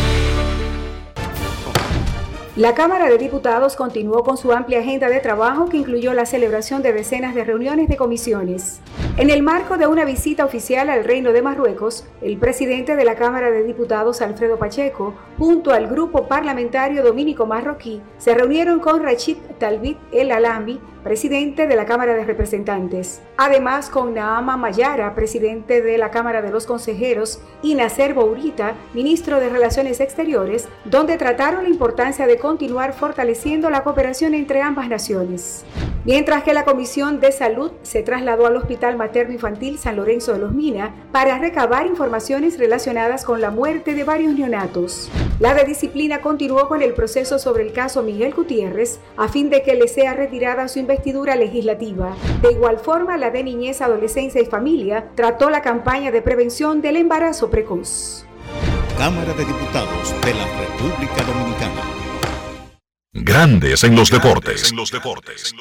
La 2.57 2.75
Cámara 2.75 3.09
de 3.09 3.17
Diputados 3.17 3.77
continuó 3.77 4.25
con 4.25 4.35
su 4.35 4.51
amplia 4.51 4.79
agenda 4.79 5.07
de 5.07 5.21
trabajo 5.21 5.69
que 5.69 5.77
incluyó 5.77 6.11
la 6.11 6.25
celebración 6.25 6.81
de 6.81 6.91
decenas 6.91 7.33
de 7.33 7.45
reuniones 7.45 7.87
de 7.87 7.95
comisiones. 7.95 8.81
En 9.15 9.29
el 9.29 9.41
marco 9.41 9.77
de 9.77 9.87
una 9.87 10.03
visita 10.03 10.43
oficial 10.43 10.89
al 10.89 11.05
Reino 11.05 11.31
de 11.31 11.41
Marruecos, 11.41 12.05
el 12.21 12.37
presidente 12.37 12.97
de 12.97 13.05
la 13.05 13.15
Cámara 13.15 13.51
de 13.51 13.63
Diputados, 13.63 14.21
Alfredo 14.21 14.57
Pacheco, 14.59 15.13
junto 15.37 15.71
al 15.71 15.87
grupo 15.87 16.27
parlamentario 16.27 17.03
dominico 17.03 17.45
marroquí, 17.45 18.01
se 18.17 18.33
reunieron 18.33 18.81
con 18.81 19.01
Rachid 19.01 19.37
Talbit 19.57 19.97
El 20.11 20.31
Alami, 20.31 20.81
presidente 21.03 21.67
de 21.67 21.75
la 21.75 21.85
Cámara 21.85 22.13
de 22.13 22.25
Representantes. 22.25 23.21
Además, 23.37 23.89
con 23.89 24.13
Naama 24.13 24.55
Mayara, 24.57 25.15
presidente 25.15 25.81
de 25.81 25.97
la 25.97 26.11
Cámara 26.11 26.41
de 26.41 26.51
los 26.51 26.65
Consejeros, 26.65 27.41
y 27.61 27.75
Nacer 27.75 28.13
Bourita, 28.13 28.75
ministro 28.93 29.39
de 29.39 29.49
Relaciones 29.49 29.99
Exteriores, 29.99 30.67
donde 30.85 31.17
trataron 31.17 31.63
la 31.63 31.69
importancia 31.69 32.27
de 32.27 32.37
continuar 32.41 32.91
fortaleciendo 32.91 33.69
la 33.69 33.83
cooperación 33.83 34.33
entre 34.33 34.61
ambas 34.61 34.89
naciones. 34.89 35.63
Mientras 36.03 36.43
que 36.43 36.53
la 36.53 36.65
Comisión 36.65 37.19
de 37.19 37.31
Salud 37.31 37.71
se 37.83 38.01
trasladó 38.01 38.47
al 38.47 38.57
Hospital 38.57 38.97
Materno 38.97 39.33
Infantil 39.33 39.77
San 39.77 39.95
Lorenzo 39.95 40.33
de 40.33 40.39
los 40.39 40.51
Mina 40.51 40.95
para 41.11 41.37
recabar 41.37 41.85
informaciones 41.85 42.57
relacionadas 42.57 43.23
con 43.23 43.39
la 43.39 43.51
muerte 43.51 43.93
de 43.93 44.03
varios 44.03 44.33
neonatos. 44.33 45.09
La 45.39 45.53
de 45.53 45.63
disciplina 45.63 46.21
continuó 46.21 46.67
con 46.67 46.81
el 46.81 46.93
proceso 46.93 47.37
sobre 47.37 47.63
el 47.63 47.71
caso 47.71 48.01
Miguel 48.01 48.33
Gutiérrez 48.33 48.99
a 49.15 49.27
fin 49.27 49.49
de 49.49 49.61
que 49.61 49.75
le 49.75 49.87
sea 49.87 50.13
retirada 50.13 50.67
su 50.67 50.79
investidura 50.79 51.35
legislativa. 51.35 52.15
De 52.41 52.51
igual 52.51 52.79
forma, 52.79 53.17
la 53.17 53.29
de 53.29 53.43
Niñez, 53.43 53.81
Adolescencia 53.81 54.41
y 54.41 54.45
Familia 54.45 55.09
trató 55.15 55.51
la 55.51 55.61
campaña 55.61 56.11
de 56.11 56.23
prevención 56.23 56.81
del 56.81 56.97
embarazo 56.97 57.51
precoz. 57.51 58.25
Cámara 58.97 59.33
de 59.33 59.45
Diputados 59.45 60.15
de 60.25 60.33
la 60.33 60.45
República 60.59 61.23
Dominicana. 61.23 62.00
Grandes 63.13 63.83
en 63.83 63.93
los 63.93 64.09
deportes. 64.09 64.71
los 64.71 64.89
deportes. 64.89 65.53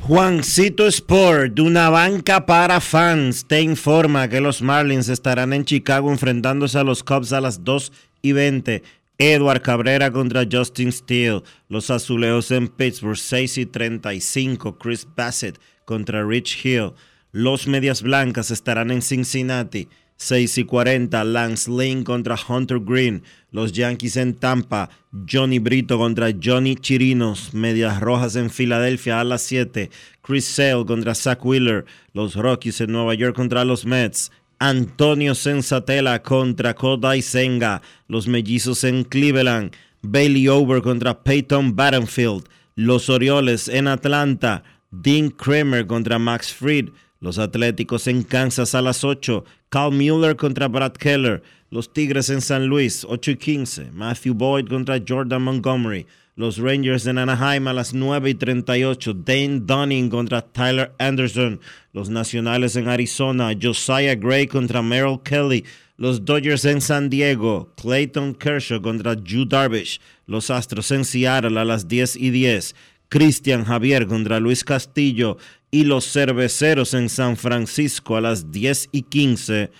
Juancito 0.00 0.88
Sport, 0.88 1.54
de 1.54 1.62
una 1.62 1.90
banca 1.90 2.44
para 2.44 2.80
fans, 2.80 3.46
te 3.46 3.62
informa 3.62 4.26
que 4.26 4.40
los 4.40 4.60
Marlins 4.60 5.08
estarán 5.08 5.52
en 5.52 5.64
Chicago 5.64 6.10
enfrentándose 6.10 6.76
a 6.76 6.82
los 6.82 7.04
Cubs 7.04 7.32
a 7.32 7.40
las 7.40 7.62
2 7.62 7.92
y 8.22 8.32
20. 8.32 8.82
Edward 9.18 9.62
Cabrera 9.62 10.10
contra 10.10 10.44
Justin 10.50 10.90
Steele. 10.90 11.44
Los 11.68 11.88
Azulejos 11.88 12.50
en 12.50 12.66
Pittsburgh 12.66 13.16
6 13.16 13.58
y 13.58 13.66
35. 13.66 14.76
Chris 14.76 15.06
Bassett 15.14 15.60
contra 15.84 16.24
Rich 16.24 16.66
Hill. 16.66 16.94
Los 17.32 17.66
Medias 17.66 18.02
Blancas 18.02 18.50
estarán 18.50 18.90
en 18.90 19.02
Cincinnati 19.02 19.88
6 20.22 20.58
y 20.58 20.64
40. 20.64 21.24
Lance 21.24 21.70
Lynn 21.70 22.04
contra 22.04 22.36
Hunter 22.48 22.78
Green. 22.78 23.22
Los 23.50 23.72
Yankees 23.72 24.16
en 24.16 24.34
Tampa. 24.34 24.88
Johnny 25.28 25.58
Brito 25.58 25.98
contra 25.98 26.28
Johnny 26.42 26.76
Chirinos. 26.76 27.52
Medias 27.54 28.00
Rojas 28.00 28.36
en 28.36 28.50
Filadelfia 28.50 29.20
a 29.20 29.24
las 29.24 29.42
7. 29.42 29.90
Chris 30.22 30.44
Sale 30.44 30.84
contra 30.86 31.14
Zach 31.14 31.44
Wheeler. 31.44 31.84
Los 32.12 32.36
Rockies 32.36 32.80
en 32.82 32.92
Nueva 32.92 33.14
York 33.14 33.34
contra 33.34 33.64
los 33.64 33.84
Mets. 33.84 34.30
Antonio 34.60 35.34
Sensatela 35.34 36.22
contra 36.22 36.74
Kodai 36.74 37.20
Senga. 37.20 37.82
Los 38.06 38.28
Mellizos 38.28 38.84
en 38.84 39.02
Cleveland. 39.02 39.72
Bailey 40.02 40.48
Over 40.48 40.82
contra 40.82 41.24
Peyton 41.24 41.74
Battenfield. 41.74 42.44
Los 42.76 43.08
Orioles 43.10 43.66
en 43.68 43.88
Atlanta. 43.88 44.62
Dean 44.92 45.30
Kramer 45.30 45.86
contra 45.86 46.20
Max 46.20 46.52
Fried. 46.52 46.90
Los 47.22 47.38
Atléticos 47.38 48.08
en 48.08 48.24
Kansas 48.24 48.74
a 48.74 48.82
las 48.82 49.04
8. 49.04 49.44
Carl 49.68 49.94
Mueller 49.94 50.34
contra 50.34 50.66
Brad 50.66 50.94
Keller. 50.94 51.40
Los 51.70 51.92
Tigres 51.92 52.28
en 52.30 52.40
San 52.40 52.66
Luis, 52.66 53.06
8 53.08 53.30
y 53.30 53.36
15. 53.36 53.92
Matthew 53.92 54.34
Boyd 54.34 54.66
contra 54.66 55.00
Jordan 55.06 55.40
Montgomery. 55.42 56.04
Los 56.34 56.58
Rangers 56.58 57.06
en 57.06 57.18
Anaheim 57.18 57.68
a 57.68 57.72
las 57.72 57.94
9 57.94 58.30
y 58.30 58.34
38. 58.34 59.14
Dane 59.14 59.60
Dunning 59.60 60.10
contra 60.10 60.42
Tyler 60.42 60.90
Anderson. 60.98 61.60
Los 61.92 62.10
Nacionales 62.10 62.74
en 62.74 62.88
Arizona. 62.88 63.52
Josiah 63.54 64.16
Gray 64.16 64.48
contra 64.48 64.82
Merrill 64.82 65.20
Kelly. 65.22 65.64
Los 65.96 66.24
Dodgers 66.24 66.64
en 66.64 66.80
San 66.80 67.08
Diego. 67.08 67.72
Clayton 67.80 68.34
Kershaw 68.34 68.82
contra 68.82 69.14
Drew 69.14 69.44
Darvish. 69.44 70.00
Los 70.26 70.50
Astros 70.50 70.90
en 70.90 71.04
Seattle 71.04 71.60
a 71.60 71.64
las 71.64 71.86
10 71.86 72.16
y 72.16 72.30
10. 72.30 72.74
Cristian 73.08 73.64
Javier 73.64 74.08
contra 74.08 74.40
Luis 74.40 74.64
Castillo. 74.64 75.36
Y 75.74 75.84
los 75.84 76.12
Cerveceros 76.12 76.92
en 76.92 77.08
San 77.08 77.38
Francisco 77.38 78.18
a 78.18 78.20
las 78.20 78.52
10 78.52 78.90
y 78.92 79.04
15. 79.04 79.70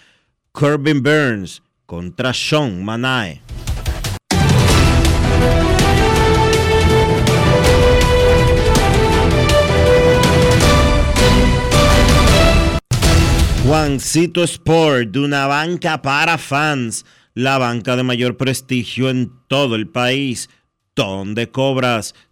Corbin 0.50 1.02
Burns 1.02 1.62
contra 1.84 2.32
Sean 2.32 2.82
Manae. 2.82 3.42
Juancito 13.66 14.44
Sport, 14.44 15.14
una 15.18 15.46
banca 15.46 16.00
para 16.00 16.38
fans, 16.38 17.04
la 17.34 17.58
banca 17.58 17.96
de 17.96 18.02
mayor 18.02 18.38
prestigio 18.38 19.10
en 19.10 19.30
todo 19.46 19.74
el 19.74 19.88
país, 19.88 20.48
donde 20.96 21.50
cobras 21.50 22.14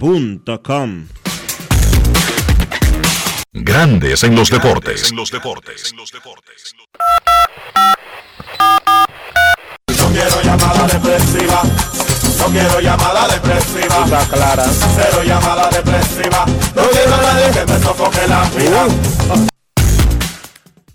InvierteRD.com 0.00 1.06
Grandes 3.52 4.24
en 4.24 4.34
los 4.34 4.50
deportes. 4.50 5.12
No 5.12 5.22
quiero 10.10 10.42
llamada 10.42 10.88
depresiva. 10.88 11.62
No 12.38 12.46
quiero 12.46 12.80
llamada 12.80 13.28
depresiva. 13.28 14.04
Está 14.04 14.26
clara. 14.28 14.64
Cero 14.96 15.22
llamada 15.24 15.70
depresiva. 15.70 16.44
No 16.74 16.82
quiero 16.90 17.14
a 17.14 17.22
nadie 17.22 17.52
que 17.52 17.64
me 17.72 17.78
sofoque 17.80 18.26
la 18.28 18.50
vida. 18.50 18.88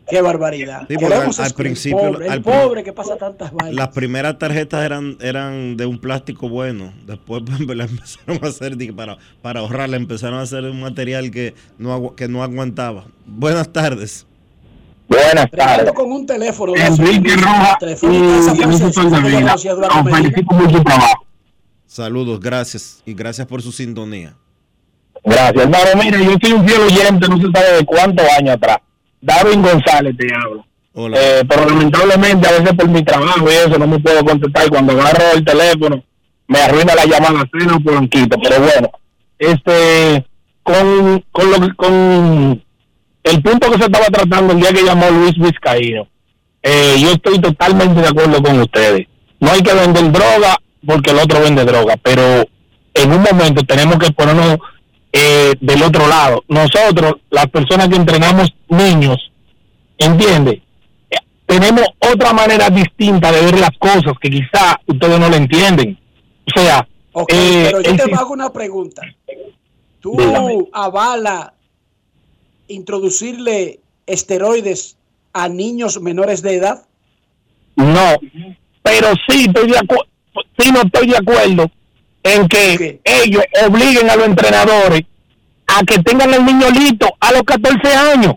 Qué 0.10 0.22
barbaridad. 0.22 0.88
Sí, 0.88 0.96
al- 1.42 1.54
principio- 1.54 1.98
Pobre, 2.00 2.26
el 2.28 2.32
al 2.32 2.42
pobre 2.42 2.84
que 2.84 2.94
pasa 2.94 3.18
tantas 3.18 3.52
vainas. 3.52 3.76
Las 3.76 3.90
primeras 3.90 4.38
tarjetas 4.40 4.86
eran, 4.86 5.18
eran 5.20 5.76
de 5.76 5.86
un 5.86 6.00
plástico 6.00 6.48
bueno. 6.48 6.94
Después 7.06 7.44
la 7.68 7.84
empezaron 7.84 8.40
a 8.44 8.48
hacer, 8.48 8.78
para, 8.96 9.18
para 9.42 9.60
ahorrarla, 9.60 9.98
empezaron 9.98 10.40
a 10.40 10.44
hacer 10.44 10.64
un 10.64 10.80
material 10.82 11.30
que 11.32 11.54
no, 11.78 12.16
que 12.16 12.28
no 12.28 12.42
aguantaba. 12.44 13.06
Buenas 13.26 13.72
tardes. 13.74 14.26
Buenas 15.10 15.50
Tremendo 15.52 15.94
con 15.94 16.12
un 16.12 16.26
teléfono. 16.26 16.74
Enrique 16.76 17.36
Rojas 17.36 17.78
Telefónica, 17.80 18.40
esa 18.40 18.54
y 18.54 18.58
Dionisio 18.58 18.92
francesa, 18.92 19.02
que 19.02 19.10
Soldevila. 19.10 19.40
conocía 19.42 19.72
a 19.72 19.74
Eduardo 19.74 19.96
Los 19.96 20.04
Medina. 20.06 20.18
felicito 20.22 20.48
por 20.58 20.72
su 20.72 20.84
trabajo. 20.84 21.26
Saludos, 21.86 22.40
gracias. 22.42 23.02
Y 23.06 23.14
gracias 23.14 23.48
por 23.48 23.62
su 23.62 23.72
sintonía. 23.72 24.36
Gracias, 25.24 25.64
hermano. 25.64 25.86
Mira, 26.04 26.18
yo 26.20 26.36
soy 26.42 26.52
un 26.54 26.68
fiel 26.68 26.82
oyente, 26.82 27.28
no 27.30 27.38
se 27.38 27.52
sabe 27.52 27.78
de 27.78 27.86
cuántos 27.86 28.26
años 28.38 28.56
atrás. 28.56 28.78
Darwin 29.22 29.62
González 29.62 30.16
te 30.18 30.34
hablo. 30.34 30.66
Hola. 30.94 31.18
Eh, 31.20 31.44
pero 31.48 31.66
lamentablemente 31.66 32.48
a 32.48 32.52
veces 32.52 32.74
por 32.74 32.88
mi 32.88 33.04
trabajo 33.04 33.46
y 33.46 33.54
eso 33.54 33.78
no 33.78 33.88
me 33.88 34.00
puedo 34.00 34.24
contestar. 34.26 34.70
Cuando 34.70 34.94
agarro 34.94 35.24
el 35.36 35.46
teléfono 35.46 36.04
me 36.48 36.60
arruina 36.60 36.96
la 36.96 37.06
llamada 37.06 37.48
cena 37.52 37.76
o 37.76 37.80
polanquito. 37.80 38.38
Pero 38.42 38.62
bueno, 38.62 38.90
este, 39.38 40.26
con, 40.64 41.24
con, 41.32 41.52
lo, 41.52 41.76
con 41.76 42.64
el 43.24 43.42
punto 43.42 43.72
que 43.72 43.78
se 43.78 43.86
estaba 43.86 44.06
tratando 44.06 44.54
el 44.54 44.60
día 44.60 44.74
que 44.74 44.84
llamó 44.84 45.10
Luis 45.10 45.38
Vizcaíno, 45.38 46.08
eh, 46.64 46.96
yo 47.00 47.12
estoy 47.12 47.40
totalmente 47.40 48.02
de 48.02 48.08
acuerdo 48.08 48.42
con 48.42 48.60
ustedes. 48.60 49.08
No 49.40 49.52
hay 49.52 49.62
que 49.62 49.74
vender 49.74 50.12
droga 50.12 50.58
porque 50.86 51.12
el 51.12 51.20
otro 51.20 51.42
vende 51.42 51.66
droga, 51.66 51.96
pero 52.02 52.48
en 52.94 53.12
un 53.12 53.22
momento 53.22 53.64
tenemos 53.64 53.98
que 54.00 54.12
ponernos 54.12 54.58
eh, 55.18 55.54
del 55.60 55.82
otro 55.84 56.08
lado. 56.08 56.44
Nosotros, 56.48 57.16
las 57.30 57.48
personas 57.48 57.90
que 57.90 57.96
entrenamos 57.96 58.54
niños, 58.70 59.18
¿entiende? 59.98 60.62
Eh, 61.10 61.16
Tenemos 61.46 61.84
otra 62.00 62.34
manera 62.34 62.70
distinta 62.70 63.32
de 63.32 63.42
ver 63.42 63.60
las 63.60 63.72
cosas 63.80 64.14
que 64.22 64.30
quizá 64.30 64.80
ustedes 64.86 65.20
no 65.20 65.30
lo 65.30 65.36
entienden. 65.36 65.98
O 66.56 66.60
sea, 66.60 66.88
Ok, 67.14 67.32
eh, 67.34 67.70
pero 67.72 67.82
yo 67.82 67.96
te 68.06 68.14
hago 68.14 68.34
una 68.34 68.54
pregunta. 68.54 69.02
¿Tú 70.00 70.16
Dígame. 70.18 70.68
avala 70.72 71.54
introducirle 72.68 73.80
esteroides 74.06 74.98
a 75.34 75.50
niños 75.50 76.00
menores 76.00 76.44
de 76.44 76.56
edad? 76.56 76.86
No, 77.76 78.18
pero 78.84 79.08
sí 79.28 79.46
estoy 79.48 79.72
de 79.72 79.78
acuerdo, 79.78 80.06
sí 80.60 80.72
no 80.72 80.82
estoy 80.82 81.08
de 81.08 81.18
acuerdo 81.18 81.72
en 82.34 82.48
que 82.48 83.00
ellos 83.04 83.44
obliguen 83.68 84.10
a 84.10 84.16
los 84.16 84.26
entrenadores 84.28 85.02
a 85.68 85.84
que 85.84 86.00
tengan 86.04 86.34
el 86.34 86.46
niño 86.46 86.70
listo 86.72 87.08
a 87.20 87.32
los 87.32 87.44
14 87.44 87.94
años. 88.14 88.36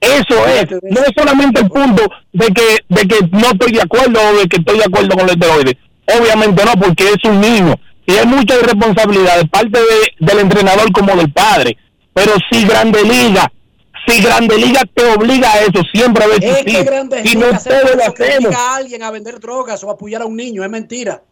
Eso 0.00 0.46
es, 0.46 0.66
no 0.82 1.00
es 1.00 1.10
solamente 1.14 1.60
el 1.60 1.68
punto 1.68 2.02
de 2.32 2.46
que 2.48 2.78
de 2.88 3.02
que 3.06 3.16
no 3.32 3.50
estoy 3.50 3.72
de 3.72 3.82
acuerdo 3.82 4.18
o 4.18 4.38
de 4.38 4.48
que 4.48 4.56
estoy 4.56 4.78
de 4.78 4.84
acuerdo 4.84 5.10
con 5.10 5.26
los 5.26 5.32
esteroides. 5.36 5.74
Obviamente 6.18 6.64
no, 6.64 6.72
porque 6.80 7.04
es 7.10 7.18
un 7.30 7.40
niño 7.40 7.74
y 8.06 8.12
hay 8.14 8.26
mucha 8.26 8.54
irresponsabilidad 8.56 9.38
de 9.38 9.46
parte 9.46 9.78
de- 9.78 10.26
del 10.26 10.38
entrenador 10.40 10.90
como 10.92 11.14
del 11.16 11.30
padre. 11.32 11.76
Pero 12.14 12.32
si 12.50 12.64
Grande 12.64 13.02
Liga, 13.04 13.52
si 14.06 14.22
Grande 14.22 14.56
Liga 14.56 14.80
te 14.94 15.04
obliga 15.12 15.52
a 15.52 15.60
eso, 15.60 15.82
siempre 15.92 16.24
a 16.24 16.28
Es 16.28 16.40
que 16.40 16.84
no 17.36 17.46
ligas 17.46 17.66
es 17.66 17.82
lo 17.82 17.98
que 17.98 18.24
hacemos. 18.24 18.46
obliga 18.46 18.58
a 18.58 18.76
alguien 18.76 19.02
a 19.02 19.10
vender 19.10 19.38
drogas 19.38 19.84
o 19.84 19.90
a 19.90 19.92
apoyar 19.92 20.22
a 20.22 20.26
un 20.26 20.34
niño, 20.36 20.64
es 20.64 20.70
mentira. 20.70 21.22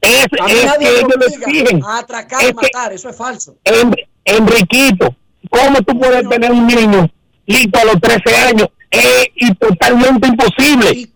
Es, 0.00 0.26
A 0.40 0.44
mí 0.44 0.52
es 0.52 0.64
nadie 0.66 0.86
que 0.88 1.00
ellos 1.00 1.32
exigen. 1.32 1.84
a 1.84 1.98
atracar 1.98 2.42
Es 2.44 2.50
y 2.50 2.54
matar, 2.54 2.92
eso 2.92 3.08
es 3.08 3.16
falso. 3.16 3.56
En- 3.64 3.94
Enriquito, 4.24 5.14
¿cómo 5.50 5.80
tú 5.82 5.98
puedes 5.98 6.28
tener 6.28 6.50
un 6.52 6.66
niño 6.66 7.08
listo 7.46 7.78
a 7.80 7.84
los 7.84 8.00
13 8.00 8.36
años? 8.36 8.68
Es 8.90 9.26
y 9.34 9.54
totalmente 9.54 10.28
imposible. 10.28 10.90
Y 10.92 11.06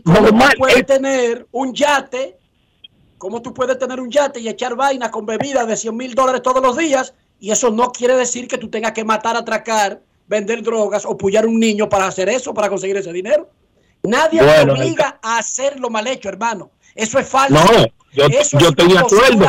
¿Cómo 0.00 0.20
Normal, 0.20 0.50
tú 0.52 0.58
puedes 0.58 0.76
es- 0.78 0.86
tener 0.86 1.46
un 1.52 1.74
yate? 1.74 2.36
¿Cómo 3.18 3.40
tú 3.42 3.54
puedes 3.54 3.78
tener 3.78 4.00
un 4.00 4.10
yate 4.10 4.40
y 4.40 4.48
echar 4.48 4.74
vaina 4.76 5.10
con 5.10 5.24
bebidas 5.26 5.66
de 5.66 5.76
100 5.76 5.96
mil 5.96 6.14
dólares 6.14 6.42
todos 6.42 6.62
los 6.62 6.76
días? 6.76 7.14
Y 7.40 7.50
eso 7.50 7.70
no 7.70 7.92
quiere 7.92 8.16
decir 8.16 8.48
que 8.48 8.58
tú 8.58 8.68
tengas 8.68 8.92
que 8.92 9.04
matar, 9.04 9.36
atracar, 9.36 10.00
vender 10.26 10.62
drogas 10.62 11.04
o 11.06 11.16
pullar 11.16 11.44
a 11.44 11.48
un 11.48 11.58
niño 11.60 11.88
para 11.88 12.06
hacer 12.06 12.28
eso, 12.28 12.52
para 12.54 12.68
conseguir 12.68 12.96
ese 12.96 13.12
dinero. 13.12 13.50
Nadie 14.02 14.42
Bueno, 14.42 14.74
te 14.74 14.80
obliga 14.80 15.18
a 15.22 15.38
hacer 15.38 15.78
lo 15.80 15.88
mal 15.90 16.06
hecho, 16.06 16.28
hermano. 16.28 16.70
Eso 16.94 17.18
es 17.18 17.28
falso. 17.28 17.54
No, 17.54 17.86
yo, 18.12 18.26
Eso 18.26 18.58
yo 18.58 18.66
es 18.68 18.70
estoy 18.70 18.92
de 18.92 18.98
acuerdo. 18.98 19.38
de 19.38 19.48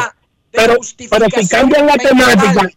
Pero, 0.51 0.75
pero 1.09 1.25
si 1.29 1.47
cambian 1.47 1.85
la 1.85 1.95
mental. 1.95 2.09
temática, 2.09 2.69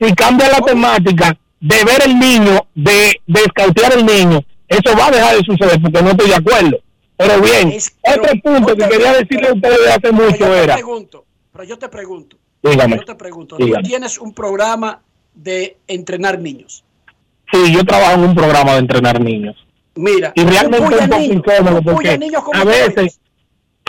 si 0.00 0.14
cambian 0.14 0.50
la 0.52 0.60
temática 0.60 1.38
de 1.60 1.84
ver 1.84 2.02
el 2.06 2.18
niño, 2.18 2.66
de, 2.74 3.20
de 3.26 3.40
escautear 3.40 3.92
el 3.94 4.06
niño, 4.06 4.40
eso 4.68 4.96
va 4.98 5.06
a 5.06 5.10
dejar 5.10 5.36
de 5.36 5.42
suceder 5.44 5.80
porque 5.82 6.02
no 6.02 6.10
estoy 6.10 6.28
de 6.28 6.34
acuerdo. 6.36 6.78
Pero 7.16 7.40
bien, 7.40 7.76
otro 8.02 8.32
punto 8.42 8.76
que 8.76 8.88
quería 8.88 9.12
decirle 9.14 9.48
a 9.48 9.54
ustedes 9.54 9.78
de 9.78 9.88
hace 9.90 10.00
Pero 10.00 10.12
mucho 10.12 10.36
yo 10.38 10.46
te 10.50 10.62
era, 10.62 10.74
pregunto, 10.74 11.24
pero 11.52 11.64
yo 11.64 11.78
te 11.78 11.88
pregunto, 11.88 12.36
dígame, 12.62 12.96
yo 12.96 13.04
te 13.04 13.14
pregunto, 13.14 13.56
dígame. 13.56 13.82
tú 13.82 13.88
tienes 13.88 14.18
un 14.18 14.34
programa 14.34 15.00
de 15.34 15.78
entrenar 15.88 16.38
niños. 16.38 16.84
sí, 17.52 17.72
yo 17.72 17.84
trabajo 17.84 18.14
en 18.14 18.20
un 18.24 18.34
programa 18.34 18.72
de 18.74 18.78
entrenar 18.80 19.20
niños. 19.20 19.56
Mira, 19.94 20.32
Y 20.34 20.44
realmente 20.44 20.84
un 20.84 20.90
poco 20.90 21.18
niños, 21.18 21.36
incómodo 21.36 21.82
porque 21.82 22.18
niños 22.18 22.42
a 22.52 22.64
veces, 22.64 23.18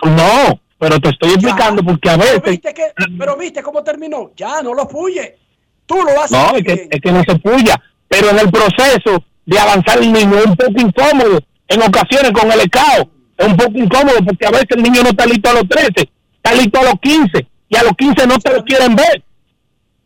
no, 0.03 0.59
pero 0.77 0.99
te 0.99 1.09
estoy 1.09 1.31
explicando 1.31 1.83
porque 1.83 2.09
a 2.09 2.17
Pero 2.17 2.31
veces, 2.33 2.43
viste, 2.43 2.73
que, 2.73 2.83
pero 3.17 3.35
viste 3.35 3.63
cómo 3.63 3.83
terminó. 3.83 4.31
Ya, 4.35 4.61
no 4.61 4.73
lo 4.73 4.87
puye. 4.87 5.37
Tú 5.85 5.95
lo 5.95 6.21
haces. 6.21 6.31
no, 6.31 6.55
es 6.55 6.63
que, 6.63 6.75
bien. 6.75 6.87
es 6.91 7.01
que 7.01 7.11
no 7.11 7.23
se 7.23 7.35
puya, 7.39 7.81
pero 8.07 8.29
en 8.29 8.39
el 8.39 8.51
proceso 8.51 9.23
de 9.45 9.59
avanzar 9.59 9.99
el 9.99 10.11
niño 10.11 10.37
es 10.37 10.45
un 10.45 10.55
poco 10.55 10.79
incómodo, 10.79 11.39
en 11.67 11.81
ocasiones 11.81 12.31
con 12.31 12.51
el 12.51 12.61
ECAO, 12.61 13.09
es 13.37 13.47
un 13.47 13.57
poco 13.57 13.77
incómodo 13.77 14.17
porque 14.25 14.45
a 14.45 14.51
veces 14.51 14.67
el 14.71 14.83
niño 14.83 15.03
no 15.03 15.09
está 15.09 15.25
listo 15.25 15.49
a 15.49 15.53
los 15.53 15.67
13, 15.67 16.09
está 16.35 16.53
listo 16.53 16.79
a 16.79 16.83
los 16.83 16.95
15 17.01 17.47
y 17.69 17.77
a 17.77 17.83
los 17.83 17.93
15 17.93 18.27
no 18.27 18.37
te 18.39 18.53
lo 18.53 18.63
quieren 18.63 18.95
ver. 18.95 19.23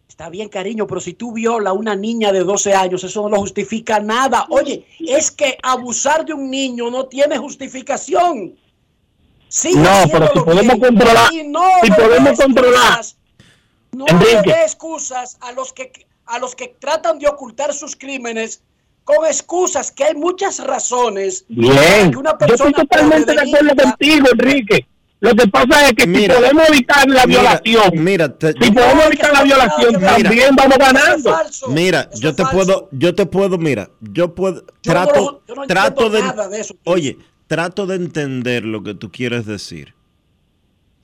Está 0.07 0.29
bien, 0.29 0.49
cariño, 0.49 0.85
pero 0.85 1.01
si 1.01 1.13
tú 1.13 1.33
violas 1.33 1.71
a 1.71 1.73
una 1.73 1.95
niña 1.95 2.31
de 2.31 2.43
12 2.43 2.75
años, 2.75 3.03
eso 3.03 3.23
no 3.23 3.29
lo 3.29 3.37
justifica 3.39 3.99
nada. 3.99 4.45
Oye, 4.49 4.85
es 4.99 5.31
que 5.31 5.57
abusar 5.63 6.25
de 6.25 6.33
un 6.33 6.51
niño 6.51 6.91
no 6.91 7.05
tiene 7.05 7.37
justificación. 7.37 8.53
Sigue 9.51 9.79
No, 9.81 10.03
pero 10.09 10.27
si 10.33 10.39
podemos 10.39 10.79
bien. 10.79 10.79
controlar- 10.79 11.33
Y 11.33 11.43
no 11.43 11.61
si 11.83 11.91
podemos 11.91 12.39
controlar, 12.39 12.99
excusas, 12.99 13.17
no 13.91 14.05
Enrique. 14.07 14.41
le 14.45 14.53
dé 14.53 14.61
excusas 14.63 15.37
a 15.41 15.51
los 15.51 15.73
que 15.73 15.91
a 16.25 16.39
los 16.39 16.55
que 16.55 16.69
tratan 16.79 17.19
de 17.19 17.27
ocultar 17.27 17.73
sus 17.73 17.97
crímenes 17.97 18.61
con 19.03 19.25
excusas 19.25 19.91
que 19.91 20.05
hay 20.05 20.15
muchas 20.15 20.59
razones 20.59 21.43
Bien, 21.49 22.11
que 22.11 22.17
una 22.17 22.37
yo 22.47 22.53
estoy 22.55 22.71
totalmente 22.71 23.33
de 23.33 23.41
acuerdo 23.41 23.75
contigo, 23.75 24.27
Enrique. 24.31 24.87
Lo 25.19 25.35
que 25.35 25.47
pasa 25.49 25.87
es 25.89 25.93
que 25.93 26.07
Mira, 26.07 26.33
si 26.35 26.39
podemos 26.41 26.69
evitar 26.69 27.07
la 27.09 27.25
mira, 27.27 27.41
violación, 27.41 27.91
mira, 28.03 28.37
te- 28.37 28.53
si 28.53 28.71
podemos 28.71 29.05
evitar 29.07 29.33
la 29.33 29.43
violación, 29.43 29.95
Mira. 29.97 30.15
también 30.17 30.55
vamos 30.55 30.77
ganando. 30.77 31.37
Mira, 31.67 32.09
yo 32.15 32.33
te 32.33 32.45
puedo, 32.45 32.87
yo 32.93 33.13
te 33.13 33.25
puedo, 33.25 33.57
mira, 33.57 33.89
yo 33.99 34.33
puedo, 34.33 34.61
Yo 34.61 34.65
no 34.71 34.81
trato, 34.81 35.19
lo- 35.19 35.41
yo 35.47 35.55
no 35.55 35.67
trato 35.67 36.09
de, 36.09 36.21
de 36.49 36.61
eso. 36.61 36.75
oye, 36.85 37.17
trato 37.51 37.85
de 37.85 37.95
entender 37.97 38.63
lo 38.63 38.81
que 38.81 38.93
tú 38.93 39.11
quieres 39.11 39.45
decir. 39.45 39.93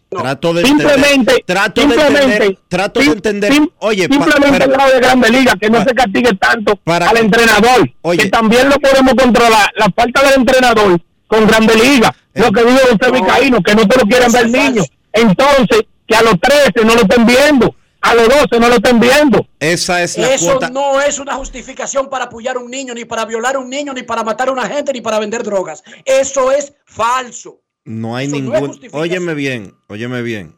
trato 0.09 0.53
de 0.53 0.63
Simplemente, 0.63 1.09
entender, 1.13 1.43
trato 1.45 1.81
de 1.81 1.87
simplemente, 1.89 2.21
entender, 2.35 2.57
trato 2.69 2.99
de 3.01 3.05
entender, 3.07 3.51
sim- 3.53 3.69
oye, 3.79 4.03
simplemente 4.03 4.63
el 4.63 4.71
lado 4.71 4.93
de 4.93 4.99
Grande 5.01 5.29
Liga, 5.29 5.53
que 5.59 5.69
no 5.69 5.83
se 5.83 5.93
castigue 5.93 6.31
tanto 6.39 6.79
al 6.85 7.17
entrenador, 7.17 7.89
que 8.17 8.29
también 8.29 8.69
lo 8.69 8.79
podemos 8.79 9.13
controlar, 9.15 9.69
la 9.75 9.87
falta 9.93 10.23
del 10.23 10.35
entrenador 10.39 11.01
con 11.27 11.45
Grande 11.45 11.75
Liga, 11.75 12.15
Eh, 12.33 12.39
lo 12.39 12.51
que 12.53 12.63
dijo 12.63 12.79
usted 12.93 13.11
Vicaíno, 13.11 13.61
que 13.61 13.75
no 13.75 13.85
te 13.85 13.97
lo 13.99 14.03
quieren 14.07 14.31
ver 14.31 14.49
niños, 14.49 14.87
entonces 15.11 15.81
que 16.07 16.15
a 16.15 16.21
los 16.21 16.39
13 16.39 16.85
no 16.85 16.95
lo 16.95 17.01
estén 17.01 17.25
viendo, 17.25 17.75
a 18.01 18.13
los 18.15 18.27
12 18.29 18.59
no 18.59 18.69
lo 18.69 18.75
estén 18.75 18.99
viendo. 18.99 19.47
Esa 19.59 20.01
es 20.03 20.17
la 20.17 20.33
Eso 20.33 20.51
cuota. 20.51 20.69
no 20.69 21.01
es 21.01 21.19
una 21.19 21.33
justificación 21.35 22.09
para 22.09 22.25
apoyar 22.25 22.55
a 22.55 22.59
un 22.59 22.69
niño, 22.71 22.93
ni 22.93 23.05
para 23.05 23.25
violar 23.25 23.55
a 23.55 23.59
un 23.59 23.69
niño, 23.69 23.93
ni 23.93 24.03
para 24.03 24.23
matar 24.23 24.49
a 24.49 24.51
una 24.51 24.67
gente, 24.67 24.93
ni 24.93 25.01
para 25.01 25.19
vender 25.19 25.43
drogas. 25.43 25.83
Eso 26.05 26.51
es 26.51 26.73
falso. 26.85 27.61
No 27.85 28.15
hay 28.15 28.27
Eso 28.27 28.35
ningún. 28.35 28.59
justificación. 28.67 29.01
óyeme 29.01 29.33
bien, 29.33 29.75
óyeme 29.87 30.21
bien. 30.21 30.57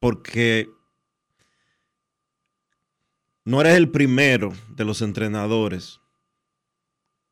Porque 0.00 0.68
no 3.44 3.60
eres 3.60 3.74
el 3.76 3.90
primero 3.90 4.52
de 4.70 4.84
los 4.84 5.02
entrenadores 5.02 6.00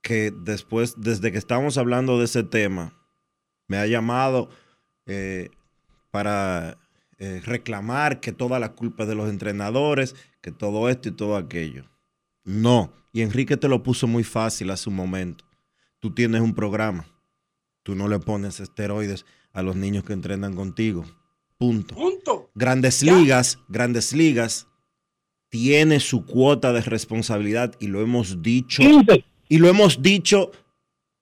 que 0.02 0.32
después, 0.34 0.94
desde 0.98 1.32
que 1.32 1.38
estamos 1.38 1.78
hablando 1.78 2.18
de 2.18 2.24
ese 2.26 2.42
tema, 2.44 2.96
me 3.66 3.78
ha 3.78 3.86
llamado 3.86 4.48
eh, 5.06 5.50
para 6.10 6.78
eh, 7.18 7.40
reclamar 7.44 8.20
que 8.20 8.32
toda 8.32 8.58
la 8.58 8.72
culpa 8.72 9.04
es 9.04 9.08
de 9.08 9.14
los 9.14 9.30
entrenadores, 9.30 10.14
que 10.40 10.52
todo 10.52 10.88
esto 10.88 11.08
y 11.08 11.12
todo 11.12 11.36
aquello. 11.36 11.84
No. 12.44 12.92
Y 13.12 13.22
Enrique 13.22 13.56
te 13.56 13.68
lo 13.68 13.82
puso 13.82 14.06
muy 14.06 14.24
fácil 14.24 14.70
hace 14.70 14.90
un 14.90 14.96
momento. 14.96 15.44
Tú 15.98 16.12
tienes 16.12 16.42
un 16.42 16.54
programa. 16.54 17.06
Tú 17.82 17.94
no 17.94 18.08
le 18.08 18.18
pones 18.18 18.60
esteroides 18.60 19.24
a 19.52 19.62
los 19.62 19.76
niños 19.76 20.04
que 20.04 20.12
entrenan 20.12 20.54
contigo. 20.54 21.04
Punto. 21.56 21.94
Punto. 21.94 22.50
Grandes 22.54 23.02
ligas, 23.02 23.58
grandes 23.68 24.12
ligas, 24.12 24.66
tiene 25.48 26.00
su 26.00 26.26
cuota 26.26 26.72
de 26.72 26.82
responsabilidad 26.82 27.74
y 27.80 27.86
lo 27.86 28.02
hemos 28.02 28.42
dicho. 28.42 28.82
Y 29.48 29.58
lo 29.58 29.68
hemos 29.68 30.02
dicho 30.02 30.50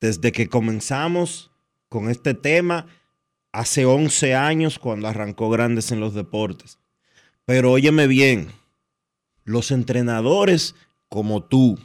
desde 0.01 0.33
que 0.33 0.49
comenzamos 0.49 1.53
con 1.89 2.11
este 2.11 2.35
tema 2.35 2.87
hace 3.55 3.86
11 3.86 4.35
años 4.35 4.81
cuando 4.81 5.06
arrancó 5.06 5.48
Grandes 5.48 5.93
en 5.93 6.01
los 6.01 6.12
Deportes. 6.12 6.81
Pero 7.47 7.70
óyeme 7.70 8.09
bien, 8.09 8.51
los 9.44 9.70
entrenadores 9.70 10.74
como 11.09 11.44
tú, 11.44 11.78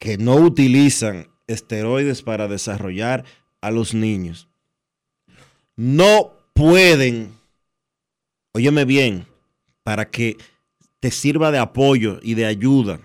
que 0.00 0.18
no 0.18 0.34
utilizan 0.34 1.28
esteroides 1.46 2.22
para 2.22 2.48
desarrollar 2.48 3.24
a 3.60 3.70
los 3.70 3.94
niños, 3.94 4.48
no 5.76 6.32
pueden, 6.54 7.32
óyeme 8.52 8.84
bien, 8.84 9.26
para 9.84 10.10
que 10.10 10.36
te 10.98 11.12
sirva 11.12 11.52
de 11.52 11.58
apoyo 11.58 12.18
y 12.20 12.34
de 12.34 12.46
ayuda, 12.46 13.00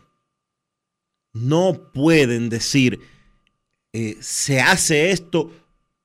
no 1.33 1.91
pueden 1.93 2.49
decir, 2.49 2.99
eh, 3.93 4.17
se 4.21 4.59
hace 4.59 5.11
esto 5.11 5.51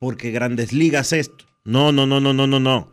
porque 0.00 0.32
Grandes 0.32 0.72
Ligas 0.72 1.12
esto. 1.12 1.44
No, 1.62 1.92
no, 1.92 2.06
no, 2.06 2.18
no, 2.18 2.32
no, 2.32 2.48
no, 2.48 2.58
no. 2.58 2.92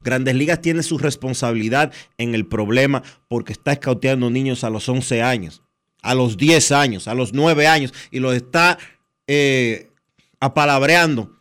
Grandes 0.00 0.36
Ligas 0.36 0.62
tiene 0.62 0.82
su 0.82 0.96
responsabilidad 0.96 1.92
en 2.16 2.34
el 2.34 2.46
problema 2.46 3.02
porque 3.26 3.52
está 3.52 3.72
escauteando 3.72 4.30
niños 4.30 4.64
a 4.64 4.70
los 4.70 4.88
11 4.88 5.20
años, 5.20 5.62
a 6.00 6.14
los 6.14 6.36
10 6.36 6.72
años, 6.72 7.08
a 7.08 7.14
los 7.14 7.34
9 7.34 7.66
años 7.66 7.92
y 8.12 8.20
los 8.20 8.34
está 8.34 8.78
eh, 9.26 9.90
apalabreando 10.38 11.36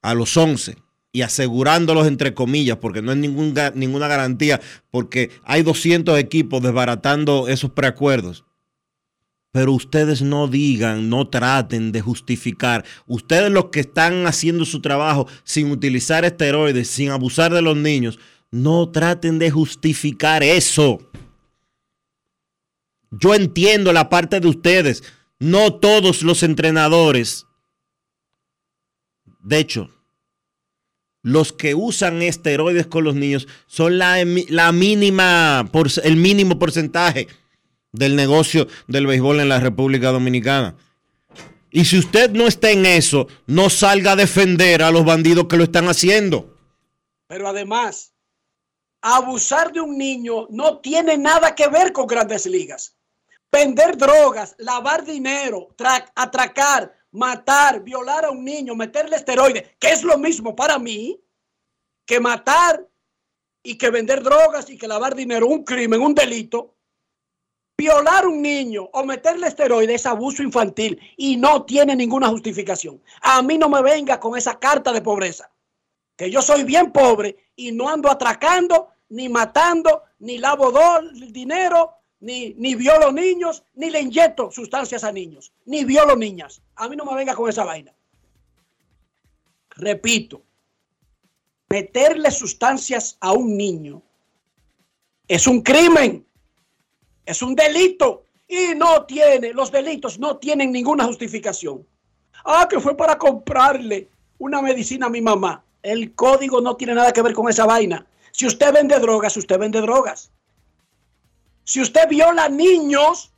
a 0.00 0.14
los 0.14 0.34
11 0.34 0.76
y 1.12 1.20
asegurándolos 1.20 2.06
entre 2.06 2.32
comillas 2.32 2.78
porque 2.78 3.02
no 3.02 3.12
es 3.12 3.18
ninguna 3.18 4.08
garantía 4.08 4.60
porque 4.90 5.30
hay 5.44 5.62
200 5.62 6.18
equipos 6.18 6.62
desbaratando 6.62 7.48
esos 7.48 7.70
preacuerdos. 7.70 8.44
Pero 9.58 9.72
ustedes 9.72 10.22
no 10.22 10.46
digan, 10.46 11.10
no 11.10 11.26
traten 11.26 11.90
de 11.90 12.00
justificar. 12.00 12.84
Ustedes 13.08 13.50
los 13.50 13.70
que 13.70 13.80
están 13.80 14.24
haciendo 14.28 14.64
su 14.64 14.80
trabajo 14.80 15.26
sin 15.42 15.72
utilizar 15.72 16.24
esteroides, 16.24 16.86
sin 16.86 17.10
abusar 17.10 17.52
de 17.52 17.60
los 17.60 17.76
niños, 17.76 18.20
no 18.52 18.88
traten 18.90 19.40
de 19.40 19.50
justificar 19.50 20.44
eso. 20.44 21.00
Yo 23.10 23.34
entiendo 23.34 23.92
la 23.92 24.08
parte 24.08 24.38
de 24.38 24.46
ustedes. 24.46 25.02
No 25.40 25.74
todos 25.74 26.22
los 26.22 26.44
entrenadores. 26.44 27.44
De 29.42 29.58
hecho, 29.58 29.90
los 31.24 31.52
que 31.52 31.74
usan 31.74 32.22
esteroides 32.22 32.86
con 32.86 33.02
los 33.02 33.16
niños 33.16 33.48
son 33.66 33.98
la, 33.98 34.24
mínima, 34.72 35.68
el 36.04 36.16
mínimo 36.16 36.60
porcentaje 36.60 37.26
del 37.92 38.16
negocio 38.16 38.66
del 38.86 39.06
béisbol 39.06 39.40
en 39.40 39.48
la 39.48 39.60
República 39.60 40.10
Dominicana. 40.10 40.76
Y 41.70 41.84
si 41.84 41.98
usted 41.98 42.30
no 42.30 42.46
está 42.46 42.70
en 42.70 42.86
eso, 42.86 43.28
no 43.46 43.68
salga 43.70 44.12
a 44.12 44.16
defender 44.16 44.82
a 44.82 44.90
los 44.90 45.04
bandidos 45.04 45.46
que 45.48 45.56
lo 45.56 45.64
están 45.64 45.88
haciendo. 45.88 46.56
Pero 47.26 47.46
además, 47.48 48.14
abusar 49.02 49.72
de 49.72 49.80
un 49.82 49.98
niño 49.98 50.46
no 50.50 50.78
tiene 50.78 51.18
nada 51.18 51.54
que 51.54 51.68
ver 51.68 51.92
con 51.92 52.06
grandes 52.06 52.46
ligas. 52.46 52.94
Vender 53.52 53.96
drogas, 53.96 54.54
lavar 54.58 55.04
dinero, 55.04 55.68
tra- 55.76 56.10
atracar, 56.14 56.94
matar, 57.12 57.82
violar 57.82 58.24
a 58.24 58.30
un 58.30 58.44
niño, 58.44 58.74
meterle 58.74 59.16
esteroides, 59.16 59.64
que 59.78 59.90
es 59.90 60.02
lo 60.02 60.18
mismo 60.18 60.54
para 60.56 60.78
mí 60.78 61.20
que 62.06 62.20
matar 62.20 62.86
y 63.62 63.76
que 63.76 63.90
vender 63.90 64.22
drogas 64.22 64.70
y 64.70 64.78
que 64.78 64.88
lavar 64.88 65.14
dinero, 65.14 65.46
un 65.46 65.64
crimen, 65.64 66.00
un 66.00 66.14
delito. 66.14 66.76
Violar 67.80 68.26
un 68.26 68.42
niño 68.42 68.90
o 68.92 69.04
meterle 69.04 69.46
esteroides 69.46 70.00
es 70.00 70.06
abuso 70.06 70.42
infantil 70.42 71.00
y 71.16 71.36
no 71.36 71.64
tiene 71.64 71.94
ninguna 71.94 72.26
justificación. 72.26 73.00
A 73.22 73.40
mí 73.40 73.56
no 73.56 73.68
me 73.68 73.80
venga 73.82 74.18
con 74.18 74.36
esa 74.36 74.58
carta 74.58 74.92
de 74.92 75.00
pobreza 75.00 75.48
que 76.16 76.28
yo 76.28 76.42
soy 76.42 76.64
bien 76.64 76.90
pobre 76.90 77.36
y 77.54 77.70
no 77.70 77.88
ando 77.88 78.10
atracando, 78.10 78.88
ni 79.10 79.28
matando, 79.28 80.02
ni 80.18 80.38
lavo 80.38 80.72
dinero, 81.30 81.94
ni, 82.18 82.52
ni 82.54 82.74
violo 82.74 83.12
niños, 83.12 83.62
ni 83.74 83.90
le 83.90 84.00
inyecto 84.00 84.50
sustancias 84.50 85.04
a 85.04 85.12
niños, 85.12 85.52
ni 85.64 85.84
violo 85.84 86.16
niñas. 86.16 86.60
A 86.74 86.88
mí 86.88 86.96
no 86.96 87.04
me 87.04 87.14
venga 87.14 87.36
con 87.36 87.48
esa 87.48 87.62
vaina. 87.62 87.94
Repito, 89.70 90.42
meterle 91.68 92.32
sustancias 92.32 93.16
a 93.20 93.30
un 93.30 93.56
niño 93.56 94.02
es 95.28 95.46
un 95.46 95.60
crimen, 95.60 96.26
es 97.28 97.42
un 97.42 97.54
delito 97.54 98.24
y 98.48 98.74
no 98.74 99.04
tiene, 99.04 99.52
los 99.52 99.70
delitos 99.70 100.18
no 100.18 100.38
tienen 100.38 100.72
ninguna 100.72 101.04
justificación. 101.04 101.86
Ah, 102.44 102.66
que 102.68 102.80
fue 102.80 102.96
para 102.96 103.18
comprarle 103.18 104.08
una 104.38 104.62
medicina 104.62 105.06
a 105.06 105.10
mi 105.10 105.20
mamá. 105.20 105.62
El 105.82 106.14
código 106.14 106.60
no 106.60 106.74
tiene 106.76 106.94
nada 106.94 107.12
que 107.12 107.20
ver 107.22 107.34
con 107.34 107.48
esa 107.48 107.66
vaina. 107.66 108.06
Si 108.32 108.46
usted 108.46 108.72
vende 108.72 108.98
drogas, 108.98 109.36
usted 109.36 109.58
vende 109.58 109.80
drogas. 109.82 110.30
Si 111.64 111.82
usted 111.82 112.08
viola 112.08 112.48
niños, 112.48 113.30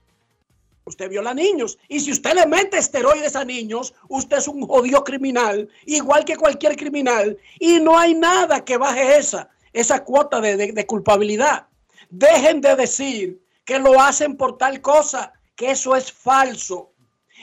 usted 0.84 1.08
viola 1.10 1.34
niños. 1.34 1.76
Y 1.88 1.98
si 1.98 2.12
usted 2.12 2.34
le 2.34 2.46
mete 2.46 2.78
esteroides 2.78 3.34
a 3.34 3.44
niños, 3.44 3.92
usted 4.08 4.38
es 4.38 4.46
un 4.46 4.64
jodido 4.66 5.02
criminal, 5.02 5.68
igual 5.86 6.24
que 6.24 6.36
cualquier 6.36 6.76
criminal. 6.76 7.36
Y 7.58 7.80
no 7.80 7.98
hay 7.98 8.14
nada 8.14 8.64
que 8.64 8.76
baje 8.76 9.16
esa, 9.18 9.48
esa 9.72 10.04
cuota 10.04 10.40
de, 10.40 10.56
de- 10.56 10.72
de 10.72 10.86
culpabilidad. 10.86 11.66
Dejen 12.10 12.60
de 12.60 12.76
decir 12.76 13.40
que 13.70 13.78
lo 13.78 14.00
hacen 14.00 14.36
por 14.36 14.58
tal 14.58 14.80
cosa, 14.80 15.32
que 15.54 15.70
eso 15.70 15.94
es 15.94 16.10
falso. 16.10 16.92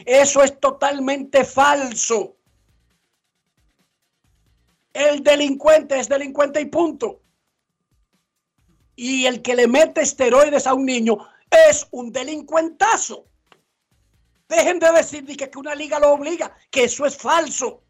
Eso 0.06 0.44
es 0.44 0.60
totalmente 0.60 1.46
falso. 1.46 2.36
El 4.92 5.24
delincuente 5.24 5.98
es 5.98 6.10
delincuente 6.10 6.60
y 6.60 6.66
punto. 6.66 7.22
Y 8.98 9.26
el 9.26 9.42
que 9.42 9.56
le 9.56 9.70
mete 9.70 10.02
esteroides 10.02 10.68
a 10.68 10.74
un 10.74 10.86
niño 10.86 11.18
es 11.50 11.88
un 11.92 12.12
delincuentazo. 12.12 13.30
Dejen 14.50 14.80
de 14.80 14.92
decir 14.92 15.26
que 15.38 15.58
una 15.58 15.76
liga 15.76 15.98
lo 15.98 16.12
obliga, 16.12 16.54
que 16.70 16.84
eso 16.84 17.06
es 17.06 17.16
falso. 17.16 17.84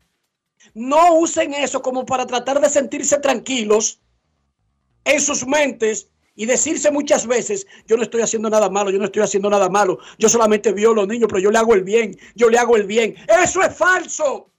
No 0.75 1.15
usen 1.15 1.55
eso 1.55 1.81
como 1.81 2.05
para 2.05 2.27
tratar 2.27 2.61
de 2.61 2.69
sentirse 2.69 3.17
tranquilos 3.17 3.99
en 5.05 5.19
sus 5.19 5.43
mentes 5.47 6.11
y 6.37 6.45
decirse 6.45 6.91
muchas 6.91 7.27
veces, 7.27 7.67
yo 7.87 7.97
no 7.97 8.03
estoy 8.03 8.21
haciendo 8.21 8.49
nada 8.49 8.69
malo, 8.69 8.91
yo 8.91 8.99
no 8.99 9.05
estoy 9.05 9.23
haciendo 9.23 9.49
nada 9.49 9.67
malo, 9.67 9.97
yo 10.17 10.29
solamente 10.29 10.71
violo 10.71 11.01
a 11.01 11.03
los 11.03 11.13
niños, 11.13 11.27
pero 11.27 11.41
yo 11.41 11.51
le 11.51 11.57
hago 11.57 11.73
el 11.73 11.83
bien, 11.83 12.17
yo 12.35 12.49
le 12.49 12.57
hago 12.57 12.77
el 12.77 12.83
bien. 12.83 13.15
Eso 13.27 13.61
es 13.61 13.75
falso. 13.75 14.49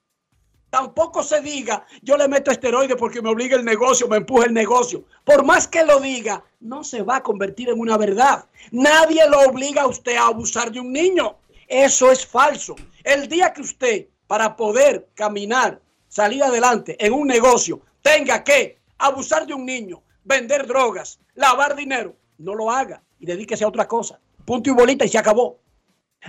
Tampoco 0.71 1.23
se 1.23 1.41
diga, 1.41 1.87
yo 2.03 2.19
le 2.19 2.29
meto 2.29 2.51
esteroides 2.51 2.97
porque 2.97 3.23
me 3.23 3.31
obliga 3.31 3.57
el 3.57 3.65
negocio, 3.65 4.07
me 4.07 4.19
empuja 4.19 4.47
el 4.47 4.53
negocio. 4.53 5.05
Por 5.25 5.43
más 5.45 5.67
que 5.67 5.83
lo 5.85 5.99
diga, 6.01 6.45
no 6.61 6.85
se 6.85 7.03
va 7.03 7.17
a 7.17 7.23
convertir 7.23 7.71
en 7.71 7.79
una 7.79 7.97
verdad. 7.97 8.45
Nadie 8.71 9.27
lo 9.31 9.41
obliga 9.41 9.83
a 9.83 9.87
usted 9.87 10.17
a 10.17 10.27
abusar 10.27 10.71
de 10.71 10.81
un 10.81 10.93
niño. 10.93 11.37
Eso 11.69 12.11
es 12.11 12.27
falso. 12.27 12.77
El 13.03 13.29
día 13.29 13.53
que 13.55 13.63
usted, 13.63 14.09
para 14.27 14.57
poder 14.57 15.09
caminar, 15.15 15.81
salir 16.09 16.43
adelante 16.43 16.97
en 16.99 17.15
un 17.15 17.29
negocio, 17.29 17.81
tenga 18.03 18.45
que 18.45 18.79
abusar 18.99 19.47
de 19.47 19.55
un 19.55 19.65
niño, 19.65 20.03
vender 20.29 20.67
drogas, 20.67 21.19
lavar 21.35 21.75
dinero, 21.75 22.15
no 22.37 22.55
lo 22.55 22.71
haga 22.71 23.03
y 23.19 23.27
dedíquese 23.27 23.65
a 23.65 23.69
otra 23.69 23.89
cosa. 23.89 24.21
Punto 24.45 24.71
y 24.71 24.75
bolita 24.75 25.05
y 25.05 25.09
se 25.09 25.19
acabó. 25.19 25.59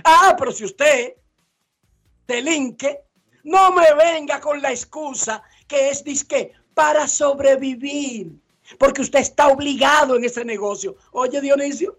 Ah, 0.04 0.34
pero 0.38 0.52
si 0.52 0.64
usted 0.64 1.14
delinque, 2.26 3.00
no 3.44 3.72
me 3.72 3.92
venga 3.94 4.40
con 4.40 4.60
la 4.62 4.70
excusa 4.70 5.42
que 5.68 5.90
es 5.90 6.02
disque 6.02 6.52
para 6.74 7.06
sobrevivir, 7.06 8.32
porque 8.78 9.02
usted 9.02 9.20
está 9.20 9.48
obligado 9.48 10.16
en 10.16 10.24
ese 10.24 10.44
negocio. 10.44 10.96
Oye, 11.12 11.40
Dionisio, 11.40 11.98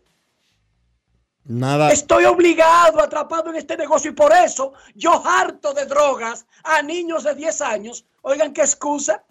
Nada. 1.44 1.92
estoy 1.92 2.26
obligado, 2.26 3.02
atrapado 3.02 3.50
en 3.50 3.58
este 3.58 3.78
negocio 3.78 4.12
y 4.12 4.14
por 4.14 4.32
eso 4.34 4.74
yo 4.96 5.22
harto 5.26 5.74
de 5.74 5.86
drogas 5.86 6.46
a 6.64 6.82
niños 6.82 7.24
de 7.24 7.36
10 7.36 7.62
años. 7.62 8.06
Oigan, 8.22 8.54
qué 8.54 8.62
excusa. 8.62 9.24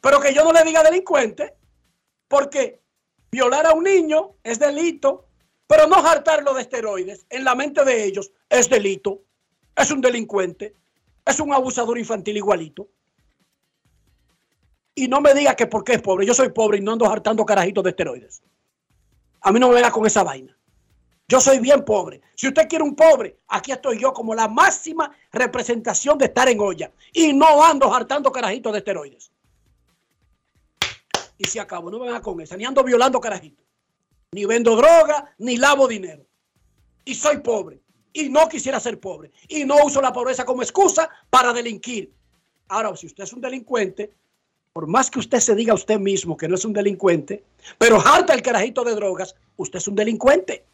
Pero 0.00 0.20
que 0.20 0.34
yo 0.34 0.44
no 0.44 0.52
le 0.52 0.62
diga 0.64 0.82
delincuente, 0.82 1.56
porque 2.28 2.82
violar 3.30 3.66
a 3.66 3.72
un 3.72 3.84
niño 3.84 4.36
es 4.42 4.58
delito, 4.58 5.26
pero 5.66 5.86
no 5.86 5.96
hartarlo 5.96 6.54
de 6.54 6.62
esteroides 6.62 7.26
en 7.28 7.44
la 7.44 7.54
mente 7.54 7.84
de 7.84 8.04
ellos 8.04 8.32
es 8.48 8.68
delito. 8.68 9.22
Es 9.74 9.90
un 9.90 10.00
delincuente, 10.00 10.74
es 11.24 11.40
un 11.40 11.52
abusador 11.52 11.98
infantil 11.98 12.36
igualito. 12.36 12.88
Y 14.94 15.08
no 15.08 15.20
me 15.20 15.34
diga 15.34 15.54
que 15.54 15.66
porque 15.66 15.94
es 15.94 16.02
pobre, 16.02 16.24
yo 16.24 16.32
soy 16.32 16.48
pobre 16.48 16.78
y 16.78 16.80
no 16.80 16.92
ando 16.92 17.06
hartando 17.06 17.44
carajitos 17.44 17.84
de 17.84 17.90
esteroides. 17.90 18.42
A 19.42 19.52
mí 19.52 19.60
no 19.60 19.68
me 19.68 19.74
venga 19.74 19.90
con 19.90 20.06
esa 20.06 20.22
vaina. 20.24 20.56
Yo 21.28 21.40
soy 21.40 21.58
bien 21.58 21.84
pobre. 21.84 22.22
Si 22.36 22.46
usted 22.48 22.68
quiere 22.68 22.84
un 22.84 22.94
pobre, 22.94 23.40
aquí 23.48 23.72
estoy 23.72 23.98
yo 23.98 24.12
como 24.12 24.34
la 24.34 24.48
máxima 24.48 25.10
representación 25.32 26.16
de 26.16 26.26
estar 26.26 26.48
en 26.48 26.60
olla. 26.60 26.90
Y 27.12 27.32
no 27.32 27.64
ando 27.64 27.92
hartando 27.92 28.30
carajitos 28.30 28.72
de 28.72 28.78
esteroides. 28.78 29.32
Y 31.38 31.44
se 31.44 31.60
acabó, 31.60 31.90
no 31.90 31.98
me 31.98 32.06
venga 32.06 32.20
con 32.22 32.40
esa. 32.40 32.56
Ni 32.56 32.64
ando 32.64 32.82
violando 32.82 33.20
carajitos. 33.20 33.64
Ni 34.32 34.44
vendo 34.44 34.76
droga, 34.76 35.34
ni 35.38 35.56
lavo 35.56 35.86
dinero. 35.86 36.24
Y 37.04 37.14
soy 37.14 37.38
pobre. 37.38 37.80
Y 38.12 38.28
no 38.30 38.48
quisiera 38.48 38.80
ser 38.80 38.98
pobre. 38.98 39.30
Y 39.48 39.64
no 39.64 39.76
uso 39.84 40.00
la 40.00 40.12
pobreza 40.12 40.44
como 40.44 40.62
excusa 40.62 41.08
para 41.30 41.52
delinquir. 41.52 42.12
Ahora, 42.68 42.96
si 42.96 43.06
usted 43.06 43.24
es 43.24 43.32
un 43.32 43.40
delincuente, 43.40 44.10
por 44.72 44.86
más 44.86 45.10
que 45.10 45.18
usted 45.18 45.38
se 45.40 45.54
diga 45.54 45.72
a 45.72 45.76
usted 45.76 45.98
mismo 45.98 46.36
que 46.36 46.48
no 46.48 46.54
es 46.54 46.64
un 46.64 46.72
delincuente, 46.72 47.44
pero 47.78 48.00
harta 48.00 48.34
el 48.34 48.42
carajito 48.42 48.82
de 48.84 48.94
drogas, 48.94 49.34
usted 49.56 49.78
es 49.78 49.88
un 49.88 49.94
delincuente. 49.94 50.64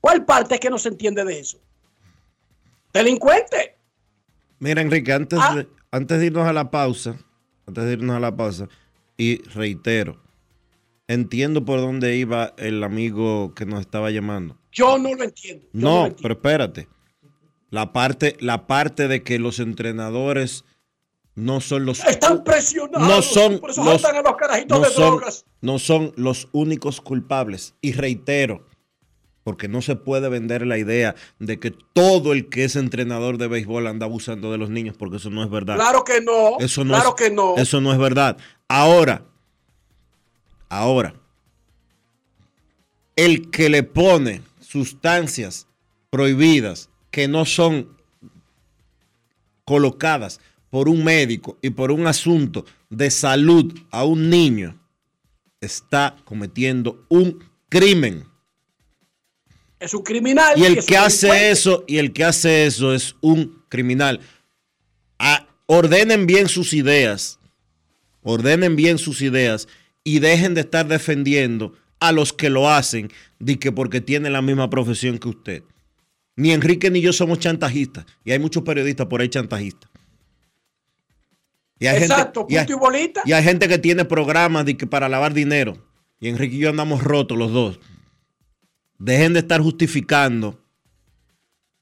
¿Cuál 0.00 0.24
parte 0.24 0.54
es 0.54 0.60
que 0.60 0.70
no 0.70 0.78
se 0.78 0.88
entiende 0.88 1.24
de 1.24 1.40
eso? 1.40 1.58
Delincuente. 2.92 3.76
Mira, 4.58 4.80
Enrique, 4.82 5.12
antes, 5.12 5.38
Ah. 5.42 5.54
de, 5.56 5.68
antes 5.90 6.18
de 6.18 6.26
irnos 6.26 6.46
a 6.46 6.52
la 6.52 6.70
pausa, 6.70 7.16
antes 7.66 7.84
de 7.84 7.92
irnos 7.92 8.16
a 8.16 8.20
la 8.20 8.34
pausa, 8.36 8.68
y 9.20 9.36
reitero, 9.50 10.22
entiendo 11.08 11.64
por 11.64 11.80
dónde 11.80 12.16
iba 12.16 12.54
el 12.56 12.82
amigo 12.82 13.52
que 13.54 13.66
nos 13.66 13.80
estaba 13.80 14.10
llamando. 14.10 14.56
Yo 14.72 14.96
no 14.98 15.14
lo 15.14 15.24
entiendo. 15.24 15.66
No, 15.72 15.88
lo 15.90 15.96
entiendo. 16.06 16.22
pero 16.22 16.34
espérate. 16.34 16.88
La 17.70 17.92
parte, 17.92 18.36
la 18.40 18.66
parte 18.66 19.08
de 19.08 19.22
que 19.22 19.38
los 19.38 19.58
entrenadores 19.60 20.64
no 21.34 21.60
son 21.60 21.84
los 21.86 22.04
Están 22.04 22.42
presionados. 22.44 23.06
no 23.08 23.22
son 23.22 23.58
por 23.60 23.70
eso 23.70 23.84
los, 23.84 24.04
a 24.04 24.22
los 24.22 24.36
carajitos 24.36 24.78
no 24.80 24.84
de 24.84 24.90
son- 24.92 25.04
drogas. 25.16 25.44
no 25.60 25.78
son 25.78 26.12
los 26.16 26.48
únicos 26.52 27.00
culpables. 27.00 27.74
Y 27.80 27.92
reitero, 27.92 28.66
porque 29.50 29.66
no 29.66 29.82
se 29.82 29.96
puede 29.96 30.28
vender 30.28 30.64
la 30.64 30.78
idea 30.78 31.16
de 31.40 31.58
que 31.58 31.72
todo 31.72 32.32
el 32.32 32.48
que 32.48 32.62
es 32.62 32.76
entrenador 32.76 33.36
de 33.36 33.48
béisbol 33.48 33.88
anda 33.88 34.06
abusando 34.06 34.52
de 34.52 34.58
los 34.58 34.70
niños, 34.70 34.94
porque 34.96 35.16
eso 35.16 35.28
no 35.28 35.42
es 35.42 35.50
verdad. 35.50 35.74
Claro 35.74 36.04
que 36.04 36.20
no. 36.20 36.56
Eso 36.60 36.84
no 36.84 36.94
claro 36.94 37.16
es, 37.18 37.24
que 37.24 37.34
no. 37.34 37.56
Eso 37.56 37.80
no 37.80 37.90
es 37.92 37.98
verdad. 37.98 38.36
Ahora, 38.68 39.24
ahora, 40.68 41.14
el 43.16 43.50
que 43.50 43.68
le 43.68 43.82
pone 43.82 44.42
sustancias 44.60 45.66
prohibidas 46.10 46.88
que 47.10 47.26
no 47.26 47.44
son 47.44 47.88
colocadas 49.64 50.38
por 50.70 50.88
un 50.88 51.02
médico 51.02 51.58
y 51.60 51.70
por 51.70 51.90
un 51.90 52.06
asunto 52.06 52.64
de 52.88 53.10
salud 53.10 53.76
a 53.90 54.04
un 54.04 54.30
niño, 54.30 54.78
está 55.60 56.14
cometiendo 56.24 57.04
un 57.08 57.42
crimen. 57.68 58.29
Es 59.80 59.94
un 59.94 60.02
criminal. 60.02 60.52
Y 60.58 60.64
el 60.64 60.84
que 60.84 60.96
hace 60.96 61.50
eso, 61.50 61.84
y 61.88 61.98
el 61.98 62.12
que 62.12 62.24
hace 62.24 62.66
eso 62.66 62.94
es 62.94 63.16
un 63.20 63.62
criminal. 63.68 64.20
Ah, 65.18 65.46
ordenen 65.66 66.26
bien 66.26 66.48
sus 66.48 66.72
ideas. 66.74 67.38
Ordenen 68.22 68.76
bien 68.76 68.98
sus 68.98 69.22
ideas 69.22 69.66
y 70.04 70.18
dejen 70.18 70.52
de 70.54 70.60
estar 70.60 70.86
defendiendo 70.86 71.74
a 71.98 72.12
los 72.12 72.32
que 72.34 72.50
lo 72.50 72.68
hacen 72.70 73.10
de 73.38 73.58
que 73.58 73.72
porque 73.72 74.00
tienen 74.02 74.34
la 74.34 74.42
misma 74.42 74.68
profesión 74.68 75.18
que 75.18 75.28
usted. 75.28 75.62
Ni 76.36 76.52
Enrique 76.52 76.90
ni 76.90 77.00
yo 77.00 77.12
somos 77.14 77.38
chantajistas. 77.38 78.04
Y 78.24 78.32
hay 78.32 78.38
muchos 78.38 78.62
periodistas 78.62 79.06
por 79.06 79.20
ahí 79.22 79.28
chantajistas. 79.30 79.90
Y 81.78 81.86
hay 81.86 82.02
Exacto, 82.02 82.40
gente, 82.40 82.54
y 82.54 82.56
hay- 82.58 82.66
punto 82.66 82.72
y 82.76 82.80
bolita. 82.80 83.22
y 83.24 83.32
hay 83.32 83.42
gente 83.42 83.66
que 83.68 83.78
tiene 83.78 84.04
programas 84.04 84.66
de 84.66 84.76
que 84.76 84.86
para 84.86 85.08
lavar 85.08 85.32
dinero. 85.32 85.78
Y 86.20 86.28
Enrique 86.28 86.56
y 86.56 86.58
yo 86.58 86.68
andamos 86.68 87.02
rotos 87.02 87.38
los 87.38 87.50
dos. 87.52 87.80
Dejen 89.00 89.32
de 89.32 89.40
estar 89.40 89.60
justificando 89.60 90.62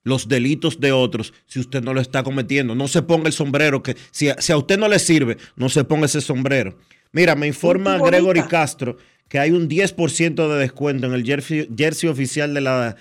los 0.05 0.27
delitos 0.27 0.81
de 0.81 0.93
otros 0.93 1.35
si 1.45 1.61
usted 1.61 1.83
no 1.83 1.93
lo 1.93 2.01
está 2.01 2.23
cometiendo. 2.23 2.75
No 2.75 2.89
se 2.89 3.03
ponga 3.03 3.27
el 3.27 3.35
sombrero 3.35 3.83
que 3.83 3.97
si 4.11 4.31
a, 4.31 4.41
si 4.41 4.53
a 4.53 4.57
usted 4.57 4.79
no 4.79 4.89
le 4.89 4.99
sirve, 4.99 5.37
no 5.57 5.69
se 5.69 5.85
ponga 5.85 6.07
ese 6.07 6.23
sombrero. 6.23 6.79
Mira, 7.13 7.35
me 7.35 7.47
informa 7.47 7.99
Gregory. 7.99 8.43
Castro 8.45 8.97
que 9.29 9.39
hay 9.39 9.51
un 9.51 9.69
10% 9.69 10.49
de 10.49 10.59
descuento 10.59 11.07
en 11.07 11.13
el 11.13 11.25
jersey, 11.25 11.69
jersey 11.77 12.09
oficial 12.09 12.55
de 12.55 12.61
la, 12.63 12.97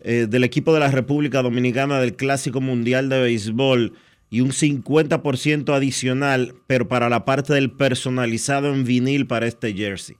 eh, 0.00 0.26
del 0.28 0.44
equipo 0.44 0.74
de 0.74 0.80
la 0.80 0.90
República 0.90 1.42
Dominicana 1.42 2.00
del 2.00 2.16
Clásico 2.16 2.60
Mundial 2.60 3.08
de 3.08 3.20
Béisbol 3.20 3.92
y 4.30 4.40
un 4.40 4.50
50% 4.50 5.74
adicional, 5.74 6.54
pero 6.66 6.88
para 6.88 7.08
la 7.08 7.24
parte 7.24 7.54
del 7.54 7.70
personalizado 7.70 8.72
en 8.74 8.84
vinil 8.84 9.26
para 9.26 9.46
este 9.46 9.72
jersey. 9.72 10.16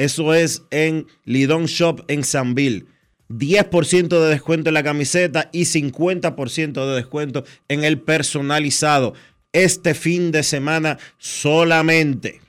Eso 0.00 0.32
es 0.32 0.62
en 0.70 1.08
Lidon 1.26 1.66
Shop 1.66 2.06
en 2.08 2.24
Sanville. 2.24 2.86
10% 3.28 4.08
de 4.08 4.30
descuento 4.30 4.70
en 4.70 4.74
la 4.74 4.82
camiseta 4.82 5.50
y 5.52 5.64
50% 5.64 6.86
de 6.86 6.94
descuento 6.94 7.44
en 7.68 7.84
el 7.84 8.00
personalizado. 8.00 9.12
Este 9.52 9.92
fin 9.92 10.32
de 10.32 10.42
semana 10.42 10.96
solamente. 11.18 12.40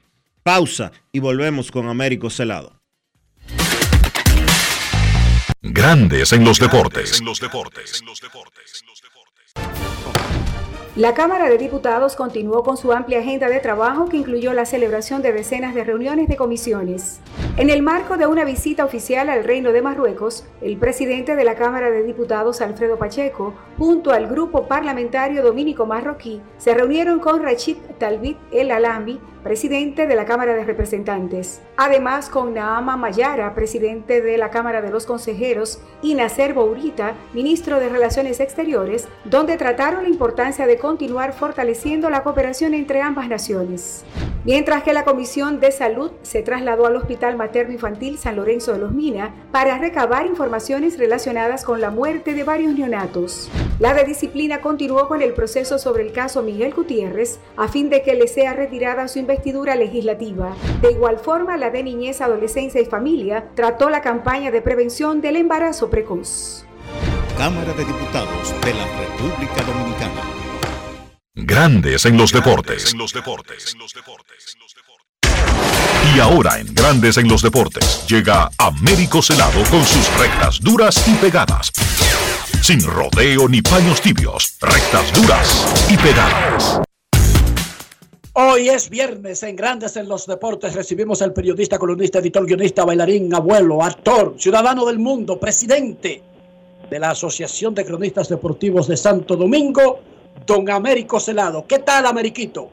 Pausa 0.44 0.94
y 1.12 1.20
volvemos 1.20 1.72
con 1.72 1.90
Américo 1.90 2.30
Celado. 2.30 2.80
Grandes 5.62 6.32
en 6.32 6.46
los 6.46 6.58
deportes. 6.58 7.22
La 10.98 11.14
Cámara 11.14 11.48
de 11.48 11.58
Diputados 11.58 12.18
continuó 12.18 12.64
con 12.64 12.76
su 12.76 12.92
amplia 12.92 13.20
agenda 13.20 13.48
de 13.48 13.62
trabajo 13.62 14.10
que 14.10 14.18
incluyó 14.18 14.52
la 14.52 14.66
celebración 14.66 15.22
de 15.22 15.32
decenas 15.32 15.74
de 15.74 15.86
reuniones 15.86 16.28
de 16.28 16.36
comisiones. 16.36 17.22
En 17.56 17.70
el 17.70 17.82
marco 17.82 18.18
de 18.18 18.28
una 18.28 18.44
visita 18.44 18.84
oficial 18.84 19.30
al 19.30 19.46
Reino 19.46 19.72
de 19.72 19.82
Marruecos, 19.82 20.46
el 20.62 20.76
presidente 20.76 21.38
de 21.38 21.46
la 21.46 21.56
Cámara 21.56 21.90
de 21.92 22.04
Diputados, 22.04 22.60
Alfredo 22.60 22.98
Pacheco, 22.98 23.54
junto 23.78 24.12
al 24.12 24.28
grupo 24.28 24.68
parlamentario 24.68 25.42
dominico 25.44 25.86
marroquí, 25.86 26.42
se 26.58 26.74
reunieron 26.74 27.20
con 27.20 27.42
Rachid 27.42 27.78
Talbit 27.98 28.38
El 28.52 28.72
Alambi, 28.72 29.18
presidente 29.44 30.08
de 30.08 30.16
la 30.16 30.26
Cámara 30.26 30.54
de 30.54 30.64
Representantes. 30.66 31.62
Además, 31.78 32.30
con 32.30 32.54
Naama 32.54 32.96
Mayara, 32.96 33.56
presidente 33.56 34.22
de 34.22 34.38
la 34.38 34.52
Cámara 34.52 34.82
de 34.82 34.92
los 34.92 35.06
Consejeros, 35.06 35.82
y 36.02 36.14
Nacer 36.14 36.54
Bourita, 36.54 37.16
ministro 37.34 37.80
de 37.80 37.90
Relaciones 37.90 38.40
Exteriores, 38.40 39.08
donde 39.26 39.58
trataron 39.58 40.04
la 40.04 40.10
importancia 40.10 40.68
de 40.68 40.78
continuar 40.82 41.32
fortaleciendo 41.32 42.10
la 42.10 42.24
cooperación 42.24 42.74
entre 42.74 43.02
ambas 43.02 43.30
naciones. 43.30 44.04
Mientras 44.44 44.82
que 44.84 44.92
la 44.92 45.06
Comisión 45.06 45.60
de 45.60 45.72
Salud 45.72 46.12
se 46.24 46.42
trasladó 46.42 46.88
al 46.88 46.96
Hospital 46.96 47.38
Materno 47.38 47.74
Infantil 47.74 48.18
San 48.18 48.36
Lorenzo 48.36 48.74
de 48.74 48.80
los 48.80 48.92
Mina 48.92 49.36
para 49.52 49.78
recabar 49.78 50.26
informaciones 50.26 50.98
relacionadas 50.98 51.64
con 51.64 51.80
la 51.80 51.92
muerte 51.92 52.34
de 52.34 52.44
varios 52.44 52.74
neonatos. 52.74 53.50
La 53.80 53.94
de 53.94 54.04
disciplina 54.04 54.62
continuó 54.62 55.08
con 55.08 55.22
el 55.22 55.34
proceso 55.34 55.78
sobre 55.78 56.04
el 56.04 56.12
caso 56.12 56.42
Miguel 56.42 56.74
Gutiérrez 56.74 57.40
a 57.56 57.68
fin 57.68 57.90
de 57.90 58.02
que 58.02 58.16
le 58.16 58.28
sea 58.28 58.54
retirada 58.54 59.08
su 59.08 59.20
investidura 59.20 59.76
legislativa. 59.76 60.56
De 60.82 60.92
igual 60.92 61.20
forma, 61.20 61.56
la 61.58 61.70
de 61.70 61.84
Niñez, 61.84 62.22
Adolescencia 62.22 62.82
y 62.82 62.86
Familia 62.86 63.50
trató 63.54 63.92
la 63.92 64.02
campaña 64.02 64.50
de 64.50 64.62
prevención 64.62 65.22
del 65.22 65.36
embarazo 65.36 65.92
precoz. 65.92 66.66
Cámara 67.38 67.74
de 67.74 67.86
Diputados 67.86 68.54
de 68.64 68.74
la 68.74 68.86
República 68.98 69.64
Dominicana. 69.64 70.41
Grandes 71.44 72.06
en 72.06 72.18
los 72.18 72.32
deportes. 72.32 72.96
Y 76.16 76.20
ahora 76.20 76.60
en 76.60 76.74
Grandes 76.74 77.18
en 77.18 77.28
los 77.28 77.42
deportes 77.42 78.06
llega 78.08 78.50
Américo 78.60 79.22
Celado 79.22 79.64
con 79.72 79.84
sus 79.84 80.08
rectas 80.20 80.60
duras 80.62 81.08
y 81.08 81.14
pegadas. 81.16 81.72
Sin 82.62 82.84
rodeo 82.84 83.50
ni 83.50 83.62
paños 83.62 84.02
tibios, 84.02 84.58
rectas 84.62 85.12
duras 85.14 85.88
y 85.90 85.98
pegadas. 85.98 86.82
Hoy 88.34 88.70
es 88.70 88.90
viernes 88.90 89.42
en 89.44 89.56
Grandes 89.56 89.98
en 89.98 90.08
los 90.08 90.28
Deportes. 90.28 90.76
Recibimos 90.76 91.22
al 91.22 91.34
periodista, 91.34 91.80
columnista, 91.80 92.20
editor, 92.20 92.46
guionista, 92.46 92.86
bailarín, 92.86 93.34
abuelo, 93.34 93.84
actor, 93.84 94.36
ciudadano 94.38 94.86
del 94.86 95.00
mundo, 95.00 95.40
presidente 95.40 96.22
de 96.90 97.00
la 97.00 97.10
Asociación 97.10 97.74
de 97.74 97.84
Cronistas 97.84 98.30
Deportivos 98.30 98.88
de 98.88 98.96
Santo 98.96 99.36
Domingo, 99.36 100.00
don 100.46 100.70
Américo 100.70 101.20
Celado. 101.20 101.66
¿Qué 101.68 101.80
tal, 101.80 102.06
Ameriquito? 102.06 102.70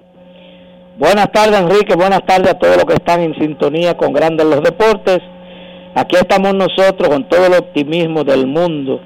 Buenas 0.98 1.30
tardes, 1.32 1.60
Enrique. 1.60 1.94
Buenas 1.94 2.24
tardes 2.26 2.50
a 2.50 2.58
todos 2.58 2.76
los 2.76 2.84
que 2.84 2.94
están 2.94 3.20
en 3.20 3.34
sintonía 3.34 3.96
con 3.96 4.12
Grandes 4.12 4.46
los 4.46 4.62
Deportes. 4.62 5.20
Aquí 5.94 6.16
estamos 6.16 6.54
nosotros 6.54 7.08
con 7.08 7.28
todo 7.28 7.46
el 7.46 7.54
optimismo 7.54 8.24
del 8.24 8.46
mundo 8.46 9.00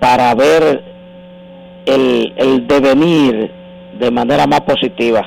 para 0.00 0.34
ver 0.34 0.84
el, 1.86 2.34
el 2.36 2.66
devenir 2.66 3.50
de 3.98 4.10
manera 4.10 4.46
más 4.46 4.60
positiva. 4.62 5.22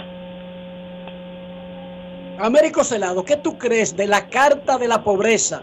Américo 2.38 2.84
Celado, 2.84 3.26
¿qué 3.26 3.36
tú 3.36 3.58
crees 3.58 3.98
de 3.98 4.08
la 4.08 4.30
carta 4.30 4.78
de 4.78 4.88
la 4.88 5.04
pobreza 5.04 5.62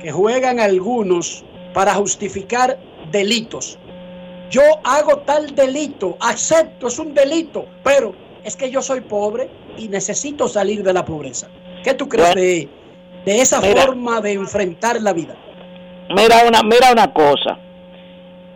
que 0.00 0.10
juegan 0.10 0.58
algunos 0.58 1.44
para 1.74 1.94
justificar 1.94 2.78
delitos? 3.10 3.78
Yo 4.50 4.62
hago 4.84 5.18
tal 5.18 5.54
delito, 5.54 6.16
acepto, 6.20 6.86
es 6.86 6.98
un 6.98 7.14
delito, 7.14 7.66
pero 7.82 8.14
es 8.44 8.56
que 8.56 8.70
yo 8.70 8.80
soy 8.80 9.00
pobre 9.00 9.48
y 9.76 9.88
necesito 9.88 10.48
salir 10.48 10.82
de 10.82 10.92
la 10.92 11.04
pobreza. 11.04 11.48
¿Qué 11.82 11.94
tú 11.94 12.08
crees 12.08 12.28
Bueno, 12.34 12.40
de, 12.40 12.68
de 13.24 13.40
esa 13.40 13.60
mira. 13.60 13.82
forma 13.82 14.20
de 14.20 14.32
enfrentar 14.34 15.00
la 15.02 15.12
vida? 15.12 15.34
Mira 16.10 16.42
una, 16.46 16.62
mira 16.62 16.92
una 16.92 17.12
cosa. 17.12 17.58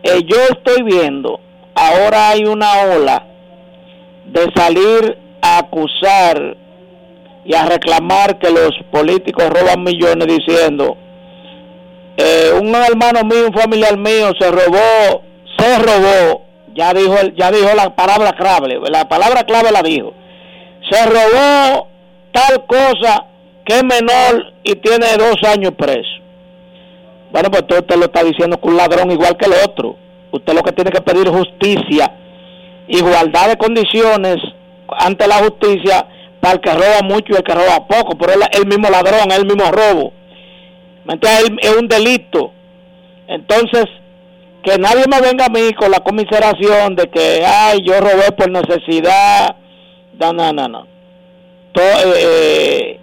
Eh, 0.03 0.21
yo 0.25 0.37
estoy 0.49 0.83
viendo, 0.83 1.39
ahora 1.75 2.29
hay 2.29 2.45
una 2.45 2.71
ola 2.95 3.27
de 4.25 4.49
salir 4.55 5.17
a 5.41 5.57
acusar 5.59 6.57
y 7.43 7.53
a 7.53 7.65
reclamar 7.65 8.39
que 8.39 8.49
los 8.49 8.71
políticos 8.91 9.49
roban 9.49 9.83
millones 9.83 10.27
diciendo, 10.27 10.95
eh, 12.17 12.51
un 12.59 12.73
hermano 12.73 13.23
mío, 13.25 13.47
un 13.47 13.53
familiar 13.53 13.97
mío 13.97 14.31
se 14.39 14.49
robó, 14.51 15.23
se 15.61 15.79
robó, 15.79 16.45
ya 16.75 16.93
dijo, 16.93 17.15
ya 17.35 17.51
dijo 17.51 17.69
la 17.75 17.95
palabra 17.95 18.31
clave, 18.33 18.79
la 18.89 19.07
palabra 19.07 19.43
clave 19.43 19.71
la 19.71 19.81
dijo, 19.81 20.13
se 20.89 21.05
robó 21.05 21.87
tal 22.31 22.65
cosa 22.65 23.25
que 23.65 23.75
es 23.75 23.83
menor 23.83 24.53
y 24.63 24.75
tiene 24.75 25.05
dos 25.17 25.37
años 25.47 25.71
preso. 25.77 26.09
Bueno, 27.31 27.49
pues 27.49 27.61
usted, 27.61 27.79
usted 27.79 27.95
lo 27.97 28.05
está 28.05 28.23
diciendo 28.23 28.59
que 28.59 28.67
un 28.67 28.77
ladrón 28.77 29.11
igual 29.11 29.37
que 29.37 29.45
el 29.45 29.53
otro. 29.65 29.95
Usted 30.31 30.53
lo 30.53 30.63
que 30.63 30.71
tiene 30.71 30.91
que 30.91 31.01
pedir 31.01 31.27
es 31.27 31.33
justicia, 31.33 32.11
igualdad 32.87 33.49
de 33.49 33.57
condiciones 33.57 34.37
ante 34.89 35.27
la 35.27 35.35
justicia 35.35 36.05
para 36.41 36.55
el 36.55 36.59
que 36.61 36.73
roba 36.73 37.01
mucho 37.03 37.33
y 37.33 37.35
el 37.35 37.43
que 37.43 37.53
roba 37.53 37.85
poco. 37.87 38.17
Pero 38.17 38.33
es 38.33 38.59
el 38.59 38.65
mismo 38.65 38.89
ladrón, 38.89 39.29
es 39.31 39.37
el 39.37 39.45
mismo 39.45 39.71
robo. 39.71 40.11
¿Me 41.05 41.13
entiendes? 41.13 41.43
Es- 41.61 41.69
Es 41.71 41.77
un 41.77 41.87
delito. 41.87 42.51
Entonces, 43.27 43.85
que 44.63 44.77
nadie 44.77 45.05
me 45.09 45.19
venga 45.21 45.45
a 45.45 45.49
mí 45.49 45.73
con 45.73 45.89
la 45.91 45.99
comiseración 46.01 46.95
de 46.95 47.09
que, 47.09 47.43
ay, 47.45 47.79
yo 47.85 47.99
robé 47.99 48.31
por 48.37 48.49
necesidad. 48.51 49.55
No, 50.19 50.33
no, 50.33 50.53
no, 50.53 50.67
no. 50.67 50.87
To- 51.73 51.81
eh, 51.81 52.13
eh, 52.15 52.99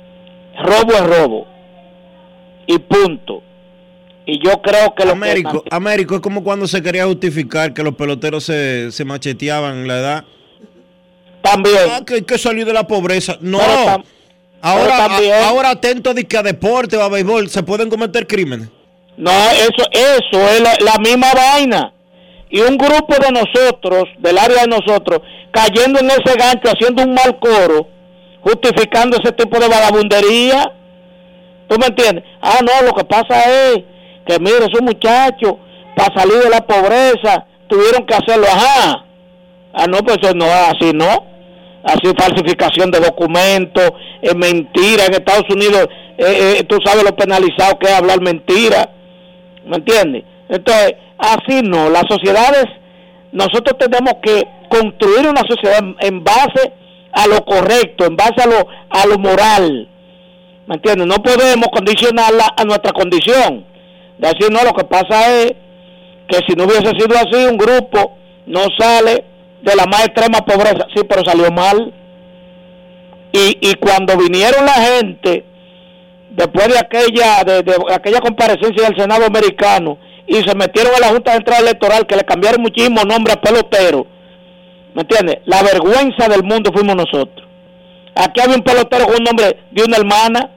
robo 0.62 0.93
es 0.93 1.06
robo. 1.06 1.47
Y 2.66 2.78
punto. 2.78 3.43
Y 4.26 4.39
yo 4.44 4.60
creo 4.60 4.94
que 4.94 5.05
lo 5.06 5.12
Américo, 5.12 5.62
que 5.62 5.68
Américo 5.74 6.14
es 6.16 6.20
como 6.20 6.44
cuando 6.44 6.68
se 6.68 6.82
quería 6.82 7.06
justificar 7.06 7.72
que 7.72 7.82
los 7.82 7.94
peloteros 7.94 8.44
se, 8.44 8.93
se 8.93 9.05
macheteaban 9.05 9.78
en 9.78 9.89
la 9.89 9.98
edad. 9.98 10.24
También. 11.43 11.76
Ah, 11.90 12.02
que 12.05 12.14
hay 12.14 12.22
que 12.22 12.36
salir 12.36 12.66
de 12.66 12.72
la 12.74 12.86
pobreza. 12.86 13.39
No. 13.40 13.59
Pero 13.59 13.72
tam- 13.72 14.05
ahora, 14.60 14.85
pero 14.97 15.09
también- 15.09 15.32
a- 15.35 15.48
ahora 15.48 15.70
atento 15.70 16.12
de 16.12 16.24
que 16.24 16.36
a 16.36 16.43
deporte 16.43 16.97
o 16.97 17.02
a 17.02 17.09
béisbol 17.09 17.48
se 17.48 17.62
pueden 17.62 17.89
cometer 17.89 18.26
crímenes. 18.26 18.68
No, 19.18 19.32
eso, 19.32 19.84
eso 19.90 20.48
es 20.48 20.62
la, 20.80 20.98
misma 21.00 21.26
vaina. 21.34 21.92
Y 22.50 22.60
un 22.60 22.78
grupo 22.78 23.14
de 23.20 23.32
nosotros, 23.32 24.04
del 24.18 24.38
área 24.38 24.62
de 24.62 24.68
nosotros, 24.68 25.20
cayendo 25.50 25.98
en 25.98 26.06
ese 26.06 26.36
gancho, 26.38 26.70
haciendo 26.70 27.02
un 27.02 27.14
mal 27.14 27.36
coro, 27.40 27.88
justificando 28.40 29.18
ese 29.18 29.32
tipo 29.32 29.58
de 29.58 29.66
vagabundería. 29.66 30.72
¿Tú 31.66 31.76
me 31.80 31.86
entiendes? 31.86 32.24
Ah, 32.40 32.60
no, 32.62 32.86
lo 32.86 32.94
que 32.94 33.04
pasa 33.04 33.42
es 33.50 33.78
que 34.24 34.38
mire, 34.38 34.58
esos 34.58 34.82
muchachos, 34.82 35.54
para 35.96 36.14
salir 36.14 36.38
de 36.38 36.50
la 36.50 36.60
pobreza, 36.60 37.44
tuvieron 37.66 38.06
que 38.06 38.14
hacerlo, 38.14 38.46
ajá. 38.46 39.04
Ah, 39.72 39.86
no, 39.88 39.98
pues 39.98 40.18
eso 40.22 40.32
no 40.32 40.46
así, 40.46 40.92
¿no? 40.94 41.26
Así 41.82 42.12
falsificación 42.16 42.92
de 42.92 43.00
documentos, 43.00 43.90
es 44.22 44.36
mentira. 44.36 45.06
En 45.06 45.14
Estados 45.14 45.50
Unidos, 45.50 45.88
eh, 46.18 46.58
eh, 46.60 46.64
tú 46.68 46.78
sabes 46.84 47.02
lo 47.02 47.16
penalizado 47.16 47.78
que 47.80 47.88
es 47.88 47.94
hablar 47.94 48.20
mentira. 48.20 48.90
¿Me 49.64 49.76
entiendes? 49.76 50.24
Entonces, 50.48 50.94
así 51.18 51.62
no. 51.62 51.90
Las 51.90 52.05
sociedades, 52.09 52.66
nosotros 53.32 53.76
tenemos 53.78 54.14
que 54.22 54.47
construir 54.68 55.28
una 55.28 55.43
sociedad 55.48 55.80
en, 56.01 56.24
base 56.24 56.72
a 57.12 57.26
lo 57.26 57.44
correcto, 57.44 58.06
en 58.06 58.16
base 58.16 58.43
a 58.43 58.47
lo, 58.47 58.66
a 58.90 59.06
lo 59.06 59.18
moral. 59.18 59.89
¿Me 60.66 60.74
entiendes? 60.74 61.06
No 61.06 61.22
podemos 61.22 61.68
condicionarla 61.72 62.55
a 62.56 62.64
nuestra 62.64 62.93
condición. 62.93 63.64
Decir, 64.18 64.51
no, 64.51 64.62
lo 64.64 64.72
que 64.72 64.85
pasa 64.85 65.43
es 65.43 65.52
que 66.28 66.39
si 66.47 66.55
no 66.55 66.64
hubiese 66.64 66.90
sido 66.90 67.16
así, 67.16 67.47
un 67.47 67.56
grupo 67.56 68.16
no 68.47 68.60
sale 68.78 69.24
de 69.62 69.76
la 69.76 69.86
más 69.86 70.06
extrema 70.06 70.40
pobreza. 70.40 70.86
Sí, 70.94 71.02
pero 71.09 71.24
salió 71.24 71.51
mal. 71.51 71.93
Y, 73.32 73.59
y 73.60 73.74
cuando 73.74 74.16
vinieron 74.16 74.64
la 74.64 74.72
gente, 74.72 75.44
después 76.39 76.69
de 76.69 76.78
aquella, 76.78 77.44
de, 77.44 77.62
de 77.62 77.74
aquella 77.93 78.20
comparecencia 78.20 78.89
del 78.89 78.97
Senado 78.97 79.27
americano, 79.27 79.98
y 80.27 80.36
se 80.36 80.55
metieron 80.55 80.94
a 80.94 81.01
la 81.01 81.09
Junta 81.09 81.32
Central 81.32 81.65
Electoral, 81.65 82.06
que 82.06 82.16
le 82.16 82.24
cambiaron 82.24 82.62
muchísimo 82.62 83.02
nombre 83.02 83.32
a 83.32 83.40
pelotero, 83.40 84.06
¿me 84.94 85.02
entiendes? 85.02 85.39
La 85.47 85.62
vergüenza 85.62 86.28
del 86.28 86.44
mundo 86.44 86.70
fuimos 86.73 86.94
nosotros. 86.97 87.47
Aquí 88.15 88.40
había 88.40 88.56
un 88.56 88.62
pelotero 88.62 89.06
con 89.06 89.16
un 89.16 89.24
nombre 89.24 89.59
de 89.70 89.82
una 89.85 89.97
hermana. 89.97 90.51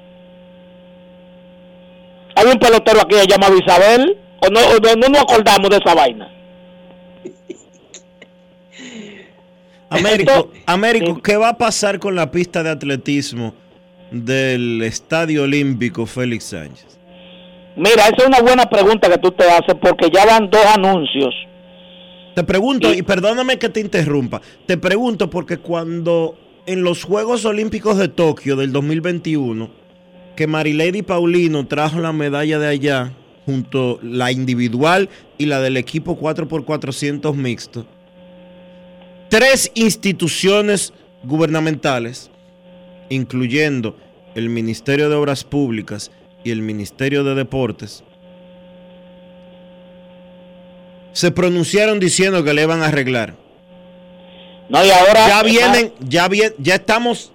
Había 2.36 2.54
un 2.54 2.60
pelotero 2.60 3.02
aquí 3.02 3.16
llamado 3.28 3.56
Isabel. 3.56 4.18
O 4.40 4.50
no, 4.50 4.60
o 4.60 4.80
no, 4.80 4.96
no 4.96 5.10
nos 5.10 5.22
acordamos 5.22 5.70
de 5.70 5.78
esa 5.78 5.94
vaina. 5.94 6.28
Américo, 9.90 10.52
Américo, 10.66 11.22
¿qué 11.22 11.38
va 11.38 11.50
a 11.50 11.58
pasar 11.58 12.00
con 12.00 12.16
la 12.16 12.32
pista 12.32 12.64
de 12.64 12.72
atletismo 12.72 13.54
del 14.12 14.82
Estadio 14.84 15.44
Olímpico 15.44 16.06
Félix 16.06 16.46
Sánchez? 16.46 17.00
Mira, 17.76 18.04
esa 18.08 18.16
es 18.18 18.28
una 18.28 18.42
buena 18.42 18.70
pregunta 18.70 19.10
que 19.10 19.18
tú 19.18 19.32
te 19.32 19.50
haces 19.50 19.76
porque 19.82 20.10
ya 20.14 20.26
van 20.26 20.50
dos 20.50 20.66
anuncios. 20.66 21.34
Te 22.36 22.44
pregunto, 22.44 22.94
y 22.94 23.02
perdóname 23.02 23.58
que 23.58 23.70
te 23.70 23.80
interrumpa, 23.80 24.42
te 24.66 24.78
pregunto 24.78 25.30
porque 25.30 25.58
cuando 25.58 26.38
en 26.66 26.84
los 26.84 27.04
Juegos 27.04 27.44
Olímpicos 27.46 27.98
de 27.98 28.08
Tokio 28.08 28.56
del 28.56 28.72
2021, 28.72 29.70
que 30.36 30.48
Marilady 30.48 31.02
Paulino 31.02 31.68
trajo 31.68 32.00
la 32.00 32.14
medalla 32.14 32.58
de 32.58 32.68
allá, 32.68 33.12
junto 33.46 34.00
la 34.02 34.32
individual 34.32 35.10
y 35.38 35.46
la 35.46 35.60
del 35.60 35.76
equipo 35.76 36.18
4x400 36.18 37.34
mixto, 37.36 37.86
tres 39.30 39.72
instituciones 39.76 40.94
gubernamentales, 41.24 42.31
incluyendo 43.12 43.98
el 44.36 44.50
Ministerio 44.50 45.10
de 45.10 45.16
Obras 45.16 45.44
Públicas 45.44 46.12
y 46.44 46.52
el 46.52 46.62
Ministerio 46.62 47.24
de 47.24 47.36
Deportes, 47.36 48.04
se 51.12 51.30
pronunciaron 51.32 52.00
diciendo 52.00 52.44
que 52.44 52.54
le 52.54 52.64
iban 52.64 52.82
a 52.82 52.88
arreglar. 52.88 53.36
No, 54.70 54.84
y 54.86 54.90
ahora 54.90 55.28
ya 55.28 55.44
vienen, 55.44 55.94
ya 56.00 56.30
bien, 56.30 56.54
ya 56.58 56.76
estamos, 56.76 57.34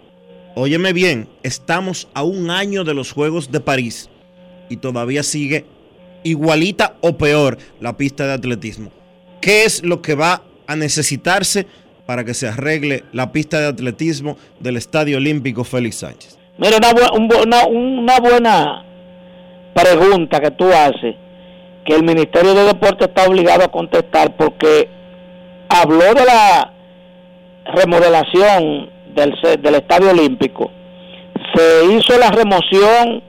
óyeme 0.54 0.94
bien, 0.94 1.28
estamos 1.42 2.08
a 2.14 2.22
un 2.22 2.50
año 2.50 2.82
de 2.82 2.94
los 2.94 3.12
Juegos 3.12 3.52
de 3.52 3.60
París 3.60 4.08
y 4.70 4.78
todavía 4.78 5.22
sigue 5.22 5.66
igualita 6.24 6.96
o 7.02 7.18
peor 7.18 7.58
la 7.80 7.98
pista 7.98 8.26
de 8.26 8.32
atletismo. 8.32 8.90
¿Qué 9.42 9.64
es 9.64 9.84
lo 9.84 10.00
que 10.00 10.14
va 10.14 10.42
a 10.66 10.74
necesitarse 10.74 11.66
para 12.06 12.24
que 12.24 12.34
se 12.34 12.48
arregle 12.48 13.04
la 13.12 13.32
pista 13.32 13.60
de 13.60 13.66
atletismo 13.66 14.36
del 14.60 14.76
Estadio 14.76 15.16
Olímpico 15.18 15.64
Félix 15.64 15.96
Sánchez? 15.96 16.38
Mira, 16.58 16.76
una, 16.78 16.90
bu- 16.92 17.16
un 17.18 17.28
bu- 17.28 17.68
una, 17.68 18.20
buena 18.20 18.84
pregunta 19.74 20.40
que 20.40 20.50
tú 20.52 20.66
haces, 20.72 21.14
que 21.84 21.94
el 21.94 22.02
Ministerio 22.04 22.54
de 22.54 22.64
Deportes 22.64 23.08
está 23.08 23.26
obligado 23.28 23.64
a 23.64 23.68
contestar 23.70 24.36
porque 24.36 24.88
habló 25.68 26.14
de 26.14 26.24
la 26.24 26.72
remodelación 27.74 28.90
del, 29.14 29.34
del 29.60 29.74
Estadio 29.74 30.10
Olímpico, 30.10 30.70
se 31.54 31.84
hizo 31.92 32.18
la 32.18 32.30
remoción 32.30 33.22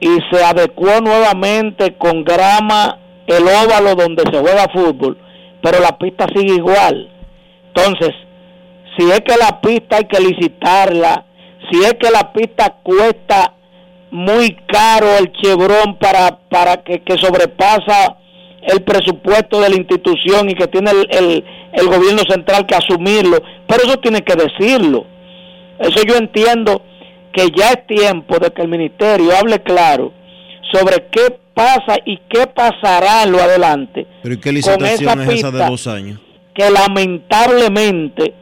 y 0.00 0.08
se 0.30 0.44
adecuó 0.44 1.00
nuevamente 1.00 1.94
con 1.96 2.24
grama 2.24 2.98
el 3.26 3.44
óvalo 3.44 3.94
donde 3.94 4.22
se 4.30 4.38
juega 4.38 4.68
fútbol, 4.72 5.16
pero 5.62 5.80
la 5.80 5.96
pista 5.98 6.26
sigue 6.34 6.54
igual. 6.56 7.10
Entonces, 7.76 8.14
si 8.96 9.10
es 9.10 9.20
que 9.20 9.36
la 9.36 9.60
pista 9.60 9.96
hay 9.98 10.04
que 10.04 10.18
licitarla, 10.18 11.26
si 11.70 11.78
es 11.80 11.94
que 11.94 12.10
la 12.10 12.32
pista 12.32 12.76
cuesta 12.82 13.52
muy 14.10 14.56
caro 14.66 15.18
el 15.18 15.30
chebrón 15.32 15.98
para, 15.98 16.38
para 16.48 16.82
que, 16.82 17.02
que 17.02 17.18
sobrepasa 17.18 18.16
el 18.62 18.82
presupuesto 18.82 19.60
de 19.60 19.68
la 19.68 19.76
institución 19.76 20.48
y 20.48 20.54
que 20.54 20.66
tiene 20.68 20.90
el, 20.90 21.06
el, 21.10 21.44
el 21.72 21.86
gobierno 21.86 22.22
central 22.28 22.66
que 22.66 22.74
asumirlo, 22.74 23.42
pero 23.66 23.84
eso 23.84 23.98
tiene 23.98 24.22
que 24.22 24.34
decirlo. 24.34 25.04
Eso 25.78 26.00
yo 26.08 26.16
entiendo 26.16 26.82
que 27.32 27.48
ya 27.54 27.72
es 27.72 27.86
tiempo 27.86 28.38
de 28.38 28.50
que 28.50 28.62
el 28.62 28.68
ministerio 28.68 29.36
hable 29.36 29.62
claro 29.62 30.12
sobre 30.72 31.06
qué 31.10 31.38
pasa 31.52 31.98
y 32.06 32.18
qué 32.28 32.46
pasará 32.46 33.24
en 33.24 33.32
lo 33.32 33.40
adelante 33.40 34.06
Pero 34.22 34.34
¿y 34.34 34.38
qué 34.38 34.50
con 34.50 34.54
licitación 34.82 35.20
es 35.22 35.28
esa 35.28 35.50
de 35.50 35.66
dos 35.66 35.86
años? 35.86 36.20
Que 36.56 36.70
lamentablemente, 36.70 38.34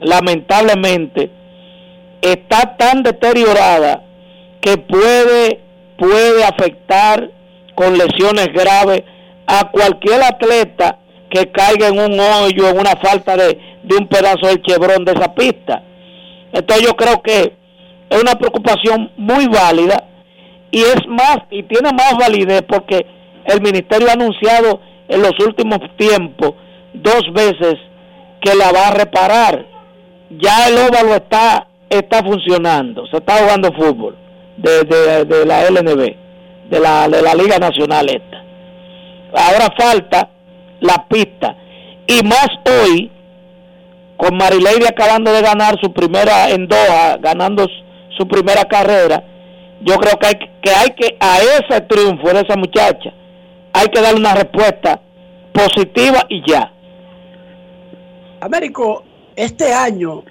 lamentablemente, 0.00 1.30
está 2.22 2.76
tan 2.76 3.02
deteriorada 3.02 4.04
que 4.60 4.78
puede, 4.78 5.60
puede 5.98 6.44
afectar 6.44 7.28
con 7.74 7.98
lesiones 7.98 8.52
graves 8.52 9.02
a 9.46 9.68
cualquier 9.70 10.22
atleta 10.22 10.98
que 11.28 11.50
caiga 11.50 11.88
en 11.88 11.98
un 11.98 12.20
hoyo, 12.20 12.68
en 12.68 12.78
una 12.78 12.94
falta 12.96 13.36
de, 13.36 13.58
de 13.82 13.96
un 13.96 14.06
pedazo 14.06 14.46
del 14.46 14.62
chebrón 14.62 15.04
de 15.04 15.12
esa 15.12 15.34
pista. 15.34 15.82
Entonces 16.52 16.86
yo 16.86 16.94
creo 16.94 17.20
que 17.20 17.52
es 18.10 18.22
una 18.22 18.36
preocupación 18.36 19.10
muy 19.16 19.46
válida 19.48 20.04
y 20.70 20.82
es 20.82 21.06
más, 21.08 21.38
y 21.50 21.64
tiene 21.64 21.90
más 21.92 22.14
validez 22.16 22.62
porque 22.68 23.06
el 23.46 23.60
ministerio 23.60 24.08
ha 24.08 24.12
anunciado 24.12 24.80
en 25.08 25.22
los 25.22 25.32
últimos 25.40 25.80
tiempos 25.96 26.54
dos 26.94 27.22
veces 27.32 27.74
que 28.40 28.54
la 28.54 28.70
va 28.72 28.88
a 28.88 28.92
reparar. 28.94 29.66
Ya 30.30 30.68
el 30.68 30.76
óvalo 30.78 31.14
está 31.16 31.66
está 31.88 32.22
funcionando, 32.22 33.04
se 33.08 33.16
está 33.16 33.38
jugando 33.38 33.72
fútbol 33.72 34.16
de, 34.56 34.84
de, 34.84 35.24
de 35.24 35.44
la 35.44 35.64
LNB, 35.68 36.16
de 36.70 36.80
la, 36.80 37.08
de 37.08 37.20
la 37.20 37.34
Liga 37.34 37.58
Nacional 37.58 38.06
esta. 38.08 38.44
Ahora 39.34 39.68
falta 39.76 40.28
la 40.80 41.04
pista. 41.08 41.56
Y 42.06 42.22
más 42.24 42.48
hoy, 42.64 43.10
con 44.16 44.36
Marileide 44.36 44.86
acabando 44.88 45.32
de 45.32 45.42
ganar 45.42 45.76
su 45.80 45.92
primera 45.92 46.50
en 46.50 46.68
Doha, 46.68 47.16
ganando 47.20 47.66
su- 48.16 48.28
primera 48.28 48.64
carrera, 48.66 49.24
yo 49.80 49.96
creo 49.96 50.16
que 50.18 50.26
hay, 50.26 50.34
que 50.62 50.70
hay 50.70 50.90
que 50.90 51.16
a 51.18 51.38
ese 51.38 51.80
triunfo 51.82 52.28
de 52.28 52.40
esa 52.42 52.54
muchacha 52.56 53.12
hay 53.72 53.86
que 53.86 54.00
darle 54.00 54.20
una 54.20 54.34
respuesta 54.34 55.00
positiva 55.52 56.26
y 56.28 56.42
ya. 56.46 56.70
Américo, 58.40 59.04
este 59.36 59.72
año 59.72 60.22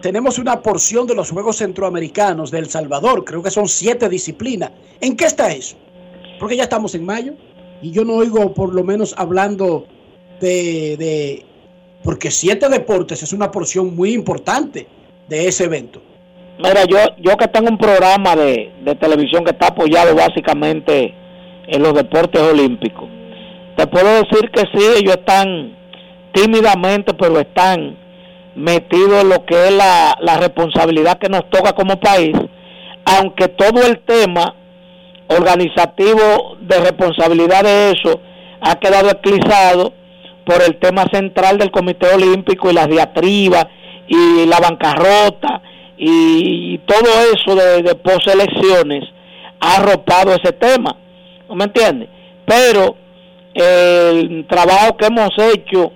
tenemos 0.00 0.38
una 0.38 0.60
porción 0.60 1.06
de 1.06 1.14
los 1.14 1.30
Juegos 1.30 1.56
Centroamericanos 1.56 2.50
de 2.50 2.58
El 2.58 2.66
Salvador, 2.68 3.24
creo 3.24 3.42
que 3.42 3.50
son 3.50 3.68
siete 3.68 4.08
disciplinas. 4.08 4.70
¿En 5.00 5.16
qué 5.16 5.24
está 5.24 5.52
eso? 5.52 5.76
Porque 6.38 6.56
ya 6.56 6.64
estamos 6.64 6.94
en 6.94 7.04
mayo 7.06 7.34
y 7.80 7.90
yo 7.90 8.04
no 8.04 8.14
oigo 8.14 8.52
por 8.52 8.74
lo 8.74 8.84
menos 8.84 9.14
hablando 9.16 9.86
de, 10.40 10.96
de- 10.98 11.46
porque 12.02 12.30
siete 12.30 12.68
deportes 12.68 13.22
es 13.22 13.32
una 13.32 13.50
porción 13.50 13.96
muy 13.96 14.12
importante 14.12 14.86
de 15.28 15.48
ese 15.48 15.64
evento. 15.64 16.02
Mira, 16.58 16.84
yo, 16.84 16.98
yo 17.18 17.36
que 17.36 17.48
tengo 17.48 17.68
un 17.70 17.78
programa 17.78 18.36
de, 18.36 18.72
de 18.84 18.94
televisión 18.96 19.42
que 19.44 19.52
está 19.52 19.68
apoyado 19.68 20.14
básicamente 20.14 21.14
en 21.66 21.82
los 21.82 21.94
deportes 21.94 22.40
olímpicos, 22.42 23.08
te 23.76 23.86
puedo 23.86 24.06
decir 24.22 24.50
que 24.50 24.60
sí, 24.72 24.84
ellos 24.98 25.16
están 25.16 25.76
tímidamente, 26.34 27.14
pero 27.14 27.40
están 27.40 27.96
metidos 28.54 29.22
en 29.22 29.28
lo 29.30 29.46
que 29.46 29.68
es 29.68 29.72
la, 29.72 30.16
la 30.20 30.36
responsabilidad 30.36 31.18
que 31.18 31.28
nos 31.28 31.48
toca 31.48 31.72
como 31.72 31.98
país, 31.98 32.36
aunque 33.06 33.48
todo 33.48 33.86
el 33.86 34.00
tema 34.00 34.54
organizativo 35.28 36.56
de 36.60 36.80
responsabilidad 36.80 37.62
de 37.62 37.92
eso 37.92 38.20
ha 38.60 38.76
quedado 38.76 39.10
eclipsado 39.10 39.92
por 40.44 40.62
el 40.62 40.76
tema 40.76 41.04
central 41.12 41.56
del 41.58 41.70
Comité 41.70 42.14
Olímpico 42.14 42.70
y 42.70 42.74
las 42.74 42.88
diatribas 42.88 43.66
y 44.06 44.44
la 44.46 44.60
bancarrota 44.60 45.62
y, 45.96 46.78
todo 46.86 47.08
eso 47.32 47.54
de, 47.54 47.94
poselecciones 47.94 49.04
ha 49.60 49.76
arropado 49.76 50.34
ese 50.34 50.52
tema, 50.52 50.96
¿no 51.48 51.54
me 51.54 51.64
entiendes? 51.64 52.08
pero 52.44 52.96
el 53.54 54.46
trabajo 54.48 54.96
que 54.96 55.06
hemos 55.06 55.30
hecho 55.38 55.92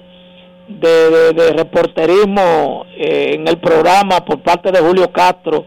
de, 0.69 1.33
de, 1.33 1.53
reporterismo 1.53 2.85
eh, 2.97 3.35
en 3.35 3.49
el 3.49 3.59
programa 3.59 4.25
por 4.25 4.41
parte 4.41 4.71
de 4.71 4.81
Julio 4.81 5.11
Castro 5.11 5.65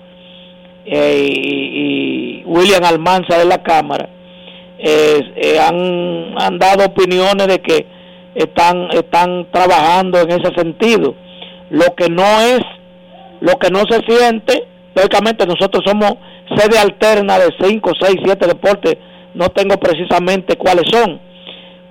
eh, 0.86 1.26
y, 1.28 2.44
William 2.46 2.84
Almanza 2.84 3.38
de 3.38 3.46
la 3.46 3.62
Cámara 3.64 4.10
eh, 4.78 5.60
han, 5.60 6.36
han 6.38 6.60
dado 6.60 6.86
opiniones 6.86 7.48
de 7.48 7.60
que 7.60 7.86
están 8.36 8.90
están 8.92 9.48
trabajando 9.52 10.20
en 10.20 10.32
ese 10.32 10.54
sentido. 10.56 11.16
Lo 11.70 11.94
que 11.96 12.10
no 12.10 12.42
es 12.42 12.62
lo 13.42 13.58
que 13.58 13.70
no 13.70 13.84
se 13.90 14.02
siente 14.08 14.68
lógicamente 14.94 15.46
nosotros 15.46 15.84
somos 15.86 16.14
sede 16.56 16.78
alterna 16.78 17.40
de 17.40 17.50
5, 17.60 17.92
6, 18.00 18.16
7 18.26 18.48
deportes 18.48 18.98
no 19.34 19.50
tengo 19.50 19.78
precisamente 19.78 20.58
cuáles 20.58 20.86
son 20.92 21.20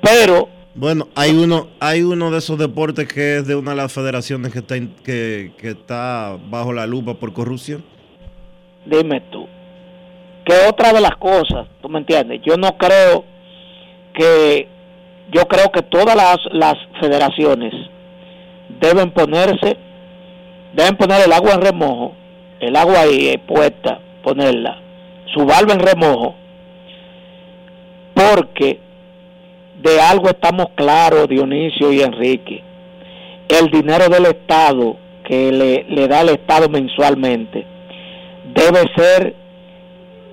pero 0.03 0.49
bueno, 0.81 1.09
hay 1.15 1.37
uno, 1.37 1.67
hay 1.79 2.03
uno 2.03 2.31
de 2.31 2.39
esos 2.39 2.57
deportes 2.57 3.07
que 3.07 3.37
es 3.37 3.47
de 3.47 3.55
una 3.55 3.73
de 3.73 3.77
las 3.77 3.93
federaciones 3.93 4.51
que 4.51 4.61
está, 4.61 4.77
que, 5.05 5.53
que 5.59 5.69
está 5.69 6.39
bajo 6.49 6.73
la 6.73 6.87
lupa 6.87 7.13
por 7.13 7.35
corrupción. 7.35 7.85
Dime 8.87 9.21
tú, 9.31 9.47
que 10.43 10.55
otra 10.71 10.95
de 10.95 11.03
las 11.03 11.17
cosas, 11.17 11.69
tú 11.83 11.91
me 11.91 11.99
entiendes, 11.99 12.41
yo 12.47 12.57
no 12.57 12.79
creo 12.79 13.27
que, 14.15 14.69
yo 15.31 15.47
creo 15.49 15.71
que 15.71 15.83
todas 15.83 16.17
las, 16.17 16.39
las 16.51 16.77
federaciones 16.99 17.75
deben 18.81 19.11
ponerse, 19.11 19.77
deben 20.73 20.97
poner 20.97 21.21
el 21.27 21.33
agua 21.35 21.57
en 21.57 21.61
remojo, 21.61 22.15
el 22.59 22.75
agua 22.75 23.01
ahí 23.01 23.37
puesta, 23.47 24.01
ponerla, 24.23 24.81
su 25.35 25.45
barba 25.45 25.75
en 25.75 25.81
remojo, 25.81 26.37
porque 28.15 28.81
de 29.83 30.01
algo 30.01 30.29
estamos 30.29 30.67
claros, 30.75 31.29
Dionisio 31.29 31.93
y 31.93 32.03
Enrique. 32.03 32.63
El 33.49 33.71
dinero 33.71 34.09
del 34.09 34.27
Estado 34.27 34.97
que 35.25 35.51
le, 35.53 35.85
le 35.89 36.09
da 36.09 36.21
el 36.21 36.31
Estado 36.31 36.69
mensualmente 36.69 37.67
debe 38.55 38.81
ser 38.97 39.35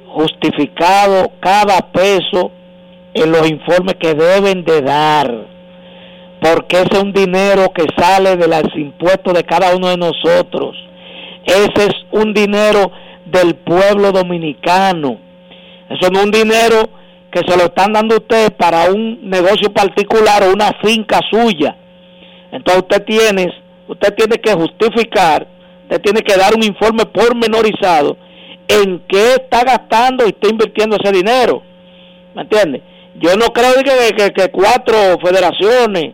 justificado 0.07 1.31
cada 1.39 1.79
peso 1.91 2.51
en 3.13 3.31
los 3.31 3.49
informes 3.49 3.95
que 3.95 4.13
deben 4.13 4.63
de 4.63 4.81
dar, 4.81 5.47
porque 6.41 6.77
ese 6.77 6.93
es 6.93 7.03
un 7.03 7.13
dinero 7.13 7.71
que 7.73 7.85
sale 7.97 8.35
de 8.35 8.47
los 8.47 8.75
impuestos 8.75 9.33
de 9.33 9.43
cada 9.43 9.75
uno 9.75 9.89
de 9.89 9.97
nosotros. 9.97 10.75
Ese 11.45 11.87
es 11.87 11.95
un 12.11 12.33
dinero 12.33 12.91
del 13.25 13.55
pueblo 13.55 14.11
dominicano. 14.11 15.17
Eso 15.89 16.11
no 16.11 16.19
es 16.19 16.25
un 16.25 16.31
dinero 16.31 16.89
que 17.31 17.39
se 17.39 17.57
lo 17.57 17.65
están 17.65 17.93
dando 17.93 18.15
usted 18.15 18.53
para 18.53 18.89
un 18.91 19.29
negocio 19.29 19.71
particular 19.71 20.43
o 20.43 20.53
una 20.53 20.71
finca 20.81 21.19
suya. 21.29 21.75
Entonces 22.51 22.83
usted 22.83 23.03
tiene, 23.03 23.53
usted 23.87 24.13
tiene 24.15 24.37
que 24.37 24.53
justificar, 24.53 25.47
usted 25.83 26.01
tiene 26.01 26.21
que 26.21 26.37
dar 26.37 26.55
un 26.55 26.63
informe 26.63 27.05
pormenorizado 27.05 28.17
en 28.67 28.99
qué 29.07 29.33
está 29.33 29.63
gastando 29.63 30.25
y 30.25 30.29
está 30.29 30.49
invirtiendo 30.49 30.97
ese 30.97 31.11
dinero. 31.11 31.61
¿Me 32.33 32.43
entiende? 32.43 32.81
Yo 33.15 33.35
no 33.35 33.47
creo 33.47 33.73
que, 33.83 34.31
que, 34.31 34.51
cuatro 34.51 34.95
federaciones 35.23 36.13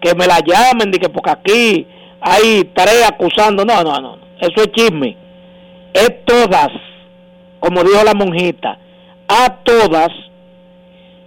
que 0.00 0.14
me 0.14 0.26
la 0.26 0.40
llamen, 0.40 0.90
de 0.90 0.98
que 0.98 1.08
porque 1.08 1.30
aquí 1.30 1.86
hay 2.20 2.70
tres 2.74 3.04
acusando. 3.08 3.64
No, 3.64 3.82
no, 3.82 4.00
no. 4.00 4.18
Eso 4.40 4.62
es 4.62 4.72
chisme. 4.72 5.16
Es 5.92 6.24
todas, 6.24 6.70
como 7.60 7.84
dijo 7.84 8.02
la 8.02 8.14
monjita, 8.14 8.78
a 9.28 9.56
todas 9.62 10.08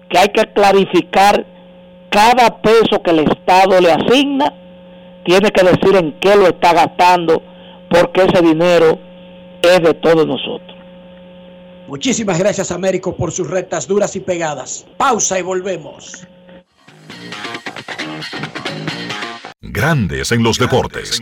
que 0.09 0.17
hay 0.17 0.29
que 0.29 0.51
clarificar 0.53 1.45
cada 2.09 2.61
peso 2.61 3.01
que 3.03 3.11
el 3.11 3.19
Estado 3.19 3.79
le 3.79 3.91
asigna, 3.91 4.53
tiene 5.25 5.51
que 5.51 5.63
decir 5.63 5.95
en 5.95 6.19
qué 6.19 6.35
lo 6.35 6.47
está 6.47 6.73
gastando, 6.73 7.41
porque 7.89 8.23
ese 8.23 8.41
dinero 8.41 8.99
es 9.61 9.81
de 9.81 9.93
todos 9.95 10.25
nosotros. 10.25 10.77
Muchísimas 11.87 12.37
gracias, 12.39 12.71
Américo, 12.71 13.15
por 13.15 13.31
sus 13.31 13.49
rectas 13.49 13.87
duras 13.87 14.15
y 14.15 14.19
pegadas. 14.19 14.85
Pausa 14.97 15.39
y 15.39 15.41
volvemos. 15.41 16.27
Grandes 19.61 20.31
en 20.31 20.43
los 20.43 20.57
deportes. 20.57 21.21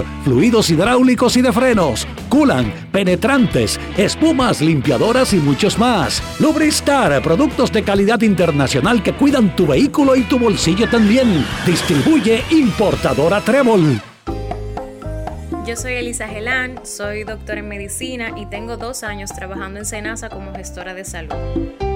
fluidos 0.23 0.69
hidráulicos 0.69 1.37
y 1.37 1.41
de 1.41 1.51
frenos, 1.51 2.07
culan, 2.29 2.71
penetrantes, 2.91 3.79
espumas, 3.97 4.61
limpiadoras 4.61 5.33
y 5.33 5.37
muchos 5.37 5.77
más. 5.77 6.21
Lubristar, 6.39 7.21
productos 7.21 7.71
de 7.71 7.83
calidad 7.83 8.21
internacional 8.21 9.03
que 9.03 9.13
cuidan 9.13 9.55
tu 9.55 9.67
vehículo 9.67 10.15
y 10.15 10.23
tu 10.23 10.39
bolsillo 10.39 10.89
también. 10.89 11.45
Distribuye 11.65 12.43
importadora 12.51 13.41
Trébol. 13.41 14.01
Yo 15.65 15.75
soy 15.75 15.93
Elisa 15.93 16.27
Gelán, 16.27 16.79
soy 16.85 17.23
doctora 17.23 17.59
en 17.59 17.67
medicina 17.67 18.31
y 18.35 18.47
tengo 18.47 18.77
dos 18.77 19.03
años 19.03 19.31
trabajando 19.31 19.79
en 19.79 19.85
Senasa 19.85 20.29
como 20.29 20.53
gestora 20.53 20.93
de 20.93 21.05
salud. 21.05 21.90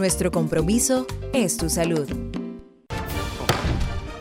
nuestro 0.00 0.30
compromiso 0.30 1.06
es 1.34 1.58
tu 1.58 1.68
salud. 1.68 2.08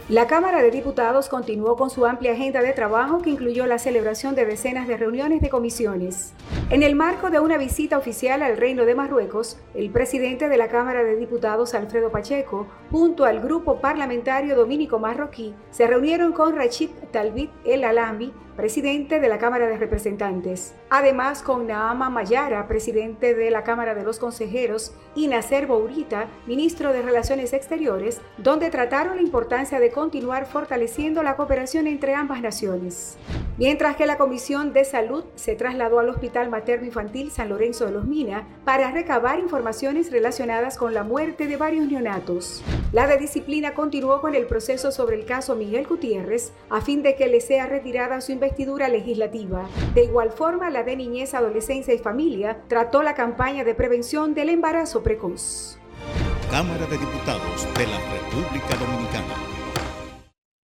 La 0.09 0.27
Cámara 0.27 0.61
de 0.61 0.71
Diputados 0.71 1.29
continuó 1.29 1.77
con 1.77 1.89
su 1.89 2.05
amplia 2.05 2.33
agenda 2.33 2.61
de 2.61 2.73
trabajo 2.73 3.19
que 3.19 3.29
incluyó 3.29 3.65
la 3.65 3.79
celebración 3.79 4.35
de 4.35 4.43
decenas 4.43 4.87
de 4.87 4.97
reuniones 4.97 5.39
de 5.39 5.49
comisiones. 5.49 6.33
En 6.69 6.83
el 6.83 6.95
marco 6.95 7.29
de 7.29 7.39
una 7.39 7.57
visita 7.57 7.97
oficial 7.97 8.41
al 8.41 8.57
Reino 8.57 8.85
de 8.85 8.95
Marruecos, 8.95 9.57
el 9.73 9.89
presidente 9.89 10.49
de 10.49 10.57
la 10.57 10.67
Cámara 10.67 11.03
de 11.03 11.15
Diputados, 11.15 11.73
Alfredo 11.75 12.11
Pacheco, 12.11 12.67
junto 12.91 13.23
al 13.23 13.39
grupo 13.39 13.79
parlamentario 13.79 14.55
dominico 14.55 14.99
marroquí, 14.99 15.53
se 15.71 15.87
reunieron 15.87 16.33
con 16.33 16.55
Rachid 16.55 16.89
Talbit 17.11 17.51
El 17.63 17.85
Alambi, 17.85 18.33
presidente 18.59 19.21
de 19.21 19.29
la 19.29 19.37
Cámara 19.37 19.67
de 19.67 19.77
Representantes. 19.77 20.73
Además, 20.89 21.43
con 21.43 21.65
Naama 21.65 22.09
Mayara, 22.09 22.67
presidente 22.67 23.33
de 23.33 23.51
la 23.51 23.63
Cámara 23.63 23.95
de 23.95 24.03
los 24.03 24.19
Consejeros, 24.19 24.91
y 25.15 25.27
Nacer 25.27 25.65
Bourita, 25.65 26.27
ministro 26.45 26.91
de 26.91 27.01
Relaciones 27.01 27.53
Exteriores, 27.53 28.19
donde 28.37 28.69
trataron 28.69 29.15
la 29.15 29.21
importancia 29.21 29.79
de 29.79 29.91
continuar 29.91 30.45
fortaleciendo 30.45 31.23
la 31.23 31.37
cooperación 31.37 31.87
entre 31.87 32.15
ambas 32.15 32.41
naciones. 32.41 33.17
Mientras 33.57 33.95
que 33.95 34.05
la 34.05 34.17
Comisión 34.17 34.71
de 34.73 34.85
Salud 34.85 35.23
se 35.35 35.55
trasladó 35.55 35.99
al 35.99 36.09
Hospital 36.09 36.49
Materno 36.49 36.85
Infantil 36.85 37.31
San 37.31 37.49
Lorenzo 37.49 37.85
de 37.85 37.91
los 37.91 38.05
Mina 38.05 38.47
para 38.63 38.91
recabar 38.91 39.39
informaciones 39.39 40.11
relacionadas 40.11 40.77
con 40.77 40.93
la 40.93 41.03
muerte 41.03 41.47
de 41.47 41.57
varios 41.57 41.87
neonatos. 41.87 42.63
La 42.93 43.05
de 43.07 43.17
disciplina 43.17 43.73
continuó 43.73 44.21
con 44.21 44.33
el 44.33 44.47
proceso 44.47 44.91
sobre 44.91 45.17
el 45.17 45.25
caso 45.25 45.55
Miguel 45.55 45.87
Gutiérrez 45.87 46.53
a 46.69 46.79
fin 46.79 47.03
de 47.03 47.15
que 47.15 47.27
le 47.27 47.41
sea 47.41 47.65
retirada 47.65 48.21
su 48.21 48.31
investidura 48.49 48.89
legislativa. 48.89 49.69
De 49.93 50.03
igual 50.03 50.31
forma, 50.31 50.71
la 50.71 50.83
de 50.83 50.95
Niñez, 50.95 51.35
Adolescencia 51.35 51.93
y 51.93 51.99
Familia 51.99 52.63
trató 52.67 53.03
la 53.03 53.13
campaña 53.13 53.63
de 53.63 53.75
prevención 53.75 54.33
del 54.33 54.49
embarazo 54.49 55.03
precoz. 55.03 55.77
Cámara 56.49 56.87
de 56.87 56.97
Diputados 56.97 57.67
de 57.77 57.85
la 57.85 57.99
República 58.09 58.75
Dominicana. 58.75 59.35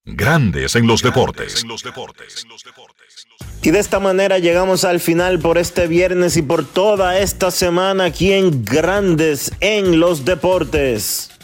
Grandes 0.06 0.76
en 0.76 0.86
los 0.86 1.02
deportes. 1.02 1.62
Y 3.62 3.70
de 3.70 3.78
esta 3.78 4.00
manera 4.00 4.38
llegamos 4.38 4.84
al 4.84 5.00
final 5.00 5.38
por 5.38 5.58
este 5.58 5.86
viernes 5.86 6.38
y 6.38 6.42
por 6.42 6.64
toda 6.66 7.18
esta 7.18 7.50
semana 7.50 8.04
aquí 8.04 8.32
en 8.32 8.64
Grandes 8.64 9.52
en 9.60 10.00
los 10.00 10.24
Deportes. 10.24 11.33